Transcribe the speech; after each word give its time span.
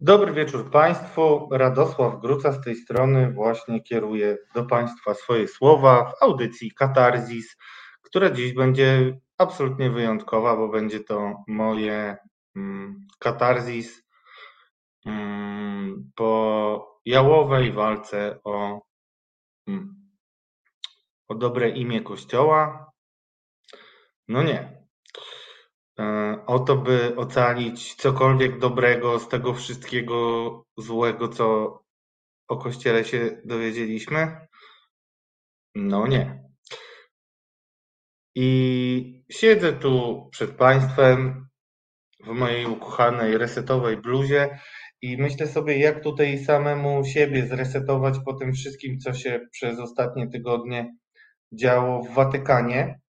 Dobry 0.00 0.32
wieczór 0.32 0.70
Państwu. 0.70 1.48
Radosław 1.52 2.20
Gruca 2.20 2.52
z 2.52 2.64
tej 2.64 2.76
strony 2.76 3.32
właśnie 3.32 3.82
kieruje 3.82 4.38
do 4.54 4.64
Państwa 4.64 5.14
swoje 5.14 5.48
słowa 5.48 6.10
w 6.10 6.22
audycji 6.22 6.72
Katarzis, 6.72 7.56
która 8.02 8.30
dziś 8.30 8.52
będzie 8.52 9.18
absolutnie 9.38 9.90
wyjątkowa, 9.90 10.56
bo 10.56 10.68
będzie 10.68 11.00
to 11.00 11.44
moje 11.48 12.16
mm, 12.56 13.06
katarzis 13.18 14.02
mm, 15.06 16.10
po 16.14 17.00
jałowej 17.04 17.72
walce 17.72 18.38
o, 18.44 18.80
mm, 19.66 20.10
o 21.28 21.34
dobre 21.34 21.70
imię 21.70 22.00
Kościoła. 22.00 22.92
No 24.28 24.42
nie, 24.42 24.81
o 26.46 26.58
to, 26.58 26.76
by 26.76 27.16
ocalić 27.16 27.94
cokolwiek 27.94 28.58
dobrego 28.58 29.18
z 29.18 29.28
tego 29.28 29.54
wszystkiego 29.54 30.64
złego, 30.76 31.28
co 31.28 31.78
o 32.48 32.56
Kościele 32.56 33.04
się 33.04 33.40
dowiedzieliśmy? 33.44 34.46
No 35.74 36.06
nie. 36.06 36.42
I 38.34 39.24
siedzę 39.30 39.72
tu 39.72 40.28
przed 40.32 40.50
Państwem 40.50 41.48
w 42.24 42.28
mojej 42.28 42.66
ukochanej 42.66 43.38
resetowej 43.38 43.96
bluzie 43.96 44.58
i 45.02 45.16
myślę 45.16 45.46
sobie, 45.46 45.78
jak 45.78 46.02
tutaj 46.02 46.38
samemu 46.38 47.04
siebie 47.04 47.46
zresetować 47.46 48.14
po 48.24 48.34
tym 48.34 48.52
wszystkim, 48.52 48.98
co 48.98 49.14
się 49.14 49.40
przez 49.52 49.78
ostatnie 49.78 50.28
tygodnie 50.28 50.94
działo 51.52 52.02
w 52.02 52.14
Watykanie. 52.14 53.00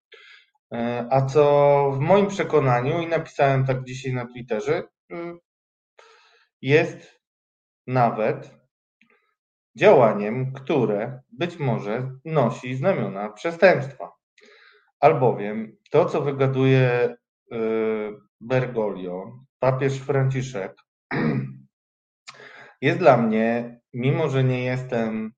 E, 0.73 1.07
a 1.09 1.25
co 1.25 1.91
w 1.91 1.99
moim 1.99 2.27
przekonaniu, 2.27 3.01
i 3.01 3.07
napisałem 3.07 3.65
tak 3.65 3.83
dzisiaj 3.83 4.13
na 4.13 4.25
Twitterze, 4.25 4.83
y, 5.11 5.15
jest 6.61 7.21
nawet 7.87 8.57
działaniem, 9.77 10.53
które 10.53 11.21
być 11.31 11.59
może 11.59 12.11
nosi 12.25 12.75
znamiona 12.75 13.29
przestępstwa. 13.29 14.11
Albowiem 14.99 15.77
to, 15.91 16.05
co 16.05 16.21
wygaduje 16.21 17.15
y, 17.53 17.55
Bergoglio, 18.41 19.39
papież 19.59 19.99
Franciszek, 19.99 20.75
jest 22.81 22.99
dla 22.99 23.17
mnie, 23.17 23.79
mimo 23.93 24.29
że 24.29 24.43
nie 24.43 24.63
jestem 24.63 25.31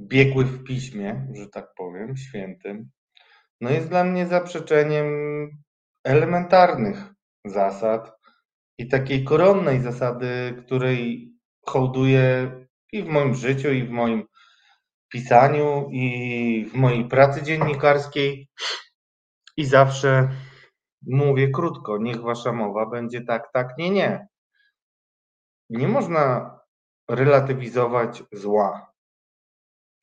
biegły 0.00 0.44
w 0.44 0.64
piśmie, 0.64 1.26
że 1.34 1.48
tak 1.48 1.66
powiem, 1.76 2.16
świętym, 2.16 2.90
no 3.64 3.70
jest 3.70 3.88
dla 3.88 4.04
mnie 4.04 4.26
zaprzeczeniem 4.26 5.08
elementarnych 6.04 6.98
zasad 7.44 8.12
i 8.78 8.88
takiej 8.88 9.24
koronnej 9.24 9.80
zasady, 9.80 10.62
której 10.66 11.32
hołduję 11.66 12.50
i 12.92 13.02
w 13.02 13.06
moim 13.06 13.34
życiu, 13.34 13.72
i 13.72 13.84
w 13.84 13.90
moim 13.90 14.26
pisaniu, 15.12 15.88
i 15.92 16.66
w 16.72 16.74
mojej 16.74 17.08
pracy 17.08 17.42
dziennikarskiej. 17.42 18.48
I 19.56 19.64
zawsze 19.64 20.28
mówię 21.06 21.50
krótko, 21.50 21.98
niech 21.98 22.22
wasza 22.22 22.52
mowa 22.52 22.86
będzie 22.86 23.24
tak, 23.24 23.52
tak, 23.52 23.68
nie, 23.78 23.90
nie. 23.90 24.28
Nie 25.70 25.88
można 25.88 26.58
relatywizować 27.10 28.22
zła. 28.32 28.92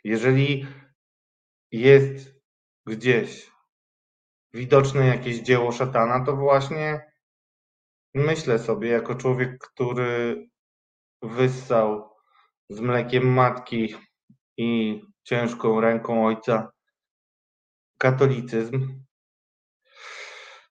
Jeżeli 0.03 0.68
jest 1.72 2.36
gdzieś 2.86 3.51
widoczne 4.54 5.08
jakieś 5.08 5.40
dzieło 5.40 5.72
szatana, 5.72 6.26
to 6.26 6.36
właśnie 6.36 7.12
myślę 8.14 8.60
sobie, 8.60 8.90
jako 8.90 9.16
człowiek, 9.16 9.58
który 9.58 10.48
wyssał 11.22 12.10
z 12.70 12.80
mlekiem 12.80 13.34
matki 13.34 13.96
i 14.58 15.02
ciężką 15.24 15.82
ręką 15.82 16.26
ojca 16.28 16.72
katolicyzm, 17.98 19.03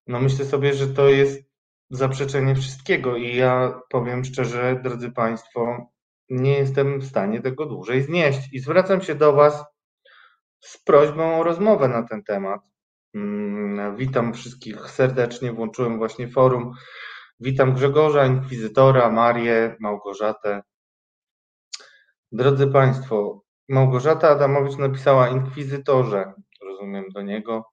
no 0.06 0.20
myślę 0.20 0.44
sobie, 0.44 0.74
że 0.74 0.86
to 0.86 1.08
jest 1.08 1.50
zaprzeczenie 1.90 2.54
wszystkiego 2.54 3.16
i 3.16 3.36
ja 3.36 3.80
powiem 3.90 4.24
szczerze, 4.24 4.80
drodzy 4.82 5.12
Państwo, 5.12 5.86
nie 6.28 6.52
jestem 6.52 7.00
w 7.00 7.06
stanie 7.06 7.40
tego 7.40 7.66
dłużej 7.66 8.02
znieść 8.02 8.52
i 8.52 8.58
zwracam 8.58 9.02
się 9.02 9.14
do 9.14 9.32
Was 9.32 9.64
z 10.60 10.78
prośbą 10.78 11.40
o 11.40 11.42
rozmowę 11.42 11.88
na 11.88 12.02
ten 12.02 12.24
temat. 12.24 12.60
Mm, 13.14 13.96
witam 13.96 14.34
wszystkich 14.34 14.90
serdecznie, 14.90 15.52
włączyłem 15.52 15.98
właśnie 15.98 16.28
forum. 16.28 16.72
Witam 17.40 17.74
Grzegorza, 17.74 18.26
Inkwizytora, 18.26 19.10
Marię, 19.10 19.76
Małgorzatę. 19.80 20.62
Drodzy 22.32 22.66
Państwo, 22.66 23.42
Małgorzata 23.68 24.28
Adamowicz 24.28 24.76
napisała 24.76 25.28
Inkwizytorze, 25.28 26.32
rozumiem 26.62 27.04
do 27.14 27.22
niego. 27.22 27.70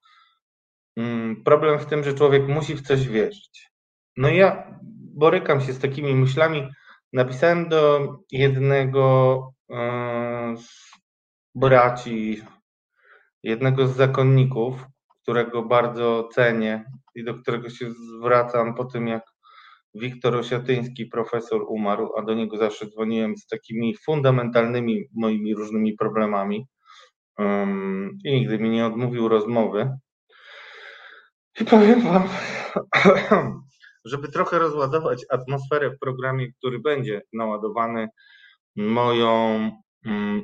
Mm, 0.96 1.42
problem 1.44 1.78
w 1.78 1.86
tym, 1.86 2.04
że 2.04 2.14
człowiek 2.14 2.48
musi 2.48 2.74
w 2.74 2.82
coś 2.82 3.08
wierzyć. 3.08 3.70
No 4.16 4.28
ja 4.28 4.78
borykam 5.14 5.60
się 5.60 5.72
z 5.72 5.78
takimi 5.78 6.14
myślami. 6.14 6.68
Napisałem 7.12 7.68
do 7.68 8.08
jednego 8.32 9.40
e, 9.70 10.54
z 10.56 10.92
braci, 11.54 12.42
jednego 13.42 13.86
z 13.86 13.96
zakonników, 13.96 14.86
którego 15.28 15.62
bardzo 15.62 16.28
cenię 16.32 16.84
i 17.14 17.24
do 17.24 17.34
którego 17.34 17.70
się 17.70 17.90
zwracam 17.90 18.74
po 18.74 18.84
tym, 18.84 19.08
jak 19.08 19.22
Wiktor 19.94 20.36
Osiatyński, 20.36 21.06
profesor, 21.06 21.64
umarł, 21.68 22.12
a 22.16 22.22
do 22.22 22.34
niego 22.34 22.56
zawsze 22.56 22.86
dzwoniłem 22.86 23.36
z 23.36 23.46
takimi 23.46 23.96
fundamentalnymi 23.96 25.04
moimi 25.16 25.54
różnymi 25.54 25.94
problemami 25.94 26.66
um, 27.38 28.10
i 28.24 28.32
nigdy 28.32 28.58
mi 28.58 28.70
nie 28.70 28.86
odmówił 28.86 29.28
rozmowy. 29.28 29.90
I 31.60 31.64
powiem 31.64 32.00
Wam, 32.00 32.28
żeby 34.10 34.28
trochę 34.28 34.58
rozładować 34.58 35.24
atmosferę 35.30 35.90
w 35.90 35.98
programie, 35.98 36.52
który 36.52 36.78
będzie 36.78 37.22
naładowany 37.32 38.08
moją 38.76 39.70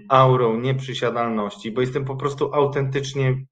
aurą 0.08 0.60
nieprzysiadalności, 0.60 1.72
bo 1.72 1.80
jestem 1.80 2.04
po 2.04 2.16
prostu 2.16 2.54
autentycznie 2.54 3.44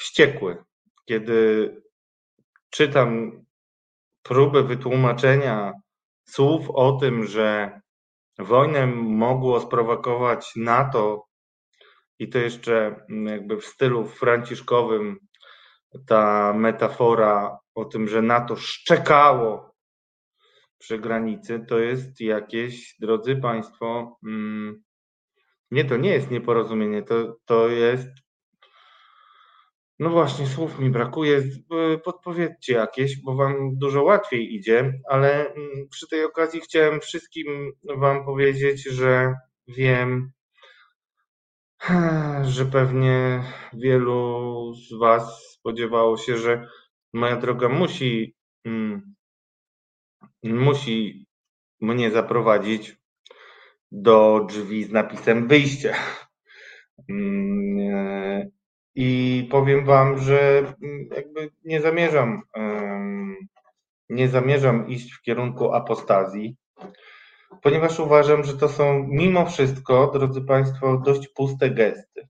wściekły, 0.00 0.64
kiedy 1.04 1.76
czytam 2.70 3.32
próbę 4.22 4.62
wytłumaczenia 4.62 5.72
słów 6.24 6.70
o 6.70 6.92
tym, 6.92 7.26
że 7.26 7.80
wojnę 8.38 8.86
mogło 8.86 9.60
sprowokować 9.60 10.52
NATO 10.56 11.26
i 12.18 12.28
to 12.28 12.38
jeszcze 12.38 13.06
jakby 13.26 13.56
w 13.56 13.64
stylu 13.64 14.06
franciszkowym 14.06 15.18
ta 16.06 16.52
metafora 16.52 17.58
o 17.74 17.84
tym, 17.84 18.08
że 18.08 18.22
NATO 18.22 18.56
szczekało 18.56 19.74
przy 20.78 20.98
granicy, 20.98 21.64
to 21.68 21.78
jest 21.78 22.20
jakieś, 22.20 22.96
drodzy 23.00 23.36
Państwo, 23.36 24.18
mm, 24.26 24.82
nie, 25.70 25.84
to 25.84 25.96
nie 25.96 26.10
jest 26.10 26.30
nieporozumienie, 26.30 27.02
to, 27.02 27.36
to 27.44 27.68
jest 27.68 28.08
no 30.00 30.10
właśnie, 30.10 30.46
słów 30.46 30.78
mi 30.78 30.90
brakuje. 30.90 31.42
Podpowiedzcie 32.04 32.72
jakieś, 32.72 33.22
bo 33.22 33.36
Wam 33.36 33.78
dużo 33.78 34.02
łatwiej 34.02 34.54
idzie, 34.54 35.00
ale 35.08 35.52
mm, 35.52 35.88
przy 35.90 36.08
tej 36.08 36.24
okazji 36.24 36.60
chciałem 36.60 37.00
wszystkim 37.00 37.72
Wam 37.96 38.24
powiedzieć, 38.24 38.82
że 38.82 39.34
wiem, 39.68 40.32
że 42.54 42.64
pewnie 42.66 43.42
wielu 43.72 44.74
z 44.74 44.98
Was 44.98 45.50
spodziewało 45.52 46.16
się, 46.16 46.36
że 46.36 46.68
moja 47.12 47.36
droga 47.36 47.68
musi, 47.68 48.36
mm, 48.64 49.14
musi 50.42 51.26
mnie 51.80 52.10
zaprowadzić 52.10 52.96
do 53.92 54.46
drzwi 54.48 54.84
z 54.84 54.90
napisem 54.90 55.48
wyjście. 55.48 55.94
I 58.94 59.48
powiem 59.50 59.84
Wam, 59.84 60.18
że 60.18 60.58
mm, 60.58 61.08
jakby 61.16 61.50
nie 61.64 61.80
zamierzam, 61.80 62.42
nie 64.08 64.28
zamierzam 64.28 64.88
iść 64.88 65.12
w 65.12 65.22
kierunku 65.22 65.72
apostazji, 65.72 66.56
ponieważ 67.62 68.00
uważam, 68.00 68.44
że 68.44 68.56
to 68.56 68.68
są 68.68 69.06
mimo 69.08 69.46
wszystko, 69.46 70.10
drodzy 70.14 70.42
Państwo, 70.42 71.02
dość 71.04 71.28
puste 71.28 71.70
gesty. 71.70 72.28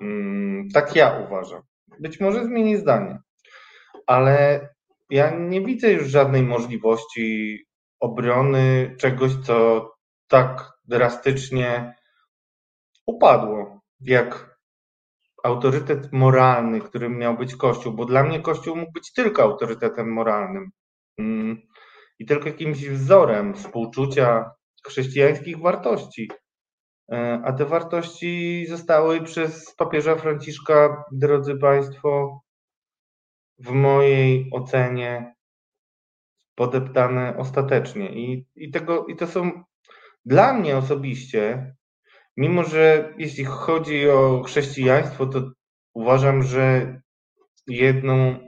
Mm, 0.00 0.68
tak 0.74 0.96
ja 0.96 1.18
uważam. 1.26 1.62
Być 2.00 2.20
może 2.20 2.44
zmienię 2.44 2.78
zdanie, 2.78 3.18
ale 4.06 4.68
ja 5.10 5.30
nie 5.38 5.60
widzę 5.60 5.92
już 5.92 6.08
żadnej 6.08 6.42
możliwości 6.42 7.58
obrony 8.00 8.94
czegoś, 8.98 9.34
co 9.34 9.88
tak 10.28 10.72
drastycznie 10.84 11.94
upadło, 13.06 13.80
jak 14.00 14.49
autorytet 15.44 16.12
moralny, 16.12 16.80
którym 16.80 17.18
miał 17.18 17.36
być 17.36 17.56
Kościół, 17.56 17.92
bo 17.92 18.04
dla 18.04 18.22
mnie 18.22 18.40
Kościół 18.40 18.76
mógł 18.76 18.92
być 18.92 19.12
tylko 19.12 19.42
autorytetem 19.42 20.12
moralnym. 20.12 20.70
Mm, 21.18 21.62
i 22.18 22.26
tylko 22.26 22.48
jakimś 22.48 22.88
wzorem 22.88 23.54
współczucia 23.54 24.50
chrześcijańskich 24.86 25.58
wartości. 25.58 26.30
E, 27.12 27.42
a 27.44 27.52
te 27.52 27.64
wartości 27.64 28.66
zostały 28.68 29.22
przez 29.22 29.74
papieża 29.74 30.16
Franciszka, 30.16 31.04
drodzy 31.12 31.56
Państwo, 31.56 32.40
w 33.58 33.70
mojej 33.70 34.50
ocenie 34.52 35.34
podeptane 36.54 37.36
ostatecznie. 37.36 38.12
I, 38.12 38.46
i, 38.56 38.70
tego, 38.70 39.06
I 39.06 39.16
to 39.16 39.26
są 39.26 39.62
dla 40.24 40.52
mnie 40.52 40.76
osobiście, 40.76 41.74
mimo 42.40 42.64
że 42.64 43.14
jeśli 43.18 43.44
chodzi 43.44 44.10
o 44.10 44.42
chrześcijaństwo, 44.42 45.26
to 45.26 45.50
uważam, 45.94 46.42
że 46.42 47.00
jedną 47.66 48.38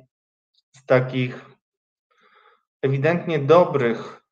z 0.76 0.86
takich 0.86 1.44
ewidentnie 2.82 3.38
dobrych 3.38 4.22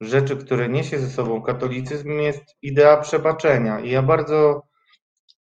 rzeczy, 0.00 0.36
które 0.36 0.68
niesie 0.68 0.98
ze 0.98 1.10
sobą 1.10 1.42
katolicyzm, 1.42 2.10
jest 2.10 2.44
idea 2.62 2.96
przebaczenia. 2.96 3.80
I 3.80 3.90
ja 3.90 4.02
bardzo 4.02 4.62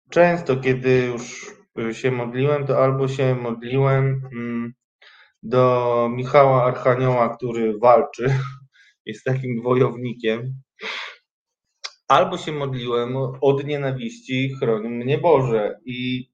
często, 0.09 0.57
kiedy 0.57 1.05
już 1.05 1.51
się 1.91 2.11
modliłem, 2.11 2.67
to 2.67 2.83
albo 2.83 3.07
się 3.07 3.35
modliłem 3.35 4.29
mm, 4.33 4.73
do 5.43 6.09
Michała 6.11 6.63
Archanioła, 6.63 7.37
który 7.37 7.77
walczy, 7.77 8.35
jest 9.05 9.23
takim 9.23 9.61
wojownikiem, 9.61 10.61
albo 12.11 12.37
się 12.37 12.51
modliłem 12.51 13.17
od 13.41 13.65
nienawiści, 13.65 14.55
chroni 14.59 14.89
mnie 14.89 15.17
Boże. 15.17 15.79
I 15.85 16.29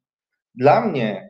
dla 0.55 0.81
mnie 0.81 1.29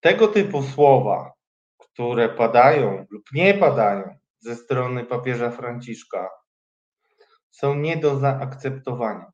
tego 0.00 0.28
typu 0.28 0.62
słowa, 0.62 1.32
które 1.78 2.28
padają 2.28 3.06
lub 3.10 3.22
nie 3.34 3.54
padają 3.54 4.18
ze 4.38 4.56
strony 4.56 5.04
papieża 5.04 5.50
Franciszka, 5.50 6.28
są 7.50 7.74
nie 7.74 7.96
do 7.96 8.18
zaakceptowania. 8.18 9.32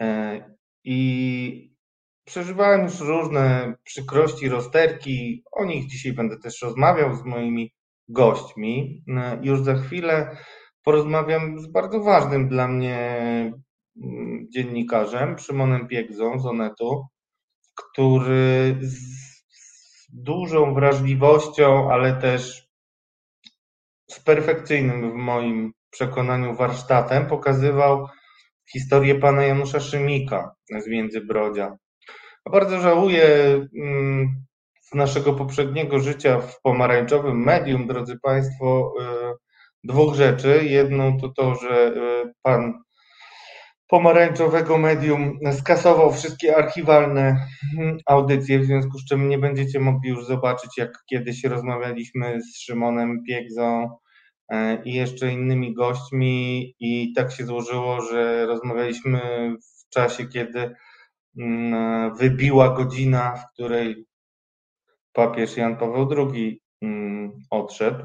E, 0.00 0.40
I 0.84 1.76
przeżywałem 2.24 2.82
już 2.82 3.00
różne 3.00 3.74
przykrości, 3.84 4.48
rozterki. 4.48 5.44
O 5.52 5.64
nich 5.64 5.86
dzisiaj 5.86 6.12
będę 6.12 6.38
też 6.38 6.62
rozmawiał 6.62 7.14
z 7.14 7.24
moimi 7.24 7.74
gośćmi. 8.08 9.04
E, 9.08 9.38
już 9.42 9.60
za 9.60 9.74
chwilę 9.74 10.36
porozmawiam 10.84 11.60
z 11.60 11.66
bardzo 11.66 12.00
ważnym 12.00 12.48
dla 12.48 12.68
mnie 12.68 12.98
mm, 14.02 14.46
dziennikarzem, 14.50 15.38
Szymonem 15.38 15.88
Piegzą 15.88 16.38
z 16.38 16.46
Onetu, 16.46 17.06
który 17.74 18.78
z 18.80 19.24
dużą 20.12 20.74
wrażliwością, 20.74 21.92
ale 21.92 22.12
też 22.12 22.68
z 24.10 24.20
perfekcyjnym 24.20 25.10
w 25.10 25.14
moim 25.14 25.72
przekonaniu 25.90 26.54
warsztatem 26.54 27.26
pokazywał 27.26 28.08
historię 28.72 29.14
pana 29.14 29.42
Janusza 29.42 29.80
Szymika 29.80 30.54
z 30.82 30.88
Międzybrodzia. 30.88 31.76
Bardzo 32.52 32.80
żałuję 32.80 33.26
mm, 33.78 34.44
z 34.82 34.94
naszego 34.94 35.32
poprzedniego 35.32 36.00
życia 36.00 36.40
w 36.40 36.60
pomarańczowym 36.60 37.44
medium, 37.44 37.86
drodzy 37.86 38.18
Państwo, 38.22 38.94
y, 39.00 39.43
dwóch 39.84 40.14
rzeczy. 40.14 40.60
Jedną 40.64 41.20
to 41.20 41.28
to, 41.28 41.54
że 41.54 41.94
y, 41.96 42.32
pan 42.42 42.84
pomarańczowego 43.88 44.78
medium 44.78 45.38
skasował 45.52 46.12
wszystkie 46.12 46.56
archiwalne 46.56 47.46
hmm, 47.76 47.98
audycje, 48.06 48.58
w 48.58 48.64
związku 48.64 48.98
z 48.98 49.04
czym 49.04 49.28
nie 49.28 49.38
będziecie 49.38 49.80
mogli 49.80 50.10
już 50.10 50.26
zobaczyć, 50.26 50.78
jak 50.78 50.92
kiedyś 51.10 51.44
rozmawialiśmy 51.44 52.40
z 52.42 52.58
Szymonem 52.58 53.22
Piegzą 53.28 53.98
e, 54.48 54.82
i 54.84 54.94
jeszcze 54.94 55.32
innymi 55.32 55.74
gośćmi 55.74 56.74
i 56.80 57.12
tak 57.12 57.32
się 57.32 57.44
złożyło, 57.44 58.00
że 58.00 58.46
rozmawialiśmy 58.46 59.20
w 59.60 59.94
czasie, 59.94 60.28
kiedy 60.28 60.74
mm, 61.38 62.14
wybiła 62.14 62.76
godzina, 62.76 63.36
w 63.36 63.52
której 63.52 64.06
papież 65.12 65.56
Jan 65.56 65.76
Paweł 65.76 66.08
II 66.32 66.60
mm, 66.82 67.32
odszedł. 67.50 68.04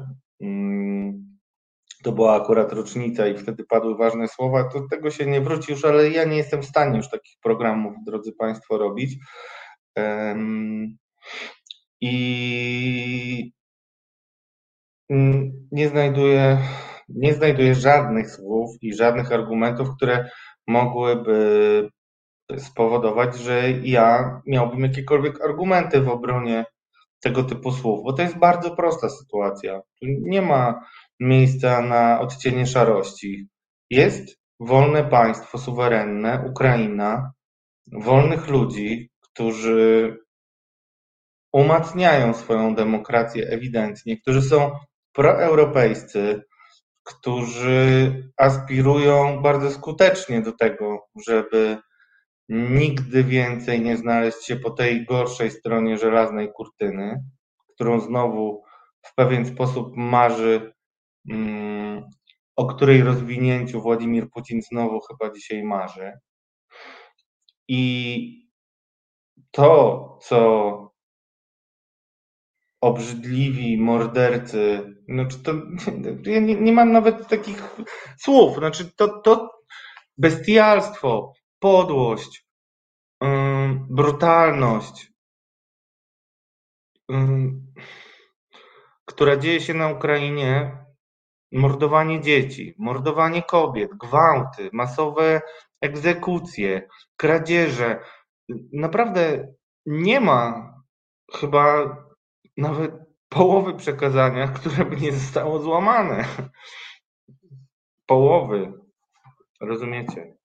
To 2.02 2.12
była 2.12 2.42
akurat 2.42 2.72
rocznica 2.72 3.26
i 3.26 3.38
wtedy 3.38 3.64
padły 3.64 3.96
ważne 3.96 4.28
słowa, 4.28 4.64
to 4.64 4.86
tego 4.90 5.10
się 5.10 5.26
nie 5.26 5.40
wróci 5.40 5.72
już, 5.72 5.84
ale 5.84 6.10
ja 6.10 6.24
nie 6.24 6.36
jestem 6.36 6.62
w 6.62 6.66
stanie 6.66 6.96
już 6.96 7.10
takich 7.10 7.36
programów, 7.42 7.94
drodzy 8.06 8.32
Państwo, 8.32 8.78
robić. 8.78 9.16
I 12.00 13.52
nie 15.72 15.88
znajduję, 15.88 16.58
nie 17.08 17.34
znajduję 17.34 17.74
żadnych 17.74 18.30
słów 18.30 18.70
i 18.82 18.94
żadnych 18.94 19.32
argumentów, 19.32 19.88
które 19.96 20.30
mogłyby 20.66 21.88
spowodować, 22.56 23.36
że 23.36 23.70
ja 23.70 24.40
miałbym 24.46 24.80
jakiekolwiek 24.80 25.44
argumenty 25.44 26.00
w 26.00 26.08
obronie 26.08 26.64
tego 27.20 27.44
typu 27.44 27.72
słów, 27.72 28.04
bo 28.04 28.12
to 28.12 28.22
jest 28.22 28.38
bardzo 28.38 28.76
prosta 28.76 29.08
sytuacja. 29.08 29.80
Tu 29.80 30.06
nie 30.20 30.42
ma 30.42 30.84
miejsca 31.20 31.82
na 31.82 32.20
odcienie 32.20 32.66
szarości. 32.66 33.48
Jest 33.90 34.40
wolne 34.60 35.04
państwo 35.04 35.58
suwerenne, 35.58 36.44
Ukraina, 36.50 37.32
wolnych 37.92 38.48
ludzi, 38.48 39.10
którzy 39.20 40.18
umacniają 41.52 42.34
swoją 42.34 42.74
demokrację 42.74 43.48
ewidentnie, 43.48 44.20
którzy 44.20 44.42
są 44.42 44.70
proeuropejscy, 45.12 46.42
którzy 47.04 48.12
aspirują 48.36 49.42
bardzo 49.42 49.70
skutecznie 49.70 50.42
do 50.42 50.52
tego, 50.52 51.08
żeby 51.26 51.78
nigdy 52.48 53.24
więcej 53.24 53.80
nie 53.80 53.96
znaleźć 53.96 54.44
się 54.44 54.56
po 54.56 54.70
tej 54.70 55.06
gorszej 55.06 55.50
stronie 55.50 55.98
żelaznej 55.98 56.52
kurtyny, 56.52 57.24
którą 57.74 58.00
znowu 58.00 58.62
w 59.06 59.14
pewien 59.14 59.46
sposób 59.46 59.96
marzy 59.96 60.72
o 62.56 62.66
której 62.66 63.02
rozwinięciu 63.02 63.80
Władimir 63.80 64.30
Putin 64.30 64.62
znowu 64.62 65.00
chyba 65.00 65.34
dzisiaj 65.34 65.62
marzy. 65.62 66.12
I 67.68 68.50
to, 69.50 70.18
co 70.22 70.90
obrzydliwi 72.80 73.78
mordercy, 73.78 74.94
znaczy 75.08 75.38
to, 75.38 75.52
ja 76.30 76.40
nie, 76.40 76.54
nie 76.54 76.72
mam 76.72 76.92
nawet 76.92 77.28
takich 77.28 77.62
słów, 78.18 78.58
znaczy 78.58 78.92
to, 78.96 79.20
to 79.20 79.50
bestialstwo, 80.18 81.32
podłość, 81.58 82.46
brutalność, 83.90 85.12
która 89.04 89.36
dzieje 89.36 89.60
się 89.60 89.74
na 89.74 89.88
Ukrainie, 89.88 90.78
mordowanie 91.52 92.20
dzieci, 92.20 92.74
mordowanie 92.78 93.42
kobiet, 93.42 93.90
gwałty, 93.94 94.70
masowe 94.72 95.40
egzekucje, 95.80 96.88
kradzieże. 97.16 98.00
Naprawdę 98.72 99.54
nie 99.86 100.20
ma 100.20 100.72
chyba 101.34 101.96
nawet 102.56 102.92
połowy 103.28 103.74
przekazania, 103.74 104.48
które 104.58 104.84
by 104.84 104.96
nie 104.96 105.12
zostało 105.12 105.58
złamane. 105.58 106.24
Połowy. 108.06 108.72
Rozumiecie? 109.60 110.36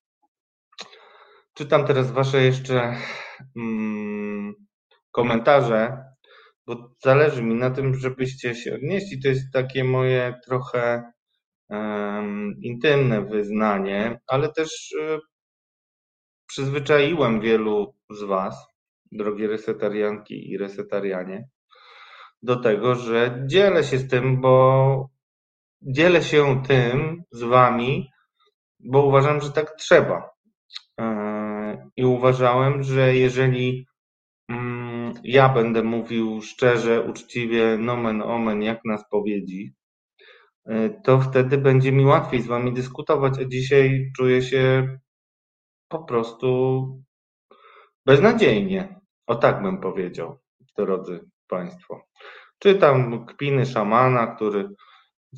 Czytam 1.54 1.86
teraz 1.86 2.12
Wasze 2.12 2.42
jeszcze 2.44 2.98
mm, 3.56 4.54
komentarze 5.12 6.06
bo 6.68 6.96
zależy 7.04 7.44
mi 7.44 7.56
na 7.56 7.72
tym, 7.72 7.96
żebyście 7.96 8.56
się 8.56 8.76
odnieśli. 8.76 9.22
To 9.22 9.28
jest 9.28 9.54
takie 9.54 9.84
moje 9.84 10.40
trochę 10.46 11.12
um, 11.70 12.54
intymne 12.62 13.26
wyznanie, 13.26 14.20
ale 14.28 14.54
też 14.54 14.94
um, 15.00 15.20
przyzwyczaiłem 16.48 17.42
wielu 17.42 17.96
z 18.10 18.24
Was, 18.24 18.68
drogie 19.12 19.48
resetarianki 19.48 20.52
i 20.52 20.58
resetarianie, 20.58 21.50
do 22.42 22.56
tego, 22.56 22.96
że 22.96 23.44
dzielę 23.46 23.84
się 23.84 23.98
z 23.98 24.10
tym, 24.10 24.42
bo 24.42 25.10
dzielę 25.82 26.24
się 26.24 26.64
tym 26.68 27.24
z 27.32 27.44
Wami, 27.44 28.10
bo 28.80 29.06
uważam, 29.06 29.42
że 29.42 29.52
tak 29.52 29.76
trzeba. 29.76 30.30
E, 31.00 31.90
I 31.98 32.06
uważałem, 32.06 32.84
że 32.84 33.16
jeżeli 33.16 33.88
ja 35.24 35.50
będę 35.50 35.84
mówił 35.84 36.42
szczerze, 36.42 37.02
uczciwie, 37.02 37.78
nomen 37.78 38.22
omen, 38.22 38.62
jak 38.62 38.80
na 38.86 38.98
spowiedzi, 38.98 39.74
e, 40.66 40.90
to 40.90 41.20
wtedy 41.22 41.58
będzie 41.58 41.92
mi 41.92 42.06
łatwiej 42.06 42.42
z 42.42 42.48
wami 42.48 42.74
dyskutować, 42.74 43.40
a 43.40 43.46
dzisiaj 43.46 44.12
czuję 44.18 44.42
się 44.42 44.98
po 45.88 46.04
prostu 46.04 46.86
beznadziejnie. 48.06 49.00
O 49.28 49.36
tak 49.36 49.62
bym 49.62 49.82
powiedział, 49.82 50.40
drodzy 50.78 51.20
Państwo. 51.48 52.02
Czytam 52.60 53.26
kpiny 53.26 53.66
szamana, 53.66 54.28
który 54.28 54.70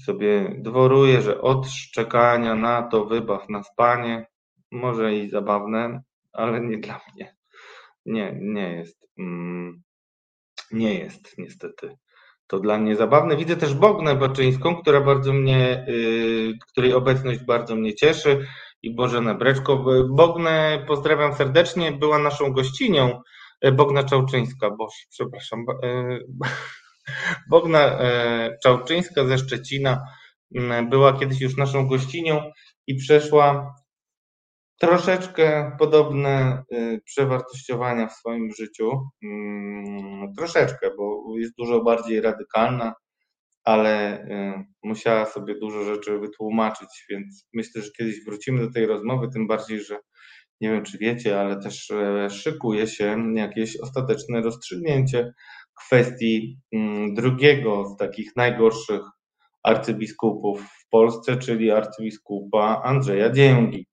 sobie 0.06 0.56
dworuję, 0.60 1.22
że 1.22 1.42
od 1.42 1.68
szczekania 1.68 2.56
na 2.56 2.84
to 2.84 3.06
wybaw 3.06 3.50
na 3.50 3.64
spanie, 3.64 4.28
może 4.72 5.16
i 5.16 5.30
zabawne, 5.30 6.02
ale 6.34 6.62
nie 6.62 6.78
dla 6.78 7.00
mnie. 7.14 7.36
Nie, 8.06 8.38
nie 8.42 8.76
jest. 8.76 9.07
Mm, 9.20 9.84
nie 10.72 10.94
jest 10.94 11.38
niestety. 11.38 11.98
To 12.48 12.60
dla 12.60 12.78
mnie 12.78 12.96
zabawne. 12.96 13.38
Widzę 13.38 13.56
też 13.56 13.74
Bognę 13.74 14.16
Baczyńską, 14.16 14.76
która 14.76 15.02
bardzo 15.02 15.34
mnie, 15.34 15.86
yy, 15.88 16.54
której 16.72 16.94
obecność 16.94 17.40
bardzo 17.44 17.76
mnie 17.76 17.96
cieszy 17.96 18.48
i 18.82 18.96
Bożenę 18.96 19.36
Breczko. 19.36 19.86
Bognę 20.10 20.86
pozdrawiam 20.88 21.34
serdecznie, 21.34 21.92
była 21.92 22.20
naszą 22.20 22.54
gościnią. 22.54 23.22
E, 23.62 23.72
Bogna 23.72 24.04
Czałczyńska, 24.04 24.72
boż, 24.72 24.94
przepraszam. 25.10 25.66
E, 25.84 26.20
Bogna 27.52 28.00
Czałczyńska 28.64 29.26
ze 29.26 29.38
Szczecina 29.38 30.04
była 30.90 31.20
kiedyś 31.20 31.42
już 31.42 31.58
naszą 31.58 31.88
gościnią 31.88 32.52
i 32.88 32.96
przeszła 32.96 33.76
troszeczkę 34.80 35.76
podobne 35.80 36.64
przewartościowania 37.06 38.08
w 38.08 38.14
swoim 38.14 38.52
życiu. 38.52 38.92
Mm, 39.24 40.34
troszeczkę, 40.38 40.92
bo 40.98 41.24
jest 41.38 41.54
dużo 41.58 41.84
bardziej 41.84 42.22
radykalna, 42.22 42.94
ale 43.64 44.26
musiała 44.84 45.26
sobie 45.26 45.60
dużo 45.60 45.84
rzeczy 45.84 46.20
wytłumaczyć, 46.20 47.06
więc 47.10 47.48
myślę, 47.54 47.82
że 47.82 47.92
kiedyś 47.98 48.26
wrócimy 48.26 48.60
do 48.60 48.72
tej 48.72 48.86
rozmowy, 48.86 49.28
tym 49.34 49.48
bardziej, 49.48 49.84
że 49.84 50.00
nie 50.62 50.72
wiem 50.72 50.84
czy 50.84 50.98
wiecie, 50.98 51.40
ale 51.40 51.60
też 51.62 51.92
e, 51.92 52.30
szykuje 52.30 52.88
się 52.88 53.34
jakieś 53.36 53.80
ostateczne 53.80 54.42
rozstrzygnięcie 54.42 55.34
kwestii 55.86 56.60
mm, 56.74 57.14
drugiego 57.14 57.86
z 57.86 57.98
takich 57.98 58.36
najgorszych 58.36 59.02
arcybiskupów 59.64 60.62
w 60.62 60.90
Polsce, 60.90 61.38
czyli 61.38 61.72
arcybiskupa 61.72 62.82
Andrzeja 62.84 63.30
Dzięgi. 63.30 63.88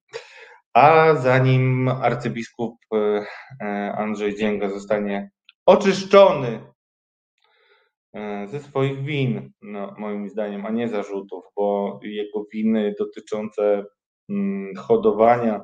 A 0.75 1.15
zanim 1.15 1.89
arcybiskup 1.89 2.75
e, 2.95 3.27
e, 3.61 3.93
Andrzej 3.97 4.37
Dzięga 4.37 4.69
zostanie 4.69 5.31
oczyszczony 5.67 6.75
ze 8.47 8.61
swoich 8.61 9.05
win, 9.05 9.53
no, 9.63 9.95
moim 9.99 10.29
zdaniem, 10.29 10.67
a 10.67 10.71
nie 10.71 10.89
zarzutów, 10.89 11.45
bo 11.57 11.99
jego 12.03 12.45
winy 12.53 12.95
dotyczące 12.99 13.85
mm, 14.29 14.77
hodowania 14.77 15.61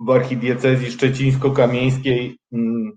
w 0.00 0.10
archidiecezji 0.10 0.90
szczecińsko-kamieńskiej 0.90 2.38
mm, 2.52 2.92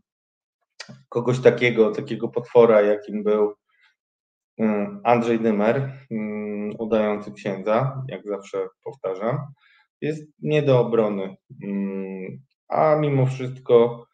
kogoś 1.10 1.40
takiego, 1.40 1.92
takiego 1.92 2.28
potwora, 2.28 2.82
jakim 2.82 3.24
był 3.24 3.54
mm, 4.58 5.02
Andrzej 5.04 5.40
Dymer, 5.40 5.92
udający 6.80 7.32
księdza, 7.32 8.04
jak 8.08 8.28
zawsze 8.28 8.68
powtarzam, 8.84 9.38
jest 10.02 10.24
nie 10.42 10.62
do 10.62 10.80
obrony. 10.80 11.36
A 12.68 12.96
mimo 12.96 13.26
wszystko, 13.26 14.06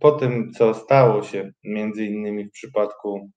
po 0.00 0.12
tym, 0.12 0.52
co 0.52 0.74
stało 0.74 1.22
się 1.22 1.52
między 1.64 2.04
innymi 2.04 2.44
w 2.44 2.52
przypadku 2.52 3.30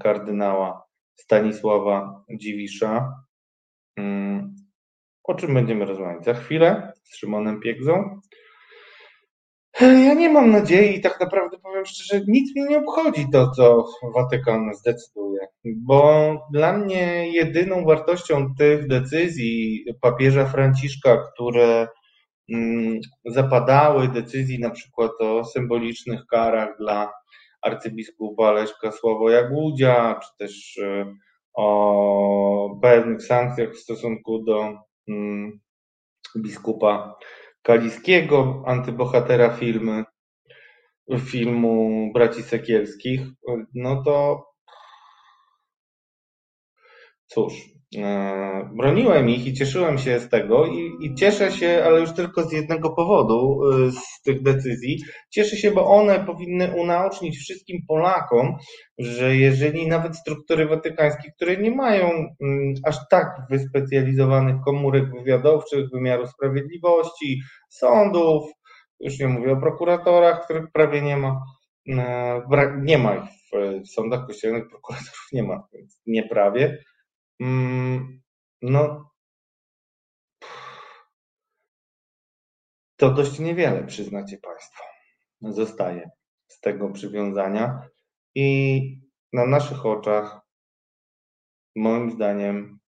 kardynała 0.00 0.82
Stanisława 1.14 2.24
Dziwisza, 2.40 3.12
o 5.24 5.34
czym 5.34 5.54
będziemy 5.54 5.84
rozmawiać 5.84 6.24
za 6.24 6.34
chwilę 6.34 6.92
z 7.02 7.16
Szymonem 7.16 7.60
Piegzą. 7.60 8.20
Ja 9.80 10.14
nie 10.14 10.28
mam 10.28 10.50
nadziei, 10.50 11.00
tak 11.00 11.20
naprawdę 11.20 11.58
powiem 11.58 11.86
szczerze, 11.86 12.24
nic 12.28 12.56
mnie 12.56 12.66
nie 12.68 12.78
obchodzi 12.78 13.26
to, 13.32 13.50
co 13.50 13.86
Watykan 14.14 14.74
zdecyduje, 14.74 15.40
bo 15.64 16.34
dla 16.52 16.78
mnie 16.78 17.32
jedyną 17.32 17.84
wartością 17.84 18.54
tych 18.58 18.86
decyzji 18.86 19.84
papieża 20.00 20.44
Franciszka, 20.44 21.18
które 21.32 21.88
mm, 22.52 23.00
zapadały, 23.24 24.08
decyzji 24.08 24.58
na 24.58 24.70
przykład 24.70 25.12
o 25.20 25.44
symbolicznych 25.44 26.20
karach 26.30 26.76
dla 26.78 27.12
arcybiskupa 27.62 28.52
Leszka 28.52 28.92
Sławoja 28.92 29.48
Głudzia, 29.48 30.20
czy 30.22 30.28
też 30.38 30.76
y, 30.76 31.06
o 31.54 32.78
pewnych 32.82 33.22
sankcjach 33.22 33.72
w 33.72 33.78
stosunku 33.78 34.44
do 34.44 34.86
Mm, 35.08 35.60
biskupa 36.36 37.18
Kaliskiego, 37.66 38.62
antybohatera 38.66 39.50
filmy, 39.50 40.04
filmu 41.18 42.12
Braci 42.14 42.42
Sekielskich, 42.42 43.20
no 43.74 44.02
to 44.02 44.44
cóż, 47.26 47.75
broniłem 48.72 49.28
ich 49.28 49.46
i 49.46 49.54
cieszyłem 49.54 49.98
się 49.98 50.20
z 50.20 50.28
tego 50.28 50.66
i, 50.66 50.92
i, 51.00 51.14
cieszę 51.14 51.52
się, 51.52 51.82
ale 51.86 52.00
już 52.00 52.12
tylko 52.12 52.42
z 52.42 52.52
jednego 52.52 52.90
powodu 52.90 53.60
e, 53.64 53.90
z 53.90 54.22
tych 54.22 54.42
decyzji. 54.42 54.98
Cieszę 55.30 55.56
się, 55.56 55.70
bo 55.70 55.86
one 55.86 56.24
powinny 56.24 56.74
unaocznić 56.74 57.38
wszystkim 57.38 57.78
Polakom, 57.88 58.56
że 58.98 59.36
jeżeli 59.36 59.86
nawet 59.86 60.16
struktury 60.16 60.66
watykańskie, 60.66 61.32
które 61.36 61.56
nie 61.56 61.70
mają 61.70 62.10
mm, 62.10 62.74
aż 62.84 62.96
tak 63.10 63.36
wyspecjalizowanych 63.50 64.56
komórek 64.64 65.04
wywiadowczych, 65.12 65.90
wymiaru 65.92 66.26
sprawiedliwości, 66.26 67.40
sądów, 67.68 68.50
już 69.00 69.18
nie 69.18 69.28
mówię 69.28 69.52
o 69.52 69.60
prokuratorach, 69.60 70.44
których 70.44 70.72
prawie 70.72 71.02
nie 71.02 71.16
ma, 71.16 71.40
e, 71.88 72.72
nie 72.82 72.98
ma 72.98 73.14
ich 73.14 73.36
w 73.84 73.88
sądach 73.88 74.26
kościelnych, 74.26 74.68
prokuratorów 74.68 75.28
nie 75.32 75.42
ma, 75.42 75.62
więc 75.72 76.02
nie 76.06 76.22
prawie, 76.22 76.78
Mm, 77.40 78.22
no, 78.62 79.10
to 82.96 83.10
dość 83.10 83.38
niewiele, 83.38 83.84
przyznacie 83.86 84.38
Państwo, 84.38 84.82
zostaje 85.40 86.10
z 86.48 86.60
tego 86.60 86.90
przywiązania 86.90 87.88
i 88.34 88.80
na 89.32 89.46
naszych 89.46 89.86
oczach, 89.86 90.40
moim 91.76 92.10
zdaniem, 92.10 92.78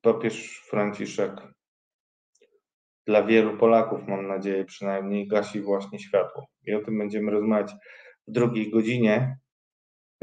papież 0.00 0.62
Franciszek 0.70 1.32
dla 3.06 3.22
wielu 3.22 3.58
Polaków, 3.58 4.08
mam 4.08 4.28
nadzieję, 4.28 4.64
przynajmniej 4.64 5.28
gasi 5.28 5.60
właśnie 5.60 5.98
światło. 5.98 6.46
I 6.66 6.74
o 6.74 6.84
tym 6.84 6.98
będziemy 6.98 7.30
rozmawiać 7.30 7.72
w 8.28 8.32
drugiej 8.32 8.70
godzinie. 8.70 9.38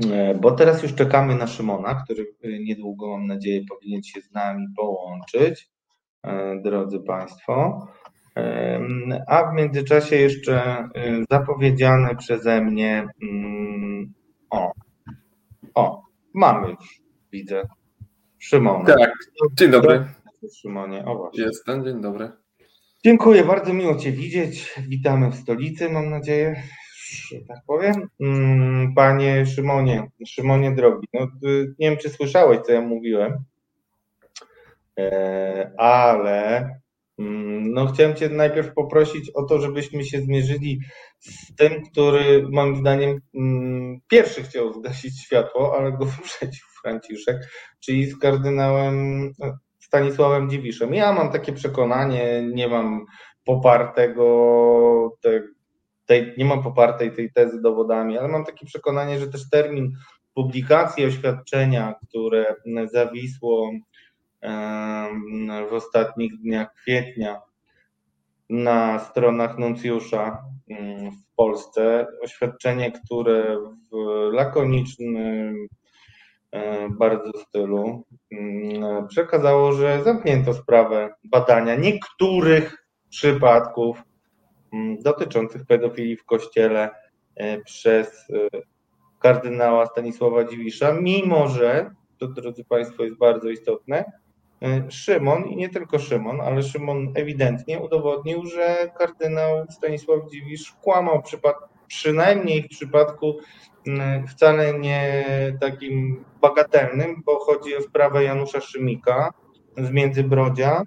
E, 0.10 0.36
bo 0.36 0.52
teraz 0.52 0.84
już 0.84 0.96
czekamy 0.96 1.36
na 1.36 1.48
Szymona, 1.48 1.96
który 1.96 2.26
e, 2.44 2.60
niedługo, 2.60 3.18
mam 3.18 3.28
nadzieję, 3.28 3.62
powinien 3.70 4.04
się 4.04 4.22
z 4.22 4.32
nami 4.32 4.66
połączyć, 4.78 5.70
e, 6.24 6.62
drodzy 6.64 7.00
Państwo. 7.00 7.88
A 9.28 9.52
w 9.52 9.56
międzyczasie 9.56 10.16
jeszcze 10.16 10.90
zapowiedziane 11.32 12.16
przeze 12.16 12.62
mnie. 12.62 13.08
Mm, 13.24 14.14
o, 14.50 14.72
o, 15.76 16.02
mamy 16.34 16.70
już, 16.70 17.02
widzę. 17.32 17.64
Szymona. 18.40 18.86
Tak, 18.86 19.14
dzień 19.54 19.72
dobry. 19.72 20.06
Szymonie, 20.62 21.06
o 21.06 21.18
właśnie. 21.18 21.44
Jestem, 21.44 21.86
dzień 21.86 22.02
dobry. 22.02 22.32
Dziękuję, 23.06 23.44
bardzo 23.44 23.74
miło 23.74 23.96
Cię 23.96 24.12
widzieć. 24.12 24.76
Witamy 24.88 25.32
w 25.32 25.36
stolicy, 25.36 25.90
mam 25.90 26.10
nadzieję 26.10 26.64
że 27.12 27.36
tak 27.48 27.58
powiem. 27.68 28.10
Mm, 28.20 28.94
panie 28.96 29.46
Szymonie, 29.46 30.08
Szymonie 30.28 30.72
drogi, 30.72 31.08
no, 31.14 31.28
y, 31.50 31.74
nie 31.80 31.90
wiem, 31.90 31.98
czy 31.98 32.10
słyszałeś, 32.10 32.60
co 32.60 32.72
ja 32.72 32.82
mówiłem, 32.82 33.44
e, 35.00 35.72
ale 35.78 36.70
mm, 37.20 37.74
no, 37.74 37.88
chciałem 37.88 38.16
Cię 38.16 38.30
najpierw 38.30 38.74
poprosić 38.74 39.30
o 39.30 39.44
to, 39.44 39.60
żebyśmy 39.60 40.04
się 40.04 40.22
zmierzyli 40.22 40.80
z 41.20 41.56
tym, 41.56 41.84
który 41.92 42.48
moim 42.52 42.76
zdaniem 42.76 43.20
mm, 43.36 44.00
pierwszy 44.08 44.44
chciał 44.44 44.74
zgasić 44.74 45.24
światło, 45.24 45.78
ale 45.78 45.92
go 45.92 46.06
wyprzedził 46.16 46.66
Franciszek, 46.82 47.38
czyli 47.80 48.06
z 48.06 48.18
kardynałem 48.18 49.30
no, 49.40 49.58
Stanisławem 49.80 50.50
Dziwiszem. 50.50 50.94
Ja 50.94 51.14
mam 51.14 51.32
takie 51.32 51.54
przekonanie, 51.54 52.44
nie 52.54 52.68
mam 52.68 53.06
popartego 53.46 55.18
te, 55.22 55.42
tej, 56.12 56.34
nie 56.38 56.46
mam 56.46 56.64
popartej 56.64 57.12
tej 57.12 57.32
tezy 57.34 57.62
dowodami, 57.62 58.18
ale 58.18 58.28
mam 58.28 58.46
takie 58.46 58.66
przekonanie, 58.66 59.20
że 59.20 59.28
też 59.28 59.50
termin 59.50 59.94
publikacji 60.34 61.06
oświadczenia, 61.06 61.96
które 62.08 62.56
zawisło 62.92 63.72
w 65.70 65.74
ostatnich 65.74 66.38
dniach 66.38 66.74
kwietnia 66.74 67.42
na 68.50 69.00
stronach 69.00 69.58
nuncjusza 69.58 70.44
w 71.12 71.36
Polsce, 71.36 72.08
oświadczenie, 72.22 72.92
które 72.92 73.58
w 73.92 73.96
lakonicznym 74.34 75.68
bardzo 76.90 77.32
stylu 77.48 78.06
przekazało, 79.08 79.74
że 79.74 80.04
zamknięto 80.04 80.54
sprawę 80.54 81.14
badania 81.24 81.76
niektórych 81.76 82.88
przypadków 83.10 83.98
Mm, 83.98 84.11
dotyczących 85.00 85.66
pedofilii 85.66 86.18
w 86.18 86.26
kościele 86.26 86.90
e, 87.36 87.62
przez 87.62 88.08
e, 88.08 88.62
kardynała 89.20 89.86
Stanisława 89.86 90.44
Dziwisza, 90.44 90.94
mimo 90.94 91.48
że 91.48 91.92
to 92.18 92.28
drodzy 92.28 92.64
Państwo 92.64 93.04
jest 93.04 93.18
bardzo 93.18 93.50
istotne, 93.50 94.06
Szymon 94.90 95.48
i 95.48 95.56
nie 95.56 95.70
tylko 95.70 96.00
Szymon, 96.00 96.42
ale 96.42 96.64
Szymon 96.64 97.14
ewidentnie 97.16 97.80
udowodnił, 97.80 98.46
że 98.46 98.92
kardynał 98.98 99.66
Stanisław 99.70 100.20
Dziwisz 100.32 100.72
kłamał 100.82 101.24
przynajmniej 101.88 102.64
w 102.64 102.68
przypadku 102.68 103.38
mm, 103.88 104.28
wcale 104.28 104.80
nie 104.80 105.26
takim 105.62 106.26
bagatelnym, 106.42 107.24
bo 107.26 107.40
chodzi 107.40 107.76
o 107.76 107.82
sprawę 107.82 108.24
Janusza 108.24 108.62
Szymika 108.62 109.34
z 109.78 109.92
Międzybrodzia, 109.92 110.72
mm, 110.72 110.86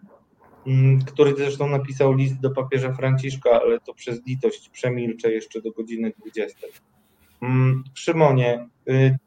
który 1.06 1.34
zresztą 1.36 1.68
napisał 1.68 2.12
list 2.12 2.40
do 2.40 2.50
papieża 2.50 2.92
Franciszka, 2.92 3.50
ale 3.50 3.80
to 3.80 3.94
przez 3.94 4.26
litość 4.26 4.68
przemilczę 4.68 5.32
jeszcze 5.32 5.62
do 5.62 5.70
godziny 5.72 6.12
20. 6.18 6.66
Mm, 7.42 7.84
Szymonie, 7.94 8.68
y, 8.88 9.18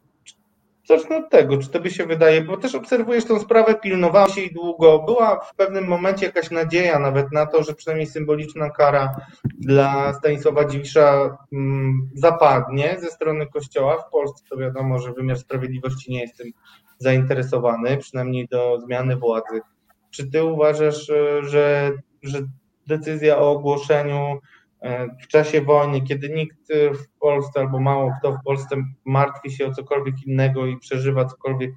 Zacznę 0.88 1.17
od 1.17 1.29
tego, 1.29 1.58
czy 1.58 1.70
tobie 1.70 1.91
się 1.91 2.06
wydaje, 2.06 2.41
bo 2.41 2.58
też 2.58 2.75
obserwujesz 2.75 3.25
tą 3.25 3.39
sprawę, 3.39 3.75
pilnowałeś 3.75 4.38
jej 4.38 4.53
długo, 4.53 5.03
była 5.03 5.39
w 5.39 5.56
pewnym 5.56 5.88
momencie 5.88 6.25
jakaś 6.25 6.51
nadzieja 6.51 7.00
nawet 7.00 7.32
na 7.32 7.46
to, 7.46 7.63
że 7.63 7.74
przynajmniej 7.74 8.08
symboliczna 8.08 8.70
kara 8.70 9.15
dla 9.60 10.13
Stanisława 10.13 10.65
Dziwisza 10.65 11.38
mm, 11.53 12.10
zapadnie 12.13 12.98
ze 13.00 13.08
strony 13.08 13.48
Kościoła. 13.48 13.98
W 13.98 14.12
Polsce 14.12 14.44
to 14.50 14.58
wiadomo, 14.58 15.00
że 15.00 15.13
wymiar 15.13 15.38
sprawiedliwości 15.39 16.12
nie 16.12 16.22
jest 16.22 16.38
tym 16.38 16.51
zainteresowany, 16.98 17.98
przynajmniej 17.98 18.48
do 18.48 18.79
zmiany 18.79 19.15
władzy. 19.15 19.62
Czy 20.11 20.31
ty 20.31 20.43
uważasz, 20.43 21.09
e, 21.09 21.43
że, 21.43 21.91
że 22.23 22.39
decyzja 22.87 23.37
o 23.37 23.51
ogłoszeniu 23.51 24.39
E, 24.81 25.07
w 25.23 25.27
czasie 25.27 25.61
wojny, 25.61 26.01
kiedy 26.01 26.29
nikt 26.29 26.71
e, 26.71 26.93
w 26.93 27.07
Polsce 27.19 27.59
albo 27.59 27.79
mało 27.79 28.13
kto 28.19 28.31
w 28.31 28.43
Polsce 28.45 28.75
martwi 29.05 29.51
się 29.51 29.67
o 29.67 29.73
cokolwiek 29.73 30.15
innego 30.27 30.65
i 30.65 30.77
przeżywa 30.77 31.25
cokolwiek 31.25 31.71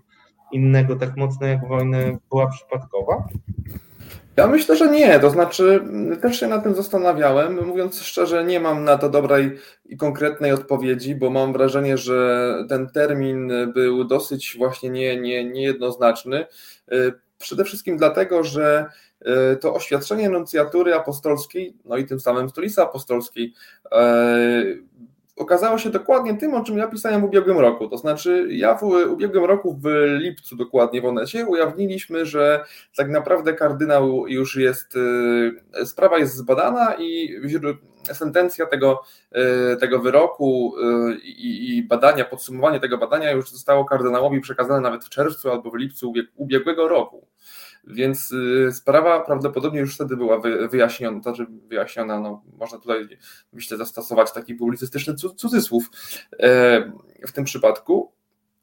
innego 0.52 0.96
tak 0.96 1.16
mocno 1.16 1.46
jak 1.46 1.68
wojnę, 1.68 2.16
była 2.30 2.46
przypadkowa? 2.46 3.24
Ja 4.36 4.46
myślę, 4.46 4.76
że 4.76 4.90
nie. 4.90 5.20
To 5.20 5.30
znaczy, 5.30 5.80
też 6.22 6.40
się 6.40 6.46
na 6.46 6.58
tym 6.58 6.74
zastanawiałem. 6.74 7.66
Mówiąc 7.66 8.02
szczerze, 8.02 8.44
nie 8.44 8.60
mam 8.60 8.84
na 8.84 8.98
to 8.98 9.08
dobrej 9.08 9.58
i 9.84 9.96
konkretnej 9.96 10.52
odpowiedzi, 10.52 11.14
bo 11.14 11.30
mam 11.30 11.52
wrażenie, 11.52 11.98
że 11.98 12.54
ten 12.68 12.88
termin 12.88 13.52
był 13.74 14.04
dosyć 14.04 14.54
właśnie 14.58 14.90
nie, 14.90 15.20
nie, 15.20 15.44
niejednoznaczny. 15.44 16.46
Przede 17.40 17.64
wszystkim 17.64 17.96
dlatego, 17.96 18.44
że 18.44 18.90
E, 19.24 19.56
to 19.56 19.74
oświadczenie 19.74 20.30
nuncjatury 20.30 20.94
apostolskiej, 20.94 21.74
no 21.84 21.96
i 21.96 22.06
tym 22.06 22.20
samym 22.20 22.48
stolicy 22.48 22.82
apostolskiej, 22.82 23.54
e, 23.92 24.64
okazało 25.36 25.78
się 25.78 25.90
dokładnie 25.90 26.36
tym, 26.36 26.54
o 26.54 26.64
czym 26.64 26.78
ja 26.78 26.86
pisałem 26.86 27.20
w 27.20 27.24
ubiegłym 27.24 27.58
roku. 27.58 27.88
To 27.88 27.98
znaczy, 27.98 28.48
ja 28.50 28.74
w 28.74 28.82
ubiegłym 28.82 29.44
roku, 29.44 29.78
w 29.82 29.88
lipcu 30.18 30.56
dokładnie 30.56 31.02
w 31.02 31.04
Onecie, 31.04 31.46
ujawniliśmy, 31.46 32.26
że 32.26 32.64
tak 32.96 33.08
naprawdę 33.08 33.52
kardynał 33.52 34.28
już 34.28 34.56
jest, 34.56 34.94
e, 35.80 35.86
sprawa 35.86 36.18
jest 36.18 36.36
zbadana 36.36 36.94
i 36.98 37.38
sentencja 38.12 38.66
tego, 38.66 39.02
tego 39.80 39.98
wyroku 39.98 40.74
i, 41.22 41.76
i 41.76 41.82
badania, 41.82 42.24
podsumowanie 42.24 42.80
tego 42.80 42.98
badania 42.98 43.30
już 43.30 43.50
zostało 43.50 43.84
kardynałowi 43.84 44.40
przekazane 44.40 44.80
nawet 44.80 45.04
w 45.04 45.08
czerwcu 45.08 45.50
albo 45.50 45.70
w 45.70 45.74
lipcu 45.74 46.12
ubiegłego 46.36 46.88
roku. 46.88 47.26
Więc 47.84 48.32
y, 48.32 48.72
sprawa 48.72 49.20
prawdopodobnie 49.20 49.80
już 49.80 49.94
wtedy 49.94 50.16
była 50.16 50.40
wyjaśniona, 50.70 51.22
znaczy 51.22 51.46
wyjaśniona, 51.68 52.20
no, 52.20 52.42
można 52.58 52.78
tutaj 52.78 53.08
myślę 53.52 53.76
zastosować 53.76 54.32
taki 54.32 54.54
publicystyczny 54.54 55.14
cudzysłów 55.14 55.90
e, 56.38 56.92
w 57.26 57.32
tym 57.32 57.44
przypadku, 57.44 58.12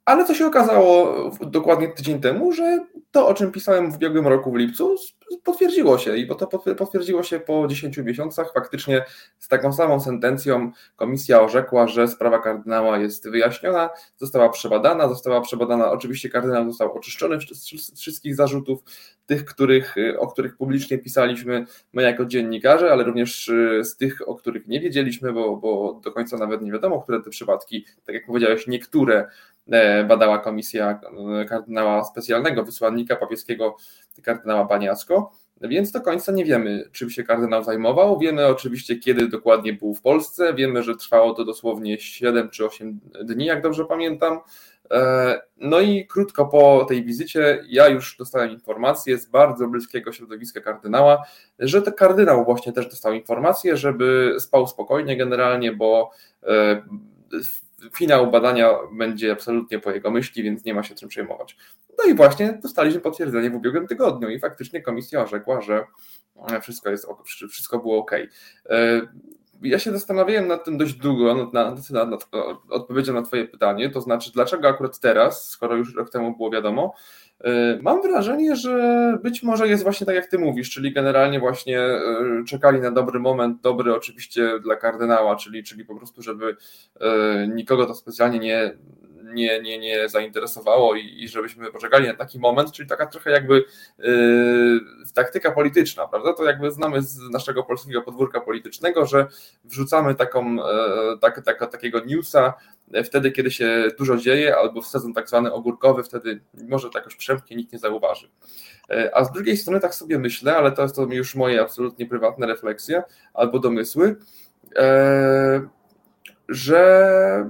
ale 0.08 0.26
co 0.26 0.34
się 0.34 0.48
okazało 0.48 1.16
dokładnie 1.42 1.88
tydzień 1.88 2.22
temu, 2.22 2.52
że 2.52 2.80
to, 3.12 3.28
o 3.28 3.34
czym 3.34 3.52
pisałem 3.52 3.92
w 3.92 3.96
ubiegłym 3.96 4.28
roku 4.28 4.52
w 4.52 4.56
lipcu, 4.56 4.96
potwierdziło 5.44 5.98
się 5.98 6.18
i 6.18 6.26
bo 6.26 6.36
to 6.36 6.48
potwierdziło 6.78 7.24
się 7.24 7.40
po 7.40 7.68
10 7.68 7.98
miesiącach. 7.98 8.54
Faktycznie 8.54 9.06
z 9.40 9.48
taką 9.48 9.74
samą 9.74 10.00
sentencją 10.00 10.72
komisja 10.96 11.42
orzekła, 11.42 11.88
że 11.88 12.08
sprawa 12.08 12.40
kardynała 12.40 12.98
jest 12.98 13.30
wyjaśniona, 13.30 13.90
została 14.18 14.50
przebadana, 14.50 15.10
została 15.10 15.42
przebadana, 15.42 15.92
oczywiście 15.92 16.30
kardynał 16.30 16.66
został 16.70 16.94
oczyszczony 16.94 17.38
z 17.42 18.00
wszystkich 18.00 18.36
zarzutów, 18.36 18.84
tych, 19.26 19.46
których, 19.46 19.96
o 20.18 20.28
których 20.28 20.58
publicznie 20.58 20.98
pisaliśmy 20.98 21.66
my 21.94 22.02
jako 22.02 22.26
dziennikarze, 22.26 22.92
ale 22.92 23.04
również 23.04 23.48
y, 23.48 23.82
z 23.84 23.98
tych, 23.98 24.30
o 24.30 24.36
których 24.36 24.68
nie 24.68 24.80
wiedzieliśmy, 24.80 25.34
bo, 25.34 25.58
bo 25.58 26.00
do 26.04 26.12
końca 26.12 26.38
nawet 26.38 26.62
nie 26.62 26.72
wiadomo, 26.72 27.02
które 27.02 27.22
te 27.22 27.30
przypadki, 27.30 27.86
tak 28.06 28.16
jak 28.16 28.26
powiedziałeś, 28.26 28.68
niektóre 28.68 29.28
e, 29.72 29.97
badała 30.04 30.38
komisja 30.38 31.00
e, 31.42 31.46
kardynała 31.46 32.04
specjalnego, 32.04 32.64
wysłannika 32.64 33.16
papieskiego, 33.16 33.76
kardynała 34.24 34.66
Baniacko. 34.66 35.32
Więc 35.62 35.92
do 35.92 36.02
końca 36.02 36.32
nie 36.32 36.46
wiemy, 36.46 36.90
czym 36.92 37.10
się 37.10 37.24
kardynał 37.24 37.64
zajmował. 37.64 38.20
Wiemy 38.20 38.48
oczywiście, 38.48 38.96
kiedy 38.96 39.28
dokładnie 39.28 39.74
był 39.74 39.94
w 39.94 40.02
Polsce. 40.02 40.54
Wiemy, 40.54 40.84
że 40.84 40.96
trwało 40.96 41.34
to 41.34 41.46
dosłownie 41.46 42.00
7 42.00 42.50
czy 42.50 42.66
8 42.66 43.00
dni, 43.24 43.46
jak 43.46 43.62
dobrze 43.62 43.86
pamiętam. 43.86 44.40
E, 44.92 45.42
no 45.58 45.80
i 45.80 46.08
krótko 46.08 46.46
po 46.46 46.86
tej 46.90 47.04
wizycie 47.04 47.64
ja 47.70 47.88
już 47.88 48.18
dostałem 48.18 48.52
informację 48.52 49.18
z 49.18 49.26
bardzo 49.26 49.68
bliskiego 49.68 50.12
środowiska 50.12 50.62
kardynała, 50.62 51.24
że 51.60 51.82
to 51.82 51.92
kardynał 51.92 52.46
właśnie 52.46 52.74
też 52.74 52.88
dostał 52.88 53.14
informację, 53.14 53.78
żeby 53.78 54.36
spał 54.40 54.68
spokojnie 54.68 55.18
generalnie, 55.18 55.72
bo 55.72 56.12
e, 56.44 56.84
finał 57.96 58.32
badania 58.32 58.70
będzie 58.92 59.32
absolutnie 59.32 59.80
po 59.80 59.92
jego 59.92 60.12
myśli, 60.12 60.44
więc 60.44 60.66
nie 60.66 60.74
ma 60.74 60.84
się 60.84 60.96
czym 60.96 61.10
przejmować. 61.10 61.58
No 61.98 62.04
i 62.04 62.14
właśnie 62.14 62.60
dostaliśmy 62.64 63.02
potwierdzenie 63.02 63.50
w 63.50 63.56
ubiegłym 63.56 63.88
tygodniu 63.88 64.30
i 64.30 64.40
faktycznie 64.40 64.82
komisja 64.82 65.24
orzekła, 65.24 65.62
że 65.62 65.86
wszystko, 66.62 66.90
jest, 66.90 67.08
wszystko 67.50 67.80
było 67.80 67.98
ok. 67.98 68.12
E, 68.70 69.02
ja 69.62 69.80
się 69.80 69.92
zastanawiałem 69.92 70.48
nad 70.48 70.66
tym 70.66 70.78
dość 70.78 70.94
długo, 70.94 71.36
nad, 71.36 71.54
nad, 71.54 71.90
nad, 71.90 72.10
nad 72.10 72.30
odpowiedzią 72.70 73.14
na 73.14 73.22
Twoje 73.22 73.46
pytanie, 73.46 73.90
to 73.90 74.02
znaczy, 74.02 74.32
dlaczego 74.34 74.68
akurat 74.68 75.00
teraz, 75.00 75.50
skoro 75.50 75.76
już 75.76 75.96
rok 75.96 76.10
temu 76.10 76.38
było 76.38 76.52
wiadomo, 76.52 76.94
e, 76.94 77.27
Mam 77.82 78.02
wrażenie, 78.02 78.56
że 78.56 79.18
być 79.24 79.44
może 79.44 79.68
jest 79.68 79.84
właśnie 79.84 80.06
tak, 80.06 80.16
jak 80.16 80.28
ty 80.28 80.40
mówisz, 80.40 80.70
czyli 80.70 80.94
generalnie 80.94 81.40
właśnie 81.40 81.80
e, 81.80 82.02
czekali 82.48 82.80
na 82.80 82.92
dobry 82.92 83.20
moment, 83.20 83.62
dobry 83.62 83.96
oczywiście 83.96 84.60
dla 84.60 84.76
kardynała, 84.76 85.36
czyli, 85.36 85.64
czyli 85.64 85.86
po 85.86 85.96
prostu, 85.96 86.22
żeby 86.22 86.56
nikogo 87.48 87.86
to 87.86 87.96
specjalnie 87.96 88.40
nie, 88.40 88.74
nie, 89.34 89.62
nie, 89.62 89.80
nie 89.80 90.10
zainteresowało 90.10 90.96
i, 90.96 91.24
i 91.24 91.28
żebyśmy 91.28 91.72
poczekali 91.72 92.08
na 92.08 92.14
taki 92.14 92.40
moment, 92.40 92.72
czyli 92.72 92.90
taka 92.90 93.06
trochę 93.06 93.32
jakby 93.32 93.66
yy, 93.98 94.80
taktyka 95.14 95.52
polityczna, 95.52 96.08
prawda? 96.08 96.34
To 96.34 96.44
jakby 96.44 96.72
znamy 96.72 97.02
z 97.02 97.30
naszego 97.30 97.64
polskiego 97.64 98.02
podwórka 98.02 98.42
politycznego, 98.42 99.06
że 99.06 99.28
wrzucamy 99.64 100.16
taką, 100.16 100.56
yy, 100.56 100.62
tak, 101.22 101.46
tak, 101.46 101.72
takiego 101.72 102.00
newsa 102.06 102.54
wtedy, 103.04 103.32
kiedy 103.32 103.52
się 103.52 103.88
dużo 103.98 104.18
dzieje, 104.18 104.58
albo 104.58 104.82
w 104.82 104.88
sezon 104.88 105.14
tak 105.14 105.28
zwany 105.28 105.54
ogórkowy, 105.54 106.04
wtedy 106.04 106.40
może 106.70 106.90
to 106.90 107.00
jakoś 107.00 107.16
przemknie, 107.16 107.58
nikt 107.58 107.74
nie 107.74 107.80
zauważy. 107.80 108.30
Yy, 108.90 109.16
a 109.16 109.24
z 109.24 109.32
drugiej 109.32 109.58
strony 109.58 109.80
tak 109.80 109.96
sobie 109.96 110.20
myślę, 110.20 110.58
ale 110.58 110.72
to 110.72 110.82
jest 110.82 110.96
to 110.96 111.04
już 111.04 111.36
moje 111.36 111.62
absolutnie 111.62 112.06
prywatne 112.06 112.48
refleksje 112.48 113.04
albo 113.34 113.60
domysły, 113.60 114.16
yy, 114.76 115.70
że 116.50 117.50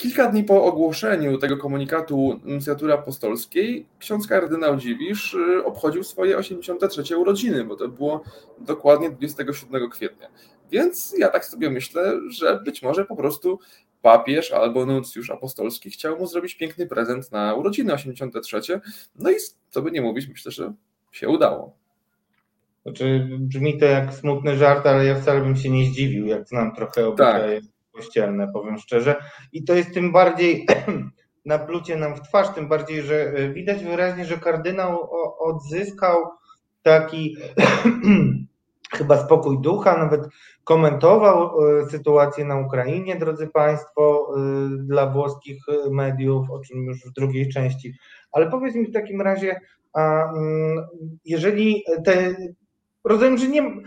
Kilka 0.00 0.26
dni 0.26 0.44
po 0.44 0.64
ogłoszeniu 0.64 1.38
tego 1.38 1.56
komunikatu 1.56 2.40
nuncjatury 2.44 2.92
apostolskiej, 2.92 3.86
ksiądz 3.98 4.26
kardynał 4.26 4.76
Dziwisz 4.76 5.34
y, 5.34 5.64
obchodził 5.64 6.04
swoje 6.04 6.38
83 6.38 7.16
urodziny, 7.16 7.64
bo 7.64 7.76
to 7.76 7.88
było 7.88 8.22
dokładnie 8.58 9.10
27 9.10 9.90
kwietnia. 9.90 10.28
Więc 10.70 11.14
ja 11.18 11.28
tak 11.28 11.44
sobie 11.44 11.70
myślę, 11.70 12.20
że 12.28 12.60
być 12.64 12.82
może 12.82 13.04
po 13.04 13.16
prostu 13.16 13.58
papież 14.02 14.52
albo 14.52 14.86
nuncjusz 14.86 15.30
apostolski 15.30 15.90
chciał 15.90 16.18
mu 16.18 16.26
zrobić 16.26 16.54
piękny 16.54 16.86
prezent 16.86 17.32
na 17.32 17.54
urodziny 17.54 17.94
83. 17.94 18.60
No 19.14 19.30
i 19.30 19.34
co 19.70 19.82
by 19.82 19.90
nie 19.90 20.02
mówić, 20.02 20.28
myślę, 20.28 20.52
że 20.52 20.72
się 21.12 21.28
udało. 21.28 21.76
Znaczy, 22.82 23.28
brzmi 23.38 23.78
to 23.78 23.84
jak 23.84 24.14
smutny 24.14 24.56
żart, 24.56 24.86
ale 24.86 25.04
ja 25.04 25.20
wcale 25.20 25.40
bym 25.40 25.56
się 25.56 25.70
nie 25.70 25.86
zdziwił, 25.86 26.26
jak 26.26 26.48
znam 26.48 26.74
trochę 26.74 27.06
obyczaje. 27.06 27.60
Tak 27.60 27.70
kościelne, 27.92 28.52
powiem 28.52 28.78
szczerze. 28.78 29.16
I 29.52 29.64
to 29.64 29.74
jest 29.74 29.94
tym 29.94 30.12
bardziej 30.12 30.66
na 31.44 31.58
plucie 31.58 31.96
nam 31.96 32.14
w 32.16 32.20
twarz, 32.20 32.54
tym 32.54 32.68
bardziej, 32.68 33.02
że 33.02 33.14
e, 33.14 33.48
widać 33.52 33.84
wyraźnie, 33.84 34.24
że 34.24 34.38
kardynał 34.38 35.10
odzyskał 35.38 36.24
taki 36.82 37.36
chyba 38.92 39.18
spokój 39.18 39.60
ducha, 39.60 39.98
nawet 39.98 40.28
komentował 40.64 41.50
e, 41.80 41.90
sytuację 41.90 42.44
na 42.44 42.58
Ukrainie, 42.58 43.16
drodzy 43.16 43.48
Państwo, 43.48 44.34
e, 44.36 44.40
dla 44.76 45.06
włoskich 45.06 45.62
mediów, 45.90 46.50
o 46.50 46.60
czym 46.60 46.84
już 46.84 47.04
w 47.04 47.12
drugiej 47.12 47.48
części. 47.48 47.94
Ale 48.32 48.50
powiedz 48.50 48.74
mi 48.74 48.86
w 48.86 48.92
takim 48.92 49.20
razie, 49.20 49.60
a 49.92 50.32
mm, 50.32 50.86
jeżeli 51.24 51.84
te, 52.04 52.36
rozumiem, 53.04 53.38
że 53.38 53.48
nie, 53.48 53.82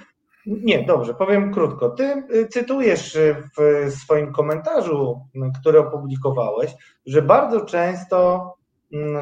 nie, 0.45 0.85
dobrze, 0.85 1.13
powiem 1.13 1.53
krótko. 1.53 1.89
Ty 1.89 2.23
cytujesz 2.49 3.17
w 3.57 3.91
swoim 3.91 4.33
komentarzu, 4.33 5.21
który 5.61 5.79
opublikowałeś, 5.79 6.75
że 7.05 7.21
bardzo 7.21 7.65
często 7.65 8.47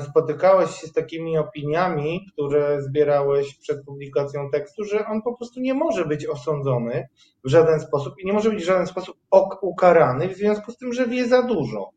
spotykałeś 0.10 0.72
się 0.72 0.88
z 0.88 0.94
takimi 0.94 1.38
opiniami, 1.38 2.26
które 2.34 2.82
zbierałeś 2.82 3.58
przed 3.58 3.86
publikacją 3.86 4.50
tekstu, 4.50 4.84
że 4.84 5.08
on 5.08 5.22
po 5.22 5.38
prostu 5.38 5.60
nie 5.60 5.74
może 5.74 6.06
być 6.06 6.26
osądzony 6.26 7.08
w 7.44 7.50
żaden 7.50 7.80
sposób 7.80 8.14
i 8.20 8.26
nie 8.26 8.34
może 8.34 8.50
być 8.50 8.64
w 8.64 8.66
żaden 8.66 8.88
sposób 8.88 9.18
ukarany 9.62 10.30
w 10.30 10.38
związku 10.38 10.72
z 10.72 10.78
tym, 10.78 10.94
że 10.94 11.08
wie 11.08 11.28
za 11.28 11.44
dużo. 11.44 11.90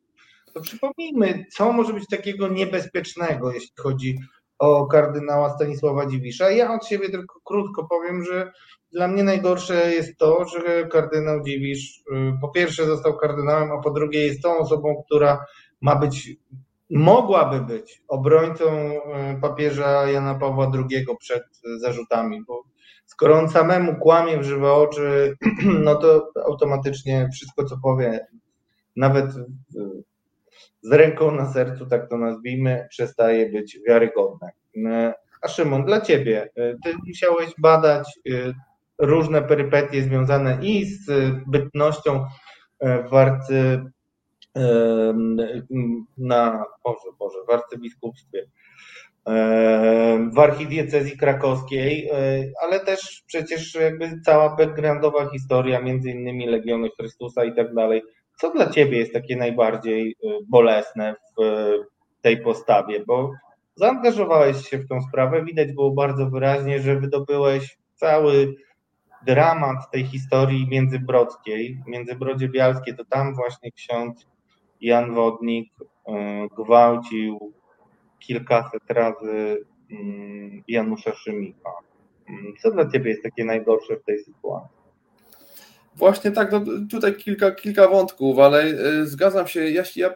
To 0.55 0.61
przypomnijmy, 0.61 1.45
co 1.53 1.73
może 1.73 1.93
być 1.93 2.09
takiego 2.09 2.49
niebezpiecznego, 2.49 3.53
jeśli 3.53 3.73
chodzi 3.79 4.19
o 4.59 4.87
kardynała 4.87 5.51
Stanisława 5.51 6.07
Dziwisza. 6.07 6.51
Ja 6.51 6.75
od 6.75 6.87
siebie 6.87 7.11
tylko 7.11 7.41
krótko 7.45 7.87
powiem, 7.91 8.25
że 8.25 8.53
dla 8.93 9.09
mnie 9.09 9.25
najgorsze 9.25 9.95
jest 9.95 10.19
to, 10.19 10.45
że 10.45 10.87
kardynał 10.87 11.43
Dziwisz 11.43 11.99
y, 11.99 12.03
po 12.41 12.49
pierwsze 12.49 12.87
został 12.87 13.17
kardynałem, 13.17 13.73
a 13.73 13.83
po 13.83 13.91
drugie 13.91 14.27
jest 14.27 14.43
tą 14.43 14.59
osobą, 14.59 15.03
która 15.07 15.45
ma 15.81 15.97
być, 15.97 16.37
mogłaby 16.95 17.61
być 17.61 18.03
obrońcą 18.09 18.65
y, 18.91 19.41
papieża 19.41 20.11
Jana 20.11 20.35
Pawła 20.35 20.73
II 20.75 21.07
przed 21.19 21.45
zarzutami, 21.77 22.45
bo 22.47 22.63
skoro 23.07 23.39
on 23.39 23.49
samemu 23.49 23.97
kłamie 23.97 24.39
w 24.39 24.45
żywe 24.45 24.73
oczy, 24.73 25.37
no 25.85 25.95
to 25.95 26.31
automatycznie 26.47 27.29
wszystko, 27.33 27.65
co 27.65 27.79
powie, 27.83 28.27
nawet 28.97 29.27
z 30.83 30.93
ręką 30.93 31.31
na 31.31 31.53
sercu, 31.53 31.87
tak 31.87 32.09
to 32.09 32.19
nazwijmy, 32.19 32.87
przestaje 32.91 33.53
być 33.53 33.79
wiarygodne. 33.89 34.51
A 35.43 35.49
Szymon, 35.49 35.85
dla 35.85 36.01
Ciebie, 36.01 36.51
Ty 36.55 36.95
musiałeś 37.07 37.55
badać 37.59 38.19
różne 38.99 39.43
perypetie 39.43 40.03
związane 40.03 40.59
i 40.63 40.85
z 40.85 41.11
bytnością 41.47 42.25
w 43.11 43.15
arcy 43.15 43.83
na 46.19 46.65
Boże, 46.85 47.09
Boże, 47.19 47.39
w 47.49 47.51
arcybiskupstwie, 47.51 48.47
w 50.35 50.39
archidiecezji 50.39 51.17
krakowskiej, 51.17 52.11
ale 52.63 52.81
też 52.81 53.23
przecież 53.27 53.75
jakby 53.75 54.21
cała 54.25 54.57
backgroundowa 54.57 55.31
historia, 55.31 55.81
między 55.81 56.11
innymi 56.11 56.47
Legiony 56.47 56.89
Chrystusa 56.99 57.45
i 57.45 57.55
tak 57.55 57.75
dalej. 57.75 58.03
Co 58.41 58.51
dla 58.51 58.71
Ciebie 58.71 58.99
jest 58.99 59.13
takie 59.13 59.37
najbardziej 59.37 60.17
bolesne 60.49 61.15
w 61.39 61.43
tej 62.21 62.41
postawie? 62.43 63.05
Bo 63.07 63.33
zaangażowałeś 63.75 64.69
się 64.69 64.79
w 64.79 64.89
tą 64.89 65.03
sprawę, 65.03 65.45
widać 65.45 65.73
było 65.73 65.91
bardzo 65.91 66.31
wyraźnie, 66.31 66.81
że 66.81 67.01
wydobyłeś 67.01 67.79
cały 67.95 68.55
dramat 69.27 69.91
tej 69.93 70.05
historii 70.05 70.69
międzybrodzkiej, 70.69 71.83
Międzybrodzie 71.87 72.49
Bialskie, 72.49 72.95
to 72.95 73.05
tam 73.05 73.35
właśnie 73.35 73.73
ksiądz 73.73 74.27
Jan 74.81 75.15
Wodnik 75.15 75.73
e, 76.09 76.13
gwałcił 76.57 77.53
kilkaset 78.19 78.83
razy 78.89 79.65
mm, 79.91 80.63
Janusza 80.69 81.15
Szymika. 81.15 81.71
Mm, 82.29 82.55
co 82.63 82.71
dla 82.71 82.91
Ciebie 82.91 83.11
jest 83.11 83.23
takie 83.23 83.45
najgorsze 83.45 83.97
w 83.97 84.05
tej 84.05 84.19
sytuacji? 84.19 84.85
Właśnie 85.97 86.31
tak, 86.31 86.53
no 86.53 86.61
tutaj 86.91 87.15
kilka, 87.15 87.51
kilka 87.51 87.89
wątków, 87.89 88.39
ale 88.39 88.63
e, 88.63 89.07
zgadzam 89.07 89.47
się, 89.47 89.71
ja, 89.71 89.83
ja 89.97 90.09
e, 90.09 90.15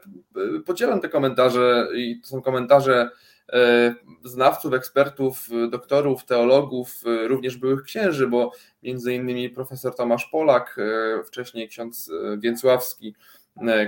podzielam 0.66 1.00
te 1.00 1.08
komentarze 1.08 1.88
i 1.94 2.20
to 2.20 2.28
są 2.28 2.42
komentarze 2.42 3.10
E, 3.52 3.94
znawców, 4.24 4.74
ekspertów, 4.74 5.48
doktorów, 5.70 6.24
teologów, 6.24 7.02
e, 7.06 7.28
również 7.28 7.56
byłych 7.56 7.82
księży, 7.82 8.26
bo 8.26 8.52
między 8.82 9.14
innymi 9.14 9.50
profesor 9.50 9.94
Tomasz 9.94 10.26
Polak, 10.26 10.78
e, 10.78 11.24
wcześniej 11.24 11.68
ksiądz 11.68 12.10
Więcławski, 12.38 13.14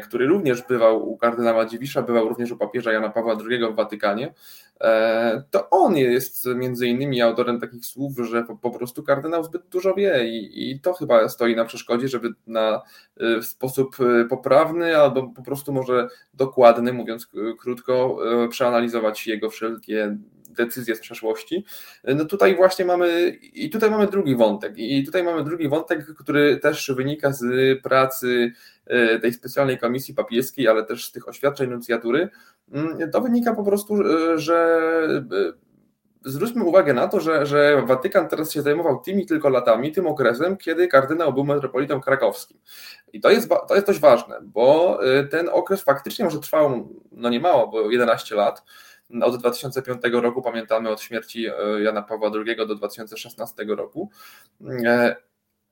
który 0.05 0.27
również 0.27 0.63
bywał 0.63 1.11
u 1.11 1.17
kardynała 1.17 1.67
Dziwisza, 1.67 2.03
bywał 2.03 2.29
również 2.29 2.51
u 2.51 2.57
papieża 2.57 2.93
Jana 2.93 3.09
Pawła 3.09 3.37
II 3.51 3.73
w 3.73 3.77
Watykanie, 3.77 4.35
e, 4.81 5.43
to 5.51 5.71
on 5.71 5.97
jest 5.97 6.47
między 6.47 6.87
innymi 6.87 7.23
autorem 7.23 7.61
takich 7.61 7.87
słów, 7.87 8.13
że 8.19 8.45
po, 8.63 8.71
prostu 8.71 9.03
kardynał 9.03 9.45
zbyt 9.45 9.63
dużo 9.69 9.95
wie 9.95 10.29
i, 10.29 10.71
i 10.71 10.81
to 10.81 10.93
chyba 10.93 11.29
stoi 11.29 11.57
na 11.57 11.65
przeszkodzie, 11.65 12.09
żeby 12.09 12.29
na, 12.47 12.83
e, 13.17 13.41
w 13.41 13.45
sposób 13.45 13.97
poprawny 14.29 14.97
albo 14.97 15.29
po 15.29 15.43
prostu 15.43 15.73
może 15.73 16.09
dokładny, 16.35 16.93
mówiąc 16.93 17.29
krótko, 17.59 18.19
przeanalizować 18.51 19.27
jego 19.27 19.51
wszelkie 19.51 20.17
decyzje 20.51 20.97
z 20.97 21.01
przeszłości. 21.01 21.65
No 22.05 22.25
tutaj 22.25 22.57
właśnie 22.57 22.85
mamy, 22.85 23.29
i 23.53 23.71
tutaj 23.71 23.91
mamy 23.91 24.07
drugi 24.07 24.37
wątek, 24.37 24.73
i 24.77 25.05
tutaj 25.05 25.23
mamy 25.23 25.45
drugi 25.45 25.69
wątek, 25.69 26.07
który 26.15 26.57
też 26.57 26.93
wynika 26.97 27.33
z 27.33 27.43
pracy 27.83 28.53
e, 28.87 29.19
tej 29.19 29.33
specjalnej 29.33 29.79
komisji 29.79 30.15
papieskiej, 30.15 30.69
ale 30.69 30.85
też 30.85 31.05
z 31.05 31.13
tych 31.13 31.29
oświadczeń 31.29 31.71
nuncjatury. 31.71 32.29
Mm, 32.73 33.11
to 33.11 33.21
wynika 33.21 33.55
po 33.55 33.65
prostu, 33.65 34.03
e, 34.03 34.39
że 34.39 34.81
e, 35.31 36.31
zwróćmy 36.31 36.65
uwagę 36.65 36.95
na 36.95 37.09
to, 37.09 37.21
że, 37.21 37.47
że 37.47 37.83
Watykan 37.87 38.29
teraz 38.29 38.53
się 38.53 38.63
zajmował 38.63 39.01
tymi 39.01 39.27
tylko 39.27 39.49
latami, 39.49 39.93
tym 39.93 40.07
okresem, 40.07 40.57
kiedy 40.57 40.89
kardynał 40.89 41.33
był 41.33 41.45
metropolitą 41.45 42.01
krakowskim. 42.01 42.59
I 43.13 43.21
to 43.21 43.31
jest, 43.31 43.49
to 43.69 43.75
jest 43.75 43.87
dość 43.87 44.01
ważne, 44.01 44.39
bo 44.43 44.99
ten 45.31 45.49
okres 45.49 45.83
faktycznie 45.83 46.25
może 46.25 46.41
trwał 46.41 46.89
no 47.13 47.29
nie 47.29 47.41
mało, 47.41 47.69
bo 47.69 47.91
11 47.91 48.35
lat, 48.35 48.63
od 49.23 49.37
2005 49.37 50.03
roku, 50.12 50.42
pamiętamy 50.42 50.90
od 50.90 51.01
śmierci 51.01 51.46
e, 51.46 51.53
Jana 51.83 52.03
Pawła 52.03 52.31
II 52.46 52.57
do 52.57 52.75
2016 52.75 53.64
roku. 53.64 54.11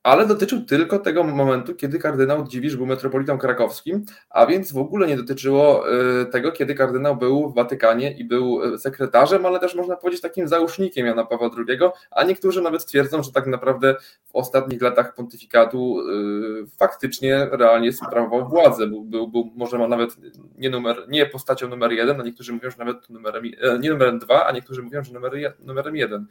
Ale 0.09 0.27
dotyczył 0.27 0.61
tylko 0.61 0.99
tego 0.99 1.25
momentu, 1.25 1.75
kiedy 1.75 1.99
kardynał 1.99 2.47
Dziwisz 2.47 2.77
był 2.77 2.87
metropolitą 2.87 3.39
krakowskim, 3.39 4.05
a 4.31 4.47
więc 4.47 4.73
w 4.73 4.79
ogóle 4.79 5.07
nie 5.07 5.17
dotyczyło 5.17 5.85
e, 5.89 6.27
tego, 6.27 6.53
kiedy 6.53 6.75
kardynał 6.75 7.17
był 7.17 7.51
w 7.51 7.55
Watykanie 7.55 8.13
i 8.13 8.25
był 8.25 8.63
e, 8.63 8.79
sekretarzem, 8.79 9.47
ale 9.47 9.61
też 9.61 9.75
można 9.75 9.97
powiedzieć 9.97 10.21
takim 10.21 10.49
załóżnikiem 10.49 11.07
Jana 11.07 11.25
Pawła 11.25 11.51
II, 11.69 11.79
a 12.11 12.25
niektórzy 12.25 12.63
nawet 12.63 12.87
twierdzą, 12.87 13.23
że 13.23 13.33
tak 13.33 13.47
naprawdę 13.47 13.97
w 14.25 14.37
ostatnich 14.37 14.83
latach 14.83 15.15
pontyfikatu 15.15 16.01
e, 16.01 16.67
faktycznie 16.79 17.49
realnie 17.53 17.93
sprawował 17.93 18.49
władzę, 18.49 18.87
był, 18.87 19.05
był, 19.05 19.29
był 19.29 19.51
może 19.57 19.89
nawet 19.89 20.17
nie, 20.59 20.71
numer, 20.71 21.05
nie 21.09 21.27
postacią 21.27 21.69
numer 21.69 21.93
jeden, 21.93 22.21
a 22.21 22.25
niektórzy 22.25 22.53
mówią, 22.53 22.71
że 22.71 22.77
nawet 22.79 23.11
numerem, 23.11 23.45
nie 23.81 23.91
numerem 23.91 24.19
dwa, 24.19 24.47
a 24.47 24.53
niektórzy 24.53 24.83
mówią, 24.83 25.05
że 25.05 25.13
numer, 25.13 25.33
numerem 25.61 25.97
jeden. 25.97 26.27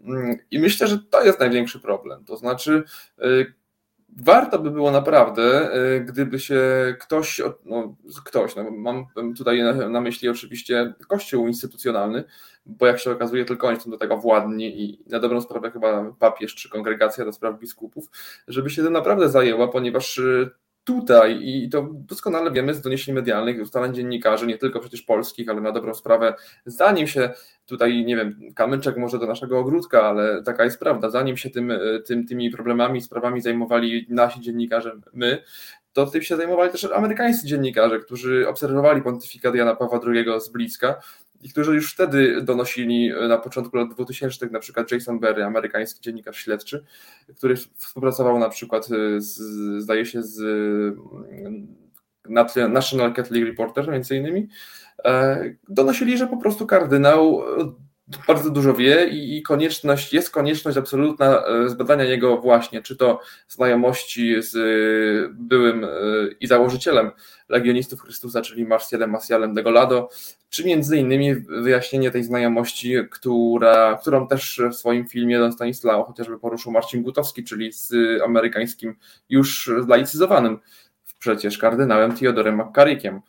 Mm, 0.00 0.36
I 0.50 0.58
myślę, 0.58 0.86
że 0.86 0.98
to 0.98 1.24
jest 1.24 1.40
największy 1.40 1.80
problem. 1.80 2.24
To 2.24 2.36
znaczy, 2.36 2.84
y, 3.24 3.54
warto 4.16 4.58
by 4.58 4.70
było 4.70 4.90
naprawdę, 4.90 5.76
y, 5.96 6.00
gdyby 6.00 6.38
się 6.38 6.60
ktoś, 7.00 7.40
no, 7.64 7.96
ktoś, 8.24 8.56
no, 8.56 8.70
mam 8.70 9.06
tutaj 9.36 9.62
na, 9.62 9.88
na, 9.88 10.00
myśli 10.00 10.28
oczywiście 10.28 10.94
kościół 11.08 11.48
instytucjonalny, 11.48 12.24
bo 12.66 12.86
jak 12.86 13.00
się 13.00 13.10
okazuje, 13.10 13.44
tylko 13.44 13.66
oni 13.66 13.80
są 13.80 13.90
do 13.90 13.98
tego 13.98 14.16
władni 14.16 14.82
i 14.82 15.04
na 15.06 15.18
dobrą 15.18 15.40
sprawę 15.40 15.70
chyba 15.70 16.12
papież 16.18 16.54
czy 16.54 16.70
kongregacja 16.70 17.24
do 17.24 17.32
spraw 17.32 17.58
biskupów, 17.58 18.10
żeby 18.48 18.70
się 18.70 18.82
tym 18.82 18.92
naprawdę 18.92 19.28
zajęła, 19.28 19.68
ponieważ 19.68 20.18
y, 20.18 20.50
tutaj, 20.84 21.38
i 21.42 21.68
to 21.68 21.88
doskonale 21.92 22.50
wiemy 22.50 22.74
z 22.74 22.80
doniesień 22.80 23.14
medialnych, 23.14 23.62
ustaleń 23.62 23.94
dziennikarzy, 23.94 24.46
nie 24.46 24.58
tylko 24.58 24.80
przecież 24.80 25.02
polskich, 25.02 25.48
ale 25.48 25.60
na 25.60 25.72
dobrą 25.72 25.94
sprawę, 25.94 26.34
zanim 26.66 27.06
się 27.06 27.30
tutaj, 27.66 28.04
nie 28.04 28.16
wiem, 28.16 28.38
kamyczek 28.54 28.96
może 28.96 29.18
do 29.18 29.26
naszego 29.26 29.58
ogródka, 29.58 30.02
ale 30.02 30.42
taka 30.42 30.64
jest 30.64 30.78
prawda, 30.78 31.10
zanim 31.10 31.36
się 31.36 31.50
tym, 31.50 31.72
tym, 32.06 32.26
tymi 32.26 32.50
problemami, 32.50 33.00
sprawami 33.00 33.40
zajmowali 33.40 34.06
nasi 34.08 34.40
dziennikarze, 34.40 34.92
my, 35.12 35.42
to 35.92 36.06
tym 36.06 36.22
się 36.22 36.36
zajmowali 36.36 36.72
też 36.72 36.84
amerykańscy 36.84 37.46
dziennikarze, 37.46 37.98
którzy 37.98 38.48
obserwowali 38.48 39.02
pontyfikat 39.02 39.54
Jana 39.54 39.76
Pawła 39.76 40.00
II 40.06 40.40
z 40.40 40.48
bliska 40.48 41.00
i 41.42 41.48
którzy 41.48 41.74
już 41.74 41.92
wtedy 41.92 42.42
donosili 42.42 43.12
e, 43.12 43.28
na 43.28 43.38
początku 43.38 43.76
lat 43.76 43.94
2000, 43.94 44.46
na 44.46 44.58
przykład 44.58 44.92
Jason 44.92 45.20
Berry, 45.20 45.44
amerykański 45.44 46.00
dziennikarz 46.00 46.36
śledczy, 46.36 46.84
który 47.36 47.56
współpracował 47.56 48.38
na 48.38 48.48
przykład 48.48 48.88
e, 48.90 49.20
z, 49.20 49.38
zdaje 49.82 50.06
się 50.06 50.22
z 50.22 50.40
mm, 51.30 51.76
National 52.72 53.14
Catholic 53.14 53.46
Reporter 53.46 53.88
między 53.88 54.16
innymi, 54.16 54.48
e, 55.04 55.44
donosili, 55.68 56.18
że 56.18 56.26
po 56.26 56.36
prostu 56.36 56.66
kardynał 56.66 57.42
bardzo 58.28 58.50
dużo 58.50 58.74
wie 58.74 59.06
i, 59.06 59.42
konieczność, 59.42 60.12
jest 60.12 60.30
konieczność 60.30 60.78
absolutna 60.78 61.44
e, 61.44 61.68
zbadania 61.68 62.04
jego 62.04 62.38
właśnie, 62.38 62.82
czy 62.82 62.96
to 62.96 63.20
znajomości 63.48 64.42
z 64.42 64.56
e, 64.56 65.34
byłym 65.34 65.84
e, 65.84 65.88
i 66.40 66.46
założycielem 66.46 67.10
Legionistów 67.48 68.00
Chrystusa, 68.00 68.42
czyli 68.42 68.64
Marcialem 68.64 69.10
Macialem 69.10 69.54
de 69.54 69.62
Golado, 69.62 70.08
czy 70.50 70.64
między 70.64 70.96
innymi 70.96 71.34
wyjaśnienie 71.34 72.10
tej 72.10 72.24
znajomości, 72.24 72.94
która, 73.10 73.98
którą 74.00 74.28
też 74.28 74.60
w 74.70 74.74
swoim 74.74 75.08
filmie 75.08 75.38
Don 75.38 75.52
Stanislao 75.52 76.04
chociażby 76.04 76.38
poruszył 76.38 76.72
Marcin 76.72 77.02
Gutowski, 77.02 77.44
czyli 77.44 77.72
z 77.72 77.92
amerykańskim 78.24 78.94
już 79.28 79.70
zlaicyzowanym 79.84 80.58
przecież 81.18 81.58
kardynałem 81.58 82.16
Theodorem 82.16 82.60
McCarrickiem. 82.60 83.20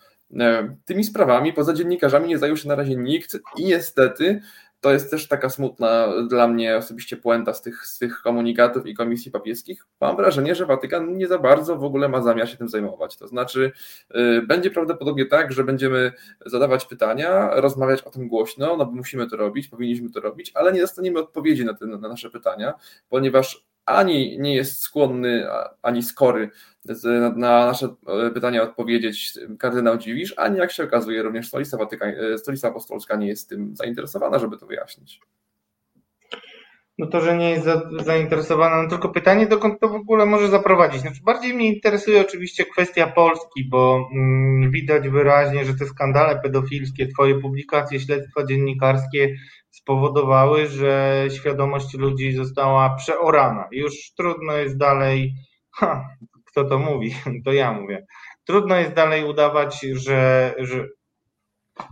Tymi 0.86 1.04
sprawami 1.04 1.54
poza 1.54 1.74
dziennikarzami 1.74 2.28
nie 2.28 2.38
zajął 2.38 2.58
się 2.58 2.68
na 2.68 2.76
razie 2.76 2.96
nikt 2.96 3.38
i 3.58 3.66
niestety 3.66 4.42
to 4.84 4.94
jest 4.94 5.12
też 5.12 5.28
taka 5.28 5.50
smutna 5.50 6.08
dla 6.30 6.48
mnie 6.48 6.78
osobiście 6.78 7.18
puenta 7.18 7.54
z 7.54 7.62
tych, 7.62 7.88
z 7.88 8.00
tych 8.00 8.22
komunikatów 8.22 8.86
i 8.86 8.94
komisji 8.94 9.32
papieskich. 9.32 9.86
Mam 10.02 10.16
wrażenie, 10.16 10.56
że 10.56 10.66
Watykan 10.66 11.18
nie 11.18 11.28
za 11.28 11.40
bardzo 11.40 11.76
w 11.76 11.84
ogóle 11.84 12.10
ma 12.10 12.22
zamiar 12.22 12.50
się 12.50 12.58
tym 12.58 12.70
zajmować. 12.70 13.18
To 13.18 13.28
znaczy, 13.28 13.72
y, 14.16 14.42
będzie 14.42 14.72
prawdopodobnie 14.72 15.26
tak, 15.26 15.52
że 15.52 15.64
będziemy 15.64 16.12
zadawać 16.46 16.86
pytania, 16.86 17.50
rozmawiać 17.54 18.02
o 18.02 18.10
tym 18.10 18.28
głośno, 18.28 18.78
no 18.78 18.86
bo 18.86 18.92
musimy 18.92 19.30
to 19.30 19.38
robić, 19.38 19.68
powinniśmy 19.68 20.10
to 20.10 20.20
robić, 20.20 20.52
ale 20.56 20.74
nie 20.74 20.82
dostaniemy 20.82 21.20
odpowiedzi 21.20 21.66
na, 21.66 21.74
te, 21.74 21.86
na 21.86 21.98
nasze 21.98 22.30
pytania, 22.30 22.74
ponieważ 23.10 23.66
ani 23.86 24.40
nie 24.40 24.56
jest 24.56 24.82
skłonny, 24.82 25.48
ani 25.82 26.04
skory 26.04 26.50
na 27.36 27.66
nasze 27.66 27.96
e, 28.08 28.32
pytania 28.32 28.64
odpowiedzieć 28.64 29.40
kardynał 29.60 29.98
Dziwisz, 29.98 30.34
ani 30.38 30.58
jak 30.58 30.72
się 30.72 30.84
okazuje 30.84 31.24
również 31.24 31.48
stolica, 31.48 31.78
Watyka, 31.78 32.06
e, 32.06 32.38
stolica 32.38 32.68
apostolska 32.68 33.16
nie 33.16 33.28
jest 33.28 33.50
tym 33.50 33.76
zainteresowana, 33.76 34.40
żeby 34.40 34.58
to 34.58 34.66
wyjaśnić. 34.66 35.22
No 36.98 37.08
to, 37.08 37.22
że 37.22 37.38
nie 37.38 37.50
jest 37.50 37.66
za, 37.66 37.90
zainteresowana, 38.06 38.84
no 38.84 38.90
tylko 38.90 39.10
pytanie, 39.10 39.48
dokąd 39.48 39.80
to 39.80 39.90
w 39.90 39.96
ogóle 39.96 40.26
może 40.26 40.48
zaprowadzić. 40.48 41.02
Znaczy, 41.02 41.20
bardziej 41.24 41.54
mnie 41.54 41.76
interesuje 41.76 42.22
oczywiście 42.22 42.66
kwestia 42.66 43.08
Polski, 43.08 43.70
bo 43.70 44.10
mm, 44.16 44.72
widać 44.72 45.10
wyraźnie, 45.10 45.66
że 45.66 45.74
te 45.74 45.86
skandale 45.86 46.40
pedofilskie, 46.40 47.08
twoje 47.08 47.40
publikacje, 47.40 48.00
śledztwa 48.00 48.46
dziennikarskie 48.46 49.36
spowodowały, 49.74 50.68
że 50.68 51.26
świadomość 51.36 51.94
ludzi 51.94 52.34
została 52.34 52.96
przeorana. 52.96 53.68
Już 53.72 53.94
trudno 54.18 54.54
jest 54.54 54.78
dalej, 54.78 55.34
ha, 55.72 56.10
kto 56.46 56.64
to 56.64 56.80
mówi, 56.80 57.16
to 57.46 57.54
ja 57.54 57.74
mówię, 57.74 58.06
trudno 58.46 58.76
jest 58.76 58.94
dalej 58.94 59.26
udawać, 59.26 59.80
że, 59.82 60.54
że 60.58 60.88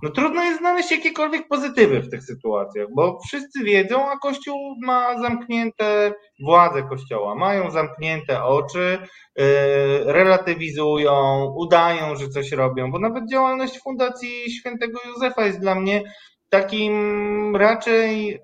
no 0.03 0.09
trudno 0.09 0.43
jest 0.43 0.59
znaleźć 0.59 0.91
jakiekolwiek 0.91 1.47
pozytywy 1.47 1.99
w 1.99 2.09
tych 2.09 2.23
sytuacjach, 2.23 2.87
bo 2.95 3.19
wszyscy 3.27 3.63
wiedzą, 3.63 4.09
a 4.09 4.17
Kościół 4.17 4.75
ma 4.81 5.21
zamknięte, 5.21 6.13
władze 6.43 6.83
Kościoła. 6.83 7.35
Mają 7.35 7.71
zamknięte 7.71 8.43
oczy, 8.43 8.97
yy, 9.35 9.45
relatywizują, 10.05 11.45
udają, 11.55 12.15
że 12.15 12.29
coś 12.29 12.51
robią, 12.51 12.91
bo 12.91 12.99
nawet 12.99 13.29
działalność 13.31 13.79
Fundacji 13.83 14.51
Świętego 14.51 14.99
Józefa 15.05 15.45
jest 15.45 15.59
dla 15.59 15.75
mnie 15.75 16.03
takim 16.51 17.55
raczej 17.55 18.27
yy, 18.27 18.39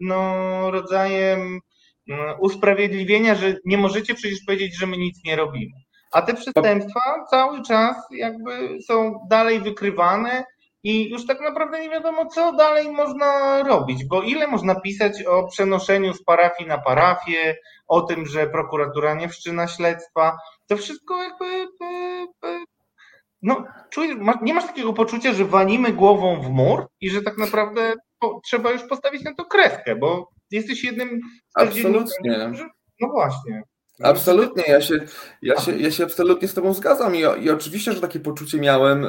no, 0.00 0.32
rodzajem 0.70 1.60
yy, 2.06 2.16
usprawiedliwienia, 2.40 3.34
że 3.34 3.54
nie 3.64 3.78
możecie 3.78 4.14
przecież 4.14 4.38
powiedzieć, 4.46 4.78
że 4.78 4.86
my 4.86 4.96
nic 4.96 5.24
nie 5.24 5.36
robimy. 5.36 5.72
A 6.12 6.22
te 6.22 6.34
przestępstwa 6.34 7.24
cały 7.30 7.62
czas 7.62 7.96
jakby 8.10 8.78
są 8.82 9.26
dalej 9.30 9.60
wykrywane, 9.60 10.44
i 10.82 11.10
już 11.10 11.26
tak 11.26 11.40
naprawdę 11.40 11.80
nie 11.80 11.90
wiadomo, 11.90 12.26
co 12.26 12.52
dalej 12.52 12.90
można 12.90 13.62
robić, 13.62 14.04
bo 14.04 14.22
ile 14.22 14.46
można 14.46 14.80
pisać 14.80 15.22
o 15.22 15.46
przenoszeniu 15.46 16.14
z 16.14 16.24
parafii 16.24 16.68
na 16.68 16.78
parafię, 16.78 17.56
o 17.88 18.00
tym, 18.00 18.26
że 18.26 18.46
prokuratura 18.46 19.14
nie 19.14 19.28
wszczyna 19.28 19.68
śledztwa. 19.68 20.38
To 20.66 20.76
wszystko 20.76 21.22
jakby. 21.22 21.68
No, 23.42 23.64
nie 24.42 24.54
masz 24.54 24.66
takiego 24.66 24.92
poczucia, 24.92 25.32
że 25.32 25.44
walimy 25.44 25.92
głową 25.92 26.40
w 26.40 26.50
mur 26.50 26.86
i 27.00 27.10
że 27.10 27.22
tak 27.22 27.38
naprawdę 27.38 27.94
trzeba 28.44 28.70
już 28.70 28.82
postawić 28.82 29.22
na 29.22 29.34
to 29.34 29.44
kreskę, 29.44 29.96
bo 29.96 30.30
jesteś 30.50 30.84
jednym 30.84 31.20
z 31.48 31.62
Absolutnie. 31.62 32.52
No 33.00 33.08
właśnie. 33.08 33.62
Absolutnie, 34.02 34.64
ja 34.68 34.80
się, 34.80 35.00
ja, 35.42 35.60
się, 35.60 35.78
ja 35.78 35.90
się 35.90 36.04
absolutnie 36.04 36.48
z 36.48 36.54
Tobą 36.54 36.74
zgadzam 36.74 37.16
I, 37.16 37.18
i 37.18 37.50
oczywiście, 37.50 37.92
że 37.92 38.00
takie 38.00 38.20
poczucie 38.20 38.60
miałem 38.60 39.04
e, 39.04 39.08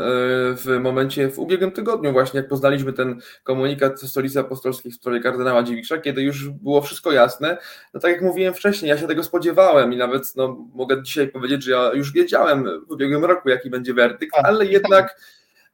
w 0.55 0.77
momencie, 0.81 1.29
w 1.29 1.39
ubiegłym 1.39 1.71
tygodniu 1.71 2.11
właśnie, 2.11 2.39
jak 2.39 2.49
poznaliśmy 2.49 2.93
ten 2.93 3.21
komunikat 3.43 3.99
ze 3.99 4.07
Stolicy 4.07 4.39
Apostolskiej 4.39 4.91
w 4.91 4.95
sprawie 4.95 5.19
kardynała 5.19 5.63
Dziwisza, 5.63 5.97
kiedy 5.97 6.21
już 6.21 6.49
było 6.49 6.81
wszystko 6.81 7.11
jasne, 7.11 7.57
no 7.93 7.99
tak 7.99 8.11
jak 8.11 8.21
mówiłem 8.21 8.53
wcześniej, 8.53 8.89
ja 8.89 8.97
się 8.97 9.07
tego 9.07 9.23
spodziewałem 9.23 9.93
i 9.93 9.97
nawet 9.97 10.35
no, 10.35 10.67
mogę 10.73 11.03
dzisiaj 11.03 11.27
powiedzieć, 11.27 11.63
że 11.63 11.71
ja 11.71 11.93
już 11.93 12.11
wiedziałem 12.11 12.63
w 12.87 12.91
ubiegłym 12.91 13.25
roku, 13.25 13.49
jaki 13.49 13.69
będzie 13.69 13.93
werdykt, 13.93 14.35
tak. 14.35 14.45
ale 14.45 14.65
jednak 14.65 15.15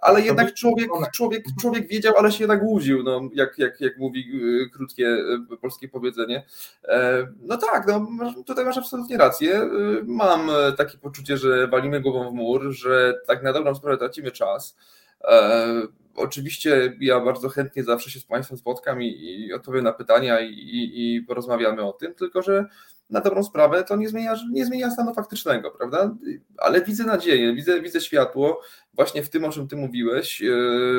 ale 0.06 0.22
jednak 0.22 0.54
człowiek, 0.54 0.90
człowiek, 1.14 1.46
człowiek 1.62 1.88
wiedział, 1.88 2.14
ale 2.18 2.32
się 2.32 2.44
jednak 2.44 2.64
łudził, 2.64 3.04
no, 3.04 3.22
jak, 3.34 3.58
jak, 3.58 3.82
jak 3.82 3.98
mówi 3.98 4.42
y, 4.66 4.70
krótkie 4.70 5.08
y, 5.54 5.58
polskie 5.62 5.88
powiedzenie. 5.88 6.46
E, 6.88 7.28
no 7.42 7.58
tak, 7.58 7.88
no, 7.88 8.08
tutaj 8.46 8.66
masz 8.66 8.78
absolutnie 8.78 9.18
rację. 9.18 9.62
Y, 9.62 9.68
mam 10.04 10.50
takie 10.78 10.98
poczucie, 10.98 11.38
że 11.38 11.68
walimy 11.68 12.02
głową 12.02 12.30
w 12.30 12.34
mur, 12.34 12.72
że 12.72 13.14
tak 13.28 13.44
na 13.44 13.54
dobrą 13.54 13.76
sprawę 13.76 13.98
tracimy 13.98 14.32
czas. 14.32 14.76
E, 15.24 15.68
oczywiście 16.16 16.98
ja 17.00 17.20
bardzo 17.20 17.50
chętnie 17.50 17.84
zawsze 17.84 18.12
się 18.12 18.20
z 18.20 18.26
Państwem 18.26 18.58
spotkam 18.58 19.02
i, 19.02 19.08
i 19.08 19.54
odpowiem 19.54 19.84
na 19.84 19.94
pytania 19.94 20.40
i, 20.40 20.52
i, 20.52 21.16
i 21.16 21.22
porozmawiamy 21.22 21.84
o 21.84 21.94
tym, 21.94 22.14
tylko 22.14 22.42
że 22.42 22.66
na 23.10 23.22
dobrą 23.22 23.44
sprawę 23.44 23.84
to 23.84 23.96
nie 23.96 24.10
zmienia, 24.10 24.36
nie 24.52 24.66
zmienia 24.66 24.92
stanu 24.92 25.14
faktycznego, 25.14 25.72
prawda? 25.72 26.16
Ale 26.58 26.82
widzę 26.82 27.04
nadzieję, 27.04 27.54
widzę, 27.54 27.82
widzę 27.82 28.02
światło 28.02 28.62
właśnie 28.94 29.24
w 29.24 29.30
tym, 29.30 29.46
o 29.46 29.50
czym 29.50 29.68
ty 29.68 29.76
mówiłeś, 29.76 30.42
e, 30.42 30.48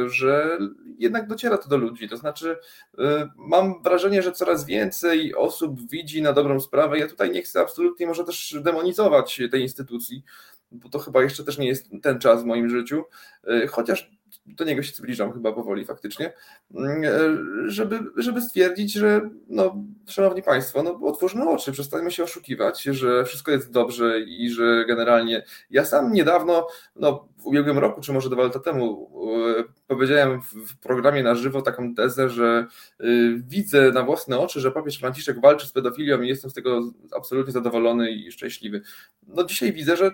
że 0.08 0.58
jednak 0.98 1.26
dociera 1.26 1.58
to 1.58 1.68
do 1.68 1.76
ludzi. 1.76 2.08
To 2.08 2.16
znaczy, 2.16 2.56
e, 2.98 3.28
mam 3.36 3.82
wrażenie, 3.82 4.22
że 4.22 4.32
coraz 4.32 4.64
więcej 4.64 5.34
osób 5.34 5.90
widzi 5.90 6.22
na 6.22 6.32
dobrą 6.32 6.60
sprawę. 6.60 6.98
Ja 6.98 7.08
tutaj 7.08 7.30
nie 7.30 7.42
chcę 7.42 7.60
absolutnie 7.60 8.06
może 8.06 8.24
też 8.24 8.56
demonizować 8.62 9.40
tej 9.50 9.62
instytucji, 9.62 10.22
bo 10.72 10.88
to 10.88 10.98
chyba 10.98 11.22
jeszcze 11.22 11.44
też 11.44 11.58
nie 11.58 11.66
jest 11.66 11.90
ten 12.02 12.18
czas 12.18 12.42
w 12.42 12.46
moim 12.46 12.68
życiu, 12.68 13.04
e, 13.44 13.66
chociaż 13.66 14.10
do 14.46 14.64
niego 14.64 14.82
się 14.82 14.92
zbliżam 14.94 15.32
chyba 15.32 15.52
powoli 15.52 15.84
faktycznie, 15.84 16.32
mm, 16.74 17.04
e, 17.04 17.10
żeby, 17.70 18.00
żeby 18.16 18.40
stwierdzić, 18.42 18.92
że 18.92 19.30
no, 19.48 19.84
szanowni 20.06 20.42
państwo, 20.42 20.82
no 20.82 21.00
otwórzmy 21.02 21.48
oczy, 21.48 21.72
przestańmy 21.72 22.10
się 22.10 22.24
oszukiwać, 22.24 22.82
że 22.82 23.24
wszystko 23.24 23.50
jest 23.50 23.70
dobrze 23.70 24.20
i 24.20 24.50
że 24.50 24.84
generalnie 24.88 25.44
ja 25.70 25.84
sam 25.84 26.12
niedawno, 26.12 26.66
no 26.96 27.28
w 27.38 27.46
ubiegłym 27.46 27.78
roku, 27.78 28.00
czy 28.00 28.12
może 28.12 28.30
dwa 28.30 28.42
lata 28.42 28.60
temu, 28.60 29.10
e, 29.58 29.64
powiedziałem 29.86 30.40
w 30.42 30.78
programie 30.80 31.22
na 31.22 31.34
żywo 31.34 31.62
taką 31.62 31.94
tezę, 31.94 32.28
że 32.28 32.66
e, 33.00 33.04
widzę 33.36 33.92
na 33.92 34.02
własne 34.02 34.38
oczy, 34.38 34.60
że 34.60 34.70
papież 34.70 34.98
Franciszek 34.98 35.40
walczy 35.40 35.66
z 35.66 35.72
pedofilią 35.72 36.22
i 36.22 36.28
jestem 36.28 36.50
z 36.50 36.54
tego 36.54 36.80
absolutnie 37.16 37.52
zadowolony 37.52 38.10
i 38.10 38.32
szczęśliwy. 38.32 38.82
No 39.26 39.44
dzisiaj 39.44 39.72
widzę, 39.72 39.96
że 39.96 40.10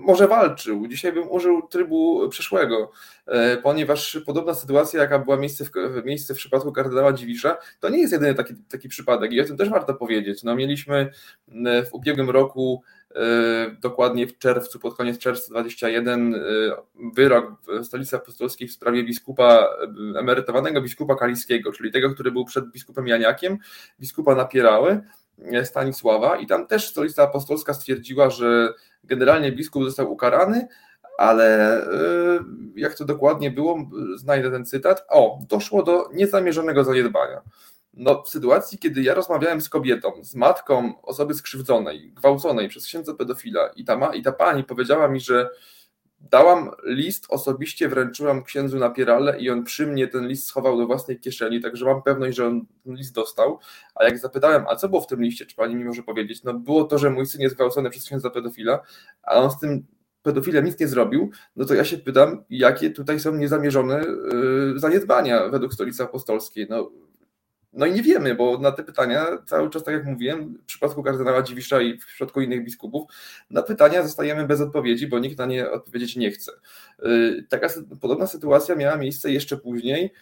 może 0.00 0.28
walczył. 0.28 0.86
Dzisiaj 0.86 1.12
bym 1.12 1.30
użył 1.30 1.62
trybu 1.62 2.28
przeszłego, 2.28 2.90
e, 3.26 3.56
ponieważ 3.56 4.20
podobna 4.26 4.54
sytuacja, 4.54 5.00
jaka 5.00 5.18
była 5.18 5.36
miejsce 5.36 5.64
w, 5.64 5.70
miejsce 6.04 6.34
w 6.34 6.36
przypadku 6.36 6.72
kardynała 6.72 7.12
Dziwisza, 7.12 7.56
to 7.80 7.88
nie 7.88 7.98
jest 7.98 8.12
jedyny 8.12 8.34
taki, 8.34 8.54
taki 8.68 8.88
przypadek 8.88 9.32
i 9.32 9.40
o 9.40 9.44
tym 9.44 9.56
też 9.56 9.68
warto 9.68 9.94
powiedzieć. 9.94 10.42
No, 10.42 10.54
mieliśmy 10.54 11.10
w 11.90 11.94
ubiegłym 11.94 12.30
roku 12.30 12.82
e, 13.14 13.20
dokładnie 13.80 14.26
w 14.26 14.38
czerwcu, 14.38 14.78
pod 14.78 14.96
koniec 14.96 15.18
czerwca 15.18 15.50
21 15.50 16.34
e, 16.34 16.38
wyrok 17.14 17.52
stolicy 17.82 18.16
apostolskiej 18.16 18.68
w 18.68 18.72
sprawie 18.72 19.04
biskupa, 19.04 19.68
emerytowanego 20.18 20.82
biskupa 20.82 21.14
kaliskiego, 21.14 21.72
czyli 21.72 21.92
tego, 21.92 22.10
który 22.14 22.32
był 22.32 22.44
przed 22.44 22.70
biskupem 22.70 23.06
Janiakiem, 23.06 23.58
biskupa 24.00 24.34
Napierały, 24.34 25.00
Stanisława 25.64 26.36
i 26.36 26.46
tam 26.46 26.66
też 26.66 26.88
stolica 26.88 27.22
apostolska 27.22 27.74
stwierdziła, 27.74 28.30
że 28.30 28.74
generalnie 29.04 29.52
biskup 29.52 29.84
został 29.84 30.12
ukarany, 30.12 30.68
ale 31.18 31.76
e, 31.82 31.88
jak 32.76 32.94
to 32.94 33.04
dokładnie 33.04 33.50
było, 33.50 33.78
znajdę 34.14 34.50
ten 34.50 34.66
cytat. 34.66 35.04
O, 35.08 35.38
doszło 35.48 35.82
do 35.82 36.08
niezamierzonego 36.12 36.84
zaniedbania. 36.84 37.42
No, 37.94 38.22
w 38.22 38.28
sytuacji, 38.28 38.78
kiedy 38.78 39.02
ja 39.02 39.14
rozmawiałem 39.14 39.60
z 39.60 39.68
kobietą, 39.68 40.12
z 40.22 40.34
matką 40.34 41.02
osoby 41.02 41.34
skrzywdzonej, 41.34 42.12
gwałconej 42.12 42.68
przez 42.68 42.84
księdza 42.84 43.14
pedofila 43.14 43.68
i 43.76 43.84
ta, 43.84 43.96
ma, 43.96 44.14
i 44.14 44.22
ta 44.22 44.32
pani 44.32 44.64
powiedziała 44.64 45.08
mi, 45.08 45.20
że 45.20 45.50
Dałam 46.20 46.70
list, 46.84 47.26
osobiście 47.28 47.88
wręczyłam 47.88 48.42
księdzu 48.42 48.78
na 48.78 48.90
pierale 48.90 49.40
i 49.40 49.50
on 49.50 49.64
przy 49.64 49.86
mnie 49.86 50.08
ten 50.08 50.28
list 50.28 50.46
schował 50.46 50.78
do 50.78 50.86
własnej 50.86 51.20
kieszeni, 51.20 51.60
także 51.60 51.84
mam 51.84 52.02
pewność, 52.02 52.36
że 52.36 52.46
on 52.46 52.66
ten 52.84 52.94
list 52.94 53.14
dostał. 53.14 53.58
A 53.94 54.04
jak 54.04 54.18
zapytałem, 54.18 54.64
a 54.68 54.76
co 54.76 54.88
było 54.88 55.00
w 55.00 55.06
tym 55.06 55.22
liście, 55.22 55.46
czy 55.46 55.56
pani 55.56 55.74
mi 55.74 55.84
może 55.84 56.02
powiedzieć? 56.02 56.44
No 56.44 56.54
było 56.54 56.84
to, 56.84 56.98
że 56.98 57.10
mój 57.10 57.26
syn 57.26 57.40
jest 57.40 57.56
gwałcony 57.56 57.90
przez 57.90 58.04
księdza 58.04 58.30
pedofila, 58.30 58.80
a 59.22 59.34
on 59.34 59.50
z 59.50 59.58
tym 59.58 59.86
pedofilem 60.22 60.64
nic 60.64 60.80
nie 60.80 60.88
zrobił, 60.88 61.30
no 61.56 61.64
to 61.64 61.74
ja 61.74 61.84
się 61.84 61.98
pytam, 61.98 62.44
jakie 62.50 62.90
tutaj 62.90 63.20
są 63.20 63.36
niezamierzone 63.36 64.04
yy, 64.32 64.78
zaniedbania 64.78 65.48
według 65.48 65.74
stolicy 65.74 66.02
apostolskiej. 66.02 66.66
No, 66.70 66.90
no 67.72 67.86
i 67.86 67.92
nie 67.92 68.02
wiemy, 68.02 68.34
bo 68.34 68.58
na 68.58 68.72
te 68.72 68.82
pytania 68.82 69.26
cały 69.46 69.70
czas, 69.70 69.84
tak 69.84 69.94
jak 69.94 70.04
mówiłem, 70.04 70.54
w 70.62 70.64
przypadku 70.64 71.02
kardynała 71.02 71.42
Dziwisza 71.42 71.80
i 71.80 71.98
w 71.98 72.06
przypadku 72.06 72.40
innych 72.40 72.64
biskupów, 72.64 73.10
na 73.50 73.62
pytania 73.62 74.02
zostajemy 74.02 74.46
bez 74.46 74.60
odpowiedzi, 74.60 75.06
bo 75.06 75.18
nikt 75.18 75.38
na 75.38 75.46
nie 75.46 75.70
odpowiedzieć 75.70 76.16
nie 76.16 76.30
chce. 76.30 76.52
Y, 77.06 77.46
taka 77.48 77.68
podobna 78.00 78.26
sytuacja 78.26 78.74
miała 78.74 78.96
miejsce 78.96 79.32
jeszcze 79.32 79.56
później 79.56 80.12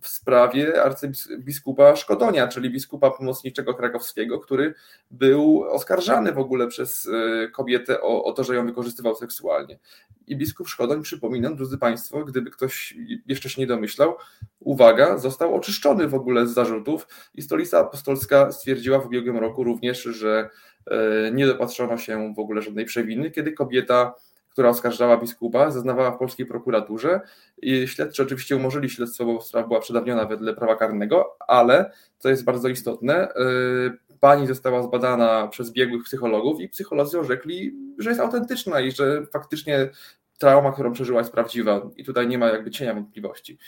w 0.00 0.08
sprawie 0.08 0.82
arcybiskupa 0.82 1.96
Szkodonia, 1.96 2.48
czyli 2.48 2.70
biskupa 2.70 3.10
pomocniczego 3.10 3.74
krakowskiego, 3.74 4.38
który 4.38 4.74
był 5.10 5.64
oskarżany 5.68 6.32
w 6.32 6.38
ogóle 6.38 6.68
przez 6.68 7.08
e, 7.08 7.48
kobietę 7.48 8.00
o, 8.00 8.24
o 8.24 8.32
to, 8.32 8.44
że 8.44 8.54
ją 8.54 8.66
wykorzystywał 8.66 9.14
seksualnie. 9.14 9.78
I 10.26 10.36
biskup 10.36 10.68
Szkodoń, 10.68 11.02
przypominam, 11.02 11.56
drodzy 11.56 11.78
Państwo, 11.78 12.24
gdyby 12.24 12.50
ktoś 12.50 12.94
jeszcze 13.26 13.50
się 13.50 13.60
nie 13.60 13.66
domyślał, 13.66 14.16
uwaga, 14.60 15.18
został 15.18 15.54
oczyszczony 15.54 16.08
w 16.08 16.14
ogóle 16.14 16.46
z 16.46 16.54
zarzutów 16.54 17.06
i 17.34 17.42
Stolica 17.42 17.78
Apostolska 17.78 18.52
stwierdziła 18.52 18.98
w 18.98 19.06
ubiegłym 19.06 19.38
roku 19.38 19.64
również, 19.64 20.02
że 20.02 20.50
e, 20.86 21.30
nie 21.32 21.46
dopatrzono 21.46 21.98
się 21.98 22.34
w 22.34 22.38
ogóle 22.38 22.62
żadnej 22.62 22.84
przewiny, 22.84 23.30
kiedy 23.30 23.52
kobieta 23.52 24.14
która 24.50 24.68
oskarżała 24.68 25.16
biskupa, 25.16 25.70
zeznawała 25.70 26.10
w 26.10 26.18
polskiej 26.18 26.46
prokuraturze 26.46 27.20
i 27.62 27.88
śledczy 27.88 28.22
oczywiście 28.22 28.56
umorzyli 28.56 28.90
śledztwo, 28.90 29.24
bo 29.24 29.40
sprawa 29.40 29.68
była 29.68 29.80
przedawniona 29.80 30.24
wedle 30.24 30.54
prawa 30.54 30.76
karnego, 30.76 31.36
ale, 31.48 31.92
co 32.18 32.28
jest 32.28 32.44
bardzo 32.44 32.68
istotne, 32.68 33.28
y, 33.28 33.98
pani 34.20 34.46
została 34.46 34.82
zbadana 34.82 35.48
przez 35.48 35.72
biegłych 35.72 36.04
psychologów 36.04 36.60
i 36.60 36.68
psycholodzy 36.68 37.20
orzekli, 37.20 37.74
że 37.98 38.10
jest 38.10 38.20
autentyczna 38.20 38.80
i 38.80 38.92
że 38.92 39.26
faktycznie 39.26 39.90
trauma, 40.38 40.72
którą 40.72 40.92
przeżyła 40.92 41.18
jest 41.20 41.32
prawdziwa 41.32 41.90
i 41.96 42.04
tutaj 42.04 42.28
nie 42.28 42.38
ma 42.38 42.48
jakby 42.48 42.70
cienia 42.70 42.94
wątpliwości. 42.94 43.58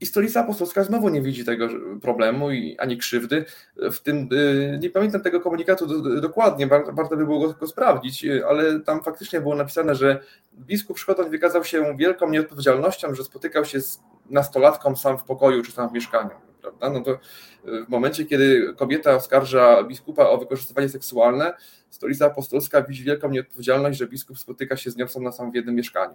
I 0.00 0.06
Stolica 0.06 0.40
Apostolska 0.40 0.84
znowu 0.84 1.08
nie 1.08 1.22
widzi 1.22 1.44
tego 1.44 1.68
problemu 2.02 2.50
i 2.50 2.76
ani 2.78 2.96
krzywdy. 2.96 3.44
W 3.76 3.98
tym, 3.98 4.28
y, 4.32 4.78
nie 4.82 4.90
pamiętam 4.90 5.20
tego 5.20 5.40
komunikatu 5.40 6.02
dokładnie, 6.20 6.66
warto 6.66 7.16
by 7.16 7.24
było 7.24 7.52
go, 7.52 7.66
sprawdzić, 7.66 8.24
y, 8.24 8.46
ale 8.46 8.80
tam 8.80 9.02
faktycznie 9.02 9.40
było 9.40 9.54
napisane, 9.54 9.94
że 9.94 10.20
biskup 10.52 10.98
Szkotoń 10.98 11.30
wykazał 11.30 11.64
się 11.64 11.96
wielką 11.96 12.30
nieodpowiedzialnością, 12.30 13.14
że 13.14 13.24
spotykał 13.24 13.64
się 13.64 13.80
z 13.80 14.00
nastolatką 14.30 14.96
sam 14.96 15.18
w 15.18 15.24
pokoju 15.24 15.62
czy 15.62 15.72
sam 15.72 15.88
w 15.88 15.92
mieszkaniu 15.92 16.47
prawda? 16.70 16.98
No 16.98 17.04
to 17.04 17.12
y, 17.12 17.84
w 17.84 17.88
momencie, 17.88 18.24
kiedy 18.24 18.74
kobieta 18.76 19.14
oskarża 19.14 19.82
biskupa 19.82 20.28
o 20.28 20.38
wykorzystywanie 20.38 20.88
seksualne, 20.88 21.52
Stolica 21.90 22.26
Apostolska 22.26 22.82
widzi 22.82 23.04
wielką 23.04 23.30
nieodpowiedzialność, 23.30 23.98
że 23.98 24.06
biskup 24.06 24.38
spotyka 24.38 24.76
się 24.76 24.90
z 24.90 24.96
nią 24.96 25.08
sam 25.08 25.22
na 25.22 25.32
sam 25.32 25.50
w 25.50 25.54
jednym 25.54 25.74
mieszkaniu. 25.74 26.14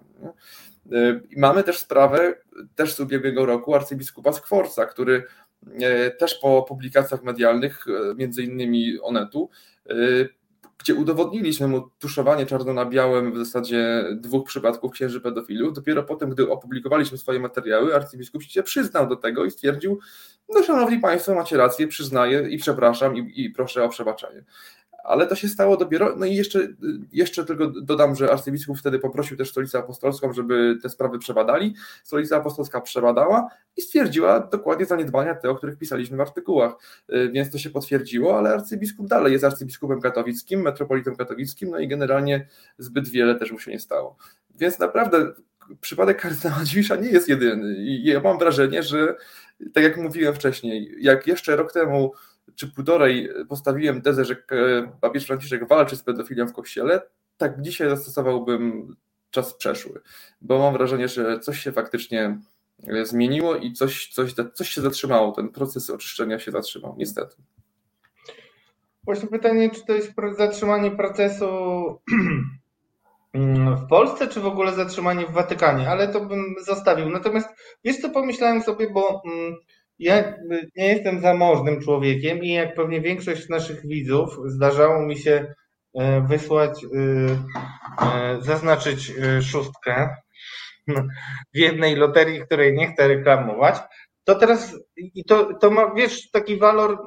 Y, 0.92 1.22
I 1.30 1.40
mamy 1.40 1.64
też 1.64 1.78
sprawę, 1.78 2.36
też 2.76 2.94
z 2.94 3.00
ubiegłego 3.00 3.46
roku, 3.46 3.76
arcybiskupa 3.76 4.34
Skworca, 4.34 4.86
który 4.86 5.24
y, 5.64 6.12
też 6.20 6.36
po 6.36 6.64
publikacjach 6.64 7.24
medialnych, 7.24 7.86
między 8.16 8.44
innymi 8.44 9.00
Onetu, 9.02 9.50
gdzie 10.78 10.96
udowodniliśmy 10.96 11.68
mu 11.68 11.90
tuszowanie 12.00 12.46
czarno 12.46 12.74
na 12.74 12.86
białym 12.86 13.32
w 13.32 13.38
zasadzie 13.38 14.06
dwóch 14.16 14.48
przypadków 14.48 14.92
księży 14.92 15.22
pedofilów. 15.22 15.74
Dopiero 15.74 16.04
potem, 16.04 16.30
gdy 16.30 16.50
opublikowaliśmy 16.50 17.18
swoje 17.18 17.40
materiały, 17.40 17.96
arcybiskup 17.96 18.44
się 18.44 18.64
przyznał 18.64 19.08
do 19.08 19.16
tego 19.16 19.46
i 19.46 19.52
stwierdził, 19.52 20.00
no 20.50 20.64
szanowni 20.64 21.00
państwo, 21.00 21.36
macie 21.36 21.58
rację, 21.58 21.88
przyznaję 21.88 22.48
i 22.50 22.58
przepraszam 22.58 23.18
i, 23.18 23.46
i 23.46 23.50
proszę 23.50 23.84
o 23.84 23.90
przebaczenie 23.90 24.44
ale 25.04 25.28
to 25.28 25.36
się 25.36 25.48
stało 25.48 25.78
dopiero, 25.78 26.16
no 26.18 26.26
i 26.26 26.36
jeszcze, 26.36 26.68
jeszcze 27.12 27.46
tylko 27.46 27.68
dodam, 27.68 28.16
że 28.16 28.32
arcybiskup 28.32 28.78
wtedy 28.78 29.00
poprosił 29.00 29.38
też 29.38 29.50
Stolicę 29.50 29.78
Apostolską, 29.78 30.34
żeby 30.34 30.78
te 30.82 30.90
sprawy 30.90 31.20
przebadali. 31.20 31.76
Stolica 32.04 32.38
Apostolska 32.38 32.82
przebadała 32.82 33.50
i 33.78 33.82
stwierdziła 33.82 34.40
dokładnie 34.40 34.86
zaniedbania 34.86 35.36
te, 35.36 35.50
o 35.50 35.56
których 35.56 35.78
pisaliśmy 35.78 36.18
w 36.18 36.22
artykułach, 36.22 36.74
y, 37.14 37.30
więc 37.32 37.52
to 37.52 37.58
się 37.58 37.70
potwierdziło, 37.70 38.38
ale 38.38 38.50
arcybiskup 38.50 39.08
dalej 39.08 39.34
jest 39.34 39.46
arcybiskupem 39.46 40.02
katowickim, 40.02 40.62
metropolitem 40.62 41.16
katowickim, 41.16 41.70
no 41.70 41.80
i 41.80 41.88
generalnie 41.88 42.48
zbyt 42.78 43.10
wiele 43.10 43.36
też 43.36 43.52
mu 43.52 43.60
się 43.60 43.72
nie 43.72 43.80
stało. 43.80 44.18
Więc 44.56 44.80
naprawdę 44.80 45.34
przypadek 45.82 46.22
kardynała 46.22 46.64
Dziwisza 46.66 46.96
nie 46.96 47.10
jest 47.10 47.30
jedyny 47.30 47.76
i 47.76 48.04
ja 48.04 48.20
mam 48.20 48.40
wrażenie, 48.40 48.84
że 48.84 49.16
tak 49.74 49.84
jak 49.84 49.98
mówiłem 49.98 50.36
wcześniej, 50.36 50.96
jak 51.00 51.28
jeszcze 51.28 51.56
rok 51.56 51.74
temu 51.74 52.14
czy 52.56 52.68
półtorej 52.68 53.30
postawiłem 53.50 54.02
tezę, 54.02 54.26
że 54.26 54.44
papież 55.02 55.26
Franciszek 55.26 55.68
walczy 55.68 55.96
z 55.96 56.04
pedofilią 56.04 56.48
w 56.48 56.54
kościele, 56.54 57.02
tak 57.38 57.62
dzisiaj 57.62 57.90
zastosowałbym 57.90 58.96
czas 59.32 59.54
przeszły, 59.54 60.02
bo 60.42 60.60
mam 60.60 60.74
wrażenie, 60.74 61.08
że 61.08 61.40
coś 61.40 61.60
się 61.60 61.72
faktycznie 61.72 62.40
e, 62.88 63.06
zmieniło 63.06 63.56
i 63.56 63.74
coś, 63.74 64.08
coś, 64.08 64.34
coś 64.54 64.70
się 64.70 64.82
zatrzymało, 64.82 65.32
ten 65.32 65.50
proces 65.50 65.90
oczyszczenia 65.90 66.40
się 66.40 66.52
zatrzymał, 66.52 66.96
niestety. 66.98 67.36
Właśnie 69.04 69.30
pytanie, 69.30 69.70
czy 69.70 69.86
to 69.86 69.94
jest 69.94 70.14
zatrzymanie 70.38 70.92
procesu 70.92 71.46
w 73.84 73.88
Polsce, 73.90 74.28
czy 74.28 74.40
w 74.40 74.46
ogóle 74.46 74.74
zatrzymanie 74.74 75.26
w 75.26 75.32
Watykanie, 75.32 75.90
ale 75.90 76.08
to 76.08 76.26
bym 76.26 76.56
zostawił. 76.66 77.10
Natomiast 77.10 77.50
wiesz 77.84 77.98
co, 77.98 78.10
pomyślałem 78.10 78.62
sobie, 78.62 78.90
bo 78.90 79.22
mm, 79.26 79.56
ja 80.04 80.34
nie 80.76 80.88
jestem 80.88 81.22
zamożnym 81.22 81.82
człowiekiem 81.82 82.44
i 82.44 82.50
jak 82.50 82.76
pewnie 82.76 83.02
większość 83.02 83.50
naszych 83.50 83.88
widzów 83.88 84.30
zdarzało 84.46 85.06
mi 85.06 85.18
się 85.18 85.54
e, 86.00 86.22
wysłać, 86.22 86.84
e, 86.84 86.88
e, 88.06 88.42
zaznaczyć 88.42 89.14
szóstkę 89.42 90.16
w 91.54 91.58
jednej 91.58 91.96
loterii, 91.96 92.42
której 92.42 92.74
nie 92.74 92.94
chcę 92.94 93.08
reklamować, 93.08 93.80
to 94.24 94.36
teraz 94.36 94.76
i 94.98 95.26
to, 95.26 95.54
to 95.54 95.72
ma, 95.72 95.94
wiesz, 95.96 96.32
taki 96.32 96.58
walor, 96.58 96.98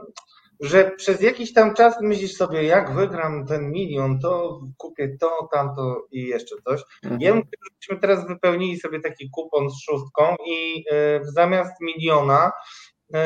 że 0.60 0.90
przez 0.96 1.20
jakiś 1.20 1.52
tam 1.52 1.74
czas 1.74 1.94
myślisz 2.00 2.32
sobie, 2.32 2.62
jak 2.62 2.94
wygram 2.94 3.46
ten 3.46 3.70
milion, 3.70 4.20
to 4.20 4.60
kupię 4.76 5.16
to, 5.20 5.48
tamto 5.52 6.06
i 6.10 6.26
jeszcze 6.26 6.56
coś. 6.64 6.80
Mhm. 7.04 7.20
Ja 7.20 7.32
bym 7.32 7.42
żebyśmy 7.64 8.00
teraz 8.00 8.28
wypełnili 8.28 8.80
sobie 8.80 9.00
taki 9.00 9.30
kupon 9.30 9.70
z 9.70 9.82
szóstką 9.84 10.36
i 10.46 10.84
zamiast 11.22 11.72
miliona 11.80 12.52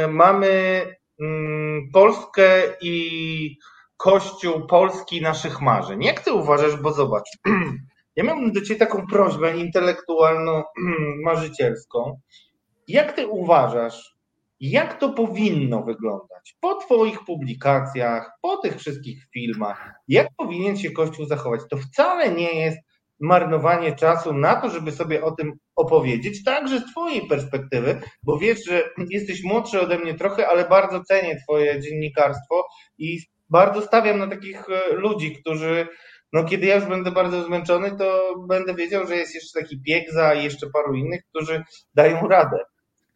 mamy 0.08 0.84
mm, 1.20 1.90
Polskę 1.92 2.62
i 2.80 3.56
Kościół 3.96 4.66
Polski 4.66 5.22
naszych 5.22 5.60
marzeń. 5.60 6.02
Jak 6.02 6.20
ty 6.20 6.32
uważasz, 6.32 6.76
bo 6.76 6.92
zobacz, 6.92 7.38
ja 8.16 8.24
miałbym 8.24 8.52
do 8.52 8.60
ciebie 8.60 8.80
taką 8.80 9.06
prośbę 9.06 9.56
intelektualno-marzycielską. 9.56 12.16
Jak 12.88 13.12
ty 13.12 13.26
uważasz, 13.26 14.16
jak 14.60 15.00
to 15.00 15.12
powinno 15.12 15.82
wyglądać 15.82 16.56
po 16.60 16.74
Twoich 16.74 17.24
publikacjach, 17.24 18.30
po 18.42 18.56
tych 18.56 18.76
wszystkich 18.76 19.26
filmach? 19.34 19.92
Jak 20.08 20.28
powinien 20.36 20.76
się 20.76 20.90
Kościół 20.90 21.26
zachować? 21.26 21.60
To 21.70 21.76
wcale 21.76 22.32
nie 22.32 22.52
jest 22.52 22.78
marnowanie 23.20 23.96
czasu 23.96 24.32
na 24.32 24.56
to, 24.56 24.70
żeby 24.70 24.92
sobie 24.92 25.24
o 25.24 25.30
tym 25.30 25.52
opowiedzieć, 25.76 26.44
także 26.44 26.80
z 26.80 26.84
Twojej 26.84 27.28
perspektywy, 27.28 28.00
bo 28.22 28.38
wiesz, 28.38 28.64
że 28.64 28.90
jesteś 29.10 29.44
młodszy 29.44 29.80
ode 29.80 29.98
mnie 29.98 30.14
trochę, 30.14 30.48
ale 30.48 30.68
bardzo 30.68 31.04
cenię 31.04 31.36
Twoje 31.44 31.80
dziennikarstwo 31.80 32.66
i 32.98 33.18
bardzo 33.50 33.82
stawiam 33.82 34.18
na 34.18 34.26
takich 34.26 34.64
e, 34.70 34.92
ludzi, 34.92 35.36
którzy, 35.40 35.86
no 36.32 36.44
kiedy 36.44 36.66
ja 36.66 36.74
już 36.74 36.84
będę 36.84 37.10
bardzo 37.10 37.44
zmęczony, 37.44 37.96
to 37.96 38.34
będę 38.48 38.74
wiedział, 38.74 39.06
że 39.06 39.16
jest 39.16 39.34
jeszcze 39.34 39.60
taki 39.60 39.80
Piegza 39.82 40.34
i 40.34 40.44
jeszcze 40.44 40.66
paru 40.72 40.94
innych, 40.94 41.20
którzy 41.30 41.62
dają 41.94 42.28
radę. 42.28 42.58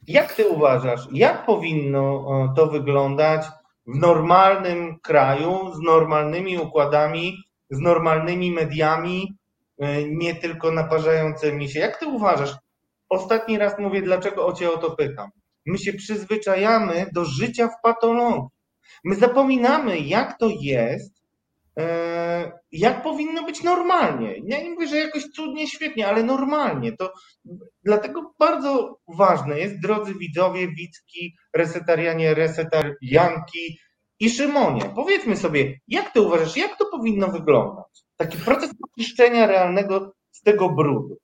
Jak 0.09 0.33
Ty 0.33 0.49
uważasz, 0.49 1.01
jak 1.13 1.47
powinno 1.47 2.27
e, 2.29 2.55
to 2.57 2.67
wyglądać 2.67 3.47
w 3.87 3.99
normalnym 3.99 4.99
kraju, 5.01 5.73
z 5.75 5.81
normalnymi 5.81 6.59
układami, 6.59 7.37
z 7.71 7.81
normalnymi 7.81 8.51
mediami, 8.51 9.37
nie 10.09 10.35
tylko 10.35 10.71
naparzającymi 10.71 11.69
się. 11.69 11.81
Jak 11.81 12.01
ty 12.01 12.07
uważasz? 12.07 12.55
Ostatni 13.09 13.59
raz 13.59 13.79
mówię, 13.79 14.03
dlaczego 14.03 14.47
o 14.47 14.53
cię 14.53 14.71
o 14.71 14.77
to 14.77 14.97
pytam. 14.97 15.31
My 15.67 15.79
się 15.79 15.93
przyzwyczajamy 15.93 17.07
do 17.13 17.25
życia 17.25 17.69
w 17.69 17.83
patologii. 17.83 18.49
My 19.05 19.15
zapominamy, 19.15 19.99
jak 19.99 20.39
to 20.39 20.51
jest, 20.61 21.23
e, 21.79 22.53
jak 22.73 23.03
powinno 23.03 23.43
być 23.43 23.63
normalnie. 23.63 24.35
Ja 24.45 24.63
nie 24.63 24.71
mówię, 24.71 24.87
że 24.87 24.97
jakoś 24.97 25.25
cudnie, 25.25 25.69
świetnie, 25.69 26.09
ale 26.09 26.23
normalnie. 26.23 26.97
To 26.97 27.13
dlatego 27.85 28.35
bardzo 28.39 28.99
ważne 29.09 29.59
jest, 29.59 29.81
drodzy 29.81 30.15
widzowie, 30.15 30.69
widzki, 30.69 31.37
resetarianie, 31.55 32.35
resetarianki 32.35 33.79
i 34.21 34.31
Szymonie, 34.31 34.81
powiedzmy 34.95 35.37
sobie, 35.37 35.81
jak 35.89 36.13
ty 36.13 36.21
uważasz, 36.21 36.57
jak 36.57 36.79
to 36.79 36.87
powinno 36.91 37.29
wyglądać? 37.29 38.04
Taki 38.17 38.39
proces 38.39 38.71
oczyszczenia 38.83 39.47
realnego 39.47 40.15
z 40.31 40.43
tego 40.43 40.71
brudu. 40.71 41.19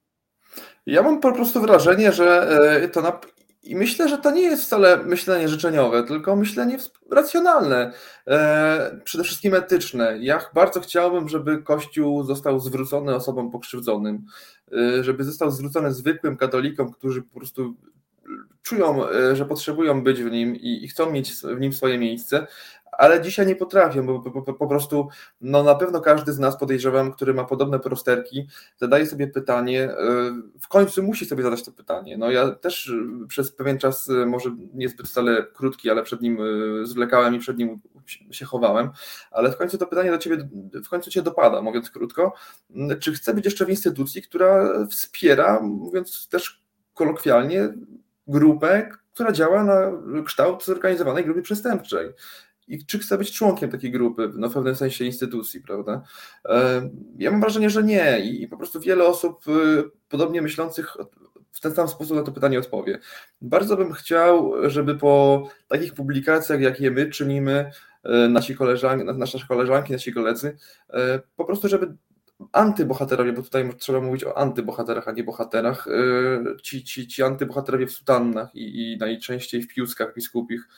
Ja 0.86 1.02
mam 1.02 1.20
po 1.20 1.32
prostu 1.32 1.60
wrażenie, 1.60 2.12
że 2.12 2.48
e, 2.82 2.88
to 2.88 3.02
na... 3.02 3.20
I 3.62 3.76
myślę, 3.76 4.08
że 4.08 4.18
to 4.18 4.30
nie 4.30 4.42
jest 4.42 4.64
wcale 4.64 4.96
myślenie 5.04 5.48
życzeniowe, 5.48 6.04
tylko 6.04 6.36
myślenie 6.36 6.78
racjonalne, 7.10 7.92
e, 8.26 9.00
przede 9.04 9.24
wszystkim 9.24 9.54
etyczne. 9.54 10.18
Ja 10.20 10.40
bardzo 10.54 10.80
chciałbym, 10.80 11.28
żeby 11.28 11.62
Kościół 11.62 12.24
został 12.24 12.60
zwrócony 12.60 13.14
osobom 13.14 13.50
pokrzywdzonym, 13.50 14.24
e, 14.72 15.04
żeby 15.04 15.24
został 15.24 15.50
zwrócony 15.50 15.92
zwykłym 15.92 16.36
katolikom, 16.36 16.92
którzy 16.92 17.22
po 17.22 17.38
prostu 17.38 17.74
czują, 18.62 19.00
że 19.32 19.46
potrzebują 19.46 20.04
być 20.04 20.22
w 20.22 20.30
nim 20.30 20.56
i 20.56 20.88
chcą 20.88 21.10
mieć 21.10 21.32
w 21.32 21.60
nim 21.60 21.72
swoje 21.72 21.98
miejsce, 21.98 22.46
ale 22.92 23.20
dzisiaj 23.20 23.46
nie 23.46 23.56
potrafię, 23.56 24.02
bo 24.02 24.20
po, 24.20 24.42
po, 24.42 24.52
po, 24.52 24.66
prostu 24.66 25.08
no 25.40 25.62
na 25.62 25.74
pewno 25.74 26.00
każdy 26.00 26.32
z 26.32 26.38
nas 26.38 26.58
podejrzewam, 26.58 27.12
który 27.12 27.34
ma 27.34 27.44
podobne 27.44 27.78
prosterki, 27.78 28.46
zadaje 28.76 29.06
sobie 29.06 29.26
pytanie, 29.26 29.90
w 30.60 30.68
końcu 30.68 31.02
musi 31.02 31.26
sobie 31.26 31.42
zadać 31.42 31.64
to 31.64 31.72
pytanie. 31.72 32.18
No 32.18 32.30
ja 32.30 32.50
też 32.50 32.92
przez 33.28 33.52
pewien 33.52 33.78
czas, 33.78 34.10
może 34.26 34.50
niezbyt 34.74 35.08
wcale 35.08 35.46
krótki, 35.54 35.90
ale 35.90 36.02
przed 36.02 36.20
nim 36.22 36.38
zwlekałem 36.82 37.34
i 37.34 37.38
przed 37.38 37.58
nim 37.58 37.80
się 38.30 38.44
chowałem, 38.44 38.90
ale 39.30 39.52
w 39.52 39.56
końcu 39.56 39.78
to 39.78 39.86
pytanie 39.86 40.10
do 40.10 40.18
ciebie, 40.18 40.48
w 40.84 40.88
końcu 40.88 41.10
cię 41.10 41.22
dopada, 41.22 41.62
mówiąc 41.62 41.90
krótko, 41.90 42.32
czy 43.00 43.12
chcę 43.12 43.34
być 43.34 43.44
jeszcze 43.44 43.66
w 43.66 43.70
instytucji, 43.70 44.22
która 44.22 44.72
wspiera, 44.86 45.60
mówiąc 45.60 46.28
też 46.28 46.62
kolokwialnie, 46.94 47.68
grupę, 48.26 48.90
która 49.14 49.32
działa 49.32 49.64
na 49.64 49.92
kształt 50.26 50.64
zorganizowanej 50.64 51.24
grupy 51.24 51.42
przestępczej. 51.42 52.12
I 52.70 52.86
czy 52.86 52.98
chcę 52.98 53.18
być 53.18 53.32
członkiem 53.32 53.70
takiej 53.70 53.90
grupy, 53.90 54.30
no 54.34 54.48
w 54.48 54.54
pewnym 54.54 54.76
sensie 54.76 55.04
instytucji, 55.04 55.60
prawda? 55.60 56.02
E, 56.44 56.90
ja 57.18 57.30
mam 57.30 57.40
wrażenie, 57.40 57.70
że 57.70 57.82
nie 57.82 58.20
i 58.20 58.48
po 58.48 58.56
prostu 58.56 58.80
wiele 58.80 59.04
osób 59.04 59.48
y, 59.48 59.90
podobnie 60.08 60.42
myślących 60.42 60.96
w 61.52 61.60
ten 61.60 61.74
sam 61.74 61.88
sposób 61.88 62.16
na 62.16 62.22
to 62.22 62.32
pytanie 62.32 62.58
odpowie. 62.58 62.98
Bardzo 63.42 63.76
bym 63.76 63.92
chciał, 63.92 64.52
żeby 64.70 64.94
po 64.94 65.42
takich 65.68 65.94
publikacjach, 65.94 66.60
jakie 66.60 66.90
my 66.90 67.10
czynimy, 67.10 67.70
e, 68.04 68.28
nasi 68.28 68.56
koleżanki, 68.56 69.04
nasze 69.04 69.38
koleżanki, 69.48 69.92
nasi 69.92 70.12
koledzy, 70.12 70.56
e, 70.90 71.20
po 71.36 71.44
prostu, 71.44 71.68
żeby 71.68 71.96
antybohaterowie, 72.52 73.32
bo 73.32 73.42
tutaj 73.42 73.70
trzeba 73.78 74.00
mówić 74.00 74.24
o 74.24 74.38
antybohaterach, 74.38 75.08
a 75.08 75.12
nie 75.12 75.24
bohaterach, 75.24 75.88
ci, 76.62 76.84
ci, 76.84 77.08
ci 77.08 77.22
antybohaterowie 77.22 77.86
w 77.86 77.92
sutannach 77.92 78.54
i, 78.54 78.92
i 78.92 78.98
najczęściej 78.98 79.62
w 79.62 79.68
piuskach 79.68 80.14
biskupich, 80.14 80.68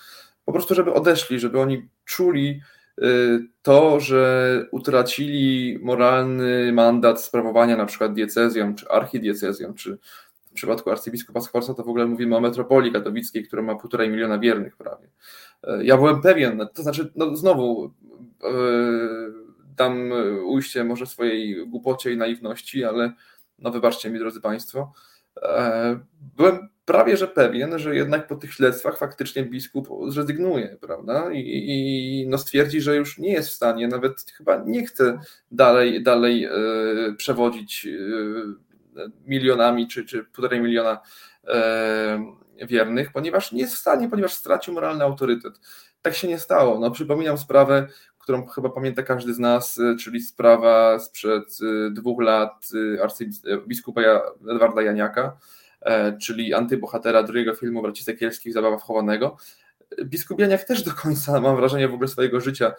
po 0.45 0.53
prostu 0.53 0.75
żeby 0.75 0.93
odeszli, 0.93 1.41
żeby 1.41 1.61
oni 1.61 1.89
czuli 2.05 2.61
y, 3.03 3.41
to, 3.63 4.01
że 4.01 4.67
utracili 4.71 5.79
moralny 5.83 6.73
mandat 6.73 7.23
sprawowania 7.23 7.77
na 7.77 7.87
przykład 7.87 8.15
diecezją, 8.15 8.75
czy 8.75 8.89
archidiecezją, 8.89 9.75
czy 9.75 9.99
w 10.51 10.55
przypadku 10.55 10.91
arcybiskupa 10.91 11.41
Sforza 11.41 11.75
to 11.75 11.85
w 11.85 11.89
ogóle 11.89 12.07
mówimy 12.07 12.37
o 12.37 12.41
metropolii 12.41 12.93
katowickiej, 12.93 13.45
która 13.45 13.63
ma 13.63 13.75
półtorej 13.75 14.11
miliona 14.11 14.39
wiernych 14.39 14.77
prawie. 14.77 15.07
Y, 15.67 15.85
ja 15.85 15.97
byłem 15.97 16.21
pewien, 16.21 16.69
to 16.75 16.83
znaczy, 16.83 17.13
no 17.17 17.37
znowu, 17.37 17.93
dam 19.77 20.13
e, 20.13 20.43
ujście 20.43 20.85
może 20.85 21.07
swojej 21.07 21.67
głupocie 21.67 22.13
i 22.13 22.17
naiwności, 22.17 22.85
ale 22.85 23.13
no 23.59 23.71
wybaczcie 23.71 24.11
mi, 24.11 24.19
drodzy 24.19 24.41
Państwo, 24.41 24.93
byłem 26.37 26.69
prawie 26.85 27.17
że 27.17 27.29
pewien, 27.29 27.79
że 27.79 27.97
jednak 27.97 28.27
po 28.27 28.37
tych 28.37 28.55
śledztwach 28.55 28.99
faktycznie 28.99 29.43
biskup 29.45 29.89
zrezygnuje, 30.09 30.77
prawda? 30.81 31.33
I, 31.33 31.41
i 31.41 32.27
no 32.29 32.39
stwierdzi, 32.39 32.81
że 32.81 32.97
już 32.97 33.19
nie 33.19 33.33
jest 33.33 33.49
w 33.49 33.53
stanie, 33.53 33.89
nawet 33.89 34.21
chyba 34.37 34.63
nie 34.67 34.87
chce 34.87 35.19
dalej, 35.51 36.03
dalej 36.03 36.45
e, 36.45 36.51
przewodzić 37.17 37.89
milionami 39.27 39.89
czy, 39.89 40.05
czy 40.05 40.25
półtorej 40.25 40.61
miliona 40.61 41.01
wiernych, 42.67 43.13
ponieważ 43.13 43.53
nie 43.53 43.61
jest 43.61 43.75
w 43.75 43.79
stanie, 43.79 44.09
ponieważ 44.09 44.33
stracił 44.33 44.75
moralny 44.75 45.05
autorytet. 45.05 45.61
Tak 46.03 46.15
się 46.15 46.29
nie 46.29 46.39
stało. 46.39 46.81
No, 46.81 46.91
przypominam 46.91 47.39
sprawę 47.39 47.89
którą 48.23 48.47
chyba 48.47 48.71
pamięta 48.71 49.03
każdy 49.03 49.35
z 49.35 49.39
nas, 49.39 49.79
y, 49.79 49.97
czyli 49.97 50.21
sprawa 50.21 50.99
sprzed 50.99 51.59
y, 51.63 51.91
dwóch 51.91 52.23
lat 52.23 52.69
y, 52.75 53.03
arcybiskupa 53.03 54.01
Edwarda 54.51 54.83
Janiaka, 54.83 55.37
e, 55.81 56.19
czyli 56.19 56.55
antybohatera 56.55 57.23
drugiego 57.23 57.55
filmu 57.55 57.83
Braci 57.83 58.05
Sekielskich 58.05 58.53
Zabawa 58.53 58.79
wchowanego. 58.79 59.37
Biskup 60.05 60.41
Janiak 60.41 60.65
też 60.65 60.83
do 60.83 60.91
końca, 60.91 61.41
mam 61.41 61.57
wrażenie, 61.57 61.89
w 61.89 61.95
ogóle 61.95 62.09
swojego 62.09 62.41
życia 62.41 62.75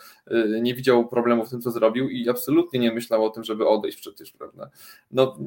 nie 0.62 0.76
widział 0.76 1.08
problemu 1.08 1.46
w 1.46 1.50
tym, 1.50 1.62
co 1.62 1.72
zrobił 1.72 2.10
i 2.10 2.30
absolutnie 2.30 2.80
nie 2.80 2.91
myślał 2.91 3.26
o 3.26 3.30
tym, 3.30 3.44
żeby 3.44 3.68
odejść 3.68 3.98
przecież, 3.98 4.32
prawda? 4.32 4.70
No, 5.12 5.38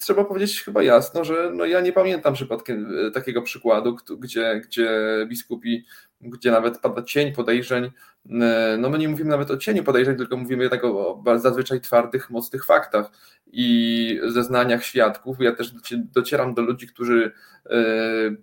trzeba 0.00 0.24
powiedzieć 0.24 0.62
chyba 0.62 0.82
jasno, 0.82 1.24
że 1.24 1.50
no, 1.54 1.64
ja 1.64 1.80
nie 1.80 1.92
pamiętam 1.92 2.34
przypadkiem 2.34 2.88
takiego 3.14 3.42
przykładu, 3.42 3.96
gdzie, 4.18 4.60
gdzie 4.64 4.90
biskupi 5.28 5.84
gdzie 6.22 6.50
nawet 6.50 6.78
pada 6.78 7.02
cień 7.02 7.32
podejrzeń. 7.32 7.90
E, 8.30 8.76
no 8.78 8.90
my 8.90 8.98
nie 8.98 9.08
mówimy 9.08 9.30
nawet 9.30 9.50
o 9.50 9.56
cieniu 9.56 9.84
podejrzeń, 9.84 10.16
tylko 10.16 10.36
mówimy 10.36 10.62
jednak 10.62 10.84
o 10.84 11.24
zazwyczaj 11.36 11.80
twardych, 11.80 12.30
mocnych 12.30 12.64
faktach 12.64 13.10
i 13.46 14.20
zeznaniach 14.26 14.84
świadków. 14.84 15.36
Ja 15.40 15.52
też 15.52 15.74
docieram 15.94 16.54
do 16.54 16.62
ludzi, 16.62 16.86
którzy 16.86 17.32
e, 17.66 17.80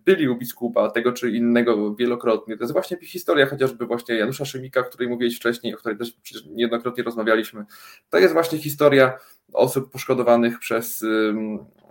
byli 0.06 0.30
u 0.30 0.38
biskupa 0.38 0.92
tego 0.92 1.12
czy 1.12 1.32
innego 1.32 1.96
wielokrotnie. 1.96 2.58
To 2.58 2.64
jest 2.64 2.74
właśnie 2.74 2.98
historia 3.02 3.46
chociażby 3.46 3.86
właśnie 3.86 4.16
Janusza 4.16 4.46
Szymika, 4.46 4.80
o 4.80 4.84
której 4.84 5.08
mówiłeś 5.08 5.36
wcześniej, 5.36 5.76
o 5.76 5.78
której 5.78 5.98
też 5.98 6.14
niejednokrotnie 6.50 7.04
rozmawialiśmy. 7.04 7.66
To 8.10 8.18
jest 8.18 8.34
właśnie 8.34 8.58
historia 8.58 9.18
osób 9.54 9.92
poszkodowanych 9.92 10.60
przez 10.60 11.04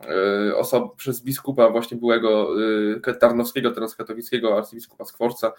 E, 0.06 0.56
osob, 0.56 0.96
przez 0.96 1.20
biskupa 1.20 1.70
właśnie 1.70 1.96
byłego 1.96 2.48
e, 3.06 3.14
Tarnowskiego, 3.14 3.70
teraz 3.70 3.96
katowickiego 3.96 4.56
arcybiskupa 4.56 5.04
Skworca 5.04 5.52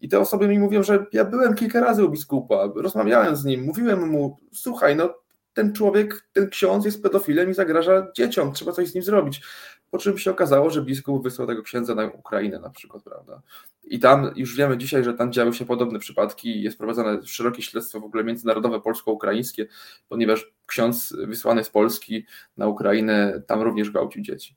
i 0.00 0.08
te 0.08 0.20
osoby 0.20 0.48
mi 0.48 0.58
mówią, 0.58 0.82
że 0.82 1.06
ja 1.12 1.24
byłem 1.24 1.54
kilka 1.54 1.80
razy 1.80 2.04
u 2.04 2.08
biskupa, 2.08 2.68
rozmawiałem 2.74 3.36
z 3.36 3.44
nim, 3.44 3.64
mówiłem 3.64 4.08
mu, 4.08 4.36
słuchaj, 4.52 4.96
no 4.96 5.14
ten 5.56 5.72
człowiek, 5.72 6.28
ten 6.32 6.48
ksiądz 6.48 6.84
jest 6.84 7.02
pedofilem 7.02 7.50
i 7.50 7.54
zagraża 7.54 8.06
dzieciom, 8.16 8.52
trzeba 8.52 8.72
coś 8.72 8.88
z 8.88 8.94
nim 8.94 9.04
zrobić. 9.04 9.42
Po 9.90 9.98
czym 9.98 10.18
się 10.18 10.30
okazało, 10.30 10.70
że 10.70 10.82
biskup 10.82 11.22
wysłał 11.22 11.48
tego 11.48 11.62
księdza 11.62 11.94
na 11.94 12.04
Ukrainę 12.06 12.58
na 12.58 12.70
przykład, 12.70 13.02
prawda? 13.02 13.42
I 13.84 13.98
tam 13.98 14.30
już 14.36 14.56
wiemy 14.56 14.78
dzisiaj, 14.78 15.04
że 15.04 15.14
tam 15.14 15.32
działy 15.32 15.54
się 15.54 15.66
podobne 15.66 15.98
przypadki, 15.98 16.62
jest 16.62 16.78
prowadzone 16.78 17.18
szerokie 17.26 17.62
śledztwo 17.62 18.00
w 18.00 18.04
ogóle 18.04 18.24
międzynarodowe 18.24 18.80
polsko-ukraińskie, 18.80 19.66
ponieważ 20.08 20.52
ksiądz 20.66 21.16
wysłany 21.26 21.64
z 21.64 21.70
Polski 21.70 22.26
na 22.56 22.66
Ukrainę 22.66 23.42
tam 23.46 23.62
również 23.62 23.90
gwałcił 23.90 24.22
dzieci. 24.22 24.56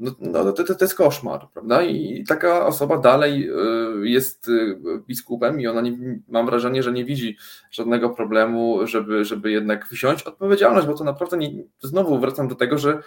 No, 0.00 0.10
no 0.20 0.52
to, 0.52 0.64
to, 0.64 0.74
to 0.74 0.84
jest 0.84 0.94
koszmar, 0.94 1.48
prawda? 1.52 1.82
I 1.82 2.24
taka 2.28 2.66
osoba 2.66 2.98
dalej 2.98 3.50
y, 3.50 4.08
jest 4.08 4.48
y, 4.48 4.78
biskupem 5.06 5.60
i 5.60 5.66
ona 5.66 5.80
nie, 5.80 6.20
mam 6.28 6.46
wrażenie, 6.46 6.82
że 6.82 6.92
nie 6.92 7.04
widzi 7.04 7.36
żadnego 7.70 8.10
problemu, 8.10 8.86
żeby, 8.86 9.24
żeby 9.24 9.50
jednak 9.50 9.88
wziąć 9.88 10.22
odpowiedzialność, 10.22 10.86
bo 10.86 10.94
to 10.94 11.04
naprawdę 11.04 11.36
nie, 11.36 11.64
znowu 11.80 12.18
wracam 12.18 12.48
do 12.48 12.54
tego, 12.54 12.78
że 12.78 13.02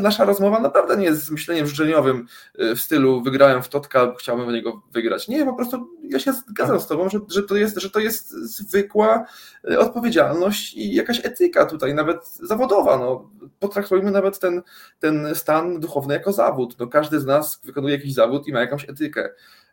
nasza 0.00 0.24
rozmowa 0.24 0.60
naprawdę 0.60 0.96
nie 0.96 1.04
jest 1.04 1.30
myśleniem 1.30 1.66
życzeniowym 1.66 2.26
y, 2.60 2.76
w 2.76 2.80
stylu 2.80 3.22
wygrałem 3.22 3.62
w 3.62 3.68
Totka, 3.68 4.14
chciałbym 4.18 4.48
w 4.48 4.52
niego 4.52 4.82
wygrać. 4.92 5.28
Nie, 5.28 5.44
po 5.44 5.54
prostu 5.54 5.88
ja 6.02 6.18
się 6.18 6.32
zgadzam 6.32 6.80
z 6.80 6.86
tobą, 6.86 7.08
że, 7.08 7.20
że, 7.28 7.42
to, 7.42 7.56
jest, 7.56 7.80
że 7.80 7.90
to 7.90 8.00
jest 8.00 8.30
zwykła 8.30 9.26
y, 9.70 9.78
odpowiedzialność 9.78 10.74
i 10.74 10.94
jakaś 10.94 11.26
etyka 11.26 11.66
tutaj, 11.66 11.94
nawet 11.94 12.28
zawodowa. 12.28 12.98
No. 12.98 13.30
Potraktujmy 13.60 14.10
nawet 14.10 14.38
ten, 14.38 14.62
ten 15.00 15.34
stan 15.34 15.80
duchowny 15.80 16.14
jako 16.14 16.32
zawód. 16.32 16.76
No, 16.78 16.86
każdy 16.86 17.20
z 17.20 17.26
nas 17.26 17.60
wykonuje 17.64 17.94
jakiś 17.94 18.14
zawód 18.14 18.46
i 18.46 18.52
ma 18.52 18.60
jakąś 18.60 18.88
etykę. 18.88 19.30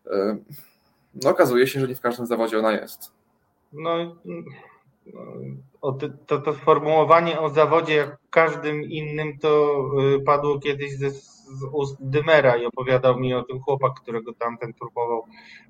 Y, 0.07 0.09
no 1.24 1.30
okazuje 1.30 1.67
się, 1.67 1.80
że 1.80 1.88
nie 1.88 1.95
w 1.95 2.01
każdym 2.01 2.26
zawodzie 2.26 2.59
ona 2.59 2.72
jest. 2.72 3.11
No 3.74 4.15
o 5.82 5.91
to, 5.91 6.39
to 6.41 6.54
sformułowanie 6.54 7.39
o 7.39 7.50
zawodzie 7.50 7.95
jak 7.95 8.18
każdym 8.30 8.84
innym 8.84 9.38
to 9.39 9.82
y, 10.16 10.22
padło 10.22 10.60
kiedyś 10.60 10.97
ze, 10.97 11.12
z 11.12 11.64
ust 11.72 11.97
Dymera 12.00 12.58
i 12.58 12.66
opowiadał 12.66 13.20
mi 13.20 13.34
o 13.34 13.43
tym 13.43 13.60
chłopak, 13.60 13.93
którego 14.02 14.34
tamten 14.34 14.74
próbował 14.74 15.26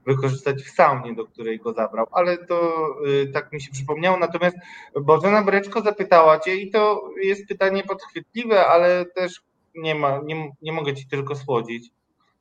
wykorzystać 0.05 0.63
w 0.63 0.69
saunie, 0.69 1.15
do 1.15 1.25
której 1.25 1.59
go 1.59 1.73
zabrał. 1.73 2.05
Ale 2.11 2.37
to 2.37 2.87
y, 3.07 3.27
tak 3.27 3.53
mi 3.53 3.61
się 3.61 3.71
przypomniało. 3.71 4.17
Natomiast 4.17 4.57
Bożena 5.01 5.43
Breczko 5.43 5.81
zapytała 5.81 6.39
cię 6.39 6.55
i 6.55 6.71
to 6.71 7.09
jest 7.21 7.47
pytanie 7.47 7.83
podchwytliwe, 7.83 8.67
ale 8.67 9.05
też 9.05 9.41
nie 9.75 9.95
ma, 9.95 10.21
nie, 10.25 10.51
nie 10.61 10.71
mogę 10.71 10.93
ci 10.93 11.07
tylko 11.07 11.35
słodzić. 11.35 11.89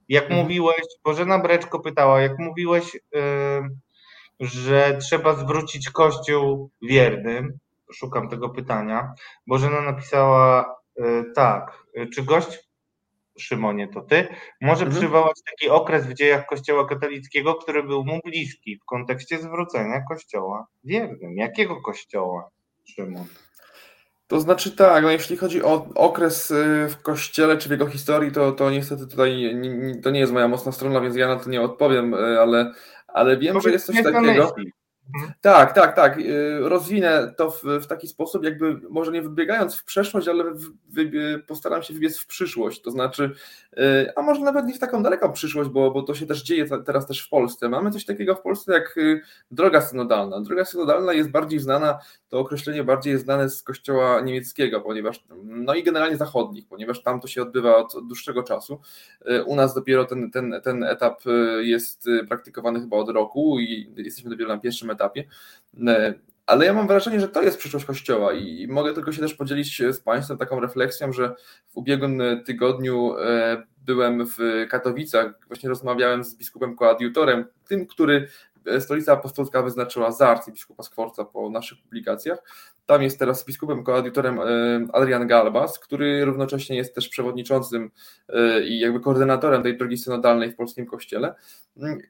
Jak 0.08 0.24
mhm. 0.24 0.42
mówiłeś, 0.42 0.82
Bożena 1.04 1.38
Breczko 1.38 1.80
pytała, 1.80 2.20
jak 2.20 2.38
mówiłeś... 2.38 2.94
Yy, 2.94 3.20
że 4.40 4.98
trzeba 5.00 5.34
zwrócić 5.34 5.90
Kościół 5.90 6.70
wiernym. 6.82 7.58
Szukam 7.92 8.28
tego 8.28 8.48
pytania. 8.48 9.12
Bożena 9.46 9.80
napisała 9.80 10.76
e, 10.96 11.24
tak. 11.34 11.84
Czy 12.14 12.22
gość, 12.22 12.68
Szymonie, 13.38 13.88
to 13.88 14.00
ty, 14.00 14.28
może 14.60 14.84
mhm. 14.84 15.00
przywołać 15.00 15.36
taki 15.50 15.70
okres 15.70 16.06
w 16.06 16.14
dziejach 16.14 16.46
Kościoła 16.46 16.88
katolickiego, 16.88 17.54
który 17.54 17.82
był 17.82 18.04
mu 18.04 18.20
bliski 18.24 18.76
w 18.76 18.84
kontekście 18.84 19.38
zwrócenia 19.38 20.02
Kościoła 20.08 20.66
wiernym. 20.84 21.36
Jakiego 21.36 21.80
Kościoła, 21.80 22.50
Szymon? 22.84 23.26
To 24.28 24.40
znaczy 24.40 24.76
tak, 24.76 25.02
no 25.02 25.10
jeśli 25.10 25.36
chodzi 25.36 25.62
o 25.62 25.88
okres 25.94 26.50
y, 26.50 26.86
w 26.88 27.02
kościele 27.02 27.56
czy 27.56 27.68
w 27.68 27.70
jego 27.70 27.86
historii, 27.86 28.32
to, 28.32 28.52
to 28.52 28.70
niestety 28.70 29.06
tutaj 29.06 29.56
to 30.02 30.10
nie 30.10 30.20
jest 30.20 30.32
moja 30.32 30.48
mocna 30.48 30.72
strona, 30.72 31.00
więc 31.00 31.16
ja 31.16 31.28
na 31.28 31.36
to 31.36 31.50
nie 31.50 31.60
odpowiem, 31.60 32.14
y, 32.14 32.40
ale, 32.40 32.72
ale 33.08 33.36
wiem, 33.36 33.60
że 33.60 33.70
jest 33.70 33.86
coś 33.86 34.02
takiego. 34.02 34.54
Mhm. 35.14 35.32
Tak, 35.40 35.74
tak, 35.74 35.96
tak. 35.96 36.18
Y, 36.18 36.58
rozwinę 36.60 37.34
to 37.36 37.50
w, 37.50 37.62
w, 37.62 37.86
taki 37.86 38.08
sposób, 38.08 38.44
jakby 38.44 38.80
może 38.90 39.12
nie 39.12 39.22
wybiegając 39.22 39.76
w 39.76 39.84
przeszłość, 39.84 40.28
ale 40.28 40.44
w, 40.44 40.60
w, 40.60 41.46
postaram 41.46 41.82
się 41.82 41.94
wybiec 41.94 42.18
w 42.18 42.26
przyszłość. 42.26 42.82
To 42.82 42.90
znaczy, 42.90 43.34
a 44.16 44.22
może 44.22 44.40
nawet 44.40 44.66
nie 44.66 44.74
w 44.74 44.78
taką 44.78 45.02
daleką 45.02 45.32
przyszłość, 45.32 45.70
bo, 45.70 45.90
bo 45.90 46.02
to 46.02 46.14
się 46.14 46.26
też 46.26 46.42
dzieje 46.42 46.66
teraz 46.86 47.06
też 47.06 47.26
w 47.26 47.28
Polsce. 47.28 47.68
Mamy 47.68 47.90
coś 47.90 48.04
takiego 48.04 48.34
w 48.34 48.40
Polsce 48.40 48.72
jak 48.72 48.96
y, 48.96 49.20
droga 49.50 49.80
synodalna. 49.80 50.40
Droga 50.40 50.64
synodalna 50.64 51.12
jest 51.12 51.30
bardziej 51.30 51.58
znana, 51.58 51.98
to 52.28 52.38
określenie 52.38 52.84
bardziej 52.84 53.12
jest 53.12 53.24
znane 53.24 53.50
z 53.50 53.62
kościoła 53.62 54.20
niemieckiego, 54.20 54.80
ponieważ, 54.80 55.24
no 55.44 55.74
i 55.74 55.82
generalnie 55.82 56.16
zachodnich, 56.16 56.68
ponieważ 56.68 57.02
tam 57.02 57.20
to 57.20 57.28
się 57.28 57.42
odbywa 57.42 57.76
od, 57.76 57.94
od 57.94 58.06
dłuższego 58.06 58.42
czasu. 58.42 58.80
U 59.46 59.56
nas 59.56 59.74
dopiero 59.74 60.04
ten, 60.04 60.30
ten, 60.30 60.60
ten 60.64 60.84
etap 60.84 61.22
jest 61.60 62.08
praktykowany 62.28 62.80
chyba 62.80 62.96
od 62.96 63.08
roku 63.08 63.60
i 63.60 63.92
jesteśmy 63.96 64.30
dopiero 64.30 64.54
na 64.54 64.60
pierwszym 64.60 64.90
etapie 64.90 65.24
ale 66.48 66.66
ja 66.66 66.72
mam 66.72 66.86
wrażenie, 66.86 67.20
że 67.20 67.28
to 67.28 67.42
jest 67.42 67.58
przyszłość 67.58 67.86
Kościoła 67.86 68.32
i 68.32 68.66
mogę 68.68 68.94
tylko 68.94 69.12
się 69.12 69.20
też 69.20 69.34
podzielić 69.34 69.82
z 69.92 70.00
Państwem 70.00 70.38
taką 70.38 70.60
refleksją, 70.60 71.12
że 71.12 71.34
w 71.68 71.76
ubiegłym 71.76 72.22
tygodniu 72.46 73.14
e, 73.18 73.62
byłem 73.84 74.26
w 74.26 74.66
Katowicach, 74.70 75.26
właśnie 75.46 75.68
rozmawiałem 75.68 76.24
z 76.24 76.34
biskupem 76.36 76.76
koadiutorem, 76.76 77.44
tym, 77.68 77.86
który 77.86 78.28
Stolica 78.80 79.12
Apostolska 79.12 79.62
wyznaczyła 79.62 80.12
za 80.12 80.28
arcybiskupa 80.28 80.82
Skworca 80.82 81.24
po 81.24 81.50
naszych 81.50 81.78
publikacjach. 81.82 82.38
Tam 82.88 83.02
jest 83.02 83.18
teraz 83.18 83.44
biskupem 83.44 83.84
koadiutorem 83.84 84.40
e, 84.40 84.44
Adrian 84.92 85.26
Galbas, 85.26 85.78
który 85.78 86.24
równocześnie 86.24 86.76
jest 86.76 86.94
też 86.94 87.08
przewodniczącym 87.08 87.90
e, 88.28 88.62
i 88.62 88.78
jakby 88.78 89.00
koordynatorem 89.00 89.62
tej 89.62 89.78
drogi 89.78 89.98
synodalnej 89.98 90.52
w 90.52 90.56
polskim 90.56 90.86
kościele. 90.86 91.34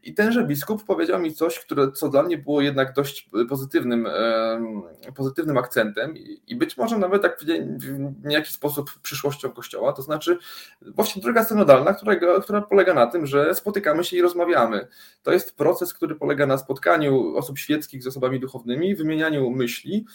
I 0.02 0.14
tenże 0.14 0.44
biskup 0.44 0.84
powiedział 0.84 1.20
mi 1.20 1.34
coś, 1.34 1.58
które, 1.58 1.92
co 1.92 2.08
dla 2.08 2.22
mnie 2.22 2.38
było 2.38 2.60
jednak 2.60 2.92
dość 2.92 3.30
pozytywnym, 3.48 4.06
e, 4.06 5.12
pozytywnym 5.16 5.58
akcentem 5.58 6.14
i 6.46 6.56
być 6.56 6.76
może 6.76 6.98
nawet 6.98 7.22
tak 7.22 7.38
w 7.40 8.24
niejaki 8.24 8.52
sposób 8.52 8.90
przyszłością 9.02 9.50
kościoła, 9.50 9.92
to 9.92 10.02
znaczy 10.02 10.38
właśnie 10.82 11.22
droga 11.22 11.44
synodalna, 11.44 11.94
która, 11.94 12.40
która 12.42 12.60
polega 12.60 12.94
na 12.94 13.06
tym, 13.06 13.26
że 13.26 13.54
spotykamy 13.54 14.04
się 14.04 14.16
i 14.16 14.22
rozmawiamy. 14.22 14.88
To 15.22 15.32
jest 15.32 15.56
proces, 15.56 15.94
który 15.94 16.14
polega 16.14 16.46
na 16.46 16.58
spotkaniu 16.58 17.36
osób 17.36 17.58
świeckich 17.58 18.02
z 18.02 18.06
osobami 18.06 18.40
duchownymi, 18.40 18.94
wymienianiu 18.94 19.50
myśli, 19.50 20.06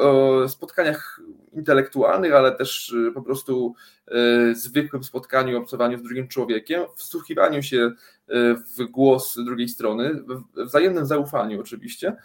o 0.00 0.48
spotkaniach 0.48 1.20
intelektualnych, 1.52 2.34
ale 2.34 2.52
też 2.52 2.92
y, 2.92 3.12
po 3.14 3.22
prostu 3.22 3.74
y, 4.50 4.54
zwykłym 4.54 5.04
spotkaniu, 5.04 5.58
obcowaniu 5.58 5.98
z 5.98 6.02
drugim 6.02 6.28
człowiekiem, 6.28 6.82
wsłuchiwaniu 6.96 7.62
się 7.62 7.90
w 8.76 8.84
głos 8.84 9.36
drugiej 9.44 9.68
strony, 9.68 10.14
w 10.56 10.64
wzajemnym 10.64 11.06
zaufaniu 11.06 11.60
oczywiście. 11.60 12.16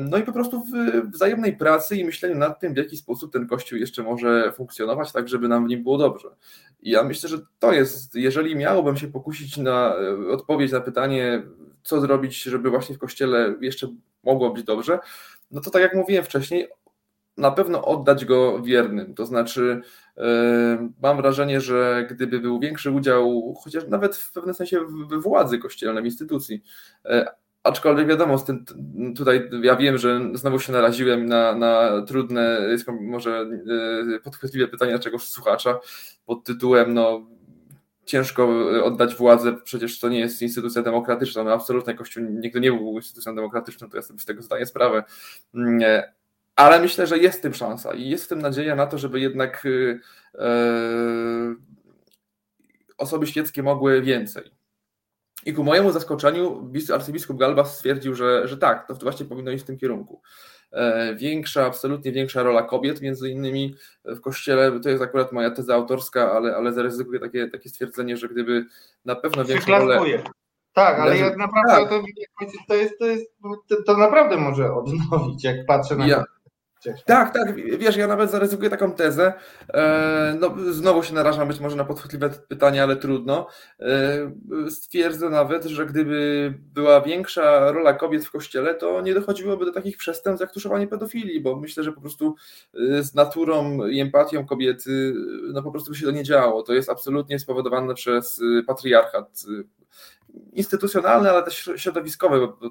No 0.00 0.18
i 0.18 0.22
po 0.22 0.32
prostu 0.32 0.64
w 0.64 1.10
wzajemnej 1.10 1.56
pracy 1.56 1.96
i 1.96 2.04
myśleniu 2.04 2.38
nad 2.38 2.60
tym, 2.60 2.74
w 2.74 2.76
jaki 2.76 2.96
sposób 2.96 3.32
ten 3.32 3.46
kościół 3.46 3.78
jeszcze 3.78 4.02
może 4.02 4.52
funkcjonować, 4.52 5.12
tak 5.12 5.28
żeby 5.28 5.48
nam 5.48 5.66
w 5.66 5.68
nim 5.68 5.82
było 5.82 5.98
dobrze. 5.98 6.28
I 6.82 6.90
ja 6.90 7.02
myślę, 7.02 7.28
że 7.28 7.38
to 7.58 7.72
jest, 7.72 8.14
jeżeli 8.14 8.56
miałbym 8.56 8.96
się 8.96 9.08
pokusić 9.08 9.56
na 9.56 9.94
odpowiedź 10.30 10.72
na 10.72 10.80
pytanie, 10.80 11.42
co 11.82 12.00
zrobić, 12.00 12.42
żeby 12.42 12.70
właśnie 12.70 12.94
w 12.94 12.98
kościele 12.98 13.54
jeszcze 13.60 13.88
mogło 14.24 14.50
być 14.50 14.64
dobrze, 14.64 14.98
no 15.50 15.60
to 15.60 15.70
tak 15.70 15.82
jak 15.82 15.94
mówiłem 15.94 16.24
wcześniej, 16.24 16.68
na 17.40 17.50
pewno 17.50 17.84
oddać 17.84 18.24
go 18.24 18.62
wiernym. 18.62 19.14
To 19.14 19.26
znaczy, 19.26 19.80
yy, 20.16 20.24
mam 21.02 21.16
wrażenie, 21.16 21.60
że 21.60 22.06
gdyby 22.10 22.40
był 22.40 22.60
większy 22.60 22.90
udział, 22.90 23.54
chociaż 23.64 23.88
nawet 23.88 24.16
w 24.16 24.32
pewnym 24.32 24.54
sensie 24.54 24.80
w 24.80 25.22
władzy 25.22 25.58
kościelnej, 25.58 26.04
instytucji, 26.04 26.62
yy, 27.04 27.24
aczkolwiek 27.62 28.06
wiadomo, 28.06 28.38
z 28.38 28.44
tym, 28.44 28.64
tutaj 29.16 29.50
ja 29.62 29.76
wiem, 29.76 29.98
że 29.98 30.20
znowu 30.34 30.58
się 30.58 30.72
naraziłem 30.72 31.26
na, 31.26 31.54
na 31.54 32.02
trudne, 32.02 32.60
może 33.00 33.46
yy, 34.06 34.20
podchwytliwe 34.20 34.68
pytanie 34.68 34.92
naszego 34.92 35.18
słuchacza 35.18 35.78
pod 36.26 36.44
tytułem, 36.44 36.94
no 36.94 37.26
ciężko 38.10 38.42
e, 38.76 38.84
oddać 38.84 39.14
władzę, 39.14 39.56
przecież 39.64 40.00
to 40.00 40.08
nie 40.08 40.18
jest 40.18 40.42
instytucja 40.42 40.82
demokratyczna, 40.82 41.44
no 41.44 41.52
absolutnie 41.52 41.94
Kościół 41.94 42.22
nigdy 42.22 42.60
nie 42.60 42.72
był 42.72 42.96
instytucją 42.96 43.34
demokratyczną, 43.34 43.90
to 43.90 43.96
ja 43.96 44.02
sobie 44.02 44.18
z 44.18 44.24
tego 44.24 44.42
zdaję 44.42 44.66
sprawę, 44.66 45.04
mm, 45.54 45.82
e, 45.82 46.12
ale 46.60 46.80
myślę, 46.80 47.06
że 47.06 47.18
jest 47.18 47.38
w 47.38 47.42
tym 47.42 47.54
szansa 47.54 47.94
i 47.94 48.08
jest 48.08 48.24
w 48.24 48.28
tym 48.28 48.42
nadzieja 48.42 48.74
na 48.74 48.86
to, 48.86 48.98
żeby 48.98 49.20
jednak 49.20 49.66
e, 50.34 51.54
osoby 52.98 53.26
świeckie 53.26 53.62
mogły 53.62 54.02
więcej. 54.02 54.50
I 55.46 55.54
ku 55.54 55.64
mojemu 55.64 55.92
zaskoczeniu 55.92 56.72
arcybiskup 56.94 57.38
Galbas 57.38 57.76
stwierdził, 57.76 58.14
że, 58.14 58.48
że 58.48 58.56
tak, 58.56 58.86
to 58.88 58.94
właśnie 58.94 59.26
powinno 59.26 59.50
iść 59.50 59.64
w 59.64 59.66
tym 59.66 59.78
kierunku. 59.78 60.22
E, 60.72 61.14
większa, 61.14 61.66
absolutnie 61.66 62.12
większa 62.12 62.42
rola 62.42 62.62
kobiet, 62.62 63.00
między 63.00 63.30
innymi 63.30 63.74
w 64.04 64.20
kościele. 64.20 64.80
To 64.80 64.88
jest 64.88 65.02
akurat 65.02 65.32
moja 65.32 65.50
teza 65.50 65.74
autorska, 65.74 66.32
ale, 66.32 66.56
ale 66.56 66.72
zaryzykuję 66.72 67.20
takie, 67.20 67.48
takie 67.48 67.68
stwierdzenie, 67.68 68.16
że 68.16 68.28
gdyby 68.28 68.64
na 69.04 69.16
pewno 69.16 69.44
większą 69.44 69.78
rolę. 69.78 70.22
Tak, 70.72 70.98
ale 70.98 71.18
jak 71.18 71.36
naprawdę 71.36 71.72
tak. 71.72 71.88
To, 71.88 72.02
to, 72.68 72.74
jest, 72.74 72.98
to, 72.98 73.06
jest, 73.06 73.26
to, 73.68 73.82
to 73.86 73.96
naprawdę 73.96 74.36
może 74.36 74.74
odnowić, 74.74 75.44
jak 75.44 75.66
patrzę 75.66 75.96
na 75.96 76.06
ja, 76.06 76.24
tak, 77.04 77.34
tak, 77.34 77.54
wiesz, 77.54 77.96
ja 77.96 78.06
nawet 78.06 78.30
zaryzykuję 78.30 78.70
taką 78.70 78.92
tezę. 78.92 79.32
E, 79.74 80.36
no, 80.40 80.54
znowu 80.70 81.02
się 81.02 81.14
narażam 81.14 81.48
być 81.48 81.60
może 81.60 81.76
na 81.76 81.84
podchwytliwe 81.84 82.30
pytanie, 82.48 82.82
ale 82.82 82.96
trudno. 82.96 83.46
E, 83.80 84.70
stwierdzę 84.70 85.30
nawet, 85.30 85.64
że 85.64 85.86
gdyby 85.86 86.54
była 86.74 87.00
większa 87.00 87.72
rola 87.72 87.92
kobiet 87.92 88.24
w 88.24 88.30
kościele, 88.30 88.74
to 88.74 89.00
nie 89.00 89.14
dochodziłoby 89.14 89.64
do 89.64 89.72
takich 89.72 89.96
przestępstw 89.96 90.40
jak 90.40 90.52
tuszowanie 90.52 90.86
pedofilii, 90.86 91.40
bo 91.40 91.56
myślę, 91.56 91.84
że 91.84 91.92
po 91.92 92.00
prostu 92.00 92.34
e, 92.74 93.02
z 93.02 93.14
naturą 93.14 93.86
i 93.86 94.00
empatią 94.00 94.46
kobiety, 94.46 95.14
no 95.52 95.62
po 95.62 95.70
prostu 95.70 95.90
by 95.90 95.96
się 95.96 96.06
to 96.06 96.12
nie 96.12 96.24
działo. 96.24 96.62
To 96.62 96.72
jest 96.72 96.90
absolutnie 96.90 97.38
spowodowane 97.38 97.94
przez 97.94 98.40
patriarchat 98.66 99.44
instytucjonalne, 100.52 101.30
ale 101.30 101.42
też 101.42 101.70
środowiskowe, 101.76 102.40
bo, 102.40 102.70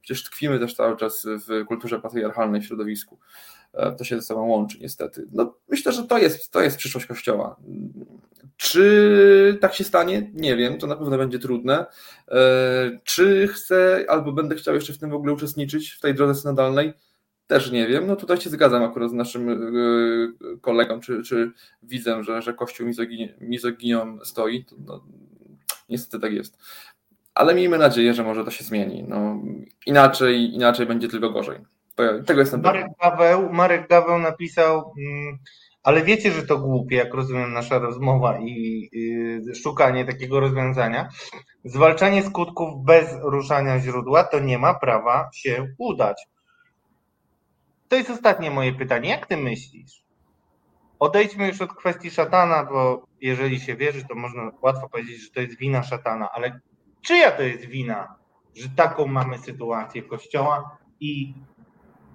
przecież 0.00 0.24
tkwimy 0.24 0.58
też 0.58 0.74
cały 0.74 0.96
czas 0.96 1.26
w 1.26 1.66
kulturze 1.66 2.00
patriarchalnej, 2.00 2.60
w 2.60 2.66
środowisku. 2.66 3.18
E, 3.72 3.92
to 3.92 4.04
się 4.04 4.16
ze 4.16 4.22
sobą 4.22 4.46
łączy 4.46 4.78
niestety. 4.80 5.26
No, 5.32 5.54
myślę, 5.68 5.92
że 5.92 6.02
to 6.02 6.18
jest, 6.18 6.50
to 6.50 6.60
jest 6.60 6.76
przyszłość 6.76 7.06
Kościoła. 7.06 7.56
Czy 8.56 9.58
tak 9.60 9.74
się 9.74 9.84
stanie? 9.84 10.30
Nie 10.34 10.56
wiem, 10.56 10.78
to 10.78 10.86
na 10.86 10.96
pewno 10.96 11.18
będzie 11.18 11.38
trudne. 11.38 11.86
E, 12.28 12.98
czy 13.04 13.48
chcę 13.48 14.04
albo 14.08 14.32
będę 14.32 14.54
chciał 14.54 14.74
jeszcze 14.74 14.92
w 14.92 14.98
tym 14.98 15.10
w 15.10 15.14
ogóle 15.14 15.32
uczestniczyć, 15.32 15.90
w 15.90 16.00
tej 16.00 16.14
drodze 16.14 16.40
synodalnej? 16.40 16.92
Też 17.46 17.70
nie 17.70 17.86
wiem. 17.86 18.06
No 18.06 18.16
tutaj 18.16 18.40
się 18.40 18.50
zgadzam 18.50 18.82
akurat 18.82 19.10
z 19.10 19.12
naszym 19.12 19.50
e, 19.50 19.56
kolegą, 20.60 21.00
czy, 21.00 21.22
czy 21.22 21.52
widzę, 21.82 22.24
że, 22.24 22.42
że 22.42 22.54
Kościół 22.54 22.86
mizoginią 23.40 24.18
stoi. 24.24 24.64
No, 24.86 25.04
niestety 25.90 26.20
tak 26.20 26.32
jest 26.32 26.58
ale 27.34 27.54
miejmy 27.54 27.78
nadzieję, 27.78 28.14
że 28.14 28.24
może 28.24 28.44
to 28.44 28.50
się 28.50 28.64
zmieni. 28.64 29.04
No, 29.08 29.36
inaczej, 29.86 30.54
inaczej 30.54 30.86
będzie 30.86 31.08
tylko 31.08 31.30
gorzej. 31.30 31.58
Tego 32.26 32.40
jestem 32.40 32.62
Marek 32.62 32.86
Gaweł, 33.02 33.52
Marek 33.52 33.88
Gaweł 33.88 34.18
napisał, 34.18 34.94
mm, 34.98 35.38
ale 35.82 36.02
wiecie, 36.02 36.32
że 36.32 36.46
to 36.46 36.58
głupie, 36.58 36.96
jak 36.96 37.14
rozumiem 37.14 37.52
nasza 37.52 37.78
rozmowa 37.78 38.38
i 38.40 38.90
szukanie 39.62 40.04
takiego 40.04 40.40
rozwiązania. 40.40 41.08
Zwalczanie 41.64 42.22
skutków 42.22 42.84
bez 42.84 43.06
ruszania 43.22 43.80
źródła 43.80 44.24
to 44.24 44.40
nie 44.40 44.58
ma 44.58 44.74
prawa 44.74 45.30
się 45.34 45.66
udać. 45.78 46.26
To 47.88 47.96
jest 47.96 48.10
ostatnie 48.10 48.50
moje 48.50 48.72
pytanie. 48.72 49.08
Jak 49.08 49.26
ty 49.26 49.36
myślisz? 49.36 50.02
Odejdźmy 51.00 51.48
już 51.48 51.60
od 51.60 51.72
kwestii 51.72 52.10
szatana, 52.10 52.64
bo 52.64 53.06
jeżeli 53.20 53.60
się 53.60 53.76
wierzy, 53.76 54.04
to 54.08 54.14
można 54.14 54.50
łatwo 54.62 54.88
powiedzieć, 54.88 55.22
że 55.22 55.30
to 55.30 55.40
jest 55.40 55.58
wina 55.58 55.82
szatana, 55.82 56.28
ale 56.32 56.60
czyja 57.02 57.32
to 57.32 57.42
jest 57.42 57.64
wina, 57.64 58.14
że 58.54 58.68
taką 58.76 59.06
mamy 59.06 59.38
sytuację 59.38 60.02
Kościoła 60.02 60.78
i 61.00 61.34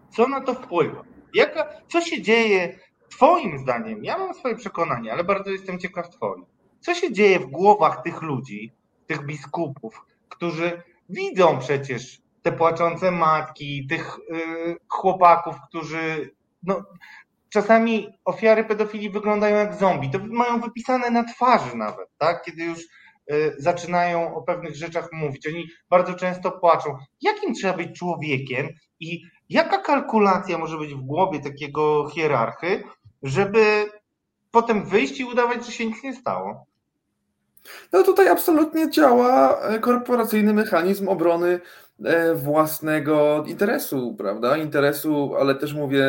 co 0.10 0.28
na 0.28 0.42
to 0.42 0.54
wpływa? 0.54 1.02
Jaka, 1.34 1.70
co 1.88 2.02
się 2.02 2.22
dzieje 2.22 2.80
Twoim 3.10 3.58
zdaniem? 3.58 4.04
Ja 4.04 4.18
mam 4.18 4.34
swoje 4.34 4.56
przekonanie, 4.56 5.14
ale 5.14 5.24
bardzo 5.24 5.52
jestem 5.52 5.80
ciekaw 5.80 6.10
Twoim. 6.10 6.46
Co 6.80 6.94
się 6.94 7.14
dzieje 7.14 7.40
w 7.40 7.46
głowach 7.46 8.02
tych 8.02 8.22
ludzi, 8.22 8.72
tych 9.08 9.26
biskupów, 9.26 10.06
którzy 10.30 10.84
widzą 11.10 11.60
przecież 11.60 12.22
te 12.42 12.52
płaczące 12.52 13.12
matki, 13.12 13.88
tych 13.88 14.18
yy, 14.30 14.78
chłopaków, 14.88 15.56
którzy 15.70 16.36
no, 16.64 16.84
czasami 17.62 18.08
ofiary 18.26 18.64
pedofilii 18.64 19.10
wyglądają 19.10 19.56
jak 19.56 19.76
zombie. 19.76 20.12
To 20.12 20.20
mają 20.20 20.62
wypisane 20.62 21.10
na 21.10 21.24
twarzy 21.24 21.78
nawet, 21.78 22.10
tak? 22.18 22.44
Kiedy 22.44 22.64
już 22.64 22.80
Y, 23.32 23.56
zaczynają 23.58 24.36
o 24.36 24.42
pewnych 24.42 24.76
rzeczach 24.76 25.10
mówić. 25.12 25.48
Oni 25.48 25.68
bardzo 25.90 26.14
często 26.14 26.52
płaczą. 26.52 26.98
Jakim 27.22 27.54
trzeba 27.54 27.78
być 27.78 28.00
człowiekiem 28.00 28.68
i 29.00 29.22
jaka 29.50 29.78
kalkulacja 29.78 30.58
może 30.58 30.78
być 30.78 30.94
w 30.94 31.02
głowie 31.02 31.40
takiego 31.40 32.10
hierarchy, 32.10 32.84
żeby 33.24 33.86
potem 34.52 34.86
wyjść 34.86 35.20
i 35.20 35.26
udawać, 35.26 35.66
że 35.66 35.72
się 35.72 35.86
nic 35.86 36.04
nie 36.04 36.16
stało? 36.16 36.66
No 37.94 38.04
tutaj 38.04 38.28
absolutnie 38.28 38.90
działa 38.90 39.60
e, 39.62 39.80
korporacyjny 39.80 40.54
mechanizm 40.54 41.08
obrony 41.08 41.60
własnego 42.36 43.44
interesu, 43.48 44.16
prawda? 44.18 44.58
Interesu, 44.58 45.36
ale 45.40 45.56
też 45.56 45.74
mówię 45.74 46.04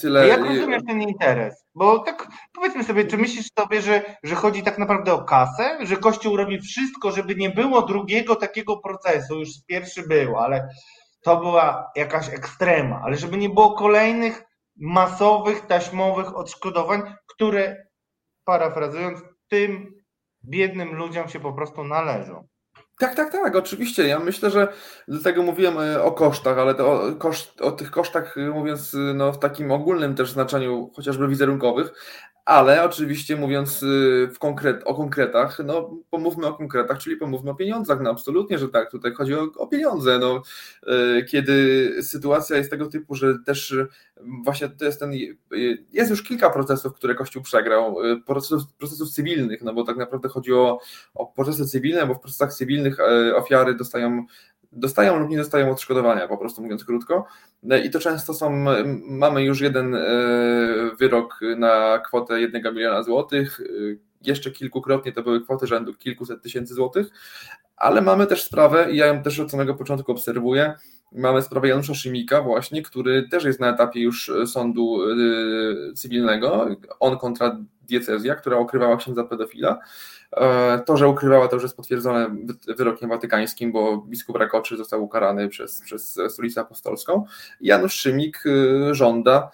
tyle. 0.00 0.28
Jak 0.28 0.44
rozumiesz 0.44 0.82
ten 0.86 1.02
interes? 1.02 1.64
Bo 1.74 1.98
tak 1.98 2.28
powiedzmy 2.54 2.84
sobie, 2.84 3.04
czy 3.04 3.18
myślisz 3.18 3.46
sobie, 3.58 3.82
że, 3.82 4.02
że 4.22 4.34
chodzi 4.34 4.62
tak 4.62 4.78
naprawdę 4.78 5.12
o 5.12 5.24
kasę? 5.24 5.86
Że 5.86 5.96
Kościół 5.96 6.36
robi 6.36 6.60
wszystko, 6.60 7.10
żeby 7.10 7.34
nie 7.34 7.50
było 7.50 7.82
drugiego 7.82 8.36
takiego 8.36 8.76
procesu, 8.76 9.38
już 9.38 9.48
pierwszy 9.66 10.02
był, 10.08 10.38
ale 10.38 10.68
to 11.22 11.36
była 11.36 11.90
jakaś 11.96 12.28
ekstrema, 12.28 13.00
ale 13.04 13.16
żeby 13.16 13.36
nie 13.36 13.48
było 13.48 13.74
kolejnych 13.74 14.42
masowych, 14.76 15.66
taśmowych 15.66 16.36
odszkodowań, 16.36 17.02
które 17.26 17.76
parafrazując, 18.44 19.20
tym 19.48 19.94
biednym 20.44 20.94
ludziom 20.94 21.28
się 21.28 21.40
po 21.40 21.52
prostu 21.52 21.84
należą. 21.84 22.48
Tak, 23.02 23.14
tak, 23.14 23.32
tak, 23.32 23.56
oczywiście. 23.56 24.06
Ja 24.06 24.18
myślę, 24.18 24.50
że 24.50 24.68
dlatego 25.08 25.42
mówiłem 25.42 25.78
e, 25.78 26.02
o 26.02 26.12
kosztach, 26.12 26.58
ale 26.58 26.74
to 26.74 26.92
o, 26.92 27.12
koszt, 27.12 27.60
o 27.60 27.72
tych 27.72 27.90
kosztach 27.90 28.38
e, 28.38 28.40
mówiąc 28.40 28.96
no, 29.14 29.32
w 29.32 29.38
takim 29.38 29.72
ogólnym 29.72 30.14
też 30.14 30.30
znaczeniu, 30.30 30.90
chociażby 30.96 31.28
wizerunkowych, 31.28 31.92
ale 32.44 32.84
oczywiście 32.84 33.36
mówiąc 33.36 33.82
y, 33.82 34.30
w 34.34 34.38
konkret, 34.38 34.82
o 34.84 34.94
konkretach, 34.94 35.58
no 35.64 35.90
pomówmy 36.10 36.46
o 36.46 36.54
konkretach, 36.54 36.98
czyli 36.98 37.16
pomówmy 37.16 37.50
o 37.50 37.54
pieniądzach. 37.54 38.00
No 38.00 38.10
absolutnie, 38.10 38.58
że 38.58 38.68
tak, 38.68 38.90
tutaj 38.90 39.12
chodzi 39.14 39.34
o, 39.34 39.48
o 39.56 39.66
pieniądze. 39.66 40.18
No, 40.18 40.42
y, 41.18 41.24
kiedy 41.24 41.88
sytuacja 42.02 42.56
jest 42.56 42.70
tego 42.70 42.86
typu, 42.86 43.14
że 43.14 43.38
też 43.46 43.76
właśnie 44.44 44.68
to 44.68 44.84
jest 44.84 45.00
ten, 45.00 45.12
y, 45.12 45.36
jest 45.92 46.10
już 46.10 46.22
kilka 46.22 46.50
procesów, 46.50 46.94
które 46.94 47.14
Kościół 47.14 47.42
przegrał, 47.42 47.96
procesów, 48.26 48.62
procesów 48.78 49.10
cywilnych, 49.10 49.62
no 49.62 49.74
bo 49.74 49.84
tak 49.84 49.96
naprawdę 49.96 50.28
chodzi 50.28 50.52
o, 50.52 50.78
o 51.14 51.26
procesy 51.26 51.66
cywilne, 51.66 52.06
bo 52.06 52.14
w 52.14 52.20
procesach 52.20 52.54
cywilnych 52.54 52.98
ofiary 53.34 53.74
dostają 53.74 54.26
dostają 54.72 55.18
lub 55.18 55.30
nie 55.30 55.36
dostają 55.36 55.70
odszkodowania, 55.70 56.28
po 56.28 56.38
prostu 56.38 56.62
mówiąc 56.62 56.84
krótko. 56.84 57.26
I 57.84 57.90
to 57.90 57.98
często 57.98 58.34
są, 58.34 58.64
mamy 59.04 59.44
już 59.44 59.60
jeden 59.60 59.94
e, 59.94 60.00
wyrok 60.98 61.40
na 61.56 61.98
kwotę 61.98 62.40
1 62.40 62.74
miliona 62.74 63.02
złotych, 63.02 63.60
e, 63.60 63.64
jeszcze 64.22 64.50
kilkukrotnie 64.50 65.12
to 65.12 65.22
były 65.22 65.44
kwoty 65.44 65.66
rzędu 65.66 65.94
kilkuset 65.94 66.42
tysięcy 66.42 66.74
złotych, 66.74 67.06
ale 67.76 68.00
mamy 68.00 68.26
też 68.26 68.44
sprawę, 68.44 68.92
i 68.92 68.96
ja 68.96 69.06
ją 69.06 69.22
też 69.22 69.40
od 69.40 69.50
samego 69.50 69.74
początku 69.74 70.12
obserwuję, 70.12 70.74
mamy 71.14 71.42
sprawę 71.42 71.68
Janusza 71.68 71.94
Szymika 71.94 72.42
właśnie, 72.42 72.82
który 72.82 73.28
też 73.28 73.44
jest 73.44 73.60
na 73.60 73.70
etapie 73.70 74.00
już 74.00 74.32
sądu 74.46 75.00
e, 75.10 75.92
cywilnego, 75.94 76.66
on 77.00 77.18
kontra 77.18 77.58
diecezja, 77.88 78.34
która 78.34 78.56
okrywała 78.56 78.96
księdza 78.96 79.24
pedofila, 79.24 79.78
E, 80.36 80.78
to, 80.86 80.96
że 80.96 81.08
ukrywała, 81.08 81.48
to 81.48 81.56
już 81.56 81.62
jest 81.62 81.76
potwierdzone 81.76 82.36
wyrokiem 82.76 83.08
watykańskim, 83.08 83.72
bo 83.72 83.96
biskup 83.96 84.36
Rakoczy 84.36 84.76
został 84.76 85.04
ukarany 85.04 85.48
przez, 85.48 85.80
przez 85.80 86.18
Stolicę 86.28 86.60
Apostolską. 86.60 87.24
Janusz 87.60 87.94
Szymik 87.94 88.44
żąda, 88.90 89.50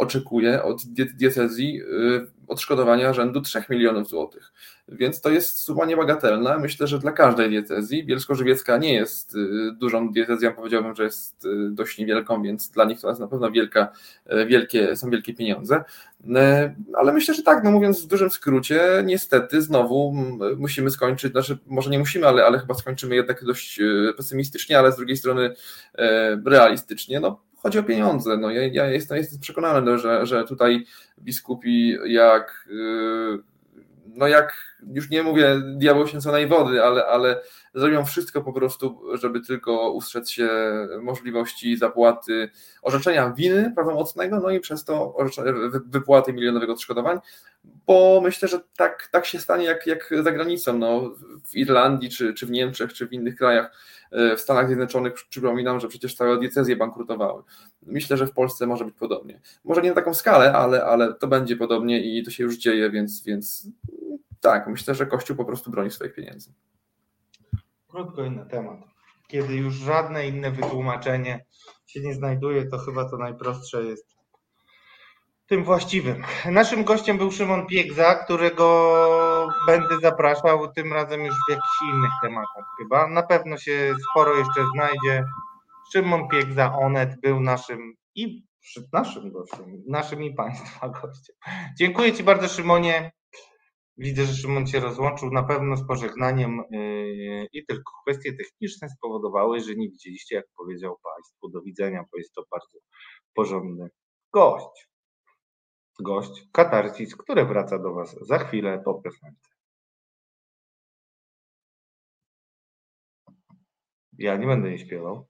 oczekuje 0.00 0.62
od 0.62 0.82
diecezji 1.16 1.82
y, 1.82 2.26
odszkodowania 2.48 3.12
rzędu 3.12 3.40
3 3.40 3.62
milionów 3.70 4.08
złotych. 4.08 4.52
Więc 4.88 5.20
to 5.20 5.30
jest 5.30 5.58
suma 5.58 5.84
niebagatelna. 5.86 6.58
Myślę, 6.58 6.86
że 6.86 6.98
dla 6.98 7.12
każdej 7.12 7.48
diecezji. 7.48 8.04
Bielsko-Żywiecka 8.04 8.78
nie 8.78 8.94
jest 8.94 9.34
y, 9.34 9.72
dużą 9.72 10.12
diecezją, 10.12 10.52
powiedziałbym, 10.52 10.96
że 10.96 11.04
jest 11.04 11.44
y, 11.44 11.70
dość 11.70 11.98
niewielką, 11.98 12.42
więc 12.42 12.70
dla 12.70 12.84
nich 12.84 13.00
to 13.00 13.08
jest 13.08 13.20
na 13.20 13.26
pewno 13.26 13.50
wielka, 13.50 13.92
wielkie, 14.46 14.96
są 14.96 15.10
wielkie 15.10 15.34
pieniądze. 15.34 15.84
Ale 16.94 17.12
myślę, 17.12 17.34
że 17.34 17.42
tak, 17.42 17.64
no 17.64 17.70
mówiąc 17.70 18.04
w 18.04 18.06
dużym 18.06 18.30
skrócie, 18.30 19.02
niestety 19.04 19.62
znowu 19.62 20.14
musimy 20.56 20.90
skończyć, 20.90 21.32
znaczy 21.32 21.58
może 21.66 21.90
nie 21.90 21.98
musimy, 21.98 22.26
ale, 22.26 22.44
ale 22.44 22.58
chyba 22.58 22.74
skończymy 22.74 23.14
jednak 23.14 23.44
dość 23.44 23.80
pesymistycznie, 24.16 24.78
ale 24.78 24.92
z 24.92 24.96
drugiej 24.96 25.16
strony 25.16 25.54
realistycznie. 26.44 27.20
No, 27.20 27.40
chodzi 27.62 27.78
o 27.78 27.82
pieniądze. 27.82 28.36
No, 28.36 28.50
ja, 28.50 28.66
ja 28.66 28.86
jestem, 28.86 29.16
jestem 29.16 29.40
przekonany, 29.40 29.98
że, 29.98 30.26
że 30.26 30.44
tutaj 30.44 30.86
biskupi 31.18 31.96
jak 32.06 32.68
y, 32.70 33.50
no 34.14 34.28
jak 34.28 34.76
już 34.94 35.10
nie 35.10 35.22
mówię 35.22 35.62
diabeł 35.76 36.06
święconej 36.06 36.46
wody, 36.46 36.84
ale, 36.84 37.06
ale 37.06 37.40
zrobią 37.74 38.04
wszystko 38.04 38.42
po 38.42 38.52
prostu, 38.52 39.00
żeby 39.14 39.40
tylko 39.40 39.90
ustrzec 39.90 40.30
się 40.30 40.48
możliwości 41.02 41.76
zapłaty 41.76 42.50
orzeczenia 42.82 43.30
winy 43.30 43.72
prawomocnego, 43.74 44.40
no 44.40 44.50
i 44.50 44.60
przez 44.60 44.84
to 44.84 45.16
wypłaty 45.86 46.32
milionowego 46.32 46.72
odszkodowań, 46.72 47.18
bo 47.64 48.20
myślę, 48.24 48.48
że 48.48 48.60
tak, 48.76 49.08
tak 49.12 49.26
się 49.26 49.38
stanie 49.38 49.64
jak, 49.64 49.86
jak 49.86 50.10
za 50.22 50.32
granicą, 50.32 50.78
no, 50.78 51.14
w 51.44 51.54
Irlandii, 51.54 52.10
czy, 52.10 52.34
czy 52.34 52.46
w 52.46 52.50
Niemczech, 52.50 52.92
czy 52.92 53.08
w 53.08 53.12
innych 53.12 53.36
krajach, 53.36 53.76
w 54.12 54.40
Stanach 54.40 54.66
Zjednoczonych 54.66 55.14
przypominam, 55.28 55.80
że 55.80 55.88
przecież 55.88 56.14
całe 56.14 56.38
diecezje 56.38 56.76
bankrutowały. 56.76 57.42
Myślę, 57.82 58.16
że 58.16 58.26
w 58.26 58.32
Polsce 58.32 58.66
może 58.66 58.84
być 58.84 58.94
podobnie. 58.94 59.40
Może 59.64 59.82
nie 59.82 59.88
na 59.88 59.94
taką 59.94 60.14
skalę, 60.14 60.52
ale, 60.52 60.84
ale 60.84 61.14
to 61.14 61.26
będzie 61.26 61.56
podobnie 61.56 62.00
i 62.00 62.22
to 62.22 62.30
się 62.30 62.44
już 62.44 62.58
dzieje, 62.58 62.90
więc, 62.90 63.24
więc 63.24 63.68
tak, 64.40 64.66
myślę, 64.66 64.94
że 64.94 65.06
Kościół 65.06 65.36
po 65.36 65.44
prostu 65.44 65.70
broni 65.70 65.90
swoich 65.90 66.14
pieniędzy. 66.14 66.52
Krótko 67.88 68.24
inny 68.24 68.46
temat. 68.46 68.78
Kiedy 69.28 69.54
już 69.54 69.74
żadne 69.74 70.28
inne 70.28 70.50
wytłumaczenie 70.50 71.44
się 71.86 72.00
nie 72.00 72.14
znajduje, 72.14 72.66
to 72.66 72.78
chyba 72.78 73.10
to 73.10 73.16
najprostsze 73.16 73.84
jest 73.84 74.19
tym 75.50 75.64
właściwym. 75.64 76.22
Naszym 76.50 76.84
gościem 76.84 77.18
był 77.18 77.30
Szymon 77.30 77.66
Piegza, 77.66 78.14
którego 78.14 78.66
będę 79.66 80.00
zapraszał 80.02 80.72
tym 80.72 80.92
razem 80.92 81.24
już 81.24 81.34
w 81.34 81.50
jakichś 81.50 81.82
innych 81.92 82.10
tematach 82.22 82.64
chyba. 82.78 83.08
Na 83.08 83.22
pewno 83.22 83.56
się 83.58 83.94
sporo 84.10 84.36
jeszcze 84.36 84.64
znajdzie. 84.74 85.24
Szymon 85.92 86.28
Piegza, 86.28 86.78
Onet 86.78 87.20
był 87.20 87.40
naszym 87.40 87.94
i 88.14 88.46
naszym 88.92 89.32
gościem, 89.32 89.82
naszym 89.88 90.22
i 90.22 90.34
Państwa 90.34 90.88
gościem. 91.02 91.36
Dziękuję 91.78 92.12
Ci 92.12 92.22
bardzo 92.22 92.48
Szymonie. 92.48 93.12
Widzę, 93.96 94.24
że 94.24 94.34
Szymon 94.34 94.66
się 94.66 94.80
rozłączył 94.80 95.30
na 95.30 95.42
pewno 95.42 95.76
z 95.76 95.86
pożegnaniem 95.86 96.62
yy, 96.70 97.46
i 97.52 97.66
tylko 97.66 97.92
kwestie 98.06 98.32
techniczne 98.32 98.88
spowodowały, 98.88 99.60
że 99.60 99.74
nie 99.74 99.88
widzieliście, 99.88 100.36
jak 100.36 100.46
powiedział 100.56 100.96
Państwu, 101.02 101.48
do 101.48 101.62
widzenia, 101.62 102.04
bo 102.12 102.18
jest 102.18 102.34
to 102.34 102.44
bardzo 102.50 102.78
porządny 103.34 103.88
gość. 104.32 104.90
Gość 106.02 106.48
Katarsis, 106.52 107.16
który 107.16 107.44
wraca 107.44 107.78
do 107.78 107.94
Was 107.94 108.16
za 108.20 108.38
chwilę 108.38 108.82
po 108.84 108.94
piosence. 108.94 109.50
Ja 114.18 114.36
nie 114.36 114.46
będę 114.46 114.70
nie 114.70 114.78
śpiewał. 114.78 115.26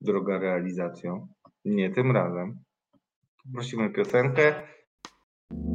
Droga 0.00 0.38
realizacją. 0.38 1.28
Nie 1.64 1.90
tym 1.90 2.12
razem. 2.12 2.62
Prosimy 3.54 3.90
piosenkę. 3.90 4.68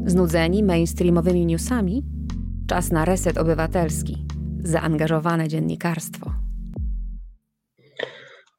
Znudzeni 0.06 0.64
mainstreamowymi 0.64 1.46
newsami? 1.46 2.04
Czas 2.68 2.92
na 2.92 3.06
reset 3.06 3.38
obywatelski. 3.38 4.28
Zaangażowane 4.60 5.48
dziennikarstwo. 5.48 6.43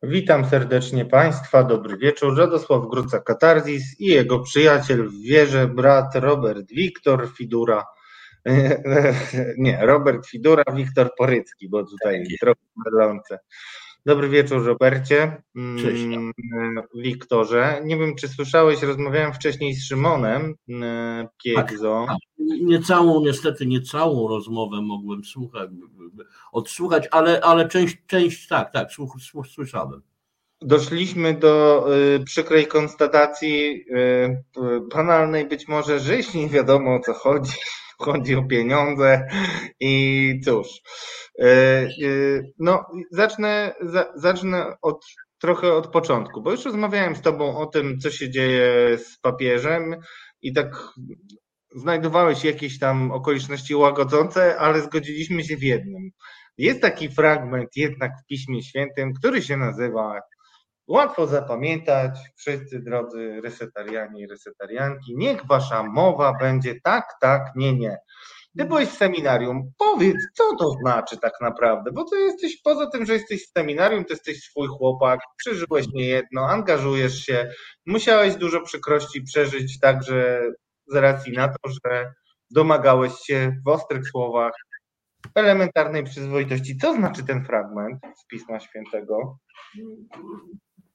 Witam 0.08 0.44
serdecznie 0.44 1.04
Państwa, 1.04 1.64
dobry 1.64 1.96
wieczór. 1.96 2.38
Radosław 2.38 2.82
Gruca 2.90 3.20
Katarzis 3.20 4.00
i 4.00 4.06
jego 4.06 4.40
przyjaciel 4.40 5.08
w 5.08 5.22
wierze, 5.22 5.68
brat 5.68 6.14
Robert 6.14 6.66
Wiktor 6.68 7.28
Fidura. 7.36 7.84
Nie, 9.58 9.78
Robert 9.82 10.26
Fidura, 10.26 10.64
Wiktor 10.74 11.10
Porycki, 11.18 11.68
bo 11.68 11.84
tutaj 11.84 12.24
tak 12.28 12.38
trochę 12.40 12.60
mylące. 12.86 13.38
Dobry 14.06 14.28
wieczór, 14.28 14.64
Robercie. 14.64 15.42
Cześć. 15.82 16.02
Mm, 16.02 16.32
Wiktorze. 16.94 17.80
Nie 17.84 17.96
wiem, 17.96 18.14
czy 18.16 18.28
słyszałeś, 18.28 18.82
rozmawiałem 18.82 19.32
wcześniej 19.32 19.74
z 19.74 19.86
Szymonem 19.86 20.54
mm, 20.68 21.26
Piegzo. 21.44 22.06
Tak, 22.08 22.16
nie 22.62 22.82
całą, 22.82 23.24
niestety 23.24 23.66
nie 23.66 23.80
całą 23.82 24.28
rozmowę 24.28 24.82
mogłem 24.82 25.24
słuchać, 25.24 25.70
odsłuchać, 26.52 27.08
ale, 27.10 27.40
ale 27.40 27.68
część, 27.68 27.96
część 28.06 28.48
tak, 28.48 28.72
tak, 28.72 28.88
słyszałem. 29.54 30.02
Doszliśmy 30.60 31.34
do 31.34 31.86
y, 32.16 32.24
przykrej 32.24 32.66
konstatacji, 32.66 33.84
y, 33.90 34.44
banalnej 34.94 35.48
być 35.48 35.68
może, 35.68 36.00
że 36.00 36.16
jeśli 36.16 36.40
nie 36.40 36.48
wiadomo 36.48 36.94
o 36.94 37.00
co 37.00 37.14
chodzi, 37.14 37.52
chodzi 38.04 38.34
o 38.34 38.42
pieniądze 38.42 39.28
i 39.80 40.40
cóż. 40.44 40.68
E, 41.38 41.46
e, 41.46 41.88
no, 42.58 42.86
zacznę, 43.10 43.74
zacznę 44.14 44.76
od, 44.82 45.04
trochę 45.38 45.72
od 45.72 45.86
początku, 45.86 46.42
bo 46.42 46.50
już 46.50 46.64
rozmawiałem 46.64 47.16
z 47.16 47.20
Tobą 47.20 47.56
o 47.56 47.66
tym, 47.66 47.98
co 48.00 48.10
się 48.10 48.30
dzieje 48.30 48.98
z 48.98 49.18
papieżem 49.18 49.96
i 50.42 50.52
tak 50.52 50.76
znajdowałeś 51.76 52.44
jakieś 52.44 52.78
tam 52.78 53.12
okoliczności 53.12 53.74
łagodzące, 53.74 54.58
ale 54.58 54.82
zgodziliśmy 54.82 55.44
się 55.44 55.56
w 55.56 55.62
jednym. 55.62 56.10
Jest 56.58 56.80
taki 56.80 57.08
fragment 57.08 57.68
jednak 57.76 58.12
w 58.22 58.26
Piśmie 58.26 58.62
Świętym, 58.62 59.14
który 59.14 59.42
się 59.42 59.56
nazywa 59.56 60.20
Łatwo 60.86 61.26
zapamiętać, 61.26 62.18
wszyscy 62.36 62.80
drodzy 62.80 63.40
resetariani 63.44 64.20
i 64.20 64.26
resetarianki, 64.26 65.16
niech 65.16 65.46
wasza 65.46 65.82
mowa 65.82 66.32
będzie 66.40 66.74
tak, 66.82 67.04
tak, 67.20 67.42
nie, 67.56 67.78
nie. 67.78 67.98
Ty 68.58 68.64
byłeś 68.64 68.88
w 68.88 68.96
seminarium, 68.96 69.72
powiedz, 69.78 70.16
co 70.34 70.56
to 70.56 70.70
znaczy 70.70 71.18
tak 71.18 71.32
naprawdę, 71.40 71.92
bo 71.92 72.04
ty 72.04 72.16
jesteś, 72.16 72.62
poza 72.62 72.86
tym, 72.86 73.06
że 73.06 73.12
jesteś 73.12 73.46
w 73.46 73.52
seminarium, 73.52 74.04
to 74.04 74.12
jesteś 74.12 74.42
swój 74.42 74.68
chłopak, 74.68 75.20
przeżyłeś 75.36 75.86
niejedno, 75.88 76.48
angażujesz 76.48 77.18
się, 77.18 77.50
musiałeś 77.86 78.36
dużo 78.36 78.60
przykrości 78.60 79.22
przeżyć 79.22 79.80
także 79.80 80.42
z 80.86 80.96
racji 80.96 81.32
na 81.32 81.48
to, 81.48 81.70
że 81.84 82.12
domagałeś 82.50 83.12
się 83.12 83.56
w 83.66 83.68
ostrych 83.68 84.08
słowach 84.08 84.52
elementarnej 85.34 86.04
przyzwoitości. 86.04 86.76
Co 86.76 86.94
znaczy 86.94 87.24
ten 87.24 87.44
fragment 87.44 87.98
z 88.16 88.26
Pisma 88.26 88.60
Świętego? 88.60 89.38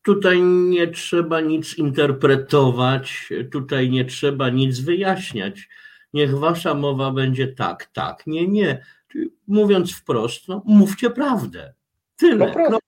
Tutaj 0.02 0.42
nie 0.42 0.88
trzeba 0.88 1.42
nic 1.42 1.78
interpretować, 1.78 3.30
tutaj 3.52 3.90
nie 3.90 4.06
trzeba 4.06 4.50
nic 4.50 4.80
wyjaśniać. 4.80 5.70
Niech 6.14 6.38
wasza 6.38 6.74
mowa 6.74 7.12
będzie 7.12 7.48
tak, 7.48 7.86
tak, 7.86 8.28
nie, 8.28 8.48
nie. 8.48 8.86
Mówiąc 9.48 9.96
wprost, 9.96 10.48
no, 10.48 10.62
mówcie 10.66 11.10
prawdę. 11.10 11.74
Tyle. 12.16 12.48
Po 12.48 12.54
prostu. 12.54 12.80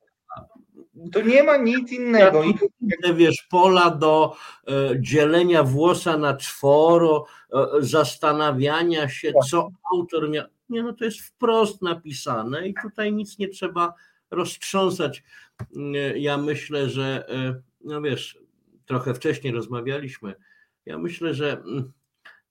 To 1.11 1.21
nie 1.21 1.43
ma 1.43 1.57
nic 1.57 1.91
innego. 1.91 2.43
Te, 3.03 3.13
wiesz, 3.13 3.47
pola 3.49 3.89
do 3.89 4.35
e, 4.67 4.71
dzielenia 4.99 5.63
włosa 5.63 6.17
na 6.17 6.37
czworo, 6.37 7.25
e, 7.53 7.65
zastanawiania 7.79 9.09
się, 9.09 9.31
co 9.49 9.69
autor 9.93 10.29
miał. 10.29 10.45
Nie, 10.69 10.83
no 10.83 10.93
to 10.93 11.05
jest 11.05 11.21
wprost 11.21 11.81
napisane 11.81 12.67
i 12.67 12.73
tutaj 12.81 13.13
nic 13.13 13.37
nie 13.37 13.47
trzeba 13.47 13.93
roztrząsać. 14.31 15.23
E, 15.95 16.19
Ja 16.19 16.37
myślę, 16.37 16.89
że, 16.89 17.29
e, 17.29 17.61
no 17.83 18.01
wiesz, 18.01 18.37
trochę 18.85 19.13
wcześniej 19.13 19.53
rozmawialiśmy. 19.53 20.35
Ja 20.85 20.97
myślę, 20.97 21.33
że 21.33 21.51
mm, 21.51 21.91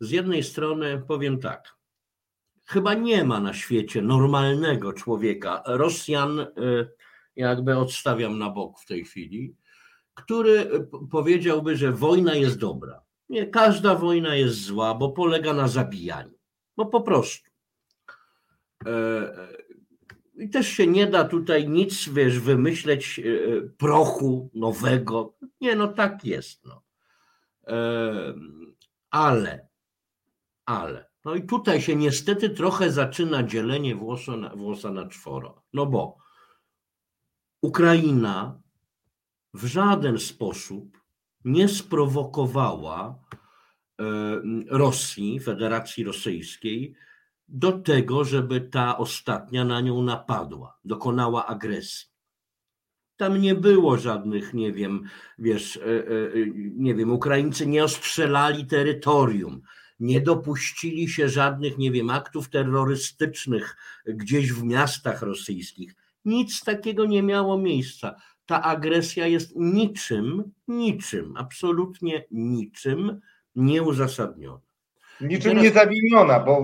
z 0.00 0.10
jednej 0.10 0.42
strony 0.42 1.02
powiem 1.08 1.38
tak. 1.40 1.76
Chyba 2.66 2.94
nie 2.94 3.24
ma 3.24 3.40
na 3.40 3.54
świecie 3.54 4.02
normalnego 4.02 4.92
człowieka. 4.92 5.62
Rosjan 5.66 6.40
e, 6.40 6.46
jakby 7.36 7.76
odstawiam 7.76 8.38
na 8.38 8.50
bok 8.50 8.80
w 8.80 8.86
tej 8.86 9.04
chwili, 9.04 9.54
który 10.14 10.64
p- 10.64 10.86
powiedziałby, 11.10 11.76
że 11.76 11.92
wojna 11.92 12.34
jest 12.34 12.58
dobra. 12.58 13.02
Nie, 13.28 13.46
każda 13.46 13.94
wojna 13.94 14.34
jest 14.34 14.62
zła, 14.62 14.94
bo 14.94 15.10
polega 15.12 15.52
na 15.52 15.68
zabijaniu. 15.68 16.38
No 16.76 16.86
po 16.86 17.00
prostu. 17.00 17.50
E, 20.40 20.42
e, 20.42 20.44
I 20.44 20.50
też 20.50 20.68
się 20.68 20.86
nie 20.86 21.06
da 21.06 21.24
tutaj 21.24 21.68
nic, 21.68 22.08
wiesz, 22.08 22.38
wymyśleć 22.38 23.18
e, 23.18 23.22
prochu 23.68 24.50
nowego. 24.54 25.34
Nie, 25.60 25.76
no 25.76 25.88
tak 25.88 26.24
jest. 26.24 26.64
No. 26.64 26.82
E, 27.66 28.34
Ale, 29.10 29.68
ale, 30.66 31.10
no 31.24 31.34
i 31.34 31.42
tutaj 31.42 31.80
się 31.80 31.96
niestety 31.96 32.50
trochę 32.50 32.92
zaczyna 32.92 33.42
dzielenie 33.42 33.94
włosa 33.94 34.36
na, 34.36 34.56
włosa 34.56 34.90
na 34.90 35.08
czworo. 35.08 35.62
No 35.72 35.86
bo 35.86 36.16
Ukraina 37.62 38.60
w 39.54 39.64
żaden 39.66 40.18
sposób 40.18 40.98
nie 41.44 41.68
sprowokowała 41.68 43.18
e, 43.98 44.04
Rosji, 44.68 45.40
Federacji 45.40 46.04
Rosyjskiej, 46.04 46.94
do 47.50 47.72
tego, 47.72 48.24
żeby 48.24 48.60
ta 48.60 48.98
ostatnia 48.98 49.64
na 49.64 49.80
nią 49.80 50.02
napadła, 50.02 50.78
dokonała 50.84 51.46
agresji. 51.46 52.08
Tam 53.16 53.40
nie 53.40 53.54
było 53.54 53.96
żadnych, 53.96 54.54
nie 54.54 54.72
wiem, 54.72 55.04
wiesz, 55.38 55.76
e, 55.76 55.80
e, 55.80 56.30
nie 56.74 56.94
wiem, 56.94 57.12
Ukraińcy 57.12 57.66
nie 57.66 57.84
ostrzelali 57.84 58.66
terytorium, 58.66 59.62
nie 60.00 60.20
dopuścili 60.20 61.08
się 61.08 61.28
żadnych, 61.28 61.78
nie 61.78 61.90
wiem, 61.90 62.10
aktów 62.10 62.48
terrorystycznych 62.48 63.76
gdzieś 64.06 64.52
w 64.52 64.64
miastach 64.64 65.22
rosyjskich. 65.22 65.94
Nic 66.24 66.64
takiego 66.64 67.06
nie 67.06 67.22
miało 67.22 67.58
miejsca. 67.58 68.14
Ta 68.46 68.62
agresja 68.62 69.26
jest 69.26 69.56
niczym, 69.56 70.52
niczym, 70.68 71.36
absolutnie 71.36 72.24
niczym 72.30 73.20
nieuzasadniona. 73.54 74.69
Niczym 75.20 75.50
Teraz- 75.50 75.64
nie 75.64 75.70
zawiniona, 75.70 76.40
bo 76.40 76.60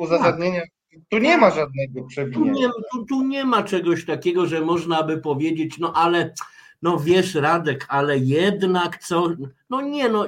uzasadnienia 0.00 0.62
tu 1.08 1.18
nie 1.18 1.38
ma 1.38 1.50
żadnego 1.50 1.92
Tu 1.94 2.00
nie, 2.00 2.06
przewinienia. 2.06 2.68
tu, 2.92 3.04
tu 3.04 3.22
nie 3.22 3.44
ma 3.44 3.62
czegoś 3.62 4.04
takiego, 4.04 4.46
że 4.46 4.60
można 4.60 5.02
by 5.02 5.18
powiedzieć, 5.18 5.78
no 5.78 5.92
ale, 5.92 6.34
no 6.82 6.98
wiesz, 6.98 7.34
Radek, 7.34 7.86
ale 7.88 8.18
jednak 8.18 8.98
co. 8.98 9.28
No 9.70 9.80
nie, 9.80 10.08
no, 10.08 10.26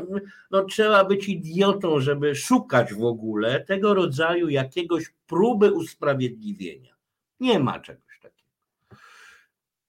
no 0.50 0.64
trzeba 0.64 1.04
być 1.04 1.28
idiotą, 1.28 2.00
żeby 2.00 2.34
szukać 2.34 2.94
w 2.94 3.04
ogóle 3.04 3.64
tego 3.64 3.94
rodzaju 3.94 4.48
jakiegoś 4.48 5.04
próby 5.26 5.72
usprawiedliwienia. 5.72 6.94
Nie 7.40 7.58
ma 7.58 7.80
czegoś 7.80 8.20
takiego. 8.22 8.50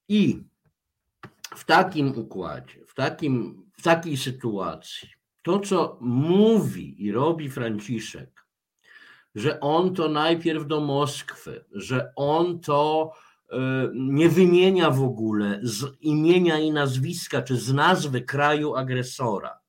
I 0.08 0.42
w 1.56 1.64
takim 1.64 2.18
układzie, 2.18 2.80
w, 2.86 2.94
takim, 2.94 3.64
w 3.72 3.82
takiej 3.82 4.16
sytuacji, 4.16 5.08
to 5.42 5.58
co 5.58 5.98
mówi 6.00 7.04
i 7.04 7.12
robi 7.12 7.50
Franciszek, 7.50 8.46
że 9.34 9.60
on 9.60 9.94
to 9.94 10.08
najpierw 10.08 10.66
do 10.66 10.80
Moskwy, 10.80 11.64
że 11.72 12.12
on 12.16 12.60
to 12.60 13.12
e, 13.50 13.56
nie 13.94 14.28
wymienia 14.28 14.90
w 14.90 15.02
ogóle 15.02 15.60
z 15.62 15.96
imienia 16.00 16.58
i 16.58 16.70
nazwiska, 16.70 17.42
czy 17.42 17.56
z 17.56 17.72
nazwy 17.72 18.20
kraju 18.20 18.74
agresora, 18.74 19.60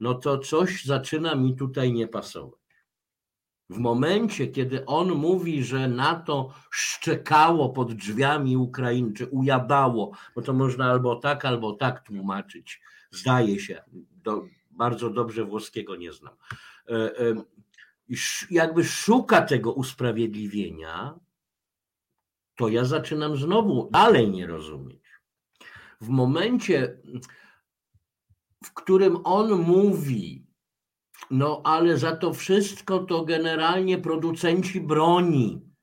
no 0.00 0.14
to 0.14 0.38
coś 0.38 0.84
zaczyna 0.84 1.34
mi 1.34 1.56
tutaj 1.56 1.92
nie 1.92 2.08
pasować. 2.08 2.64
W 3.70 3.78
momencie, 3.78 4.46
kiedy 4.46 4.86
on 4.86 5.10
mówi, 5.10 5.64
że 5.64 5.88
NATO 5.88 6.54
szczekało 6.70 7.68
pod 7.68 7.94
drzwiami 7.94 8.56
Ukrainy, 8.56 9.12
czy 9.12 9.26
ujadało, 9.26 10.12
bo 10.34 10.42
to 10.42 10.52
można 10.52 10.90
albo 10.90 11.16
tak, 11.16 11.44
albo 11.44 11.72
tak 11.72 12.00
tłumaczyć, 12.00 12.80
zdaje 13.10 13.60
się, 13.60 13.82
do, 14.24 14.48
bardzo 14.70 15.10
dobrze 15.10 15.44
włoskiego 15.44 15.96
nie 15.96 16.12
znam. 16.12 16.34
E, 16.88 17.18
e, 17.18 17.34
jakby 18.50 18.84
szuka 18.84 19.42
tego 19.42 19.72
usprawiedliwienia, 19.72 21.20
to 22.56 22.68
ja 22.68 22.84
zaczynam 22.84 23.36
znowu 23.36 23.90
dalej 23.90 24.30
nie 24.30 24.46
rozumieć. 24.46 25.04
W 26.00 26.08
momencie, 26.08 26.98
w 28.64 28.74
którym 28.74 29.16
on 29.24 29.52
mówi, 29.52 30.46
no 31.30 31.62
ale 31.64 31.98
za 31.98 32.16
to 32.16 32.32
wszystko 32.32 32.98
to 32.98 33.24
generalnie 33.24 33.98
producenci 33.98 34.80
broni 34.80 35.73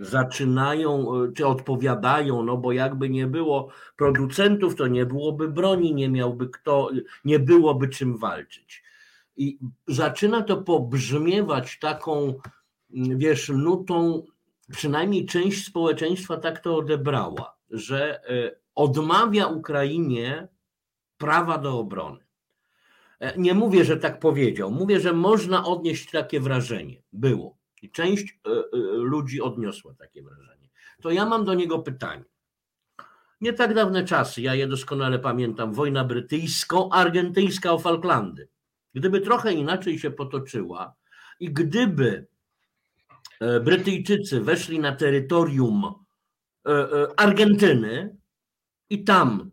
zaczynają, 0.00 1.14
e, 1.14 1.32
czy 1.32 1.46
odpowiadają, 1.46 2.42
no 2.42 2.56
bo 2.56 2.72
jakby 2.72 3.08
nie 3.08 3.26
było 3.26 3.68
producentów, 3.96 4.76
to 4.76 4.86
nie 4.86 5.06
byłoby 5.06 5.48
broni, 5.48 5.94
nie 5.94 6.08
miałby 6.08 6.48
kto, 6.48 6.90
nie 7.24 7.38
byłoby 7.38 7.88
czym 7.88 8.18
walczyć. 8.18 8.82
I 9.36 9.58
zaczyna 9.86 10.42
to 10.42 10.56
pobrzmiewać 10.56 11.78
taką, 11.78 12.34
mm, 12.94 13.18
wiesz, 13.18 13.48
nutą, 13.48 14.22
przynajmniej 14.70 15.26
część 15.26 15.66
społeczeństwa 15.66 16.36
tak 16.36 16.60
to 16.60 16.76
odebrała, 16.76 17.56
że 17.70 18.28
e, 18.30 18.56
odmawia 18.74 19.46
Ukrainie 19.46 20.48
prawa 21.18 21.58
do 21.58 21.78
obrony. 21.78 22.18
E, 23.20 23.38
Nie 23.38 23.54
mówię, 23.54 23.84
że 23.84 23.96
tak 23.96 24.20
powiedział, 24.20 24.70
mówię, 24.70 25.00
że 25.00 25.12
można 25.12 25.64
odnieść 25.64 26.10
takie 26.10 26.40
wrażenie. 26.40 27.02
Było. 27.12 27.57
I 27.82 27.90
część 27.90 28.38
e, 28.46 28.50
e, 28.50 28.62
ludzi 28.96 29.40
odniosła 29.40 29.94
takie 29.94 30.22
wrażenie. 30.22 30.68
To 31.02 31.10
ja 31.10 31.26
mam 31.26 31.44
do 31.44 31.54
niego 31.54 31.78
pytanie. 31.78 32.24
Nie 33.40 33.52
tak 33.52 33.74
dawne 33.74 34.04
czasy, 34.04 34.42
ja 34.42 34.54
je 34.54 34.66
doskonale 34.66 35.18
pamiętam, 35.18 35.72
wojna 35.72 36.04
brytyjsko-argentyńska 36.04 37.72
o 37.72 37.78
Falklandy. 37.78 38.48
Gdyby 38.94 39.20
trochę 39.20 39.52
inaczej 39.52 39.98
się 39.98 40.10
potoczyła 40.10 40.94
i 41.40 41.52
gdyby 41.52 42.26
e, 43.40 43.60
Brytyjczycy 43.60 44.40
weszli 44.40 44.80
na 44.80 44.92
terytorium 44.92 45.94
Argentyny 47.16 48.16
i 48.90 49.04
tam 49.04 49.50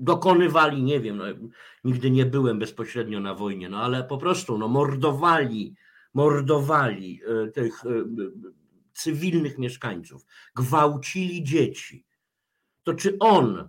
dokonywali, 0.00 0.82
nie 0.82 1.00
wiem, 1.00 1.16
no, 1.16 1.24
nigdy 1.84 2.10
nie 2.10 2.26
byłem 2.26 2.58
bezpośrednio 2.58 3.20
na 3.20 3.34
wojnie, 3.34 3.68
no 3.68 3.82
ale 3.82 4.04
po 4.04 4.18
prostu 4.18 4.58
no, 4.58 4.68
mordowali, 4.68 5.74
mordowali 6.14 7.20
e, 7.24 7.48
tych 7.48 7.84
e, 7.86 7.88
cywilnych 8.94 9.58
mieszkańców, 9.58 10.26
gwałcili 10.54 11.44
dzieci, 11.44 12.06
to 12.82 12.94
czy 12.94 13.18
on, 13.18 13.68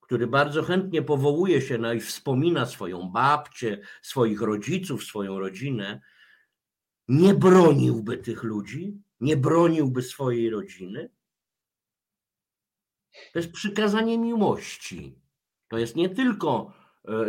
który 0.00 0.26
bardzo 0.26 0.62
chętnie 0.62 1.02
powołuje 1.02 1.62
się 1.62 1.78
na 1.78 1.94
i 1.94 2.00
wspomina 2.00 2.66
swoją 2.66 3.10
babcię, 3.10 3.80
swoich 4.02 4.40
rodziców, 4.40 5.04
swoją 5.04 5.38
rodzinę, 5.38 6.00
nie 7.08 7.34
broniłby 7.34 8.18
tych 8.18 8.42
ludzi, 8.42 9.02
nie 9.20 9.36
broniłby 9.36 10.02
swojej 10.02 10.50
rodziny? 10.50 11.10
To 13.32 13.38
jest 13.38 13.52
przykazanie 13.52 14.18
miłości. 14.18 15.18
To 15.68 15.78
jest 15.78 15.96
nie 15.96 16.08
tylko 16.08 16.72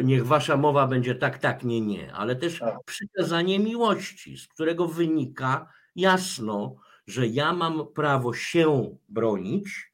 niech 0.03 0.27
wasza 0.27 0.57
mowa 0.57 0.87
będzie 0.87 1.15
tak, 1.15 1.37
tak, 1.37 1.63
nie, 1.63 1.81
nie, 1.81 2.13
ale 2.13 2.35
też 2.35 2.59
Tak. 2.59 2.83
przykazanie 2.85 3.59
miłości, 3.59 4.37
z 4.37 4.47
którego 4.47 4.87
wynika 4.87 5.69
jasno, 5.95 6.75
że 7.07 7.27
ja 7.27 7.53
mam 7.53 7.87
prawo 7.93 8.33
się 8.33 8.97
bronić 9.09 9.91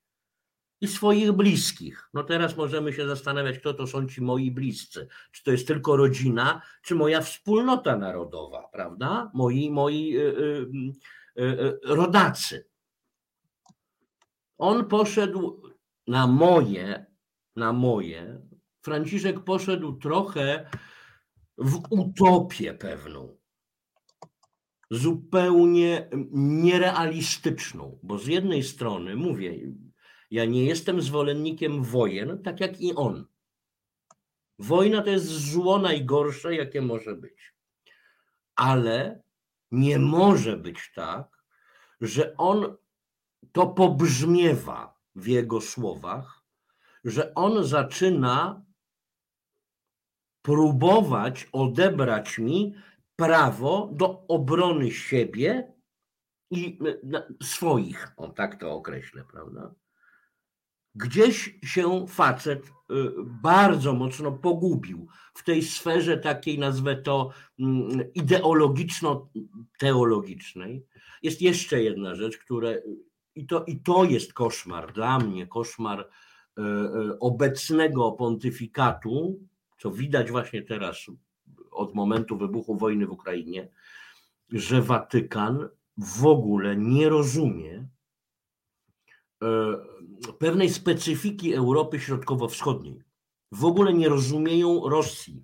i 0.82 0.88
swoich 0.88 1.32
bliskich. 1.32 2.10
No 2.14 2.24
teraz 2.24 2.58
możemy 2.58 2.94
się 2.94 3.08
zastanawiać, 3.08 3.60
kto 3.60 3.74
to 3.74 3.88
są 3.88 4.08
ci 4.08 4.22
moi 4.22 4.52
bliscy. 4.52 5.08
Czy 5.32 5.44
to 5.44 5.52
jest 5.52 5.68
tylko 5.68 5.96
rodzina, 5.96 6.62
czy 6.82 6.96
moja 6.96 7.22
wspólnota 7.22 7.98
narodowa, 7.98 8.70
prawda? 8.74 9.32
Moi, 9.34 9.70
moi 9.72 10.18
y, 10.18 10.20
y, 10.20 10.68
y, 11.38 11.44
y, 11.44 11.80
rodacy. 11.96 12.68
On 14.58 14.86
poszedł 14.86 15.62
na 16.08 16.28
moje, 16.28 17.06
na 17.56 17.74
moje. 17.74 18.42
Franciszek 18.88 19.44
poszedł 19.44 19.94
trochę 19.94 20.70
w 21.58 21.82
utopię 21.90 22.74
pewną 22.74 23.38
zupełnie 24.92 26.10
nierealistyczną, 26.32 28.00
bo 28.04 28.20
z 28.20 28.28
jednej 28.28 28.64
strony 28.64 29.16
mówię, 29.16 29.72
ja 30.32 30.46
nie 30.46 30.66
jestem 30.66 31.02
zwolennikiem 31.02 31.84
wojen, 31.84 32.44
tak 32.44 32.60
jak 32.60 32.82
i 32.82 32.96
on. 32.96 33.26
Wojna 34.60 35.02
to 35.02 35.10
jest 35.10 35.28
zło 35.28 35.80
najgorsze, 35.80 36.56
jakie 36.56 36.82
może 36.82 37.16
być. 37.16 37.54
Ale 38.56 39.22
nie 39.72 40.00
może 40.00 40.58
być 40.58 40.92
tak, 40.96 41.44
że 42.02 42.38
on 42.38 42.78
to 43.52 43.68
pobrzmiewa 43.68 45.00
w 45.16 45.28
jego 45.28 45.62
słowach, 45.62 46.44
że 47.04 47.34
on 47.34 47.64
zaczyna 47.64 48.67
próbować 50.42 51.48
odebrać 51.52 52.38
mi 52.38 52.74
prawo 53.16 53.90
do 53.94 54.28
obrony 54.28 54.92
siebie 54.92 55.74
i 56.52 56.80
e, 57.14 57.28
swoich, 57.44 58.08
on 58.18 58.34
tak 58.34 58.60
to 58.60 58.72
określę, 58.72 59.24
prawda? 59.32 59.74
Gdzieś 60.96 61.60
się 61.64 62.08
facet 62.08 62.66
y, 62.66 62.72
bardzo 63.42 63.94
mocno 63.94 64.32
pogubił 64.32 65.08
w 65.34 65.44
tej 65.44 65.64
sferze 65.64 66.18
takiej, 66.18 66.60
nazwę 66.60 66.96
to 66.96 67.32
mm, 67.60 68.14
ideologiczno-teologicznej. 68.14 70.86
Jest 71.24 71.42
jeszcze 71.42 71.84
jedna 71.84 72.16
rzecz, 72.16 72.38
które 72.38 72.82
i 73.38 73.48
to, 73.48 73.66
i 73.66 73.80
to 73.80 74.04
jest 74.04 74.34
koszmar 74.34 74.94
dla 74.94 75.20
mnie, 75.20 75.48
koszmar 75.48 76.00
e, 76.00 76.62
e, 76.62 77.20
obecnego 77.20 78.12
pontyfikatu, 78.12 79.40
co 79.78 79.92
widać 79.92 80.32
właśnie 80.32 80.62
teraz 80.62 81.06
od 81.72 81.96
momentu 81.96 82.38
wybuchu 82.38 82.78
wojny 82.78 83.08
w 83.08 83.12
Ukrainie, 83.12 83.70
że 84.50 84.82
Watykan 84.82 85.70
w 85.98 86.26
ogóle 86.26 86.78
nie 86.78 87.10
rozumie 87.10 87.88
e, 89.44 89.48
pewnej 90.40 90.70
specyfiki 90.70 91.54
Europy 91.54 92.00
Środkowo-Wschodniej. 92.00 93.04
W 93.52 93.66
ogóle 93.66 93.94
nie 93.94 94.10
rozumieją 94.10 94.90
Rosji. 94.90 95.44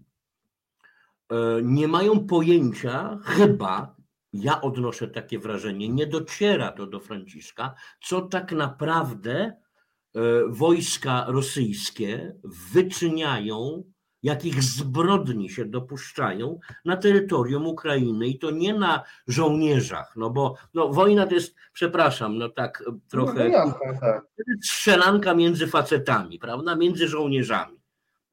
E, 1.32 1.62
Nie 1.64 1.88
mają 1.88 2.28
pojęcia, 2.28 3.20
chyba, 3.24 3.96
ja 4.34 4.62
odnoszę 4.62 5.08
takie 5.08 5.40
wrażenie, 5.40 5.90
nie 5.90 6.08
dociera 6.08 6.72
to 6.72 6.88
do 6.88 7.00
Franciszka, 7.00 7.76
co 8.02 8.22
tak 8.22 8.52
naprawdę 8.52 9.34
e, 9.36 9.54
wojska 10.48 11.26
rosyjskie 11.28 12.36
wyczyniają 12.74 13.84
jakich 14.24 14.64
zbrodni 14.64 15.50
się 15.50 15.66
dopuszczają 15.66 16.60
na 16.86 16.98
terytorium 16.98 17.68
Ukrainy 17.68 18.28
i 18.28 18.40
to 18.40 18.52
nie 18.52 18.74
na 18.74 19.04
żołnierzach, 19.28 20.14
no 20.16 20.30
bo 20.30 20.56
no, 20.74 20.90
wojna 20.90 21.28
to 21.28 21.36
jest, 21.36 21.56
przepraszam, 21.74 22.38
no 22.38 22.50
tak 22.50 22.84
No, 22.88 22.94
trochę 23.10 23.44
no 23.44 23.46
jasne, 23.46 24.00
tak. 24.00 24.26
strzelanka 24.62 25.36
między 25.36 25.68
facetami, 25.68 26.40
prawda, 26.40 26.76
między 26.76 27.08
żołnierzami. 27.08 27.80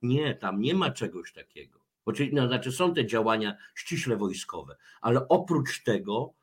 Nie, 0.03 0.35
tam 0.35 0.61
nie 0.61 0.75
ma 0.75 0.91
czegoś 0.91 1.33
takiego. 1.33 1.81
Oczywiście, 2.05 2.37
no, 2.41 2.49
znaczy 2.49 2.73
są 2.73 2.95
te 2.95 3.07
działania 3.07 3.57
ściśle 3.75 4.17
wojskowe, 4.17 4.77
ale 5.01 5.29
oprócz 5.29 5.83
tego 5.83 6.35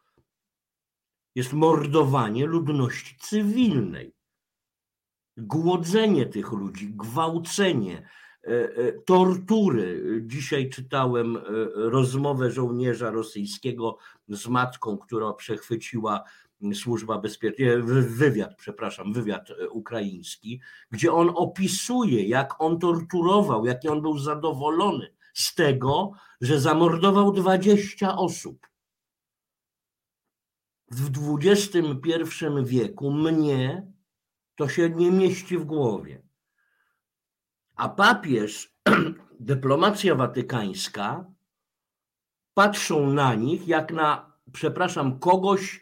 jest 1.35 1.53
mordowanie 1.53 2.45
ludności 2.45 3.17
cywilnej, 3.19 4.13
głodzenie 5.37 6.25
tych 6.25 6.51
ludzi, 6.51 6.93
gwałcenie, 6.93 7.97
e, 7.97 8.01
e, 8.01 8.26
tortury. 9.05 10.21
Dzisiaj 10.25 10.69
czytałem 10.69 11.37
e, 11.37 11.41
rozmowę 11.75 12.51
żołnierza 12.51 13.11
rosyjskiego 13.11 13.97
z 14.29 14.47
matką, 14.47 14.97
która 14.97 15.33
przechwyciła 15.33 16.23
służba 16.73 17.17
bezpieczeństwa, 17.17 17.93
wywiad, 18.01 18.55
przepraszam, 18.57 19.13
wywiad 19.13 19.49
e, 19.51 19.69
ukraiński, 19.69 20.61
gdzie 20.91 21.13
on 21.13 21.31
opisuje, 21.35 22.27
jak 22.27 22.61
on 22.61 22.79
torturował, 22.79 23.65
jaki 23.65 23.87
on 23.87 24.01
był 24.01 24.17
zadowolony 24.17 25.13
z 25.33 25.55
tego, 25.55 26.11
że 26.41 26.59
zamordował 26.59 27.31
20 27.31 28.17
osób. 28.17 28.67
W 30.91 31.37
XXI 31.41 32.45
wieku 32.63 33.11
mnie 33.11 33.91
to 34.55 34.69
się 34.69 34.89
nie 34.89 35.11
mieści 35.11 35.57
w 35.57 35.65
głowie. 35.65 36.26
A 37.78 37.89
papież, 37.89 38.73
dyplomacja 39.39 40.15
watykańska 40.15 41.25
patrzą 42.53 43.13
na 43.13 43.36
nich 43.36 43.67
jak 43.67 43.91
na, 43.91 44.34
przepraszam, 44.53 45.19
kogoś, 45.19 45.82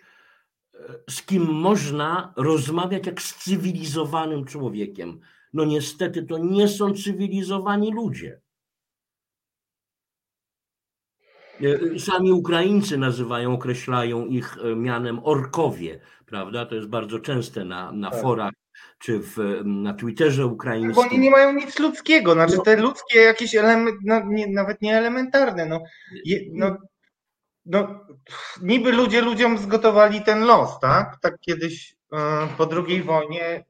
e, 0.73 0.77
z 1.09 1.21
kim 1.21 1.43
można 1.43 2.33
rozmawiać 2.37 3.05
jak 3.05 3.21
z 3.21 3.35
cywilizowanym 3.43 4.45
człowiekiem. 4.45 5.19
No 5.53 5.65
niestety 5.65 6.23
to 6.23 6.37
nie 6.37 6.67
są 6.67 6.93
cywilizowani 6.93 7.93
ludzie. 7.93 8.41
E, 11.61 11.99
Sami 11.99 12.31
Ukraińcy 12.31 12.97
nazywają, 12.97 13.53
określają 13.53 14.25
ich 14.25 14.57
e, 14.57 14.75
mianem 14.75 15.19
orkowie, 15.23 15.99
prawda? 16.25 16.65
To 16.65 16.75
jest 16.75 16.87
bardzo 16.87 17.19
częste 17.19 17.65
na, 17.65 17.91
na 17.91 18.11
Tak. 18.11 18.21
forach 18.21 18.53
czy 18.99 19.19
w, 19.19 19.37
na 19.65 19.93
Twitterze 19.93 20.41
Bo 20.41 20.47
oni 20.47 20.53
ukraińskim. 20.55 21.21
nie 21.21 21.31
mają 21.31 21.53
nic 21.53 21.79
ludzkiego, 21.79 22.33
znaczy 22.33 22.57
te 22.65 22.75
ludzkie 22.75 23.19
jakieś 23.19 23.55
elementy, 23.55 23.99
no, 24.03 24.21
nie, 24.25 24.47
nawet 24.47 24.81
nie 24.81 24.97
elementarne, 24.97 25.65
no, 25.65 25.83
je, 26.25 26.39
no, 26.53 26.77
no, 27.65 28.05
niby 28.61 28.91
ludzie 28.91 29.21
ludziom 29.21 29.57
zgotowali 29.57 30.21
ten 30.21 30.45
los, 30.45 30.79
tak? 30.79 31.17
Tak 31.21 31.39
kiedyś 31.39 31.95
e, 32.13 32.17
po 32.57 32.69
II 32.87 33.03
wojnie 33.03 33.65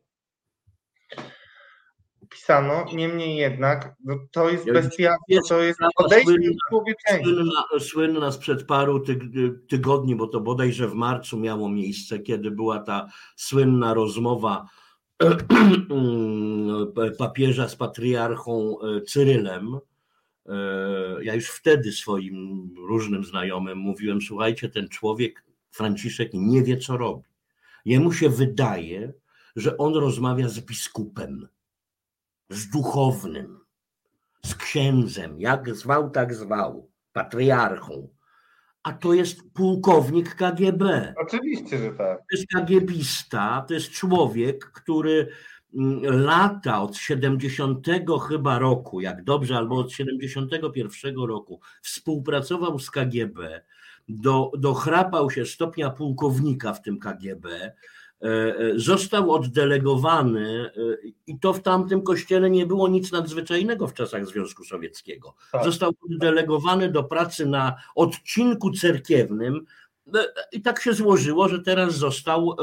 pisano, 2.29 2.85
niemniej 2.95 3.37
jednak, 3.37 3.95
no, 4.03 4.15
to 4.31 4.49
jest 4.49 4.65
bestialstwo, 4.65 5.47
to 5.47 5.61
jest 5.61 5.77
sprawa 5.77 5.91
odejście 5.95 6.33
słynna-. 6.69 7.79
Słynna, 7.79 8.31
sprzed 8.31 8.63
paru 8.63 8.99
tyg, 8.99 9.23
tygodni, 9.69 10.15
bo 10.15 10.27
to 10.27 10.41
bodajże 10.41 10.87
w 10.87 10.93
marcu 10.93 11.39
miało 11.39 11.69
miejsce, 11.69 12.19
kiedy 12.19 12.51
była 12.51 12.79
ta 12.79 13.07
słynna 13.35 13.93
rozmowa 13.93 14.65
papieża 17.17 17.69
z 17.69 17.75
patriarchą 17.75 18.77
e, 18.81 19.01
Cyrylem. 19.01 19.79
E, 20.45 20.53
Ja 21.23 21.35
już 21.35 21.49
wtedy 21.49 21.91
swoim 21.91 22.69
różnym 22.87 23.23
znajomym 23.23 23.77
mówiłem: 23.77 24.21
Słuchajcie, 24.21 24.69
ten 24.69 24.89
człowiek, 24.89 25.43
Franciszek, 25.71 26.29
nie 26.33 26.63
wie, 26.63 26.77
co 26.77 26.97
robi. 26.97 27.23
Jemu 27.85 28.13
się 28.13 28.29
wydaje, 28.29 29.13
że 29.55 29.77
on 29.77 29.93
rozmawia 29.93 30.49
z 30.49 30.59
biskupem, 30.59 31.47
z 32.49 32.69
duchownym 32.69 33.65
z 34.45 34.55
księdzem, 34.55 35.41
jak 35.41 35.75
zwał, 35.75 36.09
tak 36.09 36.33
zwał, 36.35 36.89
patriarchą. 37.13 38.07
A 38.85 38.93
to 38.93 39.13
jest 39.13 39.53
pułkownik 39.53 40.35
KGB. 40.35 41.13
Oczywiście, 41.17 41.77
że 41.77 41.89
tak. 41.91 42.17
To 42.17 42.37
jest 42.37 42.47
KGBista, 42.47 43.65
to 43.67 43.73
jest 43.73 43.91
człowiek, 43.91 44.65
który 44.65 45.27
mm, 45.75 46.01
lata 46.03 46.81
od 46.81 46.97
70 46.97 47.87
chyba 48.27 48.59
roku, 48.59 49.01
jak 49.01 49.23
dobrze, 49.23 49.57
albo 49.57 49.75
od 49.75 49.91
71 49.91 51.15
roku 51.27 51.59
współpracował 51.81 52.79
z 52.79 52.91
KGB, 52.91 53.61
do, 54.09 54.51
dochrapał 54.57 55.29
się 55.31 55.45
stopnia 55.45 55.89
pułkownika 55.89 56.73
w 56.73 56.81
tym 56.81 56.99
KGB, 56.99 57.73
został 58.75 59.31
oddelegowany 59.31 60.71
e, 60.77 61.07
i 61.27 61.39
to 61.39 61.53
w 61.53 61.61
tamtym 61.61 62.01
kościele 62.01 62.49
nie 62.49 62.65
było 62.65 62.87
nic 62.87 63.11
nadzwyczajnego 63.11 63.87
w 63.87 63.93
czasach 63.93 64.27
Związku 64.27 64.63
Sowieckiego. 64.63 65.35
Tak. 65.51 65.63
Został 65.63 65.91
oddelegowany 66.11 66.91
do 66.91 67.03
pracy 67.03 67.45
na 67.45 67.75
odcinku 67.95 68.71
cerkiewnym 68.71 69.65
e, 70.15 70.25
i 70.51 70.61
tak 70.61 70.81
się 70.81 70.93
złożyło, 70.93 71.47
że 71.47 71.59
teraz 71.59 71.95
został 71.95 72.51
e, 72.51 72.55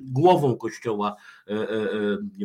głową 0.00 0.56
kościoła 0.56 1.16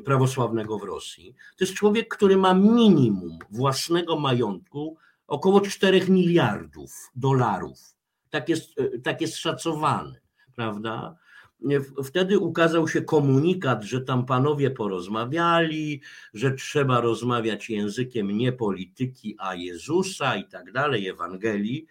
prawosławnego 0.06 0.80
w 0.80 0.84
Rosji. 0.84 1.36
To 1.58 1.64
jest 1.64 1.74
człowiek, 1.74 2.16
który 2.16 2.38
ma 2.38 2.54
minimum 2.54 3.40
własnego 3.52 4.20
majątku 4.20 4.98
około 5.28 5.62
4 5.62 6.02
miliardów 6.10 7.12
dolarów. 7.16 7.78
Tak 8.30 8.50
jest, 8.50 8.70
tak 9.04 9.22
jest 9.22 9.38
szacowany, 9.38 10.22
prawda? 10.56 11.16
Wtedy 12.04 12.40
ukazał 12.40 12.88
się 12.88 13.02
komunikat, 13.02 13.84
że 13.84 14.02
tam 14.02 14.26
panowie 14.26 14.72
porozmawiali, 14.72 16.02
że 16.34 16.52
trzeba 16.52 17.02
rozmawiać 17.02 17.70
językiem 17.70 18.32
nie 18.32 18.52
polityki, 18.52 19.36
a 19.40 19.56
Jezusa 19.56 20.36
i 20.36 20.48
tak 20.48 20.72
dalej, 20.72 21.08
Ewangelii. 21.08 21.86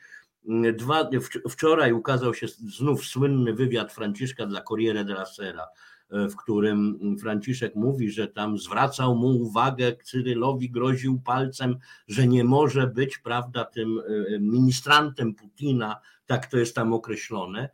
Dwa, 0.77 1.11
wczoraj 1.51 1.93
ukazał 1.93 2.35
się 2.35 2.47
znów 2.49 3.05
słynny 3.05 3.55
wywiad 3.55 3.93
Franciszka 3.93 4.47
dla 4.47 4.63
Corriere 4.63 5.05
della 5.05 5.27
Sera, 5.27 5.67
w 6.11 6.37
którym 6.37 6.99
Franciszek 7.21 7.75
mówi, 7.75 8.11
że 8.11 8.29
tam 8.29 8.59
zwracał 8.59 9.17
mu 9.17 9.27
uwagę, 9.27 9.97
Cyrylowi 10.05 10.71
groził 10.71 11.21
palcem, 11.21 11.77
że 12.09 12.27
nie 12.27 12.45
może 12.45 12.87
być, 12.87 13.19
prawda, 13.19 13.65
tym 13.65 13.99
e, 13.99 14.39
ministrantem 14.39 15.35
Putina, 15.35 15.97
tak 16.27 16.47
to 16.47 16.59
jest 16.59 16.75
tam 16.75 16.93
określone. 16.93 17.69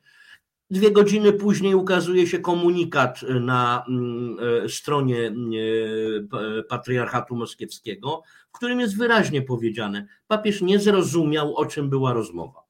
Dwie 0.71 0.91
godziny 0.91 1.33
później 1.33 1.75
ukazuje 1.75 2.27
się 2.27 2.39
komunikat 2.39 3.23
na 3.23 3.85
mm, 3.89 4.37
e, 4.65 4.69
stronie 4.69 5.27
e, 5.29 6.63
Patriarchatu 6.63 7.37
Moskiewskiego, 7.37 8.23
w 8.49 8.53
którym 8.53 8.81
jest 8.81 8.99
wyraźnie 8.99 9.43
powiedziane, 9.43 10.07
papież 10.27 10.63
nie 10.63 10.79
zrozumiał, 10.79 11.57
o 11.57 11.67
czym 11.67 11.91
była 11.91 12.13
rozmowa. 12.13 12.61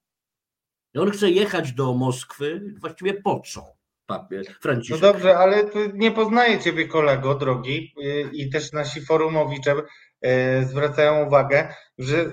On 0.99 1.11
chce 1.11 1.31
jechać 1.31 1.73
do 1.73 1.95
Moskwy, 1.95 2.75
właściwie 2.81 3.15
po 3.15 3.41
co? 3.41 3.81
Papież, 4.07 4.47
Franciszek. 4.61 5.03
No 5.03 5.13
dobrze, 5.13 5.39
ale 5.39 5.65
nie 5.95 6.13
poznaję 6.13 6.61
ciebie 6.61 6.89
kolego, 6.89 7.35
drogi, 7.35 7.95
y, 8.05 8.31
i 8.33 8.51
też 8.51 8.73
nasi 8.73 9.01
forumowicze 9.07 9.75
y, 9.75 10.67
zwracają 10.67 11.27
uwagę, 11.27 11.75
że 11.99 12.31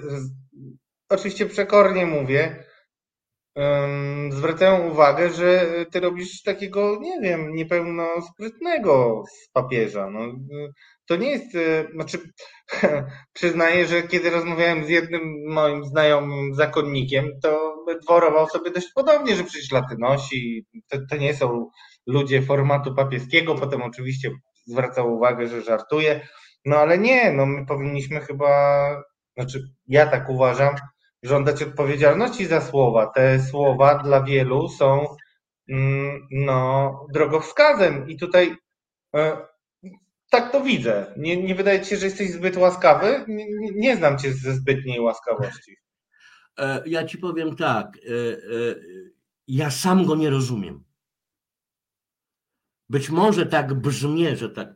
oczywiście 1.10 1.46
przekornie 1.46 2.06
mówię, 2.06 2.64
zwracają 4.30 4.90
uwagę, 4.90 5.30
że 5.30 5.66
ty 5.92 6.00
robisz 6.00 6.42
takiego, 6.44 7.00
nie 7.02 7.22
wiem, 7.22 7.56
niepełnosprytnego 7.56 9.24
z 9.30 9.50
papieża. 9.50 10.10
No, 10.10 10.20
to 11.08 11.16
nie 11.16 11.32
jest, 11.32 11.56
e, 11.56 11.88
znaczy, 11.94 12.18
przyznaję, 13.34 13.86
że 13.86 14.04
kiedy 14.04 14.30
rozmawiałem 14.30 14.86
z 14.86 14.90
jednym 14.90 15.22
moim 15.48 15.86
znajomym 15.86 16.56
zakonnikiem, 16.56 17.32
to 17.44 17.76
dworował 18.04 18.48
sobie 18.48 18.72
dość 18.72 18.88
podobnie, 18.96 19.36
że 19.36 19.44
przecież 19.44 19.72
laty 19.72 19.96
nosi, 20.00 20.66
to, 20.90 20.98
to 21.10 21.18
nie 21.18 21.34
są 21.34 21.70
ludzie 22.08 22.42
formatu 22.42 22.96
papieskiego, 22.96 23.56
potem 23.56 23.82
oczywiście 23.82 24.32
zwracał 24.66 25.14
uwagę, 25.14 25.48
że 25.48 25.62
żartuje, 25.62 26.28
no 26.66 26.78
ale 26.78 26.98
nie, 26.98 27.32
no 27.32 27.46
my 27.46 27.66
powinniśmy 27.66 28.20
chyba, 28.20 28.90
znaczy 29.38 29.64
ja 29.88 30.08
tak 30.08 30.30
uważam, 30.30 30.76
żądać 31.24 31.64
odpowiedzialności 31.64 32.46
za 32.46 32.62
słowa. 32.62 33.08
Te 33.08 33.40
słowa 33.40 34.04
dla 34.04 34.24
wielu 34.24 34.70
są 34.70 35.16
mm, 35.70 36.28
no, 36.32 37.06
drogowskazem 37.14 38.10
i 38.10 38.18
tutaj 38.18 38.56
e, 39.16 39.38
tak 40.30 40.52
to 40.52 40.62
widzę. 40.62 41.14
Nie, 41.18 41.44
nie 41.44 41.56
wydaje 41.56 41.82
ci 41.82 41.90
się, 41.90 41.98
że 41.98 42.06
jesteś 42.06 42.32
zbyt 42.32 42.58
łaskawy? 42.58 43.26
Nie, 43.28 43.46
nie 43.76 43.96
znam 43.96 44.18
cię 44.18 44.34
ze 44.34 44.54
zbytniej 44.54 45.00
łaskawości. 45.00 45.78
E, 46.58 46.84
ja 46.86 47.06
ci 47.06 47.18
powiem 47.18 47.56
tak. 47.56 47.88
E, 47.98 48.10
ja 49.48 49.72
sam 49.72 50.06
go 50.06 50.16
nie 50.16 50.30
rozumiem. 50.30 50.84
Być 52.90 53.10
może 53.10 53.46
tak 53.46 53.74
brzmi, 53.74 54.36
że 54.36 54.50
tak, 54.50 54.76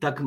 tak, 0.00 0.22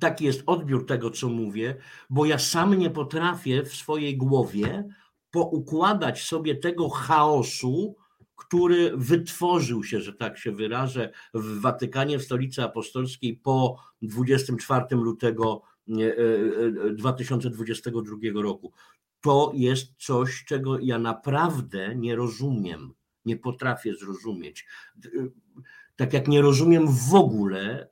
taki 0.00 0.24
jest 0.24 0.42
odbiór 0.46 0.86
tego, 0.86 1.10
co 1.10 1.28
mówię, 1.28 1.76
bo 2.10 2.24
ja 2.26 2.38
sam 2.38 2.78
nie 2.78 2.90
potrafię 2.90 3.62
w 3.62 3.74
swojej 3.74 4.16
głowie 4.16 4.88
poukładać 5.30 6.22
sobie 6.22 6.56
tego 6.56 6.88
chaosu, 6.88 7.96
który 8.36 8.92
wytworzył 8.96 9.84
się, 9.84 10.00
że 10.00 10.12
tak 10.12 10.38
się 10.38 10.52
wyrażę, 10.52 11.12
w 11.34 11.60
Watykanie, 11.60 12.18
w 12.18 12.24
stolicy 12.24 12.62
apostolskiej 12.62 13.36
po 13.36 13.76
24 14.02 14.84
lutego 14.90 15.62
2022 16.96 18.16
e, 18.24 18.28
e, 18.28 18.42
roku. 18.42 18.72
To 19.20 19.52
jest 19.54 19.94
coś, 19.98 20.44
czego 20.44 20.78
ja 20.78 20.98
naprawdę 20.98 21.94
nie 21.96 22.16
rozumiem, 22.16 22.92
nie 23.24 23.36
potrafię 23.36 23.94
zrozumieć. 23.94 24.66
Tak 25.96 26.12
jak 26.12 26.28
nie 26.28 26.42
rozumiem 26.42 26.88
w 27.10 27.14
ogóle, 27.14 27.88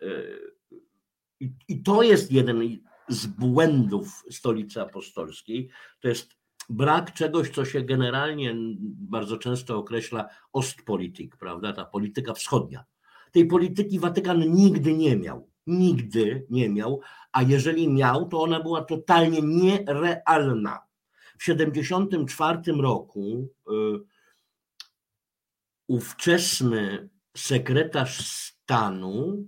i 1.68 1.82
to 1.82 2.02
jest 2.02 2.32
jeden 2.32 2.62
z 3.08 3.26
błędów 3.26 4.24
stolicy 4.30 4.80
apostolskiej, 4.80 5.68
to 6.00 6.08
jest 6.08 6.36
brak 6.68 7.12
czegoś, 7.12 7.50
co 7.50 7.64
się 7.64 7.82
generalnie 7.82 8.54
bardzo 9.10 9.36
często 9.36 9.78
określa 9.78 10.28
Ostpolitik, 10.52 11.36
prawda, 11.36 11.72
ta 11.72 11.84
polityka 11.84 12.34
wschodnia. 12.34 12.84
Tej 13.32 13.46
polityki 13.46 13.98
Watykan 13.98 14.54
nigdy 14.54 14.94
nie 14.94 15.16
miał. 15.16 15.50
Nigdy 15.66 16.46
nie 16.50 16.68
miał, 16.68 17.00
a 17.32 17.42
jeżeli 17.42 17.88
miał, 17.88 18.28
to 18.28 18.42
ona 18.42 18.60
była 18.60 18.84
totalnie 18.84 19.42
nierealna. 19.42 20.78
W 21.38 21.44
1974 21.44 22.82
roku 22.82 23.48
y, 23.70 23.72
ówczesny 25.86 27.08
sekretarz 27.36 28.26
stanu, 28.26 29.46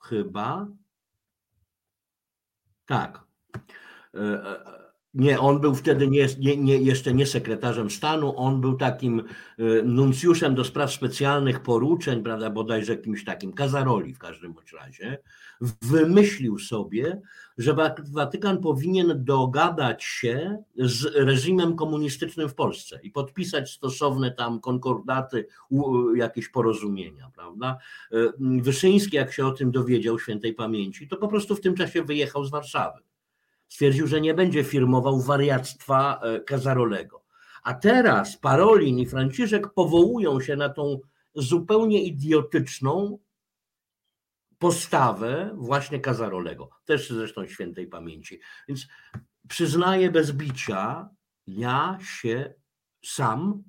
chyba, 0.00 0.68
tak, 2.90 3.20
y, 4.14 4.18
y, 4.18 4.89
nie, 5.14 5.40
on 5.40 5.60
był 5.60 5.74
wtedy 5.74 6.08
nie, 6.08 6.26
nie, 6.38 6.56
nie, 6.56 6.76
jeszcze 6.76 7.14
nie 7.14 7.26
sekretarzem 7.26 7.90
stanu, 7.90 8.36
on 8.36 8.60
był 8.60 8.76
takim 8.76 9.20
e, 9.20 9.82
nuncjuszem 9.82 10.54
do 10.54 10.64
spraw 10.64 10.92
specjalnych 10.92 11.62
poruczeń, 11.62 12.22
prawda, 12.22 12.50
bodajże 12.50 12.92
jakimś 12.92 13.24
takim, 13.24 13.52
Kazaroli 13.52 14.14
w 14.14 14.18
każdym 14.18 14.52
bądź 14.52 14.72
razie, 14.72 15.18
wymyślił 15.82 16.58
sobie, 16.58 17.20
że 17.58 17.76
Watykan 18.12 18.60
powinien 18.60 19.24
dogadać 19.24 20.04
się 20.04 20.62
z 20.76 21.14
reżimem 21.14 21.76
komunistycznym 21.76 22.48
w 22.48 22.54
Polsce 22.54 23.00
i 23.02 23.10
podpisać 23.10 23.70
stosowne 23.70 24.30
tam 24.30 24.60
konkordaty, 24.60 25.46
jakieś 26.14 26.48
porozumienia, 26.48 27.30
prawda. 27.34 27.78
E, 28.12 28.16
Wyszyński, 28.38 29.16
jak 29.16 29.32
się 29.32 29.46
o 29.46 29.50
tym 29.50 29.70
dowiedział 29.70 30.18
świętej 30.18 30.54
pamięci, 30.54 31.08
to 31.08 31.16
po 31.16 31.28
prostu 31.28 31.56
w 31.56 31.60
tym 31.60 31.74
czasie 31.74 32.02
wyjechał 32.02 32.44
z 32.44 32.50
Warszawy 32.50 33.09
stwierdził, 33.70 34.06
że 34.06 34.20
nie 34.20 34.34
będzie 34.34 34.64
firmował 34.64 35.20
wariactwa 35.20 36.20
e, 36.22 36.40
Kazarolego. 36.40 37.24
A 37.62 37.74
teraz 37.74 38.36
Parolin 38.36 38.98
i 38.98 39.06
Franciszek 39.06 39.74
powołują 39.74 40.40
się 40.40 40.56
na 40.56 40.68
tą 40.68 41.00
zupełnie 41.34 42.02
idiotyczną 42.02 43.18
postawę 44.58 45.50
właśnie 45.54 46.00
Kazarolego, 46.00 46.70
też 46.84 47.10
zresztą 47.10 47.46
świętej 47.46 47.86
pamięci. 47.86 48.40
Więc 48.68 48.88
przyznaję 49.48 50.10
bez 50.10 50.32
bicia, 50.32 51.08
ja 51.46 51.98
się 52.20 52.54
sam 53.04 53.62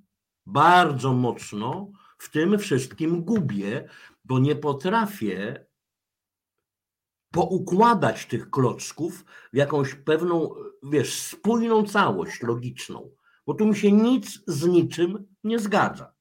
bardzo 0.45 1.13
mocno 1.13 1.91
w 2.17 2.29
tym 2.29 2.59
wszystkim 2.59 3.23
gubię, 3.23 3.89
bo 4.25 4.39
nie 4.39 4.55
potrafię 4.55 5.65
poukładać 7.32 8.25
tych 8.25 8.49
klocków 8.49 9.25
w 9.53 9.57
jakąś 9.57 9.95
pewną, 9.95 10.49
wiesz, 10.84 11.21
spójną 11.21 11.84
całość 11.84 12.41
logiczną, 12.43 13.11
bo 13.47 13.53
tu 13.53 13.65
mi 13.65 13.75
się 13.75 13.91
nic 13.91 14.39
z 14.47 14.67
niczym 14.67 15.27
nie 15.43 15.59
zgadza. 15.59 16.13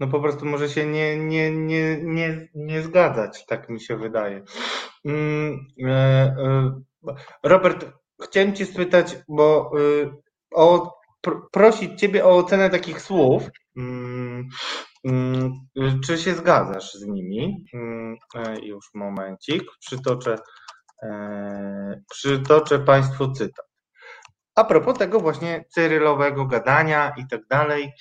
No 0.00 0.06
po 0.08 0.20
prostu 0.20 0.46
może 0.46 0.68
się 0.68 0.86
nie, 0.86 1.16
nie, 1.18 1.50
nie, 1.50 2.02
nie, 2.02 2.48
nie 2.54 2.82
zgadzać, 2.82 3.46
tak 3.46 3.68
mi 3.68 3.80
się 3.80 3.96
wydaje. 3.96 4.44
Mm, 5.04 5.66
e, 5.84 5.90
e, 5.90 6.82
Robert, 7.42 7.86
chciałem 8.22 8.54
Cię 8.54 8.66
spytać, 8.66 9.16
bo 9.28 9.72
e, 10.02 10.16
o, 10.54 10.94
prosić 11.52 12.00
Ciebie 12.00 12.24
o 12.24 12.36
ocenę 12.36 12.70
takich 12.70 13.00
słów. 13.00 13.42
Mm, 15.04 15.52
czy 16.06 16.18
się 16.18 16.34
zgadzasz 16.34 16.94
z 16.94 17.06
nimi? 17.06 17.64
Mm, 17.74 18.16
e, 18.34 18.58
już 18.60 18.90
momencik, 18.94 19.62
przytoczę, 19.80 20.38
e, 21.02 22.02
przytoczę 22.10 22.78
Państwu 22.78 23.32
cytat. 23.32 23.66
A 24.54 24.64
propos 24.64 24.98
tego 24.98 25.20
właśnie 25.20 25.64
cyrylowego 25.70 26.46
gadania 26.46 27.14
i 27.16 27.26
tak 27.30 27.46
dalej, 27.46 27.92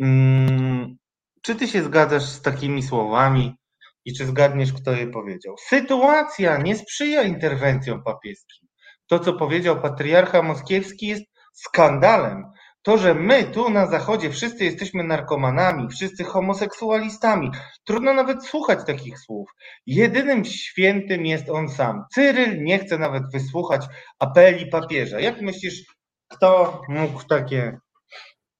mm, 0.00 0.96
czy 1.42 1.54
ty 1.54 1.68
się 1.68 1.82
zgadzasz 1.82 2.24
z 2.24 2.42
takimi 2.42 2.82
słowami 2.82 3.56
i 4.04 4.14
czy 4.14 4.26
zgadniesz, 4.26 4.72
kto 4.72 4.92
je 4.92 5.06
powiedział? 5.06 5.54
Sytuacja 5.68 6.56
nie 6.56 6.76
sprzyja 6.76 7.22
interwencjom 7.22 8.02
papieskim. 8.02 8.68
To, 9.06 9.18
co 9.18 9.32
powiedział 9.32 9.80
patriarcha 9.80 10.42
moskiewski, 10.42 11.06
jest 11.06 11.24
skandalem. 11.52 12.44
To, 12.82 12.98
że 12.98 13.14
my 13.14 13.44
tu 13.44 13.70
na 13.70 13.86
zachodzie 13.86 14.30
wszyscy 14.30 14.64
jesteśmy 14.64 15.04
narkomanami, 15.04 15.88
wszyscy 15.88 16.24
homoseksualistami, 16.24 17.50
trudno 17.84 18.14
nawet 18.14 18.46
słuchać 18.46 18.78
takich 18.86 19.18
słów. 19.18 19.50
Jedynym 19.86 20.44
świętym 20.44 21.26
jest 21.26 21.50
on 21.50 21.68
sam. 21.68 22.04
Cyryl 22.14 22.62
nie 22.64 22.78
chce 22.78 22.98
nawet 22.98 23.22
wysłuchać 23.32 23.86
apeli 24.18 24.66
papieża. 24.66 25.20
Jak 25.20 25.40
myślisz, 25.40 25.84
kto 26.28 26.82
mógł 26.88 27.24
takie 27.24 27.78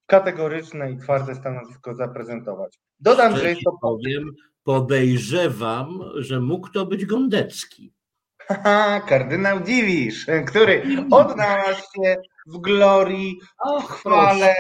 kategoryczne 0.07 0.93
i 0.93 0.99
twarde 0.99 1.35
stanowisko 1.35 1.95
zaprezentować? 1.95 2.79
Dodam, 3.01 3.37
że 3.37 3.49
jest 3.49 3.61
to 3.65 3.73
powiem, 3.83 4.31
podejrzewam, 4.65 6.01
że 6.15 6.41
mógł 6.41 6.69
to 6.69 6.87
być 6.87 7.07
Gondecki. 7.07 7.93
Haha, 8.39 9.01
kardynał 9.09 9.61
Dziwisz, 9.61 10.27
który 10.47 10.83
odnalazł 11.11 11.83
się 11.97 12.17
w 12.47 12.59
glorii, 12.59 13.39
w 13.81 13.85
chwale. 13.85 14.55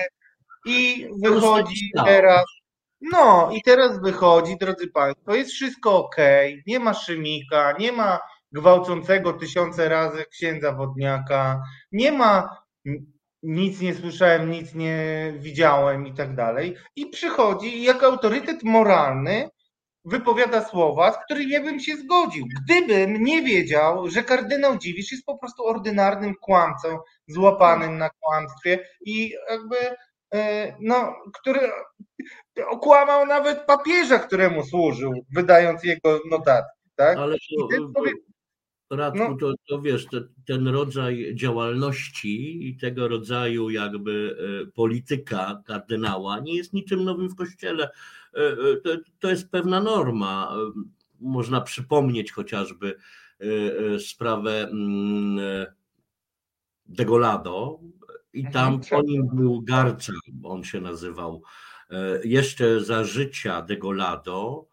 i 0.66 1.08
wychodzi 1.22 1.90
teraz. 2.04 2.44
No 3.12 3.50
i 3.52 3.62
teraz 3.62 4.00
wychodzi, 4.00 4.56
drodzy 4.56 4.88
Państwo, 4.88 5.34
jest 5.34 5.50
wszystko 5.50 5.96
ok, 5.96 6.16
nie 6.66 6.80
ma 6.80 6.94
szymika, 6.94 7.72
nie 7.78 7.92
ma 7.92 8.20
gwałcącego 8.52 9.32
tysiące 9.32 9.88
razy 9.88 10.24
księdza 10.30 10.72
wodniaka, 10.72 11.62
nie 11.92 12.12
ma 12.12 12.48
nic 13.42 13.80
nie 13.80 13.94
słyszałem, 13.94 14.50
nic 14.50 14.74
nie 14.74 15.32
widziałem 15.38 16.06
i 16.06 16.14
tak 16.14 16.34
dalej. 16.34 16.76
I 16.96 17.06
przychodzi 17.06 17.82
jak 17.82 18.02
autorytet 18.02 18.62
moralny 18.62 19.48
wypowiada 20.04 20.64
słowa, 20.64 21.12
z 21.12 21.24
którymi 21.24 21.52
ja 21.52 21.62
bym 21.62 21.80
się 21.80 21.96
zgodził. 21.96 22.46
Gdybym 22.62 23.24
nie 23.24 23.42
wiedział, 23.42 24.10
że 24.10 24.22
kardynał 24.22 24.78
Dziwisz 24.78 25.12
jest 25.12 25.24
po 25.26 25.38
prostu 25.38 25.64
ordynarnym 25.64 26.34
kłamcą, 26.34 26.98
złapanym 27.26 27.98
na 27.98 28.10
kłamstwie 28.10 28.88
i 29.00 29.34
jakby, 29.50 29.76
e, 30.34 30.72
no, 30.80 31.14
który 31.34 31.60
okłamał 32.68 33.26
nawet 33.26 33.66
papieża, 33.66 34.18
któremu 34.18 34.64
służył, 34.64 35.12
wydając 35.34 35.84
jego 35.84 36.20
notatki, 36.30 36.90
tak? 36.96 37.18
Ale 37.18 37.36
to, 37.58 38.02
Radku, 38.96 39.18
no. 39.18 39.36
to, 39.40 39.54
to 39.68 39.80
wiesz, 39.80 40.06
te, 40.06 40.20
ten 40.46 40.68
rodzaj 40.68 41.34
działalności 41.34 42.68
i 42.68 42.76
tego 42.76 43.08
rodzaju 43.08 43.70
jakby 43.70 44.36
e, 44.68 44.72
polityka 44.72 45.62
kardynała 45.66 46.40
nie 46.40 46.56
jest 46.56 46.72
niczym 46.72 47.04
nowym 47.04 47.28
w 47.28 47.34
Kościele. 47.34 47.90
E, 48.34 48.40
e, 48.40 48.76
to, 48.76 48.90
to 49.18 49.30
jest 49.30 49.50
pewna 49.50 49.80
norma. 49.80 50.54
Można 51.20 51.60
przypomnieć 51.60 52.32
chociażby 52.32 52.96
sprawę 53.98 54.68
mm, 54.68 55.66
Degolado 56.86 57.80
i 58.32 58.50
tam 58.50 58.74
mhm, 58.74 58.90
po 58.90 59.02
nim 59.02 59.28
był 59.32 59.62
Garca, 59.62 60.12
on 60.44 60.64
się 60.64 60.80
nazywał. 60.80 61.42
Jeszcze 62.24 62.80
za 62.80 63.04
życia 63.04 63.62
Degolado 63.62 64.66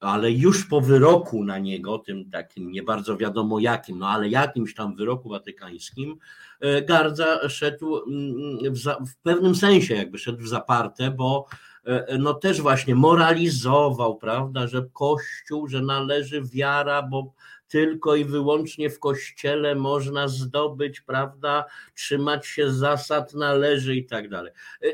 ale 0.00 0.32
już 0.32 0.64
po 0.64 0.80
wyroku 0.80 1.44
na 1.44 1.58
niego, 1.58 1.98
tym 1.98 2.30
takim 2.30 2.70
nie 2.70 2.82
bardzo 2.82 3.16
wiadomo 3.16 3.58
jakim, 3.58 3.98
no 3.98 4.08
ale 4.08 4.28
jakimś 4.28 4.74
tam 4.74 4.96
wyroku 4.96 5.28
watykańskim, 5.28 6.18
e, 6.60 6.82
Gardza 6.82 7.48
szedł 7.48 7.96
mm, 8.06 8.74
w, 8.74 8.78
za, 8.78 8.94
w 8.94 9.16
pewnym 9.22 9.54
sensie 9.54 9.94
jakby 9.94 10.18
szedł 10.18 10.42
w 10.42 10.48
zaparte, 10.48 11.10
bo 11.10 11.46
e, 11.48 11.69
no 12.18 12.34
też 12.34 12.60
właśnie 12.60 12.94
moralizował, 12.94 14.16
prawda, 14.16 14.66
że 14.66 14.86
Kościół, 14.92 15.68
że 15.68 15.82
należy 15.82 16.42
wiara, 16.42 17.02
bo 17.02 17.32
tylko 17.68 18.16
i 18.16 18.24
wyłącznie 18.24 18.90
w 18.90 18.98
kościele 18.98 19.74
można 19.74 20.28
zdobyć, 20.28 21.00
prawda, 21.00 21.64
trzymać 21.94 22.46
się 22.46 22.72
zasad 22.72 23.34
należy 23.34 23.96
i 23.96 24.06
tak 24.06 24.28
dalej. 24.28 24.52
E, 24.82 24.86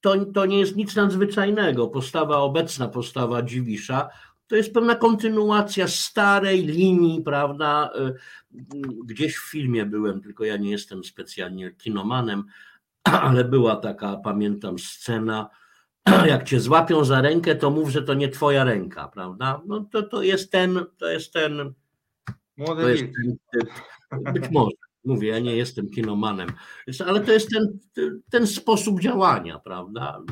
to, 0.00 0.24
to 0.24 0.46
nie 0.46 0.58
jest 0.58 0.76
nic 0.76 0.96
nadzwyczajnego. 0.96 1.88
Postawa, 1.88 2.36
obecna 2.36 2.88
postawa 2.88 3.42
Dziwisza 3.42 4.08
to 4.46 4.56
jest 4.56 4.74
pewna 4.74 4.94
kontynuacja 4.94 5.88
starej 5.88 6.66
linii, 6.66 7.22
prawda? 7.22 7.90
Gdzieś 9.04 9.36
w 9.36 9.50
filmie 9.50 9.86
byłem, 9.86 10.20
tylko 10.20 10.44
ja 10.44 10.56
nie 10.56 10.70
jestem 10.70 11.04
specjalnie 11.04 11.70
kinomanem, 11.70 12.44
ale 13.26 13.44
była 13.44 13.76
taka, 13.76 14.16
pamiętam, 14.16 14.78
scena, 14.78 15.50
jak 16.26 16.44
cię 16.44 16.60
złapią 16.60 17.04
za 17.04 17.20
rękę, 17.20 17.54
to 17.54 17.70
mów, 17.70 17.90
że 17.90 18.02
to 18.02 18.14
nie 18.14 18.28
twoja 18.28 18.64
ręka, 18.64 19.08
prawda? 19.08 19.60
No 19.66 19.88
to, 19.92 20.02
to 20.02 20.22
jest 20.22 20.52
ten, 20.52 20.80
to 20.98 21.08
jest 21.08 21.32
ten, 21.32 21.74
Młody 22.56 22.82
to 22.82 22.88
jest 22.88 23.02
ten 23.02 23.36
typ, 23.52 23.70
być 24.32 24.50
może. 24.50 24.76
Mówię, 25.04 25.28
ja 25.28 25.38
nie 25.38 25.56
jestem 25.56 25.90
kinomanem, 25.90 26.48
ale 27.06 27.20
to 27.20 27.32
jest 27.32 27.50
ten, 27.50 27.78
ten 28.30 28.46
sposób 28.46 29.00
działania, 29.00 29.58
prawda? 29.58 30.22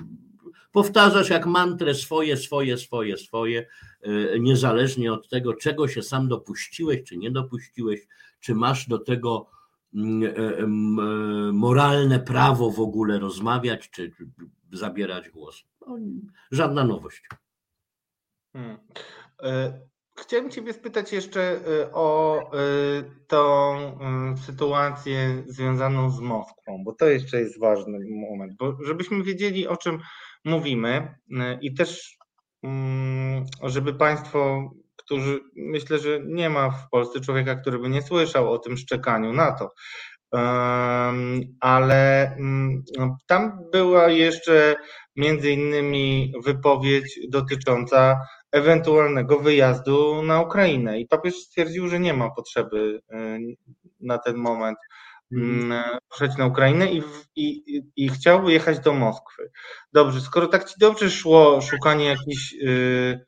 Powtarzasz 0.73 1.31
jak 1.31 1.47
mantrę 1.47 1.95
swoje, 1.95 2.37
swoje, 2.37 2.79
swoje, 2.79 3.17
swoje, 3.17 3.67
e, 4.03 4.41
niezależnie 4.41 5.13
od 5.13 5.29
tego, 5.29 5.55
czego 5.55 5.89
się 5.89 6.03
sam 6.03 6.29
dopuściłeś, 6.29 7.03
czy 7.05 7.17
nie 7.17 7.31
dopuściłeś, 7.31 8.01
czy 8.41 8.55
masz 8.55 8.89
do 8.89 8.99
tego 8.99 9.47
moralne 11.53 12.21
prawo 12.21 12.71
w 12.71 12.81
ogóle 12.81 13.19
rozmawiać, 13.19 13.91
czy 13.91 14.13
zabierać 14.73 15.31
głos. 15.31 15.65
No, 15.81 15.99
żadna 16.51 16.85
nowość. 16.85 17.29
Hmm. 18.53 18.79
Chciałem 20.21 20.51
Ciebie 20.51 20.73
spytać 20.73 21.13
jeszcze 21.13 21.61
o 21.93 22.41
tą 23.27 23.77
y, 24.35 24.37
sytuację 24.47 25.45
związaną 25.47 26.11
z 26.11 26.21
Moskwą, 26.21 26.85
bo 26.85 26.93
to 26.93 27.07
jeszcze 27.07 27.41
jest 27.41 27.61
ważny 27.61 27.99
moment, 28.31 28.57
bo 28.59 28.85
żebyśmy 28.85 29.23
wiedzieli 29.23 29.69
o 29.69 29.77
czym 29.77 29.99
mówimy 30.45 31.15
i 31.61 31.75
też 31.75 32.19
mm, 32.63 33.45
żeby 33.63 33.95
Państwo, 33.95 34.71
którzy 34.97 35.41
myślę, 35.57 35.99
że 35.99 36.21
nie 36.25 36.51
ma 36.51 36.71
w 36.71 36.91
Polsce 36.91 37.21
człowieka, 37.21 37.55
który 37.55 37.79
by 37.79 37.89
nie 37.89 38.03
słyszał 38.03 38.53
o 38.53 38.59
tym 38.59 38.77
szczekaniu 38.77 39.33
na 39.33 39.53
to, 39.53 39.71
ale 41.61 42.33
mm, 42.37 42.83
no, 42.99 43.17
tam 43.27 43.59
była 43.73 44.09
jeszcze 44.09 44.77
między 45.17 45.51
innymi 45.51 46.33
wypowiedź 46.45 47.21
dotycząca 47.29 48.21
ewentualnego 48.53 49.39
wyjazdu 49.39 50.23
na 50.23 50.41
Ukrainę. 50.41 51.01
I 51.01 51.07
papież 51.07 51.35
stwierdził, 51.35 51.89
że 51.89 52.01
nie 52.01 52.15
ma 52.15 52.31
potrzeby 52.31 53.01
y, 53.13 53.57
na 54.01 54.19
ten 54.19 54.37
moment 54.37 54.79
przejść 56.11 56.35
mm, 56.35 56.39
na 56.39 56.47
Ukrainę 56.47 56.93
i, 56.93 57.03
i, 57.37 57.83
i 57.97 58.09
chciałby 58.09 58.53
jechać 58.53 58.81
do 58.81 58.93
Moskwy. 58.93 59.51
Dobrze, 59.93 60.21
skoro 60.21 60.47
tak 60.47 60.65
ci 60.65 60.75
dobrze 60.79 61.11
szło 61.11 61.61
szukanie 61.61 62.05
jakichś 62.05 62.53
yy, 62.53 63.25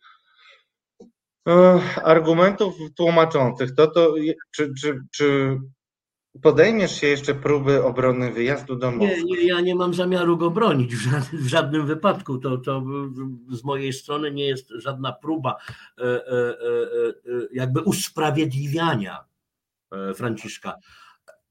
argumentów 2.05 2.75
tłumaczących, 2.97 3.75
to, 3.75 3.87
to 3.87 4.15
czy, 4.51 4.73
czy, 4.81 5.01
czy 5.11 5.59
podejmiesz 6.43 7.01
się 7.01 7.07
jeszcze 7.07 7.35
próby 7.35 7.85
obrony 7.85 8.33
wyjazdu 8.33 8.77
do 8.77 8.91
Moskwy? 8.91 9.25
Nie, 9.25 9.37
nie 9.37 9.47
ja 9.47 9.61
nie 9.61 9.75
mam 9.75 9.95
zamiaru 9.95 10.37
go 10.37 10.51
bronić 10.51 10.97
w 10.97 11.11
żadnym, 11.11 11.43
w 11.43 11.47
żadnym 11.47 11.87
wypadku. 11.87 12.39
To, 12.39 12.59
to 12.59 12.83
z 13.51 13.65
mojej 13.65 13.93
strony 13.93 14.33
nie 14.33 14.47
jest 14.47 14.69
żadna 14.69 15.13
próba 15.13 15.57
e, 15.99 16.03
e, 16.03 16.09
e, 16.09 16.57
jakby 17.53 17.81
usprawiedliwiania 17.81 19.25
Franciszka. 20.15 20.75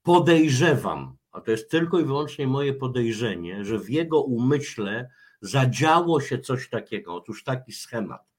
Podejrzewam, 0.02 1.16
a 1.32 1.40
to 1.40 1.50
jest 1.50 1.70
tylko 1.70 2.00
i 2.00 2.04
wyłącznie 2.04 2.46
moje 2.46 2.74
podejrzenie, 2.74 3.64
że 3.64 3.78
w 3.78 3.90
jego 3.90 4.22
umyśle 4.22 5.10
zadziało 5.40 6.20
się 6.20 6.38
coś 6.38 6.68
takiego. 6.68 7.14
Otóż 7.14 7.44
taki 7.44 7.72
schemat 7.72 8.35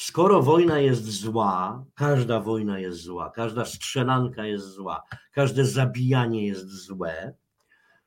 skoro 0.00 0.42
wojna 0.42 0.78
jest 0.78 1.04
zła, 1.04 1.84
każda 1.94 2.40
wojna 2.40 2.78
jest 2.78 2.98
zła, 3.02 3.30
każda 3.30 3.64
strzelanka 3.64 4.46
jest 4.46 4.66
zła, 4.66 5.02
każde 5.32 5.64
zabijanie 5.64 6.46
jest 6.46 6.68
złe, 6.68 7.34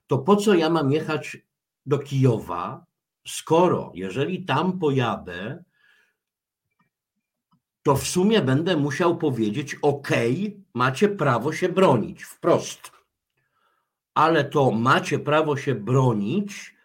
to 0.08 0.18
po 0.18 0.36
co 0.36 0.54
ja 0.54 0.70
mam 0.70 0.92
jechać 0.92 1.38
do 1.86 2.00
Kijowa, 2.00 2.86
skoro 3.28 3.92
jeżeli 3.96 4.46
tam 4.46 4.80
pojadę, 4.80 5.64
to 7.84 7.96
w 7.96 8.08
sumie 8.08 8.42
będę 8.42 8.78
musiał 8.78 9.18
powiedzieć: 9.18 9.76
OK, 9.82 10.10
macie 10.74 11.10
prawo 11.10 11.54
się 11.54 11.70
bronić 11.70 12.24
wprost. 12.24 12.92
Ale 14.14 14.44
to 14.44 14.72
macie 14.72 15.20
prawo 15.20 15.58
się 15.58 15.76
bronić 15.76 16.76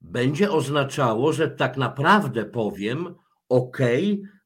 będzie 0.00 0.50
oznaczało, 0.50 1.32
że 1.32 1.50
tak 1.50 1.76
naprawdę 1.76 2.44
powiem, 2.44 3.14
OK, 3.48 3.78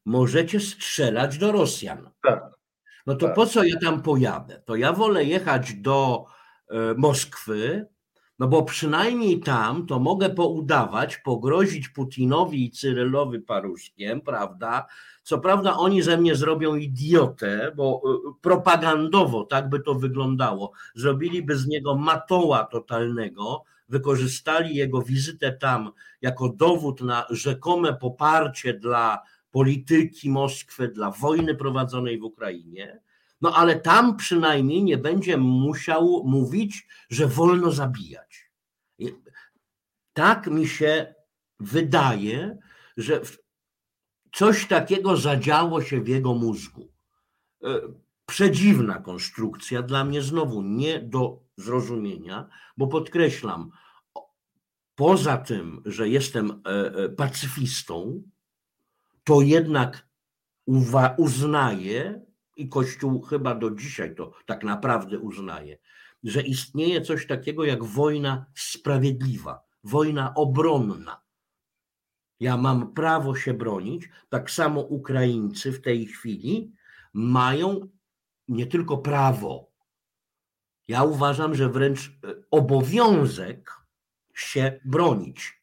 możecie 0.05 0.59
strzelać 0.59 1.37
do 1.37 1.51
Rosjan. 1.51 2.09
Tak. 2.23 2.43
No 3.07 3.15
to 3.15 3.25
tak. 3.25 3.35
po 3.35 3.45
co 3.45 3.63
ja 3.63 3.79
tam 3.79 4.01
pojadę? 4.01 4.61
To 4.65 4.75
ja 4.75 4.93
wolę 4.93 5.23
jechać 5.23 5.73
do 5.73 6.25
e, 6.69 6.93
Moskwy, 6.97 7.87
No 8.41 8.47
bo 8.47 8.63
przynajmniej 8.63 9.39
tam 9.39 9.87
to 9.87 9.99
mogę 9.99 10.29
poudawać, 10.29 11.17
pogrozić 11.17 11.89
Putinowi 11.89 12.65
i 12.65 12.71
Cyrylowi 12.71 13.39
paruszkiem, 13.39 14.21
prawda? 14.21 14.85
Co 15.23 15.39
prawda 15.39 15.77
oni 15.77 16.01
ze 16.01 16.17
mnie 16.17 16.35
zrobią 16.35 16.75
idiotę, 16.75 17.71
bo 17.75 18.01
y, 18.05 18.41
propagandowo 18.41 19.43
tak 19.43 19.69
by 19.69 19.79
to 19.79 19.95
wyglądało. 19.95 20.71
Zrobiliby 20.95 21.55
z 21.55 21.67
niego 21.67 21.95
matoła 21.95 22.63
totalnego, 22.63 23.63
wykorzystali 23.91 24.75
jego 24.75 25.01
wizytę 25.01 25.51
tam 25.51 25.91
jako 26.21 26.49
dowód 26.49 27.01
na 27.01 27.25
rzekome 27.29 27.93
poparcie 27.93 28.73
dla 28.73 29.19
polityki 29.51 30.29
Moskwy, 30.29 30.87
dla 30.87 31.11
wojny 31.11 31.55
prowadzonej 31.55 32.19
w 32.19 32.23
Ukrainie. 32.23 33.01
No 33.41 33.55
ale 33.55 33.79
tam 33.79 34.17
przynajmniej 34.17 34.83
nie 34.83 34.97
będzie 34.97 35.37
musiał 35.37 36.23
mówić, 36.25 36.87
że 37.09 37.27
wolno 37.27 37.71
zabijać. 37.71 38.51
Tak 40.13 40.47
mi 40.47 40.67
się 40.67 41.15
wydaje, 41.59 42.57
że 42.97 43.21
coś 44.33 44.67
takiego 44.67 45.17
zadziało 45.17 45.81
się 45.81 46.01
w 46.01 46.07
jego 46.07 46.33
mózgu. 46.33 46.91
E, 47.63 47.81
przedziwna 48.25 48.99
konstrukcja, 48.99 49.81
dla 49.81 50.03
mnie 50.03 50.21
znowu 50.21 50.61
nie 50.61 50.99
do 50.99 51.39
zrozumienia, 51.61 52.49
bo 52.77 52.87
podkreślam, 52.87 53.71
poza 54.95 55.37
tym, 55.37 55.81
że 55.85 56.09
jestem 56.09 56.51
e, 56.51 56.69
e, 56.69 57.09
pacyfistą, 57.09 58.23
to 59.23 59.41
jednak 59.41 60.07
uznaję, 61.17 62.21
i 62.55 62.69
Kościół 62.69 63.21
chyba 63.21 63.55
do 63.55 63.71
dzisiaj 63.71 64.15
to 64.15 64.31
tak 64.45 64.63
naprawdę 64.63 65.19
uznaje, 65.19 65.77
że 66.23 66.41
istnieje 66.41 67.01
coś 67.01 67.27
takiego 67.27 67.65
jak 67.65 67.83
wojna 67.83 68.45
sprawiedliwa, 68.55 69.63
wojna 69.83 70.33
obronna. 70.33 71.21
Ja 72.39 72.57
mam 72.57 72.93
prawo 72.93 73.35
się 73.35 73.53
bronić, 73.53 74.09
tak 74.29 74.51
samo 74.51 74.81
Ukraińcy 74.81 75.71
w 75.71 75.81
tej 75.81 76.05
chwili 76.05 76.73
mają 77.13 77.89
nie 78.47 78.67
tylko 78.67 78.97
prawo, 78.97 79.70
ja 80.87 81.03
uważam, 81.03 81.55
że 81.55 81.69
wręcz 81.69 82.07
e, 82.07 82.33
obowiązek 82.51 83.71
się 84.33 84.79
bronić. 84.85 85.61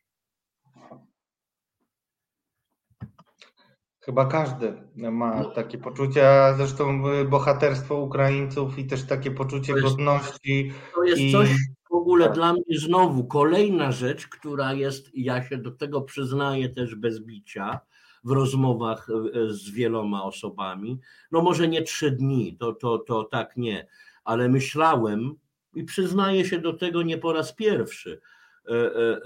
Chyba 4.01 4.27
każdy 4.27 4.73
ma 4.97 5.43
no. 5.43 5.51
takie 5.51 5.79
poczucie, 5.79 6.31
a 6.31 6.55
zresztą 6.55 7.03
bohaterstwo 7.31 7.97
Ukraińców 7.97 8.79
i 8.79 8.87
też 8.87 9.07
takie 9.07 9.31
poczucie 9.31 9.73
to 9.73 9.79
jest, 9.79 9.89
godności. 9.89 10.73
To 10.95 11.05
jest 11.05 11.21
i... 11.21 11.33
coś 11.33 11.49
w 11.91 11.95
ogóle 11.95 12.27
tak. 12.27 12.35
dla 12.35 12.53
mnie 12.53 12.79
znowu 12.79 13.25
kolejna 13.25 13.93
rzecz, 13.93 14.29
która 14.29 14.73
jest, 14.73 15.11
ja 15.15 15.49
się 15.49 15.59
do 15.59 15.71
tego 15.71 16.03
przyznaję 16.03 16.69
też 16.69 16.95
bez 16.95 17.21
bicia 17.21 17.81
w 18.25 18.31
rozmowach 18.31 19.09
e, 19.11 19.53
z 19.53 19.71
wieloma 19.71 20.25
osobami. 20.25 21.01
No 21.33 21.43
może 21.43 21.69
nie 21.69 21.83
trzy 21.83 22.11
dni, 22.11 22.57
to, 22.57 22.73
to, 22.73 22.99
to 22.99 23.25
tak 23.25 23.57
nie, 23.57 23.87
ale 24.29 24.49
myślałem 24.49 25.35
i 25.75 25.85
przyznaję 25.85 26.45
się 26.45 26.59
do 26.59 26.73
tego 26.73 27.03
nie 27.03 27.19
po 27.19 27.33
raz 27.33 27.53
pierwszy. 27.53 28.21
E, 28.69 28.73
e, 28.75 29.21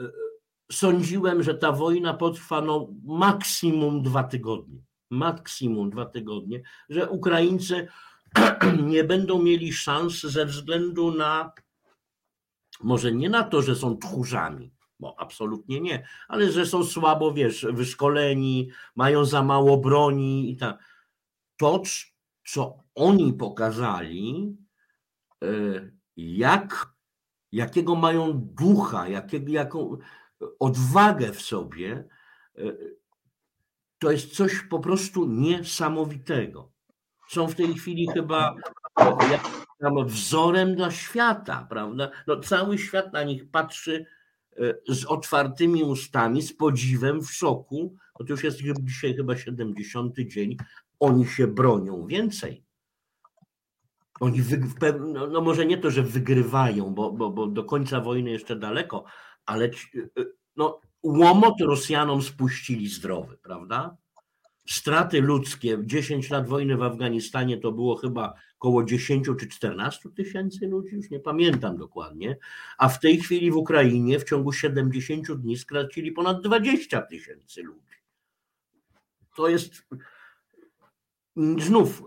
sądziłem, 0.73 1.43
że 1.43 1.55
ta 1.55 1.73
wojna 1.73 2.15
potrwa 2.15 2.61
no, 2.61 2.89
maksimum 3.05 4.03
dwa 4.03 4.25
tygodnie. 4.25 4.79
Maksimum 5.11 5.91
dwa 5.91 6.07
tygodnie, 6.07 6.63
że 6.89 7.11
Ukraińcy 7.11 7.89
nie 8.93 9.05
będą 9.05 9.43
mieli 9.43 9.73
szans 9.73 10.21
ze 10.21 10.47
względu 10.47 11.11
na, 11.11 11.53
może 12.81 13.13
nie 13.13 13.31
na 13.31 13.43
to, 13.43 13.63
że 13.63 13.77
są 13.77 13.99
tchórzami, 13.99 14.73
bo 15.01 15.15
absolutnie 15.19 15.81
nie, 15.81 16.07
ale 16.29 16.53
że 16.53 16.67
są 16.67 16.85
słabo, 16.85 17.33
wiesz, 17.33 17.67
wyszkoleni, 17.73 18.71
mają 18.97 19.25
za 19.25 19.43
mało 19.43 19.77
broni 19.77 20.51
i 20.51 20.57
tak. 20.57 20.79
To, 21.57 21.83
co 22.47 22.79
oni 22.95 23.33
pokazali, 23.33 24.57
e, 24.59 24.62
jak, 26.17 26.93
jakiego 27.53 27.97
mają 27.97 28.33
ducha, 28.33 29.09
jakiego, 29.09 29.53
jaką, 29.53 29.99
odwagę 30.59 31.33
w 31.33 31.43
sobie, 31.43 32.09
e, 32.59 32.63
to 33.99 34.11
jest 34.11 34.37
coś 34.37 34.61
po 34.61 34.81
prostu 34.81 35.27
niesamowitego. 35.27 36.73
Są 37.29 37.49
w 37.49 37.55
tej 37.55 37.75
chwili 37.75 38.09
chyba 38.15 38.55
tam 39.81 40.07
wzorem 40.07 40.75
dla 40.75 40.91
świata, 40.91 41.67
prawda? 41.71 42.11
No, 42.27 42.41
cały 42.41 42.79
świat 42.79 43.13
na 43.13 43.23
nich 43.23 43.51
patrzy 43.51 44.07
e, 44.57 44.75
z 44.89 45.05
otwartymi 45.05 45.85
ustami, 45.85 46.43
z 46.43 46.57
podziwem, 46.57 47.23
w 47.23 47.31
szoku. 47.31 47.97
Już 48.29 48.45
jest 48.45 48.59
dzisiaj 48.81 49.15
chyba 49.15 49.37
70 49.37 50.17
dzień. 50.19 50.57
Oni 51.01 51.27
się 51.27 51.47
bronią 51.47 52.07
więcej. 52.07 52.65
Oni 54.23 54.43
wy, 54.43 54.61
no, 55.01 55.27
no, 55.27 55.41
może 55.41 55.67
nie 55.67 55.79
to, 55.79 55.91
że 55.91 56.03
wygrywają, 56.03 56.95
bo, 56.95 57.13
bo, 57.13 57.31
bo 57.31 57.47
do 57.47 57.65
końca 57.65 58.01
wojny 58.01 58.31
jeszcze 58.31 58.57
daleko, 58.57 59.05
ale 59.47 59.65
y, 59.65 60.11
y, 60.19 60.33
no, 60.57 60.81
łomot 61.03 61.61
Rosjanom 61.61 62.23
spuścili 62.23 62.89
zdrowy, 62.89 63.39
prawda? 63.43 63.97
Straty 64.69 65.21
ludzkie, 65.21 65.79
10 65.85 66.31
lat 66.31 66.49
wojny 66.49 66.77
w 66.77 66.83
Afganistanie 66.83 67.59
to 67.59 67.73
było 67.73 67.97
chyba 67.97 68.35
około 68.59 68.85
10 68.85 69.27
czy 69.41 69.49
14 69.49 70.09
tysięcy 70.17 70.67
ludzi, 70.67 70.95
już 70.95 71.11
nie 71.11 71.21
pamiętam 71.21 71.77
dokładnie, 71.77 72.37
a 72.79 72.89
w 72.89 73.01
tej 73.01 73.21
chwili 73.21 73.51
w 73.51 73.57
Ukrainie 73.57 74.19
w 74.19 74.25
ciągu 74.25 74.53
70 74.53 75.33
dni 75.33 75.57
stracili 75.57 76.13
ponad 76.13 76.43
20 76.43 77.03
tysięcy 77.03 77.63
ludzi. 77.63 77.97
To 79.37 79.49
jest 79.49 79.87
znów 81.59 82.03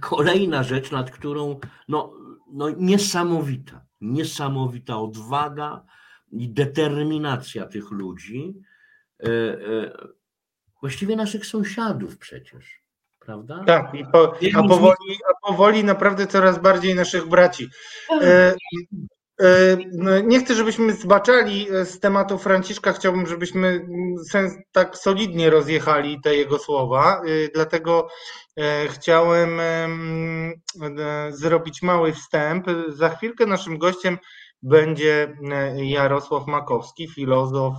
kolejna 0.00 0.62
rzecz, 0.62 0.90
nad 0.90 1.10
którą 1.10 1.60
no, 1.88 2.14
no 2.52 2.70
niesamowita, 2.70 3.86
niesamowita 4.00 4.98
odwaga, 4.98 5.86
i 6.32 6.48
determinacja 6.48 7.66
tych 7.66 7.90
ludzi, 7.90 8.54
e, 9.22 9.28
e, 9.28 9.98
właściwie 10.80 11.16
naszych 11.16 11.46
sąsiadów 11.46 12.18
przecież, 12.18 12.82
prawda? 13.18 13.64
Tak, 13.66 13.92
po, 14.12 14.34
a, 14.54 14.62
powoli, 14.68 15.18
a 15.30 15.46
powoli 15.46 15.84
naprawdę 15.84 16.26
coraz 16.26 16.58
bardziej 16.58 16.94
naszych 16.94 17.28
braci. 17.28 17.68
E, 19.40 19.76
no, 19.92 20.20
nie 20.20 20.40
chcę, 20.40 20.54
żebyśmy 20.54 20.92
zbaczali 20.92 21.66
z 21.84 22.00
tematu 22.00 22.38
Franciszka. 22.38 22.92
Chciałbym, 22.92 23.26
żebyśmy 23.26 23.86
sens 24.30 24.52
tak 24.72 24.96
solidnie 24.96 25.50
rozjechali 25.50 26.20
te 26.20 26.36
jego 26.36 26.58
słowa. 26.58 27.22
Dlatego 27.54 28.08
chciałem 28.88 29.60
zrobić 31.30 31.82
mały 31.82 32.12
wstęp. 32.12 32.66
Za 32.88 33.08
chwilkę 33.08 33.46
naszym 33.46 33.78
gościem 33.78 34.18
będzie 34.62 35.36
e, 35.52 35.84
Jarosław 35.84 36.46
Makowski, 36.46 37.08
filozof 37.08 37.74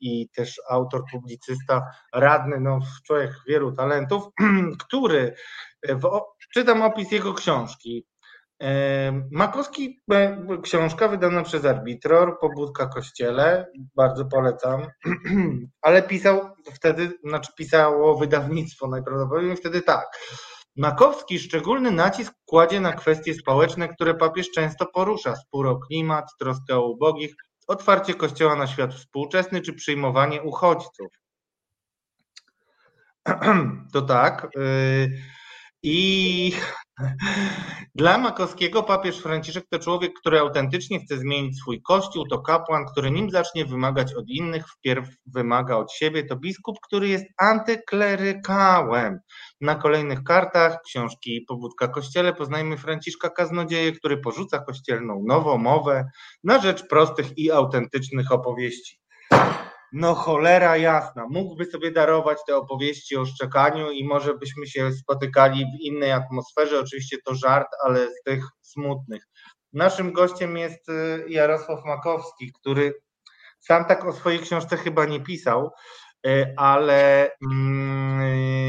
i 0.00 0.28
też 0.28 0.60
autor, 0.70 1.02
publicysta, 1.12 1.82
radny, 2.12 2.60
no, 2.60 2.80
człowiek 3.06 3.30
wielu 3.48 3.72
talentów, 3.72 4.22
który, 4.86 5.34
e, 5.82 5.94
w, 5.94 6.20
czytam 6.52 6.82
opis 6.82 7.12
jego 7.12 7.34
książki. 7.34 8.06
E, 8.64 9.12
Makowski, 9.30 10.00
książka 10.62 11.08
wydana 11.08 11.42
przez 11.42 11.64
Arbitror, 11.64 12.38
Pobudka 12.40 12.86
Kościele, 12.86 13.66
bardzo 13.96 14.24
polecam, 14.24 14.86
ale 15.82 16.02
pisał 16.02 16.50
wtedy, 16.74 17.18
znaczy 17.24 17.52
pisało 17.56 18.18
wydawnictwo 18.18 18.88
najprawdopodobniej 18.88 19.56
wtedy 19.56 19.82
tak. 19.82 20.06
Makowski 20.76 21.38
szczególny 21.38 21.90
nacisk 21.90 22.34
kładzie 22.44 22.80
na 22.80 22.92
kwestie 22.92 23.34
społeczne, 23.34 23.88
które 23.88 24.14
papież 24.14 24.50
często 24.50 24.86
porusza: 24.86 25.36
spór 25.36 25.66
o 25.66 25.78
klimat, 25.78 26.24
troskę 26.40 26.76
o 26.76 26.86
ubogich, 26.86 27.34
otwarcie 27.66 28.14
Kościoła 28.14 28.56
na 28.56 28.66
świat 28.66 28.94
współczesny 28.94 29.60
czy 29.60 29.72
przyjmowanie 29.72 30.42
uchodźców. 30.42 31.08
To 33.92 34.02
tak. 34.02 34.48
Y, 34.56 35.10
I 35.82 36.52
dla 37.94 38.18
Makowskiego 38.18 38.82
papież 38.82 39.18
Franciszek 39.18 39.64
to 39.70 39.78
człowiek, 39.78 40.12
który 40.20 40.38
autentycznie 40.38 41.00
chce 41.00 41.18
zmienić 41.18 41.58
swój 41.58 41.82
kościół, 41.82 42.26
to 42.28 42.38
kapłan, 42.38 42.86
który 42.86 43.10
nim 43.10 43.30
zacznie 43.30 43.64
wymagać 43.64 44.14
od 44.14 44.28
innych, 44.28 44.68
wpierw 44.68 45.08
wymaga 45.26 45.76
od 45.76 45.92
siebie, 45.92 46.24
to 46.24 46.36
biskup, 46.36 46.76
który 46.82 47.08
jest 47.08 47.24
antyklerykałem. 47.38 49.18
Na 49.60 49.74
kolejnych 49.74 50.22
kartach 50.24 50.82
książki 50.86 51.44
Pobudka 51.48 51.88
Kościele 51.88 52.34
poznajmy 52.34 52.76
Franciszka 52.76 53.30
Kaznodzieję, 53.30 53.92
który 53.92 54.18
porzuca 54.18 54.58
kościelną 54.58 55.22
nową 55.26 55.58
mowę 55.58 56.04
na 56.44 56.58
rzecz 56.58 56.88
prostych 56.88 57.38
i 57.38 57.50
autentycznych 57.50 58.32
opowieści. 58.32 59.00
No 59.96 60.14
cholera 60.14 60.76
jasna, 60.76 61.26
mógłby 61.30 61.64
sobie 61.64 61.90
darować 61.90 62.38
te 62.46 62.56
opowieści 62.56 63.16
o 63.16 63.26
szczekaniu 63.26 63.90
i 63.90 64.04
może 64.04 64.34
byśmy 64.34 64.66
się 64.66 64.92
spotykali 64.92 65.64
w 65.64 65.80
innej 65.80 66.12
atmosferze, 66.12 66.80
oczywiście 66.80 67.16
to 67.24 67.34
żart, 67.34 67.68
ale 67.84 68.06
z 68.06 68.22
tych 68.24 68.44
smutnych. 68.62 69.22
Naszym 69.72 70.12
gościem 70.12 70.56
jest 70.56 70.88
y, 70.88 71.24
Jarosław 71.28 71.84
Makowski, 71.84 72.52
który 72.60 72.94
sam 73.60 73.84
tak 73.84 74.04
o 74.04 74.12
swojej 74.12 74.40
książce 74.40 74.76
chyba 74.76 75.04
nie 75.04 75.20
pisał, 75.20 75.70
y, 76.26 76.54
ale 76.56 77.30
mm, 77.52 78.22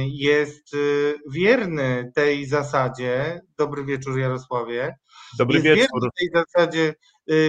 jest 0.07 0.73
y, 0.73 1.15
wierny 1.31 2.11
tej 2.15 2.45
zasadzie. 2.45 3.41
Dobry 3.57 3.85
wieczór, 3.85 4.19
Jarosławie. 4.19 4.95
Dobry 5.37 5.55
jest 5.55 5.65
wieczór. 5.65 6.01
wierny 6.01 6.09
tej 6.17 6.29
zasadzie 6.43 6.93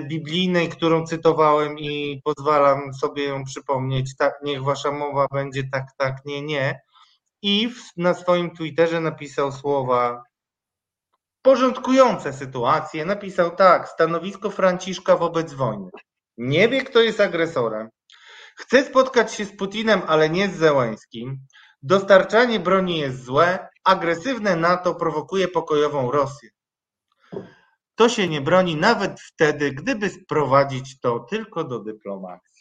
biblijnej, 0.08 0.68
którą 0.68 1.06
cytowałem 1.06 1.78
i 1.78 2.20
pozwalam 2.24 2.94
sobie 2.94 3.24
ją 3.24 3.44
przypomnieć. 3.44 4.16
Tak, 4.16 4.34
niech 4.44 4.62
wasza 4.62 4.92
mowa 4.92 5.26
będzie 5.32 5.62
tak, 5.72 5.84
tak, 5.96 6.24
nie, 6.24 6.42
nie. 6.42 6.80
I 7.42 7.68
w, 7.68 7.96
na 7.96 8.14
swoim 8.14 8.50
Twitterze 8.50 9.00
napisał 9.00 9.52
słowa 9.52 10.22
porządkujące 11.42 12.32
sytuację. 12.32 13.04
Napisał 13.04 13.56
tak: 13.56 13.88
stanowisko 13.88 14.50
Franciszka 14.50 15.16
wobec 15.16 15.52
wojny. 15.52 15.90
Nie 16.38 16.68
wie, 16.68 16.82
kto 16.82 17.02
jest 17.02 17.20
agresorem. 17.20 17.88
Chce 18.56 18.84
spotkać 18.84 19.34
się 19.34 19.44
z 19.44 19.56
Putinem, 19.56 20.02
ale 20.06 20.30
nie 20.30 20.48
z 20.48 20.56
Zełańskim. 20.56 21.38
Dostarczanie 21.82 22.60
broni 22.60 22.98
jest 22.98 23.24
złe. 23.24 23.68
Agresywne 23.84 24.56
NATO 24.56 24.94
prowokuje 24.94 25.48
pokojową 25.48 26.10
Rosję. 26.10 26.50
To 27.97 28.09
się 28.09 28.28
nie 28.28 28.40
broni 28.40 28.77
nawet 28.77 29.20
wtedy, 29.20 29.73
gdyby 29.73 30.10
sprowadzić 30.10 31.01
to 31.01 31.20
tylko 31.20 31.64
do 31.64 31.78
dyplomacji. 31.78 32.56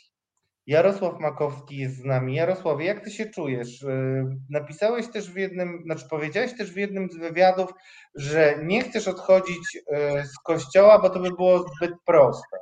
Jarosław 0.68 1.20
Makowski 1.20 1.78
jest 1.78 1.96
z 1.96 2.04
nami. 2.04 2.36
Jarosławie, 2.36 2.86
jak 2.86 3.04
ty 3.04 3.12
się 3.12 3.26
czujesz? 3.26 3.82
Yy, 3.82 4.38
napisałeś 4.50 5.08
też 5.12 5.32
w 5.32 5.36
jednym, 5.36 5.82
znaczy 5.86 6.06
powiedziałeś 6.10 6.58
też 6.58 6.72
w 6.72 6.78
jednym 6.78 7.10
z 7.12 7.18
wywiadów, 7.18 7.70
że 8.16 8.60
nie 8.64 8.82
chcesz 8.82 9.08
odchodzić 9.08 9.76
yy, 9.76 10.26
z 10.26 10.40
kościoła, 10.40 11.00
bo 11.00 11.10
to 11.10 11.20
by 11.20 11.30
było 11.30 11.60
zbyt 11.60 11.94
proste. 12.06 12.58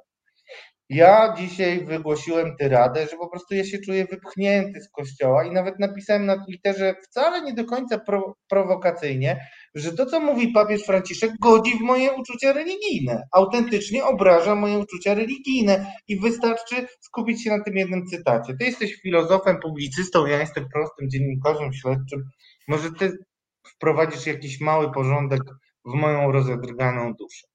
Ja 0.90 1.34
dzisiaj 1.38 1.86
wygłosiłem 1.86 2.56
tyradę, 2.56 3.08
że 3.08 3.18
po 3.18 3.30
prostu 3.30 3.56
ja 3.56 3.64
się 3.64 3.78
czuję 3.80 4.06
wypchnięty 4.06 4.82
z 4.82 4.90
kościoła 4.90 5.44
i 5.44 5.52
nawet 5.52 5.80
napisałem 5.80 6.26
na 6.26 6.46
Twitterze 6.46 6.96
wcale 7.04 7.42
nie 7.42 7.54
do 7.54 7.66
końca 7.66 8.00
pro, 8.00 8.36
prowokacyjnie, 8.50 9.48
że 9.76 9.92
to, 9.94 10.06
co 10.06 10.20
mówi 10.20 10.48
papież 10.48 10.84
Franciszek, 10.84 11.32
godzi 11.40 11.78
w 11.78 11.82
moje 11.82 12.12
uczucia 12.14 12.54
religijne. 12.54 13.24
Autentycznie 13.32 14.06
obraża 14.06 14.56
moje 14.56 14.80
uczucia 14.80 15.14
religijne 15.14 15.94
i 16.08 16.20
wystarczy 16.20 16.88
skupić 17.02 17.44
się 17.44 17.58
na 17.58 17.64
tym 17.64 17.76
jednym 17.76 18.06
cytacie. 18.06 18.54
Ty 18.60 18.66
jesteś 18.66 18.96
filozofem, 19.02 19.60
publicystą, 19.60 20.26
ja 20.26 20.40
jestem 20.40 20.66
prostym 20.74 21.10
dziennikarzem 21.10 21.74
śledczym. 21.74 22.24
Może 22.68 22.92
ty 22.92 23.18
wprowadzisz 23.64 24.26
jakiś 24.28 24.62
mały 24.62 24.92
porządek 24.92 25.42
w 25.86 25.94
moją 25.94 26.32
rozedrganą 26.32 27.14
duszę. 27.14 27.48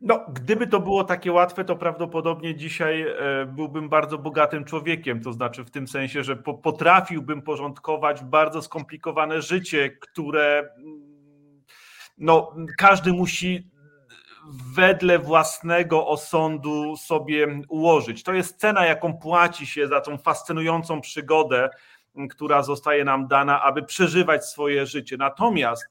No, 0.00 0.26
gdyby 0.32 0.66
to 0.66 0.80
było 0.80 1.04
takie 1.04 1.32
łatwe, 1.32 1.64
to 1.64 1.76
prawdopodobnie 1.76 2.56
dzisiaj 2.56 3.02
e, 3.02 3.46
byłbym 3.46 3.88
bardzo 3.88 4.18
bogatym 4.18 4.64
człowiekiem. 4.64 5.20
To 5.20 5.32
znaczy, 5.32 5.64
w 5.64 5.70
tym 5.70 5.88
sensie, 5.88 6.24
że 6.24 6.36
potrafiłbym 6.36 7.42
porządkować 7.42 8.24
bardzo 8.24 8.62
skomplikowane 8.62 9.42
życie, 9.42 9.90
które 10.00 10.68
no, 12.18 12.54
każdy 12.78 13.12
musi 13.12 13.70
wedle 14.74 15.18
własnego 15.18 16.06
osądu 16.06 16.96
sobie 16.96 17.62
ułożyć. 17.68 18.22
To 18.22 18.32
jest 18.32 18.60
cena, 18.60 18.86
jaką 18.86 19.18
płaci 19.18 19.66
się 19.66 19.88
za 19.88 20.00
tą 20.00 20.18
fascynującą 20.18 21.00
przygodę, 21.00 21.70
która 22.30 22.62
zostaje 22.62 23.04
nam 23.04 23.28
dana, 23.28 23.62
aby 23.62 23.82
przeżywać 23.82 24.46
swoje 24.46 24.86
życie. 24.86 25.16
Natomiast 25.16 25.86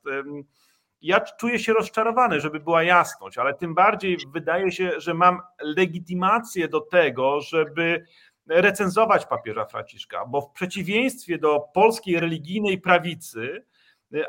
ja 1.01 1.19
czuję 1.19 1.59
się 1.59 1.73
rozczarowany, 1.73 2.41
żeby 2.41 2.59
była 2.59 2.83
jasność, 2.83 3.37
ale 3.37 3.53
tym 3.53 3.75
bardziej 3.75 4.17
wydaje 4.33 4.71
się, 4.71 4.91
że 4.97 5.13
mam 5.13 5.39
legitymację 5.61 6.67
do 6.67 6.81
tego, 6.81 7.41
żeby 7.41 8.05
recenzować 8.47 9.25
papieża 9.25 9.65
Franciszka, 9.65 10.25
bo 10.25 10.41
w 10.41 10.51
przeciwieństwie 10.51 11.37
do 11.37 11.59
polskiej 11.73 12.19
religijnej 12.19 12.81
prawicy, 12.81 13.65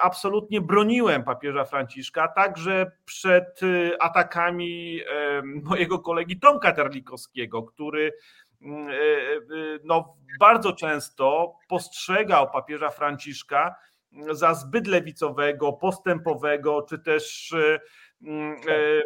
absolutnie 0.00 0.60
broniłem 0.60 1.24
papieża 1.24 1.64
Franciszka, 1.64 2.28
także 2.28 2.92
przed 3.04 3.62
y, 3.62 3.92
atakami 4.00 5.00
mojego 5.70 5.98
kolegi 5.98 6.40
Tomka 6.40 6.72
Terlikowskiego, 6.72 7.62
który 7.62 8.12
mm, 8.62 8.88
y, 8.88 9.80
no, 9.84 10.16
bardzo 10.40 10.72
często 10.72 11.56
postrzegał 11.68 12.50
papieża 12.50 12.90
Franciszka 12.90 13.74
za 14.30 14.54
zbyt 14.54 14.86
lewicowego, 14.86 15.72
postępowego, 15.72 16.82
czy 16.82 16.98
też 16.98 17.54
mm, 18.22 18.56
e, 18.68 19.02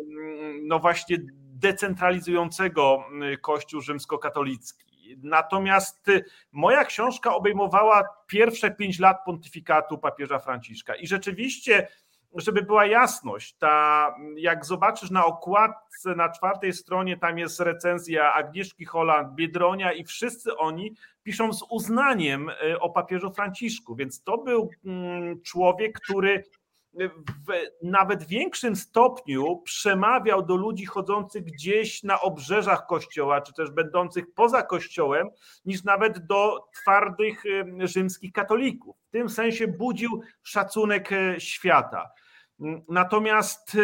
no 0.62 0.78
właśnie 0.78 1.16
decentralizującego 1.60 3.05
mm, 3.12 3.38
Kościół 3.38 3.80
rzymskokatolicki. 3.80 4.90
Natomiast 5.23 6.07
moja 6.53 6.85
książka 6.85 7.35
obejmowała 7.35 8.05
pierwsze 8.27 8.70
pięć 8.70 8.99
lat 8.99 9.16
pontyfikatu 9.24 9.99
papieża 9.99 10.39
Franciszka. 10.39 10.95
I 10.95 11.07
rzeczywiście 11.07 11.89
żeby 12.35 12.62
była 12.62 12.87
jasność, 12.87 13.57
ta, 13.59 14.15
jak 14.37 14.66
zobaczysz 14.66 15.11
na 15.11 15.27
okładce 15.27 16.15
na 16.15 16.28
czwartej 16.28 16.73
stronie, 16.73 17.16
tam 17.16 17.39
jest 17.39 17.61
recenzja 17.61 18.35
Agnieszki 18.35 18.85
Holland, 18.85 19.35
Biedronia 19.35 19.93
i 19.93 20.05
wszyscy 20.05 20.57
oni 20.57 20.95
piszą 21.23 21.53
z 21.53 21.62
uznaniem 21.70 22.49
e, 22.49 22.81
o 22.81 22.91
papieżu 22.91 23.32
Franciszku, 23.32 23.97
więc 23.97 24.23
to 24.23 24.39
był 24.39 24.70
mm, 24.85 25.43
człowiek, 25.43 26.01
który 26.01 26.45
w 26.95 27.53
nawet 27.83 28.25
większym 28.25 28.77
stopniu 28.77 29.62
przemawiał 29.65 30.43
do 30.43 30.57
ludzi 30.57 30.87
chodzących 30.87 31.45
gdzieś 31.45 32.03
na 32.03 32.21
obrzeżach 32.21 32.87
kościoła, 32.87 33.41
czy 33.41 33.53
też 33.53 33.71
będących 33.71 34.25
poza 34.35 34.62
kościołem, 34.62 35.29
niż 35.65 35.85
nawet 35.85 36.27
do 36.27 36.69
twardych 36.83 37.43
rzymskich 37.79 38.33
katolików. 38.33 38.97
W 39.09 39.11
tym 39.11 39.29
sensie 39.29 39.69
budził 39.69 40.23
szacunek 40.43 41.12
e, 41.12 41.41
świata. 41.41 42.11
Natomiast 42.89 43.77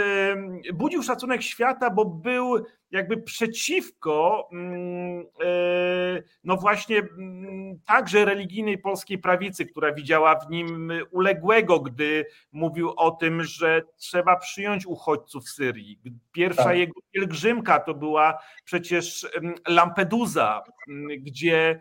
budził 0.74 1.02
szacunek 1.02 1.42
świata, 1.42 1.90
bo 1.90 2.04
był 2.04 2.66
jakby 2.90 3.16
przeciwko 3.22 4.48
mm, 4.52 5.24
e, 5.44 6.22
no 6.44 6.56
właśnie 6.56 6.98
mm, 6.98 7.80
także 7.86 8.24
religijnej 8.24 8.78
polskiej 8.78 9.18
prawicy, 9.18 9.66
która 9.66 9.92
widziała 9.92 10.34
w 10.34 10.50
nim 10.50 10.92
uległego, 11.10 11.80
gdy 11.80 12.26
mówił 12.52 12.92
o 12.96 13.10
tym, 13.10 13.44
że 13.44 13.82
trzeba 13.96 14.36
przyjąć 14.36 14.86
uchodźców 14.86 15.44
w 15.44 15.50
Syrii. 15.50 16.00
Pierwsza 16.32 16.64
tak. 16.64 16.76
jego 16.76 17.00
pielgrzymka 17.12 17.80
to 17.80 17.94
była 17.94 18.38
przecież 18.64 19.26
Lampedusa, 19.68 20.62
gdzie 21.18 21.80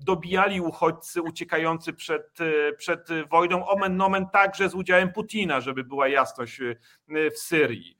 dobijali 0.00 0.60
uchodźcy 0.60 1.22
uciekający 1.22 1.92
przed, 1.92 2.38
przed 2.76 3.08
wojną, 3.30 3.68
omen 3.68 3.96
nomen 3.96 4.26
także 4.32 4.68
z 4.68 4.74
udziałem 4.74 5.12
Putina, 5.12 5.60
żeby 5.60 5.84
była 5.84 6.08
jasność 6.08 6.60
e, 6.60 7.30
w 7.30 7.38
Syrii. 7.38 7.98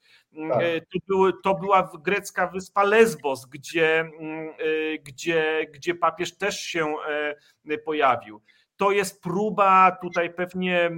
Tak. 0.49 0.61
E, 0.61 0.81
to, 0.81 0.99
były, 1.07 1.33
to 1.43 1.55
była 1.55 1.91
grecka 1.99 2.47
wyspa 2.47 2.83
Lesbos, 2.83 3.45
gdzie, 3.45 4.11
gdzie, 5.03 5.67
gdzie 5.73 5.95
papież 5.95 6.37
też 6.37 6.59
się 6.59 6.95
pojawił. 7.85 8.41
To 8.77 8.91
jest 8.91 9.23
próba, 9.23 9.97
tutaj 10.01 10.33
pewnie 10.33 10.91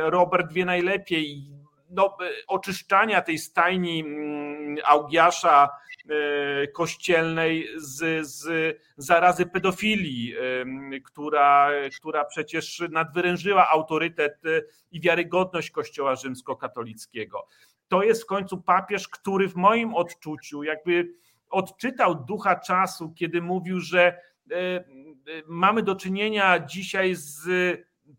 Robert 0.00 0.52
wie 0.52 0.64
najlepiej, 0.64 1.44
no, 1.90 2.16
oczyszczania 2.46 3.22
tej 3.22 3.38
stajni 3.38 4.04
Augiasza 4.84 5.68
E, 5.68 5.93
kościelnej 6.72 7.68
z, 7.76 8.26
z 8.26 8.46
zarazy 8.96 9.46
pedofilii, 9.46 10.34
która, 11.04 11.70
która 12.00 12.24
przecież 12.24 12.82
nadwyrężyła 12.90 13.70
autorytet 13.70 14.46
e, 14.46 14.62
i 14.90 15.00
wiarygodność 15.00 15.70
Kościoła 15.70 16.16
rzymskokatolickiego. 16.16 17.46
To 17.88 18.02
jest 18.02 18.22
w 18.22 18.26
końcu 18.26 18.62
papież, 18.62 19.08
który 19.08 19.48
w 19.48 19.56
moim 19.56 19.94
odczuciu 19.94 20.62
jakby 20.62 21.14
odczytał 21.50 22.24
ducha 22.24 22.56
czasu, 22.56 23.12
kiedy 23.12 23.42
mówił, 23.42 23.80
że 23.80 24.20
e, 24.50 24.84
mamy 25.46 25.82
do 25.82 25.96
czynienia 25.96 26.58
dzisiaj 26.58 27.14
z 27.14 27.48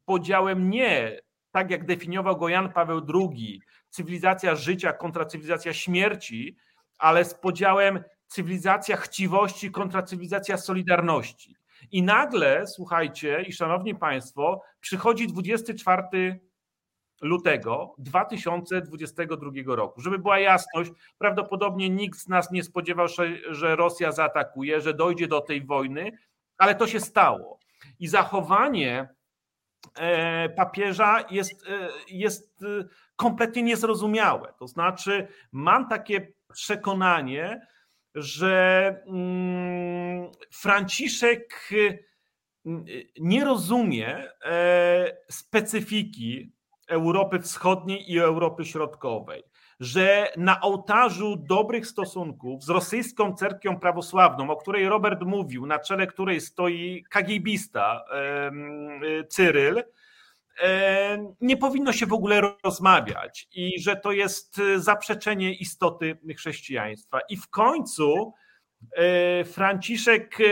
podziałem 0.06 0.70
nie, 0.70 1.20
tak 1.52 1.72
jak 1.72 1.86
definiował 1.86 2.38
go 2.38 2.50
Jan 2.50 2.72
Paweł 2.72 3.02
II, 3.14 3.62
cywilizacja 3.90 4.56
życia 4.56 4.94
kontra 4.94 5.26
cywilizacja 5.26 5.74
śmierci, 5.74 6.58
ale 6.98 7.26
z 7.26 7.34
podziałem 7.34 8.04
cywilizacja 8.28 8.98
chciwości 8.98 9.72
kontra 9.72 10.04
cywilizacja 10.04 10.58
solidarności. 10.58 11.56
I 11.92 12.04
nagle, 12.04 12.68
słuchajcie, 12.68 13.42
i 13.42 13.54
szanowni 13.54 13.96
państwo, 13.96 14.62
przychodzi 14.80 15.28
24 15.28 16.40
lutego 17.22 17.96
2022 17.98 19.76
roku. 19.76 20.02
Żeby 20.02 20.20
była 20.20 20.40
jasność, 20.40 20.92
prawdopodobnie 21.18 21.90
nikt 21.90 22.20
z 22.20 22.28
nas 22.28 22.52
nie 22.52 22.64
spodziewał 22.64 23.08
się, 23.08 23.24
że 23.50 23.76
Rosja 23.76 24.12
zaatakuje, 24.12 24.82
że 24.82 24.94
dojdzie 24.94 25.28
do 25.28 25.42
tej 25.42 25.66
wojny, 25.66 26.12
ale 26.58 26.76
to 26.76 26.88
się 26.88 27.00
stało. 27.00 27.60
I 28.00 28.08
zachowanie 28.08 29.10
papieża 30.56 31.26
jest, 31.32 31.66
jest 32.08 32.60
kompletnie 33.16 33.64
niezrozumiałe. 33.64 34.54
To 34.60 34.68
znaczy, 34.68 35.28
mam 35.52 35.90
takie 35.90 36.34
przekonanie, 36.56 37.68
że 38.16 38.86
mm, 39.08 40.32
Franciszek 40.52 41.70
mm, 42.66 42.86
nie 43.20 43.46
rozumie 43.46 44.24
specyfiki 45.30 46.52
Europy 46.88 47.40
Wschodniej 47.40 48.12
i 48.12 48.20
Europy 48.20 48.66
Środkowej 48.66 49.44
że 49.80 50.32
na 50.38 50.62
ołtarzu 50.62 51.36
dobrych 51.36 51.88
stosunków 51.88 52.64
z 52.64 52.70
rosyjską 52.70 53.34
cerkwią 53.34 53.80
prawosławną, 53.80 54.50
o 54.50 54.58
której 54.58 54.90
Robert 54.90 55.22
mówił, 55.22 55.66
na 55.66 55.80
czele 55.80 56.08
której 56.08 56.42
stoi 56.42 57.04
kagibista 57.10 58.06
Cyryl, 59.30 59.84
nie 61.42 61.58
powinno 61.58 61.94
się 61.94 62.06
w 62.06 62.14
ogóle 62.14 62.42
rozmawiać 62.64 63.48
i 63.52 63.82
że 63.82 63.96
to 63.96 64.12
jest 64.12 64.62
zaprzeczenie 64.76 65.54
istoty 65.54 66.18
chrześcijaństwa. 66.38 67.20
I 67.30 67.38
w 67.38 67.50
końcu 67.50 68.34
e, 68.98 69.44
Franciszek 69.44 70.38
e, 70.42 70.44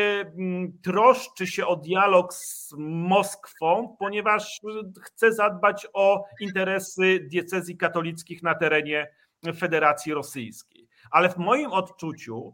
troszczy 0.84 1.48
się 1.48 1.66
o 1.66 1.76
dialog 1.76 2.34
z 2.34 2.74
Moskwą, 2.78 3.96
ponieważ 4.00 4.62
chce 5.04 5.34
zadbać 5.34 5.88
o 5.94 6.26
interesy 6.42 7.20
diecezji 7.32 7.78
katolickich 7.78 8.44
na 8.44 8.56
terenie 8.56 9.08
Federacji 9.58 10.14
Rosyjskiej. 10.14 10.88
Ale 11.12 11.30
w 11.30 11.38
moim 11.38 11.72
odczuciu 11.72 12.54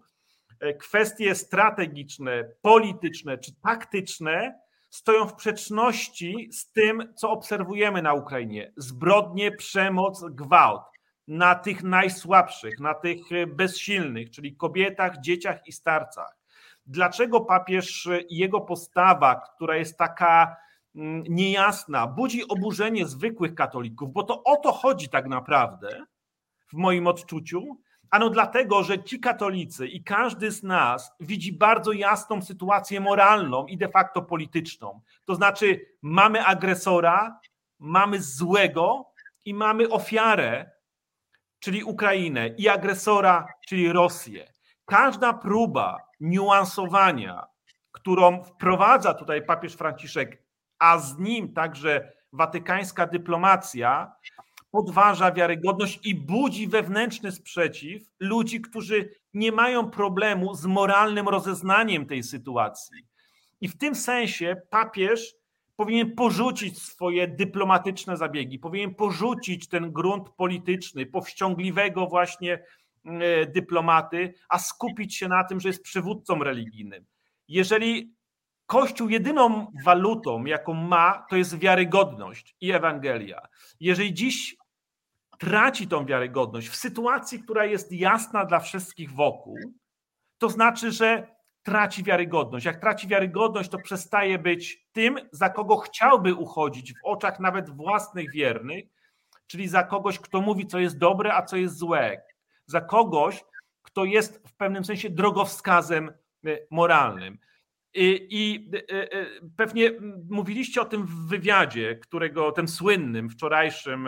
kwestie 0.79 1.35
strategiczne, 1.35 2.49
polityczne 2.61 3.37
czy 3.37 3.51
taktyczne 3.63 4.59
stoją 4.89 5.25
w 5.27 5.31
sprzeczności 5.31 6.49
z 6.51 6.71
tym, 6.71 7.13
co 7.15 7.31
obserwujemy 7.31 8.01
na 8.01 8.13
Ukrainie. 8.13 8.73
Zbrodnie, 8.77 9.51
przemoc, 9.51 10.23
gwałt 10.29 10.81
na 11.27 11.55
tych 11.55 11.83
najsłabszych, 11.83 12.79
na 12.79 12.93
tych 12.93 13.19
bezsilnych, 13.47 14.31
czyli 14.31 14.55
kobietach, 14.55 15.19
dzieciach 15.19 15.67
i 15.67 15.71
starcach. 15.71 16.37
Dlaczego 16.85 17.41
papież 17.41 18.09
i 18.29 18.37
jego 18.37 18.61
postawa, 18.61 19.41
która 19.55 19.75
jest 19.75 19.97
taka 19.97 20.55
mm, 20.95 21.23
niejasna, 21.29 22.07
budzi 22.07 22.47
oburzenie 22.47 23.05
zwykłych 23.05 23.55
katolików, 23.55 24.13
bo 24.13 24.23
to 24.23 24.43
o 24.43 24.55
to 24.55 24.71
chodzi 24.71 25.09
tak 25.09 25.27
naprawdę 25.27 26.05
w 26.69 26.73
moim 26.73 27.07
odczuciu, 27.07 27.77
Ano 28.11 28.29
dlatego, 28.29 28.83
że 28.83 29.03
ci 29.03 29.19
katolicy 29.19 29.87
i 29.87 30.03
każdy 30.03 30.51
z 30.51 30.63
nas 30.63 31.11
widzi 31.19 31.53
bardzo 31.53 31.91
jasną 31.91 32.41
sytuację 32.41 32.99
moralną 32.99 33.65
i 33.65 33.77
de 33.77 33.89
facto 33.89 34.21
polityczną. 34.21 35.01
To 35.25 35.35
znaczy, 35.35 35.85
mamy 36.01 36.45
agresora, 36.45 37.39
mamy 37.79 38.21
złego 38.21 39.11
i 39.45 39.53
mamy 39.53 39.89
ofiarę, 39.89 40.71
czyli 41.59 41.83
Ukrainę, 41.83 42.47
i 42.47 42.69
agresora, 42.69 43.47
czyli 43.67 43.91
Rosję. 43.91 44.53
Każda 44.85 45.33
próba 45.33 45.97
niuansowania, 46.19 47.47
którą 47.91 48.43
wprowadza 48.43 49.13
tutaj 49.13 49.45
papież 49.45 49.73
Franciszek, 49.73 50.43
a 50.79 50.97
z 50.97 51.17
nim 51.17 51.53
także 51.53 52.11
watykańska 52.33 53.07
dyplomacja, 53.07 54.11
podważa 54.71 55.31
wiarygodność 55.31 55.99
i 56.03 56.15
budzi 56.15 56.67
wewnętrzny 56.67 57.31
sprzeciw 57.31 58.03
ludzi, 58.19 58.61
którzy 58.61 59.09
nie 59.33 59.51
mają 59.51 59.89
problemu 59.89 60.55
z 60.55 60.65
moralnym 60.65 61.27
rozeznaniem 61.27 62.05
tej 62.05 62.23
sytuacji. 62.23 62.97
I 63.61 63.67
w 63.67 63.77
tym 63.77 63.95
sensie 63.95 64.61
papież 64.69 65.35
powinien 65.75 66.15
porzucić 66.15 66.81
swoje 66.81 67.27
dyplomatyczne 67.27 68.17
zabiegi, 68.17 68.59
powinien 68.59 68.95
porzucić 68.95 69.67
ten 69.67 69.91
grunt 69.91 70.29
polityczny, 70.29 71.05
powściągliwego 71.05 72.07
właśnie 72.07 72.63
e, 73.05 73.45
dyplomaty, 73.45 74.33
a 74.49 74.59
skupić 74.59 75.15
się 75.15 75.27
na 75.27 75.43
tym, 75.43 75.59
że 75.59 75.69
jest 75.69 75.83
przywódcą 75.83 76.43
religijnym. 76.43 77.05
Jeżeli 77.47 78.13
Kościół 78.69 79.09
jedyną 79.09 79.71
walutą, 79.85 80.45
jaką 80.45 80.73
ma, 80.73 81.25
to 81.29 81.35
jest 81.35 81.59
wiarygodność 81.59 82.55
i 82.61 82.71
Ewangelia. 82.71 83.41
Jeżeli 83.79 84.13
dziś 84.13 84.55
traci 85.39 85.87
tą 85.87 86.05
wiarygodność 86.05 86.69
w 86.69 86.75
sytuacji, 86.75 87.39
która 87.39 87.65
jest 87.65 87.91
jasna 87.91 88.45
dla 88.45 88.59
wszystkich 88.59 89.13
wokół, 89.13 89.57
to 90.37 90.49
znaczy, 90.49 90.91
że 90.91 91.27
traci 91.63 92.03
wiarygodność. 92.03 92.65
Jak 92.65 92.81
traci 92.81 93.07
wiarygodność, 93.07 93.69
to 93.69 93.77
przestaje 93.77 94.39
być 94.39 94.87
tym, 94.91 95.19
za 95.31 95.49
kogo 95.49 95.77
chciałby 95.77 96.33
uchodzić 96.33 96.93
w 96.93 97.03
oczach 97.03 97.39
nawet 97.39 97.69
własnych 97.69 98.31
wiernych, 98.31 98.85
czyli 99.47 99.67
za 99.67 99.83
kogoś, 99.83 100.19
kto 100.19 100.41
mówi, 100.41 100.67
co 100.67 100.79
jest 100.79 100.97
dobre, 100.97 101.33
a 101.33 101.45
co 101.45 101.57
jest 101.57 101.77
złe. 101.77 102.21
Za 102.65 102.81
kogoś, 102.81 103.43
kto 103.81 104.05
jest 104.05 104.47
w 104.47 104.53
pewnym 104.55 104.85
sensie 104.85 105.09
drogowskazem 105.09 106.11
y, 106.45 106.67
moralnym. 106.71 107.37
I, 107.93 108.27
I, 108.29 108.71
e, 108.91 109.11
e, 109.13 109.25
pewnie 109.57 109.91
mówiliście 110.29 110.81
o 110.81 110.85
tym 110.85 111.05
w 111.05 111.27
wywiadzie, 111.27 111.95
którego 111.95 112.51
tym 112.51 112.67
słynnym, 112.67 113.29
wczorajszym 113.29 114.07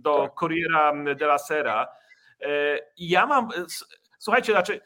do 0.00 0.22
tak. 0.22 0.34
Corriera 0.34 0.92
della 1.14 1.38
Sera. 1.38 1.88
E, 2.40 2.78
ja 2.98 3.26
mam, 3.26 3.48
słuchajcie, 4.18 4.52
znaczy, 4.52 4.80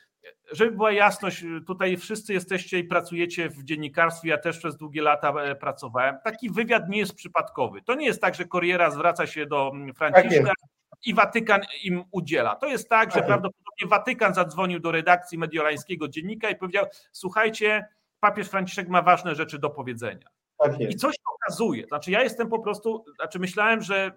żeby 0.53 0.73
była 0.73 0.93
jasność, 0.93 1.45
tutaj 1.67 1.97
wszyscy 1.97 2.33
jesteście 2.33 2.79
i 2.79 2.85
pracujecie 2.85 3.49
w 3.49 3.65
dziennikarstwie, 3.65 4.29
ja 4.29 4.39
też 4.39 4.59
przez 4.59 4.77
długie 4.77 5.03
lata 5.03 5.55
pracowałem. 5.55 6.17
Taki 6.25 6.51
wywiad 6.51 6.89
nie 6.89 6.99
jest 6.99 7.15
przypadkowy. 7.15 7.83
To 7.83 7.95
nie 7.95 8.07
jest 8.07 8.21
tak, 8.21 8.35
że 8.35 8.45
Corriera 8.45 8.91
zwraca 8.91 9.27
się 9.27 9.47
do 9.47 9.73
Franciszka 9.97 10.45
tak 10.45 10.73
i 11.07 11.15
Watykan 11.15 11.61
im 11.83 12.05
udziela. 12.11 12.57
To 12.57 12.67
jest 12.67 12.89
tak, 12.89 13.11
że 13.11 13.17
tak. 13.17 13.27
prawdopodobnie 13.27 13.87
Watykan 13.89 14.35
zadzwonił 14.35 14.81
do 14.81 14.93
redakcji 14.93 15.39
mediolańskiego 15.39 16.09
dziennika 16.09 16.51
i 16.51 16.57
powiedział: 16.57 16.87
Słuchajcie, 17.13 17.87
papież 18.21 18.49
Franciszek 18.49 18.89
ma 18.89 19.03
ważne 19.03 19.35
rzeczy 19.35 19.59
do 19.59 19.71
powiedzenia. 19.71 20.29
Tak 20.59 20.81
I 20.81 20.97
coś 20.97 21.15
okazuje. 21.35 21.87
Znaczy, 21.87 22.11
ja 22.11 22.23
jestem 22.23 22.49
po 22.49 22.59
prostu, 22.59 23.05
znaczy 23.15 23.39
myślałem, 23.39 23.83
że 23.83 24.13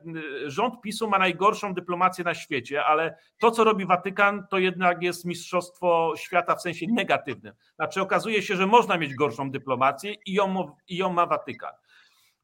y, 0.46 0.52
rząd 0.52 0.82
PiSu 0.82 1.10
ma 1.10 1.18
najgorszą 1.18 1.74
dyplomację 1.74 2.24
na 2.24 2.34
świecie, 2.34 2.86
ale 2.86 3.18
to, 3.40 3.52
co 3.52 3.64
robi 3.64 3.86
Watykan, 3.86 4.48
to 4.50 4.58
jednak 4.58 5.02
jest 5.02 5.26
mistrzostwo 5.26 6.14
świata 6.18 6.56
w 6.56 6.62
sensie 6.62 6.86
negatywnym. 6.90 7.54
Znaczy, 7.76 8.02
okazuje 8.02 8.42
się, 8.42 8.56
że 8.56 8.68
można 8.68 8.98
mieć 8.98 9.16
gorszą 9.16 9.52
dyplomację 9.52 10.14
i 10.26 10.34
ją, 10.34 10.76
i 10.88 10.98
ją 10.98 11.14
ma 11.14 11.26
Watykan. 11.26 11.74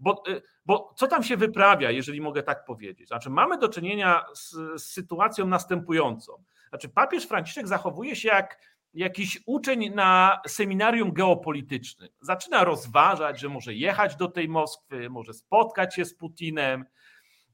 Bo, 0.01 0.23
y, 0.27 0.41
bo 0.65 0.93
co 0.97 1.07
tam 1.07 1.23
się 1.23 1.37
wyprawia, 1.37 1.91
jeżeli 1.91 2.21
mogę 2.21 2.43
tak 2.43 2.65
powiedzieć? 2.65 3.07
Znaczy, 3.07 3.29
mamy 3.29 3.57
do 3.57 3.69
czynienia 3.69 4.25
z, 4.33 4.51
z 4.81 4.83
sytuacją 4.83 5.47
następującą. 5.47 6.43
Znaczy, 6.69 6.89
papież 6.89 7.27
Franciszek 7.27 7.67
zachowuje 7.67 8.15
się 8.15 8.27
jak 8.27 8.71
jakiś 8.93 9.39
uczeń 9.45 9.89
na 9.89 10.41
seminarium 10.47 11.13
geopolitycznym. 11.13 12.09
Zaczyna 12.21 12.63
rozważać, 12.63 13.39
że 13.39 13.49
może 13.49 13.73
jechać 13.73 14.15
do 14.15 14.27
tej 14.27 14.49
Moskwy, 14.49 15.09
może 15.09 15.33
spotkać 15.33 15.95
się 15.95 16.05
z 16.05 16.13
Putinem, 16.13 16.85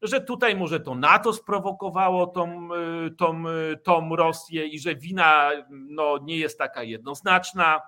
że 0.01 0.21
tutaj 0.21 0.55
może 0.55 0.79
to 0.79 0.95
NATO 0.95 1.33
sprowokowało 1.33 2.27
tą, 2.27 2.69
y, 3.05 3.11
tą, 3.11 3.49
y, 3.49 3.77
tą 3.77 4.15
Rosję 4.15 4.67
i 4.67 4.79
że 4.79 4.95
wina 4.95 5.51
no, 5.69 6.17
nie 6.17 6.37
jest 6.37 6.57
taka 6.57 6.83
jednoznaczna. 6.83 7.81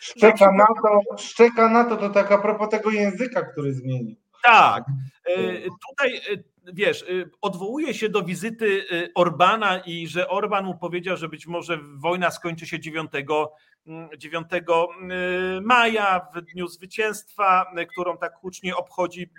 Szczeka 0.00 0.52
na 0.52 0.66
to, 0.66 1.16
szczeka 1.16 1.68
na 1.68 1.84
to, 1.84 1.96
to 1.96 2.10
tak 2.10 2.32
a 2.32 2.38
propos 2.38 2.68
tego 2.68 2.90
języka, 2.90 3.42
który 3.42 3.72
zmienił. 3.74 4.16
Tak. 4.42 4.84
E, 5.24 5.36
tutaj 5.62 6.16
e, 6.16 6.20
wiesz, 6.72 7.02
e, 7.02 7.06
odwołuje 7.40 7.94
się 7.94 8.08
do 8.08 8.22
wizyty 8.22 8.84
Orbana 9.14 9.78
i 9.78 10.06
że 10.06 10.28
Orban 10.28 10.64
mu 10.64 10.78
powiedział, 10.78 11.16
że 11.16 11.28
być 11.28 11.46
może 11.46 11.78
wojna 11.96 12.30
skończy 12.30 12.66
się 12.66 12.80
9, 12.80 13.10
9 14.18 14.46
mm, 14.52 15.64
maja, 15.64 16.26
w 16.34 16.40
dniu 16.40 16.66
zwycięstwa, 16.66 17.72
którą 17.92 18.18
tak 18.18 18.34
hucznie 18.34 18.76
obchodzi 18.76 19.30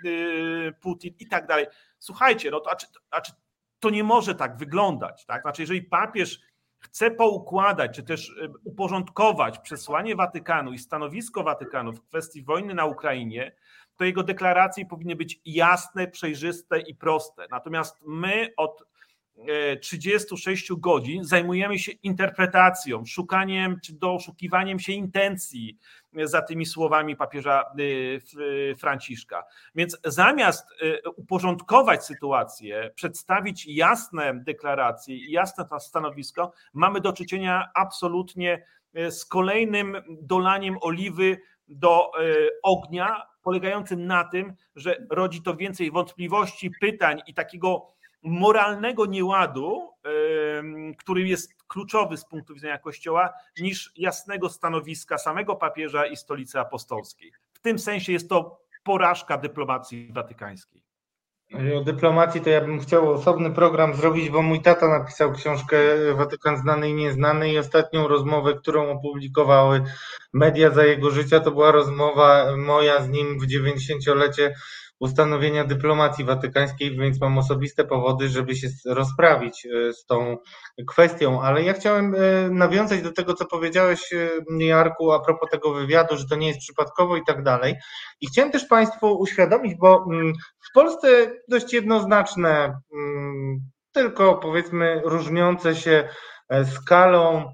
Putin 0.80 1.14
i 1.18 1.28
tak 1.28 1.46
dalej. 1.46 1.66
Słuchajcie, 1.98 2.50
no 2.50 2.60
to, 2.60 2.70
a 2.70 2.76
czy, 2.76 2.86
a 3.10 3.20
czy 3.20 3.32
to 3.78 3.90
nie 3.90 4.04
może 4.04 4.34
tak 4.34 4.56
wyglądać, 4.56 5.24
tak? 5.26 5.42
Znaczy, 5.42 5.62
jeżeli 5.62 5.82
papież 5.82 6.40
chce 6.82 7.10
poukładać, 7.10 7.96
czy 7.96 8.02
też 8.02 8.34
uporządkować 8.64 9.58
przesłanie 9.58 10.16
Watykanu 10.16 10.72
i 10.72 10.78
stanowisko 10.78 11.42
Watykanu 11.42 11.92
w 11.92 12.02
kwestii 12.02 12.42
wojny 12.42 12.74
na 12.74 12.84
Ukrainie, 12.84 13.52
to 13.96 14.04
jego 14.04 14.22
deklaracje 14.22 14.86
powinny 14.86 15.16
być 15.16 15.40
jasne, 15.44 16.08
przejrzyste 16.08 16.80
i 16.80 16.94
proste. 16.94 17.46
Natomiast 17.50 18.02
my 18.06 18.52
od 18.56 18.84
36 19.80 20.70
e, 20.70 20.74
godzin 20.78 21.24
zajmujemy 21.24 21.78
się 21.78 21.92
interpretacją, 21.92 23.04
szukaniem 23.04 23.80
czy 23.82 23.92
doszukiwaniem 23.92 24.78
się 24.78 24.92
intencji 24.92 25.78
za 26.24 26.42
tymi 26.42 26.66
słowami 26.66 27.16
papieża 27.16 27.62
e, 27.62 28.74
Franciszka. 28.74 29.44
Więc 29.74 29.98
zamiast 30.04 30.66
e, 30.82 31.10
uporządkować 31.10 32.04
sytuację, 32.04 32.90
przedstawić 32.94 33.66
jasne 33.66 34.34
deklaracje 34.34 35.16
i 35.16 35.32
jasne 35.32 35.64
stanowisko, 35.78 36.52
mamy 36.72 37.00
do 37.00 37.12
czynienia 37.12 37.68
absolutnie 37.74 38.66
z 39.10 39.24
kolejnym 39.24 39.96
dolaniem 40.22 40.76
oliwy 40.80 41.38
do 41.68 42.10
ognia, 42.62 43.22
polegającym 43.42 44.06
na 44.06 44.24
tym, 44.24 44.54
że 44.76 44.96
rodzi 45.10 45.42
to 45.42 45.56
więcej 45.56 45.90
wątpliwości, 45.90 46.70
pytań 46.80 47.22
i 47.26 47.34
takiego 47.34 47.92
moralnego 48.22 49.06
nieładu, 49.06 49.90
który 50.98 51.28
jest 51.28 51.54
kluczowy 51.68 52.16
z 52.16 52.24
punktu 52.24 52.54
widzenia 52.54 52.78
Kościoła, 52.78 53.32
niż 53.60 53.92
jasnego 53.96 54.48
stanowiska 54.48 55.18
samego 55.18 55.56
papieża 55.56 56.06
i 56.06 56.16
stolicy 56.16 56.60
apostolskiej. 56.60 57.32
W 57.52 57.60
tym 57.60 57.78
sensie 57.78 58.12
jest 58.12 58.28
to 58.28 58.60
porażka 58.84 59.38
dyplomacji 59.38 60.10
watykańskiej. 60.12 60.82
O 61.78 61.84
dyplomacji 61.84 62.40
to 62.40 62.50
ja 62.50 62.60
bym 62.60 62.80
chciał 62.80 63.10
osobny 63.12 63.50
program 63.50 63.94
zrobić, 63.94 64.30
bo 64.30 64.42
mój 64.42 64.62
tata 64.62 64.98
napisał 64.98 65.32
książkę 65.32 65.76
Watykan 66.14 66.56
znany 66.56 66.88
i 66.88 66.94
nieznany 66.94 67.52
i 67.52 67.58
ostatnią 67.58 68.08
rozmowę, 68.08 68.54
którą 68.54 68.90
opublikowały 68.90 69.84
media 70.32 70.70
za 70.70 70.84
jego 70.84 71.10
życia, 71.10 71.40
to 71.40 71.50
była 71.50 71.70
rozmowa 71.70 72.56
moja 72.56 73.02
z 73.02 73.08
nim 73.08 73.38
w 73.38 73.46
90-lecie 73.46 74.54
ustanowienia 75.02 75.64
dyplomacji 75.64 76.24
watykańskiej, 76.24 76.96
więc 76.96 77.20
mam 77.20 77.38
osobiste 77.38 77.84
powody, 77.84 78.28
żeby 78.28 78.56
się 78.56 78.68
rozprawić 78.86 79.66
e, 79.66 79.92
z 79.92 80.04
tą 80.06 80.36
kwestią. 80.88 81.42
Ale 81.42 81.62
ja 81.62 81.72
chciałem 81.72 82.14
e, 82.14 82.18
nawiązać 82.50 83.02
do 83.02 83.12
tego, 83.12 83.34
co 83.34 83.46
powiedziałeś, 83.46 84.12
e, 84.12 84.64
Jarku, 84.64 85.12
a 85.12 85.20
propos 85.20 85.50
tego 85.50 85.74
wywiadu, 85.74 86.16
że 86.16 86.28
to 86.28 86.36
nie 86.36 86.48
jest 86.48 86.60
przypadkowo 86.60 87.16
i 87.16 87.24
tak 87.26 87.42
dalej. 87.42 87.74
I 88.20 88.26
chciałem 88.26 88.50
też 88.50 88.64
Państwu 88.64 89.18
uświadomić, 89.18 89.74
bo 89.74 90.04
mm, 90.10 90.32
w 90.70 90.74
Polsce 90.74 91.08
dość 91.48 91.72
jednoznaczne, 91.72 92.78
mm, 92.94 93.58
tylko 93.92 94.34
powiedzmy 94.34 95.02
różniące 95.04 95.74
się 95.74 96.08
skalą 96.64 97.52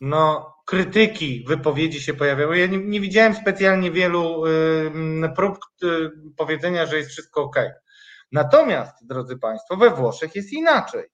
no, 0.00 0.53
krytyki 0.64 1.44
wypowiedzi 1.48 2.00
się 2.00 2.14
pojawiały. 2.14 2.58
Ja 2.58 2.66
nie, 2.66 2.78
nie 2.78 3.00
widziałem 3.00 3.34
specjalnie 3.34 3.90
wielu 3.90 4.46
y, 4.46 5.30
prób 5.36 5.58
y, 5.84 6.10
powiedzenia, 6.36 6.86
że 6.86 6.96
jest 6.96 7.10
wszystko 7.10 7.42
ok. 7.42 7.56
Natomiast, 8.32 9.06
drodzy 9.06 9.38
Państwo, 9.38 9.76
we 9.76 9.90
Włoszech 9.90 10.34
jest 10.34 10.52
inaczej. 10.52 11.04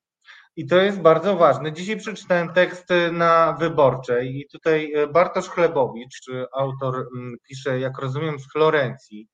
I 0.57 0.67
to 0.67 0.77
jest 0.77 1.01
bardzo 1.01 1.37
ważne. 1.37 1.73
Dzisiaj 1.73 1.97
przeczytałem 1.97 2.53
tekst 2.53 2.89
na 3.13 3.53
wyborczej 3.53 4.37
i 4.37 4.49
tutaj 4.53 4.93
Bartosz 5.13 5.49
Chlebowicz, 5.49 6.21
autor, 6.53 7.09
pisze, 7.49 7.81
jak 7.81 7.99
rozumiem, 7.99 8.39
z 8.39 8.53
Florencji, 8.53 9.29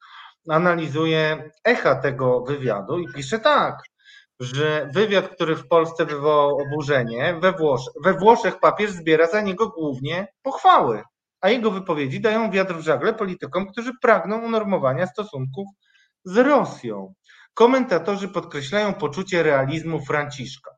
analizuje 0.48 1.50
echa 1.64 1.94
tego 1.94 2.40
wywiadu 2.40 2.98
i 2.98 3.12
pisze 3.12 3.38
tak 3.38 3.82
że 4.40 4.88
wywiad, 4.94 5.28
który 5.28 5.56
w 5.56 5.68
Polsce 5.68 6.06
wywołał 6.06 6.58
oburzenie, 6.58 7.38
we, 7.42 7.52
Włosz 7.52 7.90
we 8.04 8.14
Włoszech 8.14 8.60
papież 8.60 8.90
zbiera 8.90 9.26
za 9.26 9.40
niego 9.40 9.68
głównie 9.68 10.28
pochwały, 10.42 11.02
a 11.40 11.48
jego 11.48 11.70
wypowiedzi 11.70 12.20
dają 12.20 12.50
wiatr 12.50 12.74
w 12.74 12.80
żagle 12.80 13.14
politykom, 13.14 13.66
którzy 13.66 13.92
pragną 14.02 14.38
unormowania 14.38 15.06
stosunków 15.06 15.68
z 16.24 16.36
Rosją. 16.36 17.14
Komentatorzy 17.54 18.28
podkreślają 18.28 18.94
poczucie 18.94 19.42
realizmu 19.42 20.04
Franciszka. 20.04 20.70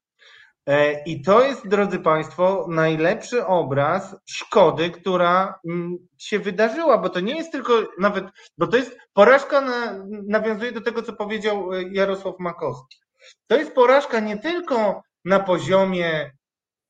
E, 0.66 1.02
I 1.04 1.22
to 1.22 1.44
jest, 1.44 1.68
drodzy 1.68 1.98
Państwo, 1.98 2.66
najlepszy 2.68 3.46
obraz 3.46 4.16
szkody, 4.26 4.90
która 4.90 5.60
mm, 5.68 5.98
się 6.18 6.38
wydarzyła, 6.38 6.98
bo 6.98 7.08
to 7.08 7.20
nie 7.20 7.36
jest 7.36 7.52
tylko 7.52 7.72
nawet, 7.98 8.24
bo 8.58 8.66
to 8.66 8.76
jest 8.76 8.98
porażka, 9.12 9.60
na, 9.60 10.04
nawiązuje 10.26 10.72
do 10.72 10.80
tego, 10.80 11.02
co 11.02 11.12
powiedział 11.12 11.72
e, 11.72 11.82
Jarosław 11.82 12.34
Makowski. 12.38 13.07
To 13.46 13.56
jest 13.56 13.72
porażka 13.72 14.20
nie 14.20 14.38
tylko 14.38 15.02
na 15.24 15.40
poziomie, 15.40 16.30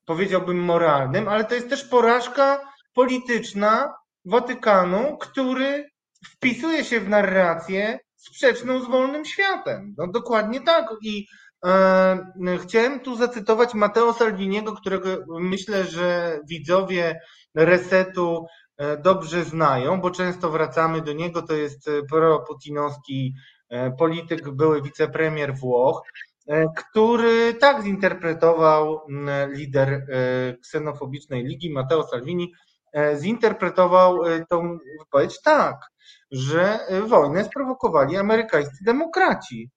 powiedziałbym, 0.05 0.63
moralnym, 0.63 1.27
ale 1.27 1.43
to 1.45 1.55
jest 1.55 1.69
też 1.69 1.83
porażka 1.83 2.69
polityczna 2.93 3.93
Watykanu, 4.25 5.17
który 5.17 5.89
wpisuje 6.25 6.83
się 6.83 6.99
w 6.99 7.09
narrację 7.09 7.99
sprzeczną 8.15 8.83
z 8.83 8.87
wolnym 8.87 9.25
światem. 9.25 9.95
No 9.97 10.07
dokładnie 10.07 10.61
tak. 10.61 10.85
I 11.01 11.27
e, 11.65 12.57
chciałem 12.63 12.99
tu 12.99 13.15
zacytować 13.15 13.73
Matteo 13.73 14.13
Salviniego, 14.13 14.75
którego 14.75 15.09
myślę, 15.39 15.83
że 15.83 16.39
widzowie 16.49 17.19
resetu 17.55 18.45
e, 18.77 18.97
dobrze 18.97 19.43
znają, 19.43 20.01
bo 20.01 20.11
często 20.11 20.49
wracamy 20.49 21.01
do 21.01 21.13
niego. 21.13 21.41
To 21.41 21.53
jest 21.53 21.89
pro-putinowski 22.09 23.33
e, 23.69 23.91
polityk, 23.91 24.49
były 24.49 24.81
wicepremier 24.81 25.55
Włoch. 25.55 26.01
E, 26.49 26.65
który 26.75 27.53
tak 27.53 27.83
zinterpretował 27.83 29.01
lider 29.49 29.89
e, 29.89 30.03
ksenofobicznej 30.61 31.43
ligi, 31.43 31.73
Matteo 31.73 32.03
Salvini, 32.03 32.53
e, 32.93 33.17
zinterpretował 33.17 34.19
tą 34.49 34.77
wypowiedź 34.99 35.41
tak, 35.41 35.75
że 36.31 36.79
wojnę 37.07 37.43
sprowokowali 37.43 38.17
amerykańscy 38.17 38.83
demokraci. 38.85 39.69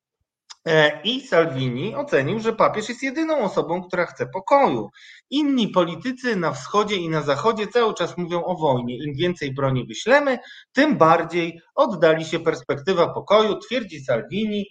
I 1.04 1.20
Salvini 1.20 1.94
ocenił, 1.94 2.40
że 2.40 2.52
papież 2.52 2.88
jest 2.88 3.02
jedyną 3.02 3.38
osobą, 3.38 3.82
która 3.82 4.06
chce 4.06 4.26
pokoju. 4.26 4.90
Inni 5.30 5.68
politycy 5.68 6.36
na 6.36 6.52
wschodzie 6.52 6.96
i 6.96 7.08
na 7.08 7.22
zachodzie 7.22 7.66
cały 7.66 7.94
czas 7.94 8.18
mówią 8.18 8.44
o 8.44 8.56
wojnie. 8.56 9.04
Im 9.04 9.14
więcej 9.14 9.54
broni 9.54 9.86
wyślemy, 9.86 10.38
tym 10.72 10.96
bardziej 10.98 11.60
oddali 11.74 12.24
się 12.24 12.40
perspektywa 12.40 13.14
pokoju, 13.14 13.58
twierdzi 13.58 14.00
Salvini, 14.00 14.66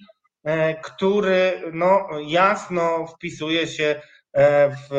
który 0.83 1.61
no, 1.73 2.07
jasno 2.27 3.07
wpisuje 3.07 3.67
się 3.67 4.01
e, 4.33 4.69
w, 4.69 4.93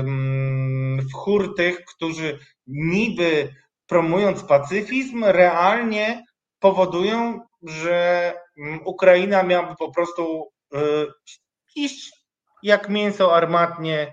mm, 0.00 1.00
w 1.00 1.12
chór 1.12 1.54
tych, 1.56 1.84
którzy 1.84 2.38
niby 2.66 3.54
promując 3.86 4.44
pacyfizm, 4.44 5.24
realnie 5.24 6.24
powodują, 6.58 7.40
że 7.62 8.32
mm, 8.58 8.80
Ukraina 8.84 9.42
miałaby 9.42 9.74
po 9.78 9.92
prostu 9.92 10.50
e, 10.74 10.78
iść 11.76 12.12
jak 12.62 12.88
mięso 12.88 13.36
armatnie 13.36 14.12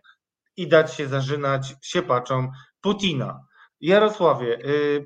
i 0.58 0.68
dać 0.68 0.94
się 0.94 1.08
zażynać 1.08 1.76
siepaczom 1.82 2.52
Putina. 2.82 3.46
Jarosławie, 3.82 4.60
y, 4.66 5.06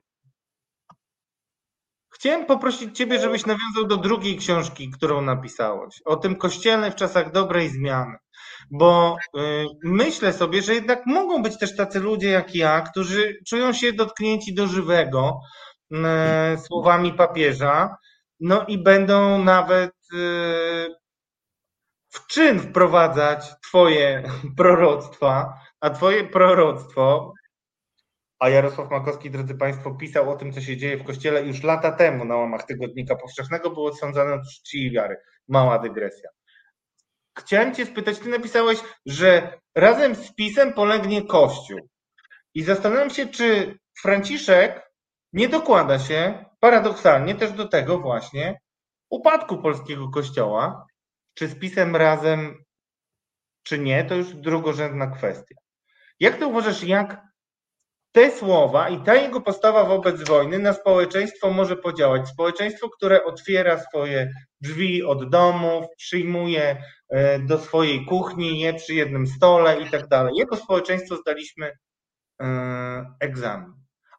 Chciałem 2.20 2.46
poprosić 2.46 2.98
Ciebie, 2.98 3.20
żebyś 3.20 3.46
nawiązał 3.46 3.88
do 3.88 3.98
drugiej 3.98 4.38
książki, 4.38 4.90
którą 4.90 5.22
napisałeś, 5.22 6.02
o 6.06 6.16
tym 6.16 6.36
kościele 6.36 6.92
w 6.92 6.96
czasach 6.96 7.32
dobrej 7.32 7.70
zmiany. 7.70 8.16
Bo 8.72 9.18
y, 9.38 9.66
myślę 9.84 10.34
sobie, 10.34 10.62
że 10.62 10.74
jednak 10.74 11.06
mogą 11.06 11.44
być 11.44 11.58
też 11.58 11.76
tacy 11.76 12.00
ludzie 12.00 12.30
jak 12.30 12.56
ja, 12.56 12.82
którzy 12.82 13.38
czują 13.48 13.74
się 13.74 13.94
dotknięci 13.94 14.54
do 14.54 14.68
żywego 14.68 15.40
y, 15.92 15.98
słowami 16.58 17.14
papieża, 17.14 17.98
no 18.40 18.66
i 18.66 18.78
będą 18.78 19.44
nawet 19.44 19.92
y, 20.14 20.96
w 22.10 22.28
czyn 22.28 22.60
wprowadzać 22.60 23.46
Twoje 23.64 24.24
proroctwa, 24.58 25.54
a 25.82 25.90
Twoje 25.90 26.24
proroctwo 26.24 27.34
a 28.40 28.50
Jarosław 28.50 28.92
Makowski, 28.92 29.32
drodzy 29.32 29.56
Państwo, 29.56 29.96
pisał 29.96 30.32
o 30.32 30.36
tym, 30.36 30.54
co 30.54 30.62
się 30.62 30.78
dzieje 30.78 30.98
w 30.98 31.04
Kościele 31.04 31.44
już 31.44 31.64
lata 31.64 31.92
temu 31.92 32.26
na 32.26 32.36
łamach 32.36 32.66
Tygodnika 32.66 33.16
Powszechnego, 33.16 33.70
był 33.70 33.86
odsądzany 33.86 34.34
od 34.34 34.42
czci 34.50 34.86
i 34.86 34.92
wiary. 34.92 35.18
Mała 35.48 35.80
dygresja. 35.80 36.30
Chciałem 37.40 37.76
Cię 37.76 37.86
spytać, 37.86 38.20
Ty 38.20 38.30
napisałeś, 38.30 38.80
że 39.06 39.60
razem 39.76 40.16
z 40.16 40.36
pisem 40.36 40.74
polegnie 40.74 41.28
Kościół. 41.28 41.80
I 42.54 42.64
zastanawiam 42.64 43.10
się, 43.10 43.28
czy 43.28 43.78
Franciszek 44.02 44.92
nie 45.34 45.50
dokłada 45.50 46.00
się 46.00 46.46
paradoksalnie 46.60 47.36
też 47.36 47.52
do 47.52 47.68
tego 47.68 48.00
właśnie 48.00 48.60
upadku 49.10 49.58
polskiego 49.58 50.10
Kościoła. 50.10 50.86
Czy 51.34 51.48
z 51.48 51.60
pisem 51.60 51.96
razem, 51.96 52.64
czy 53.64 53.80
nie, 53.80 54.06
to 54.06 54.16
już 54.16 54.34
drugorzędna 54.34 55.08
kwestia. 55.08 55.56
Jak 56.20 56.38
Ty 56.38 56.46
uważasz, 56.46 56.84
jak 56.84 57.27
te 58.18 58.32
słowa 58.32 58.90
i 58.90 59.04
ta 59.04 59.16
jego 59.16 59.42
postawa 59.42 59.84
wobec 59.84 60.28
wojny 60.28 60.60
na 60.60 60.74
społeczeństwo 60.74 61.50
może 61.52 61.76
podziałać. 61.76 62.30
Społeczeństwo, 62.30 62.90
które 62.90 63.24
otwiera 63.24 63.80
swoje 63.80 64.34
drzwi 64.62 65.04
od 65.04 65.30
domów, 65.30 65.86
przyjmuje 65.98 66.84
e, 67.10 67.40
do 67.40 67.60
swojej 67.60 68.06
kuchni, 68.06 68.60
je 68.60 68.74
przy 68.74 68.94
jednym 68.94 69.28
stole 69.28 69.82
i 69.82 69.90
tak 69.90 70.08
dalej. 70.08 70.34
Jego 70.36 70.56
społeczeństwo 70.56 71.16
zdaliśmy 71.16 71.72
e, 72.42 72.46
egzamin. 73.20 73.74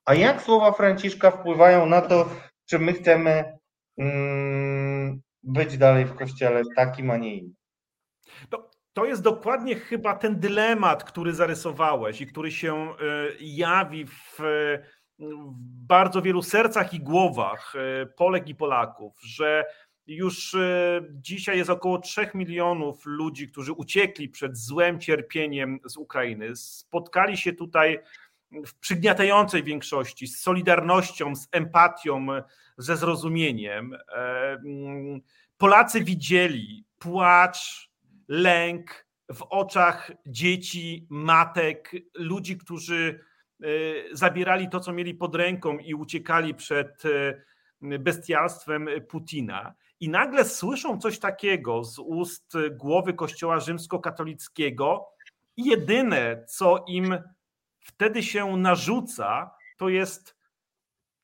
A 0.05 0.15
jak 0.15 0.43
słowa 0.43 0.73
Franciszka 0.73 1.31
wpływają 1.31 1.87
na 1.87 2.01
to, 2.01 2.31
czy 2.67 2.79
my 2.79 2.93
chcemy 2.93 3.59
mm, 3.99 5.21
być 5.43 5.79
dalej 5.79 6.05
w 6.05 6.15
kościele 6.15 6.63
takim, 6.77 7.11
a 7.11 7.17
nie 7.17 7.37
innym? 7.37 7.55
No, 8.53 8.71
to 8.99 9.07
jest 9.07 9.23
dokładnie 9.23 9.75
chyba 9.75 10.15
ten 10.15 10.41
dylemat, 10.41 11.05
który 11.05 11.35
zarysowałeś 11.35 12.21
i 12.21 12.27
który 12.27 12.53
się 12.53 12.75
e, 12.77 12.95
jawi 13.41 14.07
w 14.07 14.39
bardzo 15.87 16.23
wielu 16.23 16.43
sercach 16.43 16.95
i 16.95 17.01
głowach 17.01 17.75
e, 17.77 18.07
Polek 18.07 18.49
i 18.49 18.55
Polaków, 18.55 19.21
że 19.23 19.65
już 20.07 20.55
e, 20.55 21.01
dzisiaj 21.11 21.59
jest 21.59 21.71
około 21.71 21.99
3 21.99 22.31
milionów 22.35 23.07
ludzi, 23.07 23.49
którzy 23.49 23.73
uciekli 23.73 24.29
przed 24.29 24.57
złem 24.57 25.01
cierpieniem 25.01 25.81
z 25.85 25.97
Ukrainy. 25.97 26.57
Spotkali 26.57 27.37
się 27.37 27.53
tutaj 27.53 27.99
w 28.67 28.75
przygniatającej 28.75 29.63
większości 29.63 30.27
z 30.27 30.41
solidarnością, 30.41 31.37
z 31.37 31.49
empatią, 31.53 32.27
ze 32.79 32.97
zrozumieniem. 32.97 33.97
Mm, 34.65 35.21
Polacy 35.59 36.05
widzieli 36.05 36.85
płacz, 36.99 37.88
lęk 38.29 39.07
w 39.33 39.43
oczach 39.43 40.13
dzieci, 40.27 41.07
matek, 41.11 41.93
ludzi, 42.15 42.57
którzy 42.59 43.21
e, 43.63 43.67
zabierali 44.13 44.69
to, 44.69 44.81
co 44.81 44.93
mieli 44.93 45.15
pod 45.15 45.35
ręką 45.35 45.79
i 45.79 45.95
uciekali 45.95 46.55
przed 46.55 47.03
bestialstwem 47.81 48.89
Putina. 49.09 49.75
I 50.01 50.09
nagle 50.09 50.45
słyszą 50.45 50.99
coś 50.99 51.19
takiego 51.19 51.85
z 51.85 51.99
ust 51.99 52.53
głowy 52.71 53.15
Kościoła 53.15 53.61
rzymskokatolickiego, 53.61 55.09
i 55.59 55.65
jedyne, 55.65 56.45
co 56.49 56.85
im 56.87 57.19
wtedy 57.81 58.23
się 58.23 58.57
narzuca, 58.57 59.51
to 59.77 59.89
jest 59.89 60.37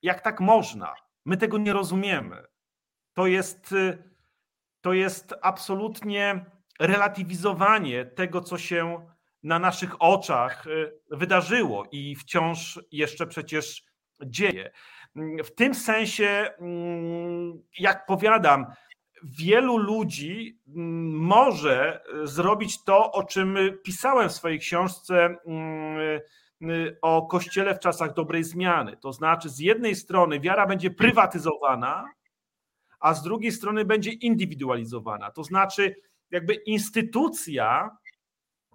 jak 0.01 0.21
tak 0.21 0.39
można. 0.39 0.95
My 1.25 1.37
tego 1.37 1.57
nie 1.57 1.73
rozumiemy. 1.73 2.43
To 3.13 3.27
jest, 3.27 3.75
to 4.81 4.93
jest 4.93 5.33
absolutnie 5.41 6.45
relatywizowanie 6.79 8.05
tego, 8.05 8.41
co 8.41 8.57
się 8.57 9.07
na 9.43 9.59
naszych 9.59 10.01
oczach 10.01 10.67
y, 10.67 10.91
wydarzyło 11.11 11.85
i 11.91 12.15
wciąż 12.15 12.79
jeszcze 12.91 13.27
przecież 13.27 13.83
dzieje. 14.25 14.71
W 15.43 15.55
tym 15.55 15.75
sensie, 15.75 16.49
mm, 16.59 17.63
jak 17.79 18.05
powiadam, 18.05 18.65
wielu 19.23 19.77
ludzi 19.77 20.59
mm, 20.67 21.11
może 21.11 22.03
zrobić 22.23 22.83
to, 22.83 23.11
o 23.11 23.23
czym 23.23 23.57
pisałem 23.83 24.29
w 24.29 24.33
swojej 24.33 24.59
książce 24.59 25.37
mm, 25.45 26.21
y, 26.61 26.97
o 27.01 27.27
Kościele 27.27 27.75
w 27.75 27.79
czasach 27.79 28.13
dobrej 28.13 28.43
zmiany. 28.43 28.97
To 28.97 29.13
znaczy, 29.13 29.49
z 29.49 29.59
jednej 29.59 29.95
strony 29.95 30.39
wiara 30.39 30.67
będzie 30.67 30.91
prywatyzowana, 30.91 32.05
a 32.99 33.13
z 33.13 33.23
drugiej 33.23 33.51
strony 33.51 33.85
będzie 33.85 34.11
indywidualizowana. 34.11 35.31
To 35.31 35.43
znaczy, 35.43 35.95
jakby 36.35 36.53
instytucja 36.53 37.97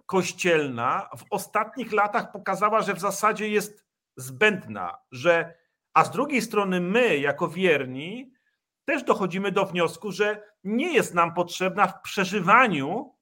kościelna 0.05 1.09
w 1.17 1.23
ostatnich 1.29 1.91
latach 1.91 2.31
pokazała, 2.31 2.81
że 2.81 2.93
w 2.93 2.99
zasadzie 2.99 3.49
jest 3.49 3.85
zbędna, 4.15 4.97
że 5.11 5.55
a 5.93 6.03
z 6.03 6.11
drugiej 6.11 6.41
strony 6.41 6.81
my, 6.81 7.17
jako 7.17 7.47
wierni, 7.47 8.33
też 8.85 9.03
dochodzimy 9.03 9.51
do 9.51 9.65
wniosku, 9.65 10.11
że 10.11 10.43
nie 10.63 10.93
jest 10.93 11.13
nam 11.13 11.33
potrzebna 11.33 11.87
w 11.87 12.01
przeżywaniu 12.01 13.15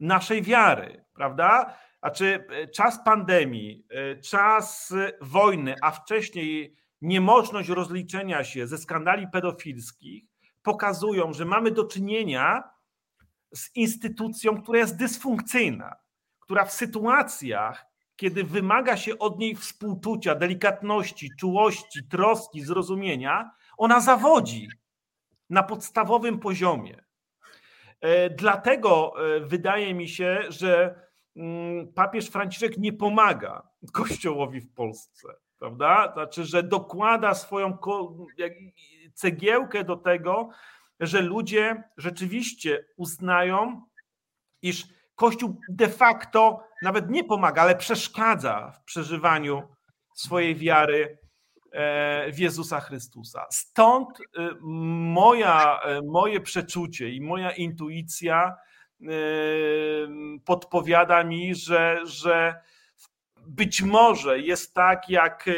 naszej 0.00 0.42
wiary, 0.42 1.04
prawda? 1.14 1.78
Znaczy, 1.98 2.46
czas 2.74 3.04
pandemii, 3.04 3.86
czas 4.24 4.94
wojny, 5.20 5.74
a 5.82 5.90
wcześniej 5.90 6.76
niemożność 7.00 7.68
rozliczenia 7.68 8.44
się 8.44 8.66
ze 8.66 8.78
skandali 8.78 9.28
pedofilskich 9.32 10.24
pokazują, 10.62 11.32
że 11.32 11.44
mamy 11.44 11.70
do 11.70 11.84
czynienia 11.84 12.77
z 13.54 13.76
instytucją, 13.76 14.62
która 14.62 14.78
jest 14.78 14.96
dysfunkcyjna, 14.96 15.96
która 16.40 16.64
w 16.64 16.72
sytuacjach, 16.72 17.86
kiedy 18.16 18.44
wymaga 18.44 18.96
się 18.96 19.18
od 19.18 19.38
niej 19.38 19.56
współczucia, 19.56 20.34
delikatności, 20.34 21.30
czułości, 21.40 22.08
troski, 22.08 22.62
zrozumienia, 22.62 23.50
ona 23.76 24.00
zawodzi 24.00 24.68
na 25.50 25.62
podstawowym 25.62 26.38
poziomie. 26.38 27.04
E, 28.00 28.30
dlatego 28.30 29.14
e, 29.36 29.40
wydaje 29.40 29.94
mi 29.94 30.08
się, 30.08 30.42
że 30.48 31.00
mm, 31.36 31.92
papież 31.92 32.26
Franciszek 32.26 32.78
nie 32.78 32.92
pomaga 32.92 33.68
Kościołowi 33.92 34.60
w 34.60 34.74
Polsce, 34.74 35.28
prawda? 35.58 36.12
Znaczy, 36.12 36.44
że 36.44 36.62
dokłada 36.62 37.34
swoją 37.34 37.78
cegiełkę 39.14 39.84
do 39.84 39.96
tego, 39.96 40.48
że 41.00 41.20
ludzie 41.20 41.82
rzeczywiście 41.96 42.84
uznają, 42.96 43.82
iż 44.62 44.86
Kościół 45.14 45.60
de 45.68 45.88
facto 45.88 46.64
nawet 46.82 47.10
nie 47.10 47.24
pomaga, 47.24 47.62
ale 47.62 47.76
przeszkadza 47.76 48.70
w 48.70 48.84
przeżywaniu 48.84 49.62
swojej 50.14 50.56
wiary 50.56 51.18
E, 51.72 52.32
w 52.32 52.38
Jezusa 52.38 52.80
Chrystusa. 52.80 53.46
Stąd 53.50 54.08
e, 54.20 54.48
moja, 54.62 55.80
e, 55.80 56.00
moje 56.02 56.40
przeczucie 56.40 57.10
i 57.10 57.20
moja 57.20 57.50
intuicja 57.50 58.56
podpowiada 60.44 61.24
mi, 61.24 61.54
że, 61.54 62.00
że 62.04 62.60
być 63.46 63.82
może 63.82 64.38
jest 64.38 64.74
tak, 64.74 65.10
jak 65.10 65.50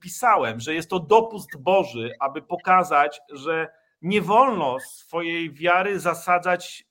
pisałem, 0.00 0.60
że 0.60 0.74
jest 0.74 0.90
to 0.90 1.00
dopust 1.00 1.48
Boży, 1.58 2.12
aby 2.20 2.42
pokazać, 2.42 3.20
że 3.32 3.68
nie 4.04 4.22
wolno 4.22 4.80
swojej 4.80 5.52
wiary 5.52 6.00
zasadzać 6.00 6.84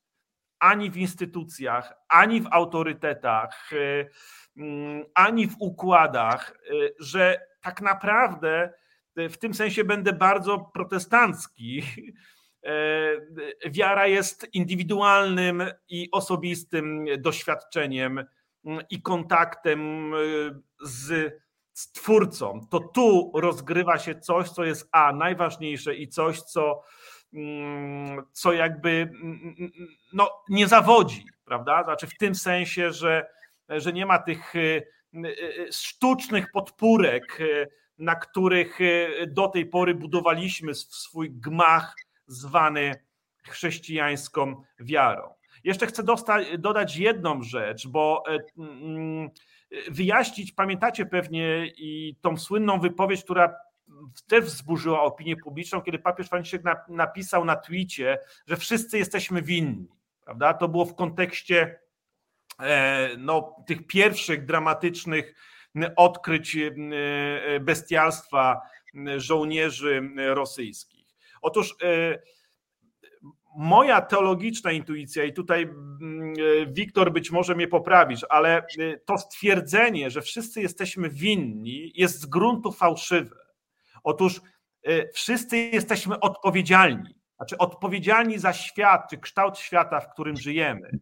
ani 0.59 0.91
w 0.91 0.97
instytucjach, 0.97 1.93
ani 2.09 2.41
w 2.41 2.47
autorytetach, 2.51 3.69
ani 5.15 5.47
w 5.47 5.55
układach, 5.59 6.57
że 6.99 7.39
tak 7.61 7.81
naprawdę 7.81 8.73
e, 9.15 9.29
w 9.29 9.37
tym 9.37 9.53
sensie 9.53 9.83
będę 9.83 10.13
bardzo 10.13 10.59
protestancki. 10.73 11.83
Wiara 13.71 14.07
jest 14.07 14.47
indywidualnym 14.53 15.63
i 15.89 16.09
osobistym 16.11 17.05
doświadczeniem 17.17 18.25
mm, 18.65 18.83
i 18.89 19.01
kontaktem 19.01 20.11
z 20.81 21.33
Twórcą. 21.73 22.67
To 22.69 22.79
tu 22.79 23.31
rozgrywa 23.35 23.97
się 23.97 24.19
coś, 24.19 24.49
co 24.49 24.63
jest 24.63 24.89
A 24.91 25.13
najważniejsze 25.13 25.95
i 25.95 26.07
coś, 26.07 26.41
co, 26.41 26.81
mm, 27.33 28.23
co 28.31 28.53
jakby 28.53 28.89
mm, 28.89 29.71
no, 30.13 30.31
nie 30.49 30.67
zawodzi, 30.67 31.25
prawda? 31.45 31.83
Znaczy 31.83 32.07
w 32.07 32.17
tym 32.17 32.35
sensie, 32.35 32.91
że, 32.91 33.27
że 33.69 33.93
nie 33.93 34.05
ma 34.05 34.19
tych 34.19 34.53
Y, 35.15 35.27
y, 35.59 35.71
sztucznych 35.71 36.51
podpórek, 36.51 37.39
y, 37.39 37.67
na 37.97 38.15
których 38.15 38.79
do 39.27 39.47
tej 39.47 39.65
pory 39.65 39.95
budowaliśmy 39.95 40.75
swój 40.75 41.31
gmach 41.31 41.95
zwany 42.27 42.91
chrześcijańską 43.49 44.63
wiarą. 44.79 45.33
Jeszcze 45.63 45.87
chcę 45.87 46.03
dodać 46.57 46.97
jedną 46.97 47.43
rzecz, 47.43 47.87
bo 47.87 48.23
e, 48.27 48.39
mm, 48.57 49.29
wyjaśnić, 49.91 50.51
pamiętacie 50.51 51.05
pewnie 51.05 51.67
i 51.77 52.15
tą 52.21 52.37
słynną 52.37 52.79
wypowiedź, 52.79 53.23
która 53.23 53.55
też 54.27 54.45
wzburzyła 54.45 55.01
opinię 55.01 55.35
publiczną, 55.37 55.81
kiedy 55.81 55.99
papież 55.99 56.27
Franciszek 56.27 56.61
napisał 56.89 57.45
na 57.45 57.55
twicie, 57.55 58.19
że 58.47 58.57
wszyscy 58.57 58.97
jesteśmy 58.97 59.41
winni. 59.41 59.87
Prawda? 60.25 60.53
To 60.53 60.67
było 60.67 60.85
w 60.85 60.95
kontekście 60.95 61.83
E, 62.59 63.09
no, 63.17 63.55
tych 63.67 63.87
pierwszych 63.87 64.45
dramatycznych 64.45 65.35
odkryć 65.95 66.57
e, 66.57 66.71
bestialstwa 67.59 68.61
żołnierzy 69.17 70.01
rosyjskich. 70.17 71.07
Otóż 71.41 71.75
e, 71.83 72.19
moja 73.57 74.01
teologiczna 74.01 74.71
intuicja, 74.71 75.23
i 75.23 75.33
tutaj 75.33 75.69
Wiktor 76.67 77.11
być 77.11 77.31
może 77.31 77.55
mnie 77.55 77.67
poprawisz, 77.67 78.25
ale 78.29 78.65
to 79.05 79.17
stwierdzenie, 79.17 80.09
że 80.09 80.21
wszyscy 80.21 80.61
jesteśmy 80.61 81.09
winni, 81.09 81.91
jest 81.95 82.19
z 82.19 82.25
gruntu 82.25 82.71
fałszywe. 82.71 83.35
Otóż 84.03 84.41
wszyscy 85.13 85.57
jesteśmy 85.57 86.19
odpowiedzialni, 86.19 87.15
znaczy 87.35 87.57
odpowiedzialni 87.57 88.39
za 88.39 88.53
świat, 88.53 89.09
czy 89.09 89.17
kształt 89.17 89.57
świata, 89.57 89.99
w 89.99 90.13
którym 90.13 90.37
żyjemy 90.37 90.99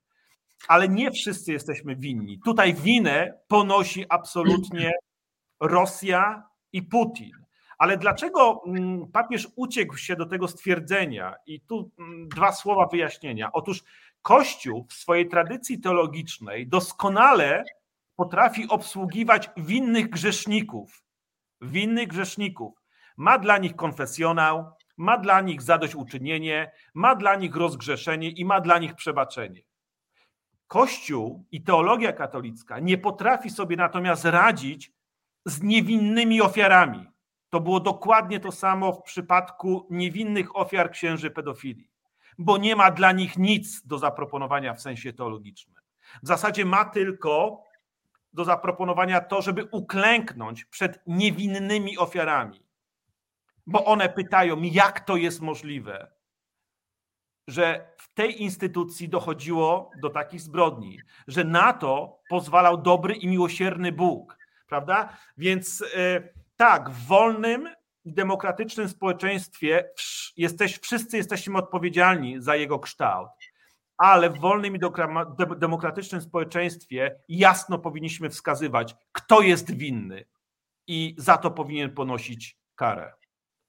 ale 0.67 0.89
nie 0.89 1.11
wszyscy 1.11 1.51
jesteśmy 1.51 1.95
winni. 1.95 2.39
Tutaj 2.45 2.73
winę 2.73 3.39
ponosi 3.47 4.05
absolutnie 4.09 4.91
Rosja 5.59 6.43
i 6.73 6.83
Putin. 6.83 7.31
Ale 7.81 7.97
dlaczego 7.97 8.61
mm, 8.65 9.07
papież 9.07 9.47
uciekł 9.55 9.97
się 9.97 10.15
do 10.15 10.25
tego 10.25 10.47
stwierdzenia? 10.47 11.35
I 11.45 11.61
tu 11.61 11.91
mm, 11.99 12.27
dwa 12.27 12.51
słowa 12.51 12.87
wyjaśnienia. 12.87 13.51
Otóż 13.51 13.83
Kościół 14.21 14.85
w 14.89 14.93
swojej 14.93 15.27
tradycji 15.29 15.79
teologicznej 15.79 16.67
doskonale 16.67 17.63
potrafi 18.15 18.67
obsługiwać 18.67 19.49
winnych 19.57 20.09
grzeszników. 20.09 21.03
Winnych 21.61 22.07
grzeszników. 22.07 22.81
Ma 23.17 23.39
dla 23.39 23.57
nich 23.57 23.75
konfesjonał, 23.75 24.71
ma 24.97 25.17
dla 25.17 25.41
nich 25.41 25.61
zadośćuczynienie, 25.61 26.71
ma 26.93 27.15
dla 27.15 27.35
nich 27.35 27.55
rozgrzeszenie 27.55 28.29
i 28.29 28.45
ma 28.45 28.61
dla 28.61 28.79
nich 28.79 28.95
przebaczenie. 28.95 29.61
Kościół 30.67 31.45
i 31.51 31.63
teologia 31.63 32.13
katolicka 32.13 32.79
nie 32.79 32.97
potrafi 32.97 33.49
sobie 33.49 33.75
natomiast 33.75 34.25
radzić 34.25 34.91
z 35.45 35.61
niewinnymi 35.61 36.41
ofiarami. 36.41 37.10
To 37.51 37.59
było 37.59 37.79
dokładnie 37.79 38.39
to 38.39 38.51
samo 38.51 38.93
w 38.93 39.01
przypadku 39.01 39.87
niewinnych 39.89 40.55
ofiar 40.55 40.91
księży 40.91 41.31
pedofilii, 41.31 41.89
bo 42.37 42.57
nie 42.57 42.75
ma 42.75 42.91
dla 42.91 43.11
nich 43.11 43.37
nic 43.37 43.87
do 43.87 43.97
zaproponowania 43.97 44.73
w 44.73 44.81
sensie 44.81 45.13
teologicznym. 45.13 45.75
W 46.23 46.27
zasadzie 46.27 46.65
ma 46.65 46.85
tylko 46.85 47.63
do 48.33 48.43
zaproponowania 48.43 49.21
to, 49.21 49.41
żeby 49.41 49.65
uklęknąć 49.71 50.65
przed 50.65 50.99
niewinnymi 51.07 51.97
ofiarami, 51.97 52.63
bo 53.67 53.85
one 53.85 54.09
pytają, 54.09 54.61
jak 54.61 54.99
to 54.99 55.17
jest 55.17 55.41
możliwe, 55.41 56.11
że 57.47 57.93
w 57.97 58.13
tej 58.13 58.41
instytucji 58.41 59.09
dochodziło 59.09 59.91
do 60.01 60.09
takich 60.09 60.41
zbrodni, 60.41 60.99
że 61.27 61.43
na 61.43 61.73
to 61.73 62.19
pozwalał 62.29 62.77
dobry 62.77 63.13
i 63.13 63.27
miłosierny 63.27 63.91
Bóg, 63.91 64.37
prawda? 64.67 65.17
Więc 65.37 65.83
e, 65.95 66.40
tak, 66.61 66.89
w 66.89 67.07
wolnym 67.07 67.69
i 68.05 68.13
demokratycznym 68.13 68.89
społeczeństwie 68.89 69.89
jesteś, 70.37 70.79
wszyscy 70.79 71.17
jesteśmy 71.17 71.57
odpowiedzialni 71.57 72.41
za 72.41 72.55
jego 72.55 72.79
kształt, 72.79 73.29
ale 73.97 74.29
w 74.29 74.39
wolnym 74.39 74.75
i 74.75 74.79
demokratycznym 75.57 76.21
społeczeństwie 76.21 77.19
jasno 77.29 77.79
powinniśmy 77.79 78.29
wskazywać, 78.29 78.95
kto 79.11 79.41
jest 79.41 79.71
winny 79.71 80.25
i 80.87 81.15
za 81.17 81.37
to 81.37 81.51
powinien 81.51 81.93
ponosić 81.93 82.57
karę. 82.75 83.13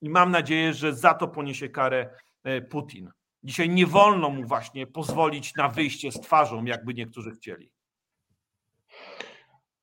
I 0.01 0.11
mam 0.11 0.31
nadzieję, 0.31 0.73
że 0.73 0.95
za 0.95 1.15
to 1.15 1.29
poniesie 1.29 1.69
karę 1.69 2.11
e, 2.45 2.63
Putin. 2.63 3.11
Dzisiaj 3.43 3.69
nie 3.69 3.87
wolno 3.87 4.31
mu 4.31 4.45
właśnie 4.45 4.87
pozwolić 4.87 5.55
na 5.55 5.69
wyjście 5.69 6.13
z 6.13 6.21
twarzą, 6.21 6.65
jakby 6.65 6.95
niektórzy 6.95 7.31
chcieli. 7.31 7.72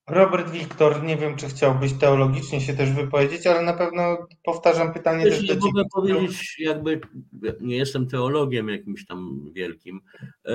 Robert 0.09 0.49
Wiktor, 0.49 1.03
nie 1.03 1.17
wiem, 1.17 1.35
czy 1.35 1.47
chciałbyś 1.47 1.93
teologicznie 1.93 2.61
się 2.61 2.73
też 2.73 2.91
wypowiedzieć, 2.91 3.47
ale 3.47 3.61
na 3.61 3.73
pewno 3.73 4.17
powtarzam 4.43 4.93
pytanie 4.93 5.25
Wiesz, 5.25 5.47
też 5.47 5.47
do 5.47 5.67
mogę 5.67 5.81
ciebie. 5.81 5.89
powiedzieć, 5.93 6.55
jakby 6.59 7.01
nie 7.61 7.77
jestem 7.77 8.07
teologiem 8.07 8.69
jakimś 8.69 9.05
tam 9.05 9.49
wielkim. 9.53 10.01
E, 10.45 10.53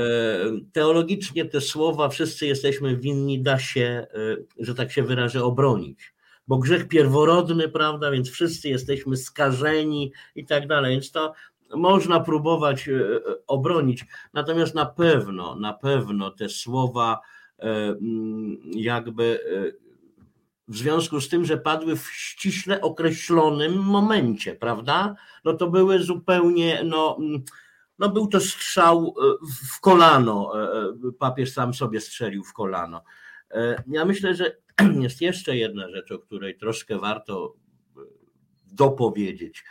Teologicznie 0.73 1.45
te 1.45 1.61
słowa 1.61 2.09
wszyscy 2.09 2.47
jesteśmy 2.47 2.97
winni, 2.97 3.43
da 3.43 3.59
się, 3.59 4.07
e, 4.15 4.65
że 4.65 4.75
tak 4.75 4.93
się 4.93 5.03
wyrażę, 5.03 5.45
obronić. 5.45 6.15
Bo 6.49 6.59
grzech 6.59 6.89
pierworodny, 6.89 7.69
prawda, 7.69 8.11
więc 8.11 8.31
wszyscy 8.31 8.69
jesteśmy 8.69 9.17
skażeni 9.17 10.13
i 10.35 10.47
tak 10.47 10.67
dalej. 10.67 10.93
Więc 10.93 11.11
to 11.13 11.33
można 11.77 12.21
próbować 12.21 12.89
e, 12.89 12.93
obronić. 13.47 14.05
Natomiast 14.33 14.75
na 14.75 14.87
pewno, 14.87 15.55
na 15.57 15.73
pewno 15.73 16.31
te 16.31 16.49
słowa 16.49 17.21
jakby 18.75 19.41
e, 19.79 19.85
w 20.69 20.77
związku 20.77 21.21
z 21.21 21.29
tym, 21.29 21.45
że 21.45 21.59
padły 21.59 21.97
w 21.97 22.09
ściśle 22.13 22.81
określonym 22.81 23.75
momencie, 23.79 24.55
prawda? 24.55 25.15
No 25.45 25.55
to 25.55 25.71
były 25.71 25.99
zupełnie, 26.03 26.83
no, 26.85 27.17
mm, 27.21 27.43
no 27.99 28.09
był 28.09 28.27
to 28.27 28.41
strzał 28.41 29.15
e, 29.19 29.47
w 29.77 29.81
kolano. 29.81 30.53
e, 30.63 30.79
e, 31.09 31.13
Papież 31.19 31.53
sam 31.53 31.75
sobie 31.75 32.01
strzelił 32.01 32.45
w 32.45 32.53
kolano. 32.53 33.05
E, 33.51 33.83
Ja 33.87 34.05
myślę, 34.05 34.35
że 34.35 34.57
jest 35.03 35.21
jeszcze 35.21 35.57
jedna 35.57 35.89
rzecz, 35.89 36.13
o 36.13 36.19
której 36.19 36.59
troszkę 36.59 36.99
warto 36.99 37.55
e, 37.97 38.01
dopowiedzieć, 38.73 39.65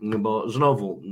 bo 0.00 0.50
znowu 0.50 1.02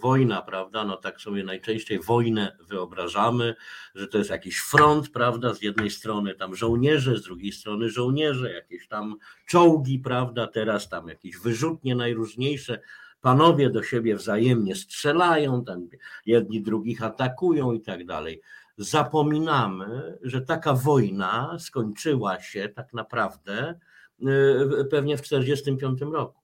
wojna, 0.00 0.42
prawda? 0.42 0.84
No 0.84 0.96
tak 0.96 1.20
sobie 1.20 1.44
najczęściej 1.44 2.00
wojnę 2.00 2.56
wyobrażamy, 2.68 3.54
że 3.94 4.08
to 4.08 4.18
jest 4.18 4.30
jakiś 4.30 4.58
front, 4.58 5.10
prawda? 5.10 5.54
Z 5.54 5.62
jednej 5.62 5.90
strony 5.90 6.34
tam 6.34 6.54
żołnierze, 6.54 7.16
z 7.16 7.22
drugiej 7.22 7.52
strony 7.52 7.90
żołnierze, 7.90 8.52
jakieś 8.52 8.88
tam 8.88 9.16
czołgi, 9.46 9.98
prawda? 9.98 10.46
Teraz 10.46 10.88
tam 10.88 11.08
jakieś 11.08 11.38
wyrzutnie 11.38 11.94
najróżniejsze. 11.94 12.80
Panowie 13.20 13.70
do 13.70 13.82
siebie 13.82 14.16
wzajemnie 14.16 14.74
strzelają, 14.74 15.64
tam 15.64 15.88
jedni 16.26 16.62
drugich 16.62 17.02
atakują 17.02 17.72
i 17.72 17.80
tak 17.80 18.06
dalej. 18.06 18.40
Zapominamy, 18.76 20.18
że 20.22 20.40
taka 20.40 20.74
wojna 20.74 21.56
skończyła 21.58 22.40
się 22.40 22.68
tak 22.68 22.92
naprawdę 22.92 23.74
y, 24.20 24.84
pewnie 24.90 25.16
w 25.16 25.22
1945 25.22 26.12
roku. 26.12 26.41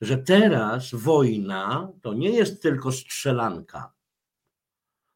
Że 0.00 0.18
teraz 0.18 0.90
wojna 0.94 1.92
to 2.02 2.14
nie 2.14 2.30
jest 2.30 2.62
tylko 2.62 2.92
strzelanka, 2.92 3.92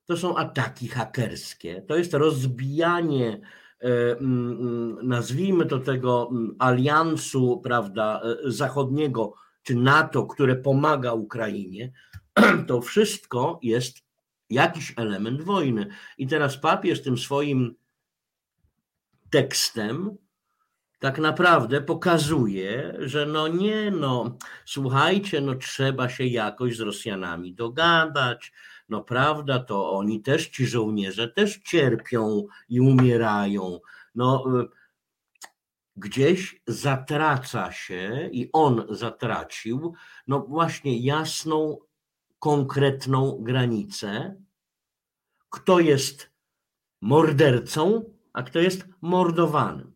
to 0.07 0.17
są 0.17 0.37
ataki 0.37 0.89
hakerskie, 0.89 1.83
to 1.83 1.97
jest 1.97 2.15
rozbijanie, 2.15 3.41
e, 3.81 4.19
mm, 4.19 4.99
nazwijmy 5.03 5.67
to 5.67 5.79
tego 5.79 6.29
mm, 6.31 6.57
aliansu, 6.59 7.61
prawda, 7.65 8.23
e, 8.25 8.51
zachodniego 8.51 9.35
czy 9.63 9.75
NATO, 9.75 10.27
które 10.27 10.57
pomaga 10.57 11.13
Ukrainie. 11.13 11.93
To 12.69 12.81
wszystko 12.81 13.61
jest 13.63 13.97
jakiś 14.51 14.95
element 14.97 15.43
wojny. 15.43 15.87
I 16.19 16.27
teraz 16.27 16.57
papież 16.57 17.03
tym 17.03 17.19
swoim 17.19 17.75
tekstem 19.31 20.17
tak 21.05 21.19
naprawdę 21.19 21.81
pokazuje, 21.81 22.97
że 22.99 23.27
no 23.27 23.49
nie, 23.49 23.91
no 23.91 24.39
słuchajcie, 24.65 25.41
no 25.41 25.55
trzeba 25.55 26.09
się 26.09 26.25
jakoś 26.25 26.77
z 26.77 26.81
Rosjanami 26.81 27.55
dogadać, 27.55 28.53
no 28.89 29.05
prawda, 29.05 29.59
to 29.59 29.93
oni 29.93 30.23
też, 30.23 30.49
ci 30.49 30.67
żołnierze 30.67 31.29
też 31.29 31.59
cierpią 31.59 32.47
i 32.69 32.81
umierają. 32.81 33.81
No 34.15 34.45
y, 34.61 34.69
gdzieś 35.97 36.63
zatraca 36.67 37.73
się 37.73 38.29
i 38.33 38.51
on 38.53 38.87
zatracił, 38.91 39.95
no 40.27 40.41
właśnie 40.41 40.99
jasną, 40.99 41.79
konkretną 42.39 43.39
granicę, 43.41 44.37
kto 45.51 45.81
jest 45.81 46.31
mordercą, 47.01 48.05
a 48.33 48.43
kto 48.43 48.59
jest 48.59 48.85
mordowanym. 49.01 49.94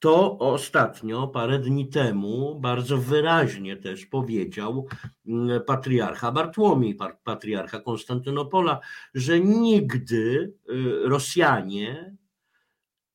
To 0.00 0.38
ostatnio, 0.38 1.28
parę 1.28 1.58
dni 1.58 1.88
temu, 1.88 2.60
bardzo 2.60 2.98
wyraźnie 2.98 3.76
też 3.76 4.06
powiedział 4.06 4.86
mm, 5.26 5.64
patriarcha 5.64 6.32
Bartłomiej, 6.32 6.94
pa- 6.94 7.16
patriarcha 7.24 7.80
Konstantynopola, 7.80 8.80
że 9.14 9.40
nigdy 9.40 10.54
y, 10.70 11.08
Rosjanie 11.08 12.16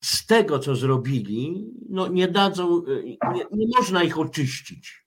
z 0.04 0.26
tego, 0.26 0.58
co 0.58 0.76
zrobili, 0.76 1.70
no 1.88 2.08
nie 2.08 2.28
dadzą, 2.28 2.82
y, 2.86 3.04
nie, 3.04 3.44
nie 3.52 3.66
można 3.76 4.02
ich 4.02 4.18
oczyścić. 4.18 5.06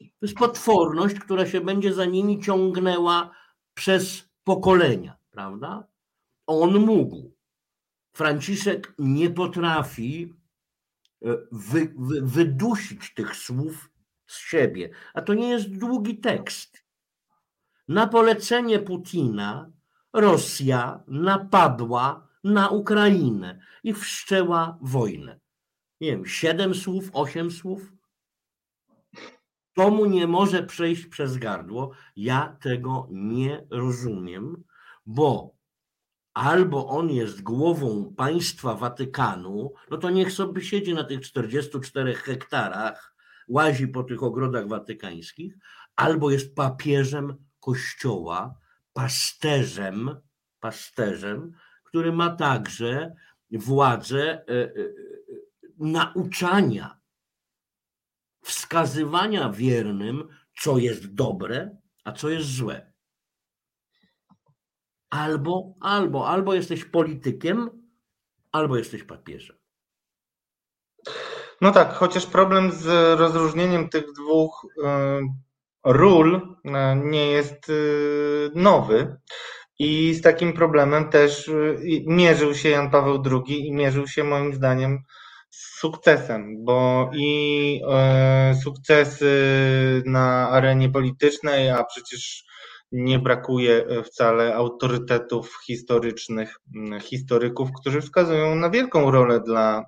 To 0.00 0.26
jest 0.26 0.34
potworność, 0.34 1.18
która 1.18 1.46
się 1.46 1.60
będzie 1.60 1.94
za 1.94 2.04
nimi 2.04 2.42
ciągnęła 2.42 3.30
przez 3.74 4.28
pokolenia, 4.44 5.16
prawda? 5.30 5.86
On 6.46 6.78
mógł. 6.78 7.32
Franciszek 8.12 8.94
nie 8.98 9.30
potrafi 9.30 10.34
wy, 11.52 11.94
wy, 11.98 12.22
wydusić 12.22 13.14
tych 13.14 13.36
słów 13.36 13.90
z 14.26 14.38
siebie. 14.38 14.90
A 15.14 15.22
to 15.22 15.34
nie 15.34 15.48
jest 15.48 15.78
długi 15.78 16.18
tekst. 16.18 16.84
Na 17.88 18.06
polecenie 18.06 18.78
Putina 18.78 19.70
Rosja 20.12 21.02
napadła 21.08 22.28
na 22.44 22.68
Ukrainę 22.68 23.60
i 23.82 23.94
wszczęła 23.94 24.78
wojnę. 24.80 25.40
Nie 26.00 26.10
wiem, 26.10 26.26
siedem 26.26 26.74
słów, 26.74 27.10
osiem 27.12 27.50
słów. 27.50 27.92
To 29.74 29.90
mu 29.90 30.06
nie 30.06 30.26
może 30.26 30.62
przejść 30.62 31.06
przez 31.06 31.36
gardło. 31.36 31.90
Ja 32.16 32.56
tego 32.62 33.08
nie 33.10 33.66
rozumiem, 33.70 34.64
bo 35.06 35.57
albo 36.34 36.88
on 36.88 37.10
jest 37.10 37.42
głową 37.42 38.14
państwa 38.16 38.74
Watykanu, 38.74 39.72
no 39.90 39.96
to 39.96 40.10
niech 40.10 40.32
sobie 40.32 40.62
siedzi 40.62 40.94
na 40.94 41.04
tych 41.04 41.20
44 41.20 42.14
hektarach, 42.14 43.14
łazi 43.48 43.88
po 43.88 44.02
tych 44.02 44.22
ogrodach 44.22 44.68
watykańskich, 44.68 45.58
albo 45.96 46.30
jest 46.30 46.54
papieżem 46.54 47.36
kościoła, 47.60 48.58
pasterzem, 48.92 50.16
pasterzem, 50.60 51.52
który 51.84 52.12
ma 52.12 52.30
także 52.30 53.14
władzę 53.50 54.20
e, 54.20 54.44
e, 54.48 54.64
e, 54.64 54.92
nauczania, 55.78 56.98
wskazywania 58.42 59.50
wiernym, 59.50 60.28
co 60.60 60.78
jest 60.78 61.14
dobre, 61.14 61.76
a 62.04 62.12
co 62.12 62.28
jest 62.28 62.48
złe. 62.48 62.87
Albo, 65.10 65.74
albo, 65.80 66.28
albo 66.28 66.54
jesteś 66.54 66.84
politykiem, 66.84 67.70
albo 68.52 68.76
jesteś 68.76 69.04
papieżem. 69.04 69.56
No 71.60 71.72
tak, 71.72 71.92
chociaż 71.92 72.26
problem 72.26 72.72
z 72.72 72.86
rozróżnieniem 73.18 73.88
tych 73.88 74.04
dwóch 74.12 74.64
y, 74.64 74.80
ról 75.84 76.34
y, 76.34 76.70
nie 77.04 77.26
jest 77.26 77.68
y, 77.68 78.50
nowy. 78.54 79.16
I 79.78 80.14
z 80.14 80.22
takim 80.22 80.52
problemem 80.52 81.10
też 81.10 81.50
mierzył 82.06 82.54
się 82.54 82.68
Jan 82.68 82.90
Paweł 82.90 83.22
II 83.46 83.66
i 83.66 83.72
mierzył 83.72 84.06
się 84.06 84.24
moim 84.24 84.54
zdaniem 84.54 84.98
z 85.50 85.78
sukcesem, 85.78 86.64
bo 86.64 87.10
i 87.14 87.82
sukcesy 88.64 89.32
na 90.06 90.48
arenie 90.48 90.88
politycznej, 90.88 91.70
a 91.70 91.84
przecież 91.84 92.44
nie 92.92 93.18
brakuje 93.18 93.86
e, 93.86 94.02
wcale 94.02 94.54
autorytetów 94.54 95.56
historycznych, 95.66 96.56
historyków, 97.02 97.68
którzy 97.80 98.00
wskazują 98.00 98.54
na 98.54 98.70
wielką 98.70 99.10
rolę 99.10 99.40
dla 99.40 99.84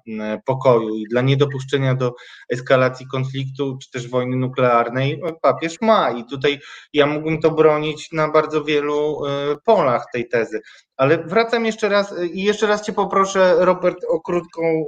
pokoju 0.46 0.96
i 0.96 1.04
dla 1.04 1.20
niedopuszczenia 1.20 1.94
do 1.94 2.14
eskalacji 2.48 3.06
konfliktu 3.06 3.78
czy 3.82 3.90
też 3.90 4.08
wojny 4.08 4.36
nuklearnej 4.36 5.20
papież 5.42 5.80
ma. 5.80 6.10
I 6.10 6.24
tutaj 6.24 6.60
ja 6.92 7.06
mógłbym 7.06 7.40
to 7.40 7.50
bronić 7.50 8.12
na 8.12 8.28
bardzo 8.28 8.64
wielu 8.64 9.26
e, 9.26 9.56
polach 9.64 10.04
tej 10.12 10.28
tezy. 10.28 10.60
Ale 10.96 11.18
wracam 11.18 11.66
jeszcze 11.66 11.88
raz 11.88 12.12
e, 12.12 12.26
i 12.26 12.42
jeszcze 12.42 12.66
raz 12.66 12.86
Cię 12.86 12.92
poproszę, 12.92 13.56
Robert, 13.58 13.98
o 14.08 14.20
krótką 14.20 14.84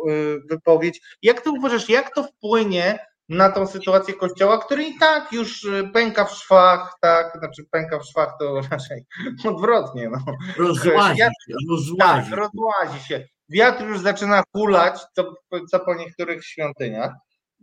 wypowiedź. 0.50 1.00
Jak 1.22 1.40
Ty 1.40 1.50
uważasz, 1.50 1.88
jak 1.88 2.14
to 2.14 2.24
wpłynie 2.24 3.11
na 3.28 3.50
tą 3.50 3.66
sytuację 3.66 4.14
kościoła, 4.14 4.58
który 4.58 4.84
i 4.84 4.98
tak 4.98 5.32
już 5.32 5.64
y, 5.64 5.90
pęka 5.92 6.24
w 6.24 6.32
szwach, 6.32 6.94
tak, 7.00 7.38
znaczy 7.38 7.64
pęka 7.70 7.98
w 7.98 8.04
szwach 8.04 8.34
to 8.40 8.60
raczej 8.70 9.04
odwrotnie. 9.44 10.10
No. 10.10 10.18
Rozłazi 10.56 11.18
się, 11.18 11.28
rozłazi. 11.70 12.30
Tak, 12.30 12.38
rozłazi 12.38 13.04
się. 13.08 13.26
Wiatr 13.48 13.84
już 13.84 14.00
zaczyna 14.00 14.42
hulać, 14.56 15.00
co, 15.16 15.34
co 15.70 15.80
po 15.80 15.94
niektórych 15.94 16.44
świątyniach. 16.46 17.12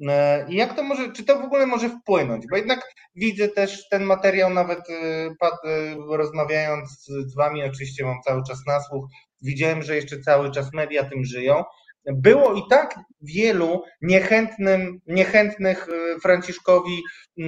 E, 0.08 0.46
I 0.50 0.56
jak 0.56 0.76
to 0.76 0.84
może, 0.84 1.12
czy 1.12 1.24
to 1.24 1.40
w 1.40 1.44
ogóle 1.46 1.66
może 1.66 1.90
wpłynąć? 1.90 2.46
Bo 2.50 2.58
jednak 2.58 2.92
widzę 3.16 3.48
też 3.48 3.90
ten 3.90 4.04
materiał, 4.04 4.50
nawet 4.50 4.90
y, 4.90 4.94
y, 4.94 5.96
rozmawiając 6.18 7.06
z 7.06 7.36
Wami, 7.36 7.64
oczywiście 7.64 8.06
mam 8.06 8.22
cały 8.26 8.44
czas 8.48 8.60
nasłuch, 8.68 9.06
widziałem, 9.42 9.84
że 9.84 9.96
jeszcze 9.96 10.20
cały 10.20 10.52
czas 10.52 10.74
media 10.74 11.04
tym 11.10 11.26
żyją 11.26 11.64
było 12.06 12.54
i 12.54 12.62
tak 12.70 13.00
wielu 13.22 13.84
niechętnym, 14.02 15.00
niechętnych 15.08 15.88
y, 15.90 16.20
Franciszkowi 16.20 17.04
y, 17.38 17.44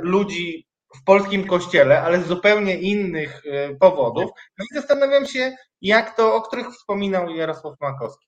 ludzi 0.00 0.66
w 0.96 1.04
polskim 1.04 1.46
kościele, 1.46 2.02
ale 2.02 2.20
z 2.20 2.26
zupełnie 2.26 2.78
innych 2.78 3.42
y, 3.46 3.76
powodów. 3.80 4.30
No 4.58 4.64
i 4.64 4.74
zastanawiam 4.74 5.26
się, 5.26 5.56
jak 5.80 6.16
to, 6.16 6.34
o 6.34 6.42
których 6.42 6.68
wspominał 6.68 7.30
Jarosław 7.30 7.74
Makowski. 7.80 8.26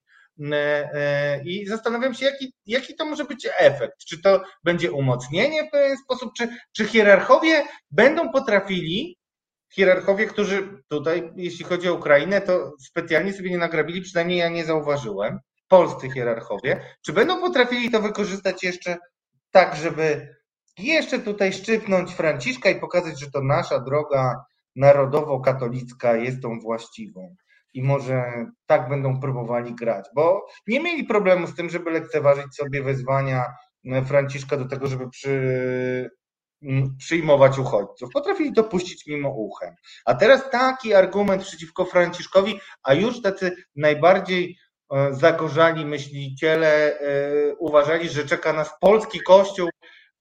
I 1.45 1.67
zastanawiam 1.67 2.15
się, 2.15 2.27
jaki, 2.27 2.53
jaki 2.67 2.95
to 2.95 3.05
może 3.05 3.25
być 3.25 3.49
efekt. 3.59 3.99
Czy 4.09 4.23
to 4.23 4.43
będzie 4.65 4.93
umocnienie 4.93 5.65
w 5.65 5.71
pewien 5.71 5.97
sposób, 5.97 6.33
czy, 6.37 6.49
czy 6.73 6.85
hierarchowie 6.85 7.65
będą 7.91 8.33
potrafili, 8.33 9.19
hierarchowie, 9.73 10.27
którzy 10.27 10.83
tutaj, 10.89 11.33
jeśli 11.37 11.65
chodzi 11.65 11.89
o 11.89 11.95
Ukrainę, 11.95 12.41
to 12.41 12.73
specjalnie 12.81 13.33
sobie 13.33 13.51
nie 13.51 13.59
nagrabili, 13.59 14.03
przynajmniej 14.03 14.39
ja 14.39 14.49
nie 14.49 14.65
zauważyłem, 14.65 15.39
polscy 15.69 16.11
hierarchowie, 16.11 16.81
czy 17.03 17.13
będą 17.13 17.41
potrafili 17.41 17.91
to 17.91 18.01
wykorzystać 18.01 18.63
jeszcze 18.63 18.97
tak, 19.51 19.77
żeby 19.77 20.37
jeszcze 20.79 21.19
tutaj 21.19 21.53
szczypnąć 21.53 22.15
Franciszka 22.15 22.71
i 22.71 22.81
pokazać, 22.81 23.21
że 23.21 23.31
to 23.31 23.43
nasza 23.43 23.81
droga 23.81 24.45
narodowo-katolicka 24.77 26.17
jest 26.17 26.43
tą 26.43 26.61
właściwą. 26.61 27.37
I 27.75 27.83
może 27.83 28.47
tak 28.67 28.89
będą 28.89 29.21
próbowali 29.21 29.75
grać, 29.75 30.05
bo 30.15 30.47
nie 30.67 30.81
mieli 30.81 31.05
problemu 31.05 31.47
z 31.47 31.55
tym, 31.55 31.71
żeby 31.71 31.91
lekceważyć 31.91 32.57
sobie 32.57 32.83
wezwania 32.83 33.45
Franciszka 34.07 34.57
do 34.57 34.69
tego, 34.69 34.87
żeby 34.87 35.11
przy, 35.11 36.11
przyjmować 36.99 37.59
uchodźców. 37.59 38.11
Potrafili 38.13 38.53
to 38.53 38.65
puścić 38.65 39.07
mimo 39.07 39.31
uchem. 39.31 39.75
A 40.05 40.15
teraz 40.15 40.51
taki 40.51 40.95
argument 40.95 41.43
przeciwko 41.43 41.85
Franciszkowi, 41.85 42.61
a 42.83 42.95
już 42.95 43.23
tacy 43.23 43.57
najbardziej 43.77 44.57
E, 44.68 44.68
zagorzali 45.11 45.87
myśliciele 45.87 47.01
e, 47.01 47.55
uważali, 47.59 48.09
że 48.09 48.25
czeka 48.25 48.53
nas 48.53 48.71
polski 48.81 49.21
kościół, 49.21 49.69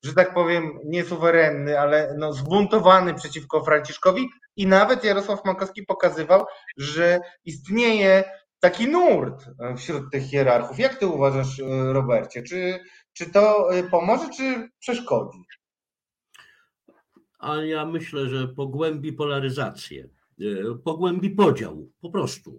że 0.04 0.14
tak 0.14 0.34
powiem, 0.34 0.80
niesuwerenny, 0.86 1.80
ale 1.80 2.16
no, 2.18 2.34
zbuntowany 2.34 3.14
przeciwko 3.14 3.64
Franciszkowi 3.64 4.30
i 4.56 4.68
nawet 4.68 5.04
Jarosław 5.04 5.46
Makowski 5.46 5.84
pokazywał, 5.84 6.46
że 6.78 7.20
istnieje 7.46 8.24
taki 8.60 8.88
nurt 8.88 9.46
wśród 9.78 10.12
tych 10.12 10.24
hierarchów. 10.24 10.80
Jak 10.80 10.96
ty 10.96 11.08
uważasz, 11.08 11.60
e, 11.60 11.94
Robercie? 11.94 12.44
Czy, 12.44 12.80
czy 13.14 13.32
to 13.32 13.70
pomoże, 13.92 14.30
czy 14.38 14.70
przeszkodzi? 14.80 15.40
Ale 17.40 17.68
ja 17.68 17.86
myślę, 17.86 18.30
że 18.30 18.48
pogłębi 18.48 19.14
polaryzację, 19.14 20.10
pogłębi 20.84 21.30
podział, 21.30 21.90
po 22.02 22.10
prostu 22.10 22.52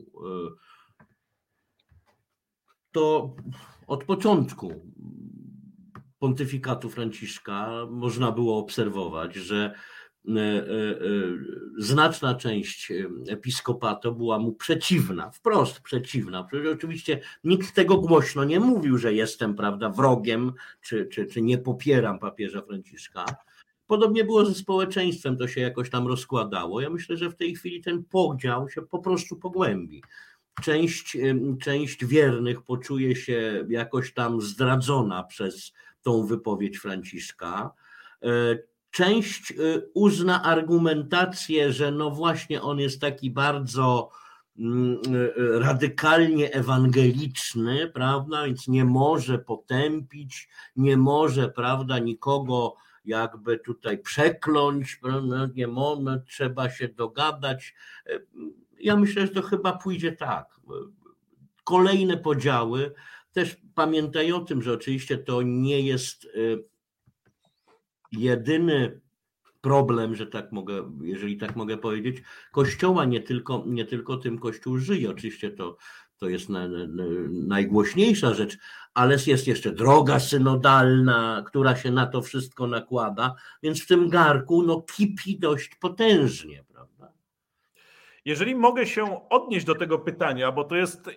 to 2.99 3.35
od 3.87 4.05
początku 4.05 4.73
pontyfikatu 6.19 6.91
Franciszka 6.91 7.71
można 7.91 8.33
było 8.33 8.59
obserwować, 8.59 9.35
że 9.35 9.75
e, 10.29 10.41
e, 10.41 10.41
e, 10.41 10.65
znaczna 11.77 12.35
część 12.35 12.93
episkopatu 13.29 14.15
była 14.15 14.39
mu 14.39 14.53
przeciwna, 14.53 15.31
wprost 15.31 15.81
przeciwna. 15.81 16.45
Przecież 16.45 16.69
oczywiście 16.73 17.21
nikt 17.45 17.75
tego 17.75 17.97
głośno 17.97 18.45
nie 18.45 18.61
mówił, 18.61 18.99
że 18.99 19.15
jestem 19.15 19.55
prawda, 19.55 19.91
wrogiem, 19.91 20.53
czy, 20.81 21.07
czy, 21.07 21.27
czy 21.27 21.43
nie 21.43 21.59
popieram 21.59 22.19
papieża 22.19 22.63
Franciszka. 22.63 23.25
Podobnie 23.87 24.25
było 24.25 24.45
ze 24.45 24.55
społeczeństwem, 24.55 25.37
to 25.37 25.49
się 25.49 25.61
jakoś 25.61 25.91
tam 25.91 26.07
rozkładało. 26.07 26.81
Ja 26.81 26.91
myślę, 26.91 27.17
że 27.17 27.31
w 27.31 27.37
tej 27.37 27.55
chwili 27.55 27.81
ten 27.81 28.05
podział 28.05 28.69
się 28.69 28.83
po 28.83 28.99
prostu 28.99 29.37
pogłębi 29.37 30.03
część, 30.63 31.17
część 31.63 32.05
wiernych 32.05 32.63
poczuje 32.63 33.17
się 33.17 33.67
jakoś 33.69 34.15
tam 34.15 34.41
zdradzona 34.41 35.25
przez 35.25 35.73
tą 36.03 36.27
wypowiedź 36.27 36.79
Franciszka. 36.79 37.71
E, 38.23 38.29
część 38.91 39.53
e, 39.53 39.55
uzna 39.95 40.43
argumentację, 40.43 41.73
że 41.73 41.91
no 41.91 42.11
właśnie 42.11 42.63
on 42.63 42.79
jest 42.79 43.01
taki 43.01 43.31
bardzo 43.31 44.11
mm, 44.59 45.01
e, 45.57 45.59
radykalnie 45.59 46.53
ewangeliczny, 46.53 47.91
prawda, 47.95 48.45
więc 48.45 48.69
nie 48.69 48.85
może 48.85 49.39
potępić, 49.39 50.49
nie 50.77 50.97
może, 50.97 51.49
prawda, 51.49 51.99
nikogo 51.99 52.75
jakby 53.05 53.59
tutaj 53.59 53.99
przekląć, 53.99 55.01
nie 55.55 55.67
może, 55.67 56.23
trzeba 56.27 56.71
się 56.71 56.89
dogadać 56.89 57.75
ja 58.81 58.97
myślę, 58.97 59.27
że 59.27 59.33
to 59.33 59.43
chyba 59.43 59.73
pójdzie 59.73 60.13
tak. 60.13 60.61
Kolejne 61.65 62.17
podziały, 62.17 62.95
też 63.33 63.57
pamiętaj 63.75 64.33
o 64.33 64.41
tym, 64.41 64.63
że 64.63 64.73
oczywiście 64.73 65.19
to 65.19 65.43
nie 65.43 65.81
jest 65.81 66.25
y, 66.25 66.65
jedyny 68.13 69.01
problem, 69.61 70.15
że 70.15 70.27
tak 70.27 70.53
mogę, 70.53 70.93
jeżeli 71.03 71.37
tak 71.37 71.57
mogę 71.57 71.79
powiedzieć, 71.79 72.17
Kościoła, 72.53 73.05
nie 73.05 73.21
tylko, 73.21 73.65
nie 73.67 73.85
tylko 73.85 74.17
tym 74.17 74.39
Kościół 74.39 74.79
żyje, 74.79 75.11
oczywiście 75.11 75.51
to, 75.51 75.77
to 76.19 76.29
jest 76.29 76.49
na, 76.49 76.69
na, 76.69 76.87
najgłośniejsza 77.31 78.35
rzecz, 78.35 78.59
ale 78.95 79.17
jest 79.27 79.47
jeszcze 79.47 79.73
droga 79.73 80.21
synodalna, 80.21 81.43
która 81.47 81.77
się 81.77 81.91
na 81.91 82.07
to 82.07 82.23
wszystko 82.23 82.67
nakłada, 82.67 83.35
więc 83.63 83.83
w 83.83 83.87
tym 83.87 84.09
garku 84.09 84.63
no, 84.63 84.83
kipi 84.83 85.39
dość 85.39 85.75
potężnie. 85.75 86.65
Jeżeli 88.29 88.55
mogę 88.55 88.87
się 88.87 89.29
odnieść 89.29 89.67
do 89.67 89.75
tego 89.75 89.99
pytania, 89.99 90.53
bo 90.53 90.65
to 90.65 90.77
jest 90.77 91.11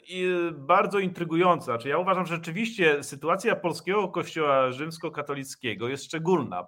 bardzo 0.52 1.00
intrygujące. 1.00 1.66
Znaczy 1.66 1.90
ja 1.90 1.98
uważam, 1.98 2.26
że 2.26 2.36
rzeczywiście 2.36 3.04
sytuacja 3.04 3.56
polskiego 3.56 4.08
kościoła 4.08 4.72
rzymskokatolickiego 4.72 5.90
jest 5.90 6.06
szczególna. 6.06 6.68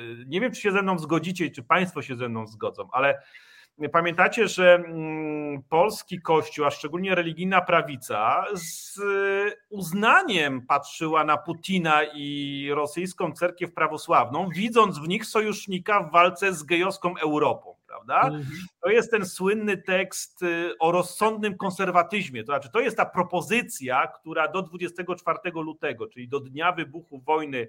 Y, 0.00 0.24
nie 0.26 0.40
wiem, 0.40 0.52
czy 0.52 0.60
się 0.60 0.72
ze 0.72 0.82
mną 0.82 0.98
zgodzicie, 0.98 1.50
czy 1.50 1.62
Państwo 1.62 2.02
się 2.02 2.16
ze 2.16 2.28
mną 2.28 2.46
zgodzą, 2.46 2.88
ale 2.92 3.22
pamiętacie, 3.92 4.48
że 4.48 4.74
mm, 4.74 5.62
polski 5.62 6.20
kościół, 6.20 6.64
a 6.64 6.70
szczególnie 6.70 7.14
religijna 7.14 7.60
prawica, 7.60 8.44
z 8.54 9.00
uznaniem 9.70 10.66
patrzyła 10.66 11.24
na 11.24 11.36
Putina 11.36 12.00
i 12.14 12.68
rosyjską 12.74 13.32
cerkiew 13.32 13.74
prawosławną, 13.74 14.48
widząc 14.48 14.98
w 14.98 15.08
nich 15.08 15.26
sojusznika 15.26 16.02
w 16.02 16.12
walce 16.12 16.54
z 16.54 16.62
gejowską 16.62 17.16
Europą 17.16 17.73
prawda? 18.06 18.28
Mhm. 18.28 18.56
To 18.80 18.90
jest 18.90 19.10
ten 19.10 19.26
słynny 19.26 19.76
tekst 19.76 20.42
y, 20.42 20.78
o 20.78 20.92
rozsądnym 20.92 21.56
konserwatyzmie. 21.56 22.42
To 22.44 22.52
znaczy, 22.52 22.70
to 22.72 22.80
jest 22.80 22.96
ta 22.96 23.06
propozycja, 23.06 24.06
która 24.06 24.48
do 24.48 24.62
24 24.62 25.38
lutego, 25.54 26.06
czyli 26.06 26.28
do 26.28 26.40
dnia 26.40 26.72
wybuchu 26.72 27.20
wojny 27.20 27.66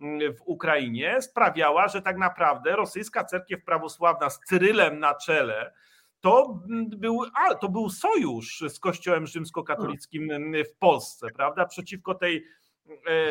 mm, 0.00 0.34
w 0.34 0.40
Ukrainie, 0.44 1.22
sprawiała, 1.22 1.88
że 1.88 2.02
tak 2.02 2.18
naprawdę 2.18 2.76
rosyjska 2.76 3.24
cerkiew 3.24 3.64
prawosławna 3.64 4.30
z 4.30 4.40
Cyrylem 4.40 4.98
na 4.98 5.14
czele 5.14 5.72
to 6.20 6.60
był, 6.96 7.24
a, 7.34 7.54
to 7.54 7.68
był 7.68 7.90
sojusz 7.90 8.64
z 8.68 8.80
Kościołem 8.80 9.26
rzymskokatolickim 9.26 10.30
mm, 10.30 10.64
w 10.64 10.78
Polsce, 10.78 11.26
prawda? 11.36 11.66
Przeciwko 11.66 12.14
tej 12.14 12.44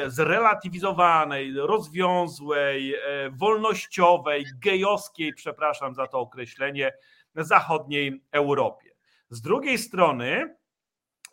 zrelatywizowanej, 0.08 1.54
rozwiązłej, 1.56 2.96
e, 2.96 3.00
wolnościowej, 3.30 4.46
gejowskiej, 4.62 5.34
przepraszam 5.34 5.96
za 5.96 6.08
to 6.08 6.20
określenie, 6.20 6.94
zachodniej 7.36 8.22
Europie. 8.32 8.90
Z 9.30 9.42
drugiej 9.42 9.78
strony 9.78 10.56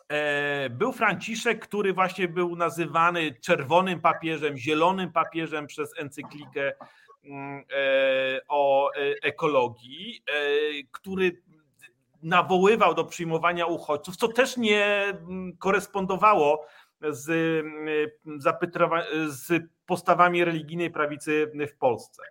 e, 0.09 0.69
był 0.69 0.91
Franciszek, 0.91 1.67
który 1.67 1.93
właśnie 1.93 2.27
był 2.27 2.55
nazywany 2.55 3.35
czerwonym 3.41 4.01
papieżem, 4.01 4.57
zielonym 4.57 5.11
papieżem 5.11 5.67
przez 5.67 5.99
encyklikę 5.99 6.73
mm, 7.23 7.63
o 8.47 8.91
ekologii, 9.23 10.23
który 10.91 11.41
nawoływał 12.23 12.93
do 12.93 13.05
przyjmowania 13.05 13.65
uchodźców, 13.65 14.15
co 14.15 14.27
też 14.27 14.57
nie 14.57 14.85
mm, 14.85 15.57
korespondowało 15.57 16.65
z, 17.09 17.25
z 19.27 19.63
postawami 19.85 20.45
religijnej 20.45 20.91
prawicy 20.91 21.51
w 21.73 21.77
Polsce. 21.77 22.23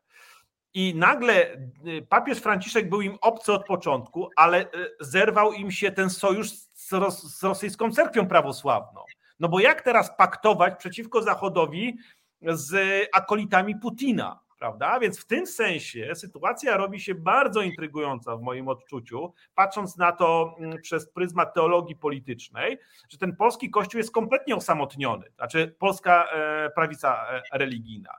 I 0.74 0.94
nagle 0.96 1.54
y, 1.86 2.06
papież 2.08 2.38
Franciszek 2.38 2.88
był 2.88 3.00
im 3.00 3.18
obcy 3.20 3.52
od 3.52 3.66
początku, 3.66 4.28
ale 4.36 4.62
y, 4.62 4.66
zerwał 5.00 5.52
im 5.52 5.70
się 5.70 5.92
ten 5.92 6.10
sojusz 6.10 6.50
z, 6.50 6.90
z 7.38 7.42
rosyjską 7.42 7.92
cerkwią 7.92 8.28
prawosławną. 8.28 9.00
No 9.40 9.48
bo 9.48 9.60
jak 9.60 9.82
teraz 9.82 10.16
paktować 10.16 10.78
przeciwko 10.78 11.22
Zachodowi 11.22 11.98
z 12.42 12.74
akolitami 13.12 13.76
Putina? 13.76 14.43
Prawda? 14.58 15.00
Więc 15.00 15.20
w 15.20 15.26
tym 15.26 15.46
sensie 15.46 16.14
sytuacja 16.14 16.76
robi 16.76 17.00
się 17.00 17.14
bardzo 17.14 17.62
intrygująca 17.62 18.36
w 18.36 18.42
moim 18.42 18.68
odczuciu, 18.68 19.32
patrząc 19.54 19.96
na 19.96 20.12
to 20.12 20.56
mm, 20.58 20.82
przez 20.82 21.12
pryzmat 21.12 21.54
teologii 21.54 21.96
politycznej, 21.96 22.78
że 23.08 23.18
ten 23.18 23.36
polski 23.36 23.70
kościół 23.70 23.98
jest 23.98 24.12
kompletnie 24.12 24.56
osamotniony, 24.56 25.30
znaczy 25.36 25.76
polska 25.78 26.28
e, 26.32 26.70
prawica 26.70 27.26
e, 27.30 27.58
religijna 27.58 28.14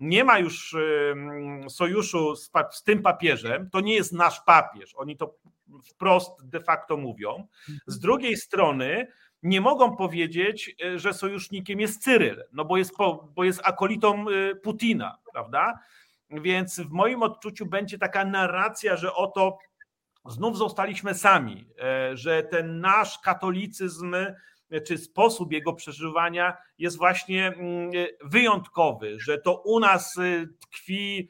nie 0.00 0.24
ma 0.24 0.38
już 0.38 0.76
sojuszu 1.68 2.36
z, 2.36 2.50
z, 2.70 2.82
tym 2.82 3.02
papieżem, 3.02 3.70
to 3.70 3.80
nie 3.80 3.94
jest 3.94 4.12
nasz 4.12 4.40
papież. 4.40 4.94
Oni 4.94 5.16
to 5.16 5.34
wprost 5.90 6.48
de 6.48 6.60
facto 6.60 6.96
mówią. 6.96 7.46
Z 7.86 7.98
drugiej 7.98 8.36
strony 8.36 9.06
nie 9.42 9.60
mogą 9.60 9.96
powiedzieć, 9.96 10.76
e, 10.84 10.98
że 10.98 11.14
sojusznikiem 11.14 11.80
jest 11.80 12.02
Cyryl, 12.02 12.44
no 12.52 12.64
bo 12.64 12.76
jest, 12.76 12.92
bo 13.34 13.44
jest 13.44 13.60
akolitą 13.64 14.24
e, 14.28 14.54
Putina, 14.54 15.18
prawda? 15.32 15.78
Więc 16.30 16.80
w 16.80 16.90
moim 16.90 17.22
odczuciu 17.22 17.66
będzie 17.66 17.98
taka 17.98 18.24
narracja, 18.24 18.96
że 18.96 19.14
oto 19.14 19.58
znów 20.26 20.58
zostaliśmy 20.58 21.14
sami, 21.14 21.68
e, 21.82 22.16
że 22.16 22.42
ten 22.42 22.80
nasz 22.80 23.18
katolicyzm 23.18 24.16
czy 24.86 24.98
sposób 24.98 25.52
jego 25.52 25.72
przeżywania 25.72 26.56
jest 26.78 26.96
właśnie 26.96 27.46
mm, 27.46 27.90
wyjątkowy, 28.24 29.20
że 29.20 29.38
to 29.38 29.62
u 29.64 29.80
nas 29.80 30.16
tkwi 30.60 31.28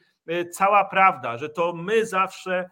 cała 0.51 0.85
prawda, 0.85 1.37
że 1.37 1.49
to 1.49 1.73
my 1.73 2.05
zawsze 2.05 2.69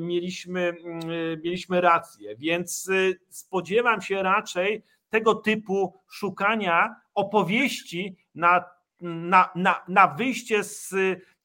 mieliśmy, 0.00 0.60
mm, 0.60 1.00
mieliśmy 1.44 1.80
rację. 1.80 2.36
Więc 2.36 2.90
spodziewam 3.28 4.02
się 4.02 4.22
raczej 4.22 4.82
tego 5.10 5.34
typu 5.34 6.00
szukania 6.08 6.96
opowieści 7.14 8.16
na, 8.34 8.64
na, 9.00 9.50
na, 9.54 9.84
na 9.88 10.08
wyjście 10.08 10.64
z 10.64 10.94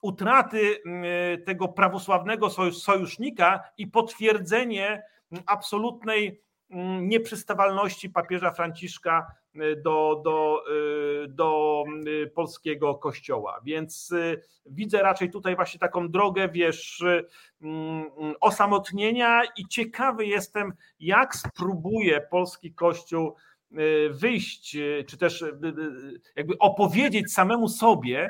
utraty 0.01 0.81
tego 1.45 1.67
prawosławnego 1.67 2.49
sojusznika 2.71 3.63
i 3.77 3.87
potwierdzenie 3.87 5.03
absolutnej 5.45 6.27
Mm, 6.27 6.46
nieprzystawalności 7.01 8.09
papieża 8.09 8.51
Franciszka 8.51 9.31
y, 9.55 9.81
do, 9.83 10.21
do, 10.23 10.63
y, 11.23 11.27
do 11.27 11.83
y, 12.07 12.27
polskiego 12.27 12.95
kościoła. 12.95 13.61
Więc 13.63 14.13
widzę 14.65 15.01
raczej 15.01 15.31
tutaj 15.31 15.55
właśnie 15.55 15.79
taką 15.79 16.09
drogę, 16.09 16.49
wiesz, 16.49 17.03
mm, 17.61 18.05
osamotnienia 18.41 19.41
i 19.57 19.67
ciekawy 19.67 20.25
jestem, 20.25 20.73
jak 20.99 21.35
spróbuje 21.35 22.21
polski 22.21 22.73
kościół 22.73 23.35
wyjść, 24.11 24.77
czy 25.07 25.17
też 25.17 25.43
jakby 26.35 26.57
opowiedzieć 26.57 27.33
samemu 27.33 27.67
sobie, 27.67 28.29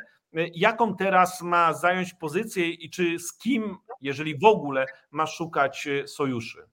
jaką 0.54 0.96
teraz 0.96 1.42
ma 1.42 1.74
zająć 1.74 2.14
pozycję 2.14 2.70
i 2.70 2.90
czy 2.90 3.20
z 3.20 3.38
kim, 3.38 3.78
jeżeli 4.02 4.38
w 4.38 4.44
ogóle, 4.44 4.86
ma 5.12 5.26
szukać 5.26 5.88
sojuszy. 6.06 6.68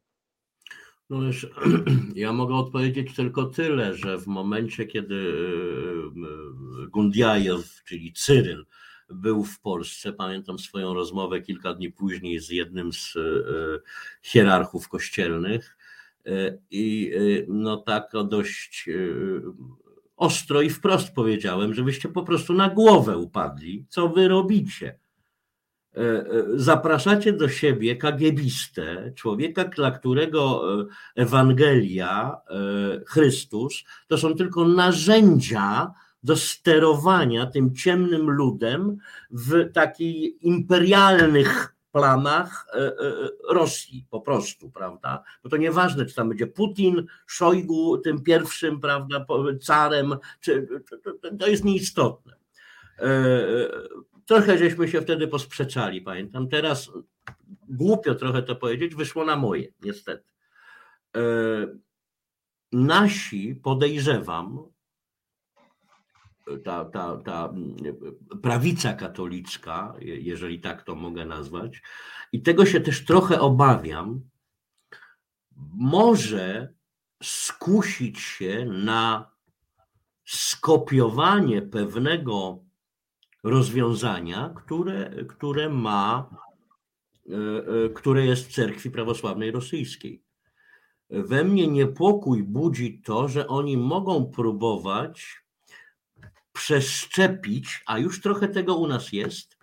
No 1.11 1.23
już, 1.23 1.47
ja 2.15 2.33
mogę 2.33 2.55
odpowiedzieć 2.55 3.15
tylko 3.15 3.45
tyle, 3.45 3.95
że 3.95 4.19
w 4.19 4.27
momencie, 4.27 4.87
kiedy 4.87 5.35
e, 6.85 6.87
Gundiajew, 6.87 7.83
czyli 7.85 8.13
Cyryl, 8.13 8.67
był 9.11 9.45
w 9.45 9.61
Polsce, 9.61 10.13
pamiętam 10.13 10.59
swoją 10.59 10.95
rozmowę 10.95 11.41
kilka 11.41 11.75
dni 11.75 11.93
później 11.93 12.41
z 12.41 12.51
jednym 12.51 12.93
z 12.93 13.17
e, 13.17 13.21
hierarchów 14.23 14.89
kościelnych 14.89 15.77
i 16.71 17.13
no 17.49 17.77
tak 17.77 18.13
dość 18.29 18.89
ostro 20.17 20.63
i 20.63 20.71
wprost 20.71 21.15
powiedziałem, 21.15 21.75
żebyście 21.75 22.09
po 22.09 22.23
prostu 22.23 22.55
na 22.55 22.71
głowę 22.71 23.19
upadli, 23.19 23.87
co 23.89 24.09
wy 24.09 24.29
robicie 24.29 24.99
zapraszacie 26.55 27.33
do 27.33 27.49
siebie 27.49 27.97
kagiebistę, 27.97 29.13
człowieka, 29.15 29.65
dla 29.65 29.91
którego 29.91 30.63
e, 30.83 30.87
Ewangelia, 31.17 32.37
Chrystus, 33.07 33.85
to 34.07 34.19
są 34.19 34.35
tylko 34.35 34.69
narzędzia 34.69 35.93
do 36.23 36.37
sterowania 36.37 37.47
tym 37.47 37.75
ciemnym 37.75 38.31
ludem 38.31 38.97
w 39.31 39.73
takich 39.73 40.43
imperialnych 40.43 41.75
planach 41.93 42.67
Rosji 43.49 44.07
po 44.11 44.21
prostu, 44.21 44.71
prawda? 44.71 45.23
Bo 45.43 45.49
to 45.49 45.57
nieważne, 45.57 46.07
czy 46.07 46.15
tam 46.15 46.29
będzie 46.29 46.47
Putin, 46.47 47.07
Szojgu 47.27 47.99
tym 47.99 48.23
pierwszym, 48.23 48.81
prawda, 48.81 49.27
carem, 49.61 50.17
czy, 50.41 50.69
to 51.39 51.47
jest 51.47 51.65
nieistotne 51.65 52.37
trochę 54.27 54.59
żeśmy 54.59 54.89
się 54.89 55.01
wtedy 55.01 55.29
posprzeczali, 55.29 56.03
pamiętam. 56.03 56.49
Teraz 56.49 56.91
głupio 57.69 58.15
trochę 58.15 58.43
to 58.43 58.57
powiedzieć, 58.57 58.95
wyszło 58.95 59.25
na 59.25 59.37
moje, 59.37 59.69
niestety. 59.83 60.25
E, 61.17 61.21
nasi, 62.73 63.55
podejrzewam, 63.55 64.75
ta, 66.65 66.85
ta, 66.85 67.17
ta 67.17 67.53
prawica 68.43 68.93
katolicka, 68.93 69.95
jeżeli 70.01 70.61
tak 70.61 70.83
to 70.83 70.95
mogę 70.95 71.25
nazwać, 71.25 71.83
i 72.33 72.43
tego 72.43 72.67
się 72.67 72.81
też 72.81 73.05
trochę 73.05 73.41
obawiam, 73.41 74.21
może 75.75 76.75
skusić 77.23 78.21
się 78.21 78.65
na 78.65 79.31
skopiowanie 80.25 81.63
pewnego 81.63 82.64
rozwiązania, 83.45 84.55
które, 84.57 85.25
które 85.29 85.69
ma, 85.69 86.31
e, 87.29 87.35
e, 87.85 87.89
które 87.89 88.27
jest 88.27 88.49
w 88.49 88.53
cerkwi 88.53 88.91
prawosławnej 88.91 89.51
rosyjskiej. 89.51 90.23
We 91.11 91.45
mnie 91.45 91.69
niepokój 91.69 92.43
budzi 92.43 93.03
to, 93.05 93.29
że 93.29 93.49
oni 93.49 93.77
mogą 93.77 94.27
próbować 94.27 95.45
przeszczepić, 96.53 97.83
a 97.87 97.99
już 97.99 98.21
trochę 98.21 98.49
tego 98.49 98.77
u 98.77 98.87
nas 98.87 99.13
jest, 99.13 99.59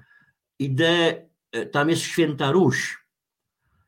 ideę, 0.60 1.30
e, 1.52 1.66
tam 1.66 1.90
jest 1.90 2.02
święta 2.02 2.52
Ruś, 2.52 3.06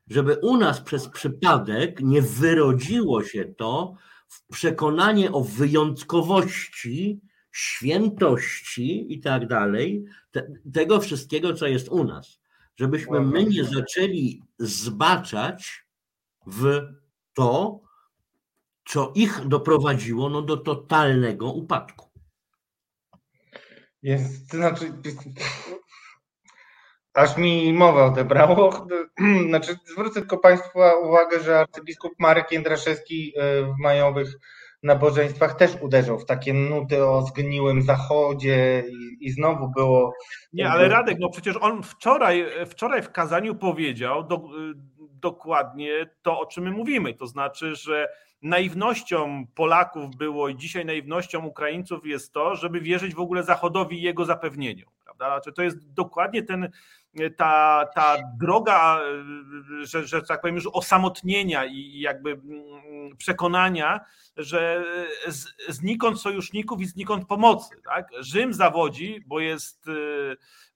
żeby 0.06 0.36
u 0.42 0.56
nas 0.56 0.80
przez 0.80 1.08
przypadek 1.08 2.00
nie 2.00 2.22
wyrodziło 2.22 3.24
się 3.24 3.44
to 3.44 3.94
w 4.28 4.46
przekonanie 4.52 5.32
o 5.32 5.40
wyjątkowości 5.40 7.20
świętości 7.54 9.12
i 9.14 9.20
tak 9.20 9.46
dalej, 9.46 10.04
te, 10.30 10.52
tego 10.74 11.00
wszystkiego, 11.00 11.54
co 11.54 11.66
jest 11.66 11.88
u 11.88 12.04
nas. 12.04 12.40
Żebyśmy 12.76 13.20
my 13.20 13.44
nie 13.44 13.64
zaczęli 13.64 14.42
zbaczać 14.58 15.86
w 16.46 16.80
to, 17.34 17.80
co 18.84 19.12
ich 19.14 19.48
doprowadziło 19.48 20.30
no, 20.30 20.42
do 20.42 20.56
totalnego 20.56 21.52
upadku. 21.52 22.10
Jest, 24.02 24.50
to 24.50 24.56
znaczy, 24.56 24.92
aż 27.14 27.36
mi 27.36 27.72
mowa 27.72 28.04
odebrało. 28.04 28.86
Znaczy, 29.48 29.76
zwrócę 29.92 30.20
tylko 30.20 30.38
Państwa 30.38 30.94
uwagę, 30.94 31.40
że 31.40 31.60
arcybiskup 31.60 32.12
Marek 32.18 32.52
Jędraszewski 32.52 33.32
e, 33.36 33.62
w 33.62 33.78
majowych 33.78 34.28
nabożeństwach 34.84 35.56
też 35.56 35.76
uderzał 35.80 36.18
w 36.18 36.26
takie 36.26 36.54
nuty 36.54 37.06
o 37.06 37.22
zgniłym 37.22 37.82
zachodzie 37.82 38.84
i, 38.88 39.26
i 39.26 39.30
znowu 39.30 39.68
było. 39.68 40.14
Nie, 40.52 40.70
ale 40.70 40.88
Radek, 40.88 41.18
no 41.20 41.28
przecież 41.28 41.56
on 41.56 41.82
wczoraj, 41.82 42.46
wczoraj 42.66 43.02
w 43.02 43.12
kazaniu 43.12 43.54
powiedział 43.54 44.24
do, 44.24 44.42
dokładnie 44.98 46.10
to, 46.22 46.40
o 46.40 46.46
czym 46.46 46.64
my 46.64 46.70
mówimy. 46.70 47.14
To 47.14 47.26
znaczy, 47.26 47.74
że 47.74 48.08
naiwnością 48.42 49.46
Polaków 49.54 50.16
było 50.16 50.48
i 50.48 50.56
dzisiaj 50.56 50.84
naiwnością 50.84 51.46
Ukraińców 51.46 52.06
jest 52.06 52.32
to, 52.32 52.56
żeby 52.56 52.80
wierzyć 52.80 53.14
w 53.14 53.20
ogóle 53.20 53.42
Zachodowi 53.42 53.98
i 53.98 54.02
jego 54.02 54.24
zapewnieniom 54.24 54.88
prawda? 55.18 55.36
Znaczy, 55.36 55.52
to 55.52 55.62
jest 55.62 55.92
dokładnie 55.92 56.42
ten, 56.42 56.70
ta, 57.36 57.84
ta 57.94 58.16
droga, 58.40 59.00
że, 59.82 60.06
że 60.06 60.22
tak 60.22 60.40
powiem, 60.40 60.56
już 60.56 60.68
osamotnienia 60.72 61.64
i 61.64 62.00
jakby 62.00 62.30
mm, 62.30 63.16
przekonania, 63.16 64.00
że 64.36 64.84
z, 65.26 65.46
znikąd 65.68 66.20
sojuszników 66.20 66.80
i 66.80 66.86
znikąd 66.86 67.26
pomocy. 67.28 67.76
Tak? 67.84 68.08
Rzym 68.20 68.54
zawodzi, 68.54 69.24
bo 69.26 69.40
jest, 69.40 69.86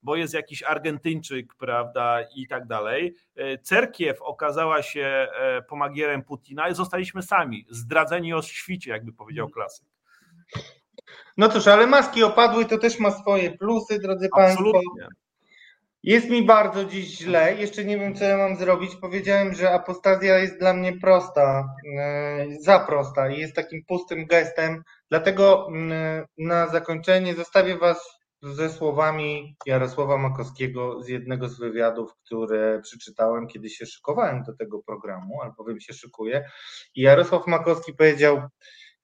bo 0.03 0.17
jest 0.17 0.35
jakiś 0.35 0.63
Argentyńczyk, 0.63 1.55
prawda, 1.55 2.19
i 2.35 2.47
tak 2.47 2.67
dalej. 2.67 3.15
Cerkiew 3.63 4.23
okazała 4.23 4.83
się 4.83 5.29
pomagierem 5.69 6.23
Putina 6.23 6.69
i 6.69 6.75
zostaliśmy 6.75 7.23
sami, 7.23 7.67
zdradzeni 7.71 8.35
o 8.35 8.43
świcie, 8.43 8.91
jakby 8.91 9.13
powiedział 9.13 9.49
klasyk. 9.49 9.87
No 11.37 11.49
cóż, 11.49 11.67
ale 11.67 11.87
maski 11.87 12.23
opadły, 12.23 12.65
to 12.65 12.79
też 12.79 12.99
ma 12.99 13.11
swoje 13.11 13.51
plusy, 13.51 13.99
drodzy 13.99 14.29
Absolutnie. 14.33 14.81
Państwo. 14.83 15.19
Jest 16.03 16.31
mi 16.31 16.43
bardzo 16.47 16.85
dziś 16.85 17.19
źle, 17.19 17.55
jeszcze 17.55 17.85
nie 17.85 17.99
wiem, 17.99 18.15
co 18.15 18.25
ja 18.25 18.37
mam 18.37 18.57
zrobić. 18.57 18.97
Powiedziałem, 18.97 19.55
że 19.55 19.71
apostazja 19.71 20.39
jest 20.39 20.59
dla 20.59 20.75
mnie 20.75 20.99
prosta, 20.99 21.75
e, 21.99 22.47
za 22.61 22.79
prosta 22.79 23.31
i 23.31 23.41
jest 23.41 23.55
takim 23.55 23.85
pustym 23.85 24.27
gestem. 24.27 24.83
Dlatego 25.11 25.69
mm, 25.69 26.27
na 26.39 26.69
zakończenie 26.69 27.35
zostawię 27.35 27.79
Was 27.79 28.19
ze 28.43 28.71
słowami 28.71 29.57
Jarosława 29.67 30.19
Makowskiego 30.19 31.03
z 31.03 31.09
jednego 31.09 31.49
z 31.49 31.59
wywiadów, 31.59 32.15
które 32.25 32.81
przeczytałem, 32.83 33.47
kiedy 33.47 33.71
się 33.71 33.87
szykowałem 33.87 34.43
do 34.43 34.53
tego 34.53 34.83
programu, 34.83 35.43
albowiem 35.43 35.81
się 35.81 35.93
szykuję. 35.93 36.51
I 36.95 37.03
Jarosław 37.03 37.47
Makowski 37.47 37.95
powiedział: 37.95 38.43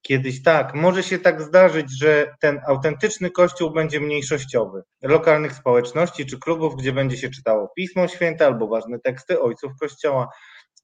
Kiedyś 0.06 0.43
tak, 0.43 0.74
może 0.74 1.02
się 1.02 1.18
tak 1.18 1.43
zdarzyć, 1.43 1.98
że 1.98 2.35
ten 2.40 2.60
autentyczny 2.66 3.31
kościół 3.31 3.70
będzie 3.70 4.01
mniejszościowy. 4.01 4.82
Lokalnych 5.02 5.52
społeczności 5.52 6.26
czy 6.26 6.39
klubów, 6.39 6.76
gdzie 6.76 6.93
będzie 6.93 7.16
się 7.16 7.31
czytało 7.31 7.72
Pismo 7.76 8.09
Święte 8.09 8.47
albo 8.47 8.68
ważne 8.68 8.98
teksty 8.98 9.40
ojców 9.40 9.72
kościoła 9.81 10.28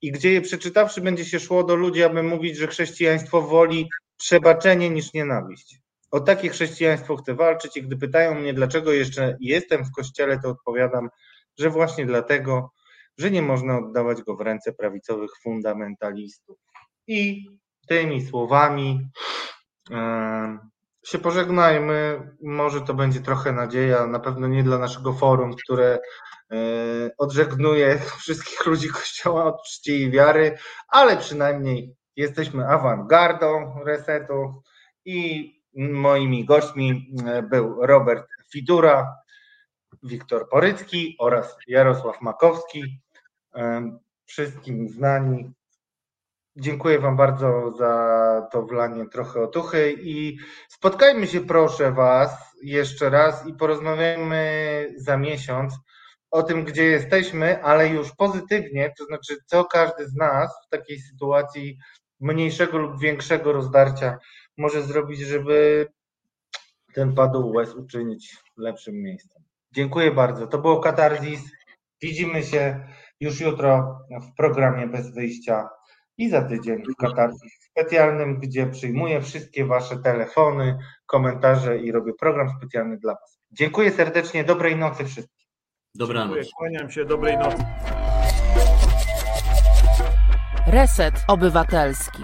i 0.01 0.11
gdzie 0.11 0.33
je 0.33 0.41
przeczytawszy 0.41 1.01
będzie 1.01 1.25
się 1.25 1.39
szło 1.39 1.63
do 1.63 1.75
ludzi, 1.75 2.03
aby 2.03 2.23
mówić, 2.23 2.57
że 2.57 2.67
chrześcijaństwo 2.67 3.41
woli 3.41 3.89
przebaczenie 4.17 4.89
niż 4.89 5.13
nienawiść. 5.13 5.79
O 6.11 6.19
takie 6.19 6.49
chrześcijaństwo 6.49 7.17
chcę 7.17 7.35
walczyć 7.35 7.77
i 7.77 7.83
gdy 7.83 7.97
pytają 7.97 8.35
mnie, 8.35 8.53
dlaczego 8.53 8.91
jeszcze 8.93 9.37
jestem 9.39 9.85
w 9.85 9.91
kościele, 9.91 10.39
to 10.39 10.49
odpowiadam, 10.49 11.09
że 11.59 11.69
właśnie 11.69 12.05
dlatego, 12.05 12.71
że 13.17 13.31
nie 13.31 13.41
można 13.41 13.77
oddawać 13.77 14.21
go 14.21 14.35
w 14.35 14.41
ręce 14.41 14.73
prawicowych 14.73 15.31
fundamentalistów. 15.43 16.57
I 17.07 17.45
tymi 17.87 18.21
słowami 18.21 19.09
się 21.05 21.19
pożegnajmy. 21.19 22.21
Może 22.43 22.81
to 22.81 22.93
będzie 22.93 23.19
trochę 23.19 23.51
nadzieja, 23.51 24.07
na 24.07 24.19
pewno 24.19 24.47
nie 24.47 24.63
dla 24.63 24.77
naszego 24.77 25.13
forum, 25.13 25.55
które 25.65 25.99
e, 26.51 26.57
odżegnuje 27.17 27.99
wszystkich 28.21 28.65
ludzi 28.65 28.89
Kościoła 28.89 29.45
od 29.45 29.63
czci 29.63 30.01
i 30.01 30.11
wiary, 30.11 30.57
ale 30.87 31.17
przynajmniej 31.17 31.95
jesteśmy 32.15 32.67
awangardą 32.67 33.83
resetu 33.85 34.61
i 35.05 35.51
moimi 35.73 36.45
gośćmi 36.45 37.15
e, 37.25 37.41
był 37.43 37.85
Robert 37.85 38.27
Fidura, 38.51 39.15
Wiktor 40.03 40.49
Porycki 40.49 41.15
oraz 41.19 41.57
Jarosław 41.67 42.21
Makowski, 42.21 43.01
wszystkim 44.25 44.89
znani 44.89 45.51
Dziękuję 46.55 46.99
Wam 46.99 47.17
bardzo 47.17 47.71
za 47.77 48.47
to 48.51 48.63
wlanie 48.63 49.05
trochę 49.09 49.41
otuchy 49.41 49.95
i 50.01 50.37
spotkajmy 50.69 51.27
się 51.27 51.41
proszę 51.41 51.91
Was 51.91 52.55
jeszcze 52.63 53.09
raz 53.09 53.47
i 53.47 53.53
porozmawiajmy 53.53 54.87
za 54.97 55.17
miesiąc 55.17 55.73
o 56.31 56.43
tym, 56.43 56.63
gdzie 56.63 56.83
jesteśmy, 56.83 57.63
ale 57.63 57.89
już 57.89 58.15
pozytywnie, 58.15 58.93
to 58.97 59.05
znaczy 59.05 59.37
co 59.45 59.65
każdy 59.65 60.07
z 60.07 60.15
nas 60.15 60.51
w 60.65 60.69
takiej 60.69 60.99
sytuacji 60.99 61.77
mniejszego 62.19 62.77
lub 62.77 62.99
większego 62.99 63.53
rozdarcia 63.53 64.17
może 64.57 64.81
zrobić, 64.81 65.19
żeby 65.19 65.87
ten 66.93 67.15
padł 67.15 67.51
łez 67.51 67.75
uczynić 67.75 68.37
lepszym 68.57 68.95
miejscem. 69.01 69.43
Dziękuję 69.71 70.11
bardzo. 70.11 70.47
To 70.47 70.57
było 70.57 70.79
Katarzis. 70.79 71.41
Widzimy 72.01 72.43
się 72.43 72.87
już 73.19 73.41
jutro 73.41 73.99
w 74.21 74.35
programie 74.37 74.87
Bez 74.87 75.13
Wyjścia 75.13 75.69
i 76.21 76.29
za 76.29 76.41
tydzień 76.41 76.83
w 76.93 76.95
Katarsis 76.95 77.53
specjalnym, 77.71 78.39
gdzie 78.39 78.67
przyjmuję 78.67 79.21
wszystkie 79.21 79.65
Wasze 79.65 79.97
telefony, 79.97 80.77
komentarze 81.05 81.77
i 81.77 81.91
robię 81.91 82.13
program 82.19 82.49
specjalny 82.57 82.97
dla 82.97 83.13
Was. 83.13 83.39
Dziękuję 83.51 83.91
serdecznie, 83.91 84.43
dobrej 84.43 84.75
nocy 84.75 85.05
wszystkim. 85.05 85.47
Dobranoc. 85.95 86.35
Dziękuję, 86.35 86.51
kłaniam 86.57 86.91
się, 86.91 87.05
dobrej 87.05 87.37
nocy. 87.37 87.63
Reset 90.67 91.13
Obywatelski. 91.27 92.23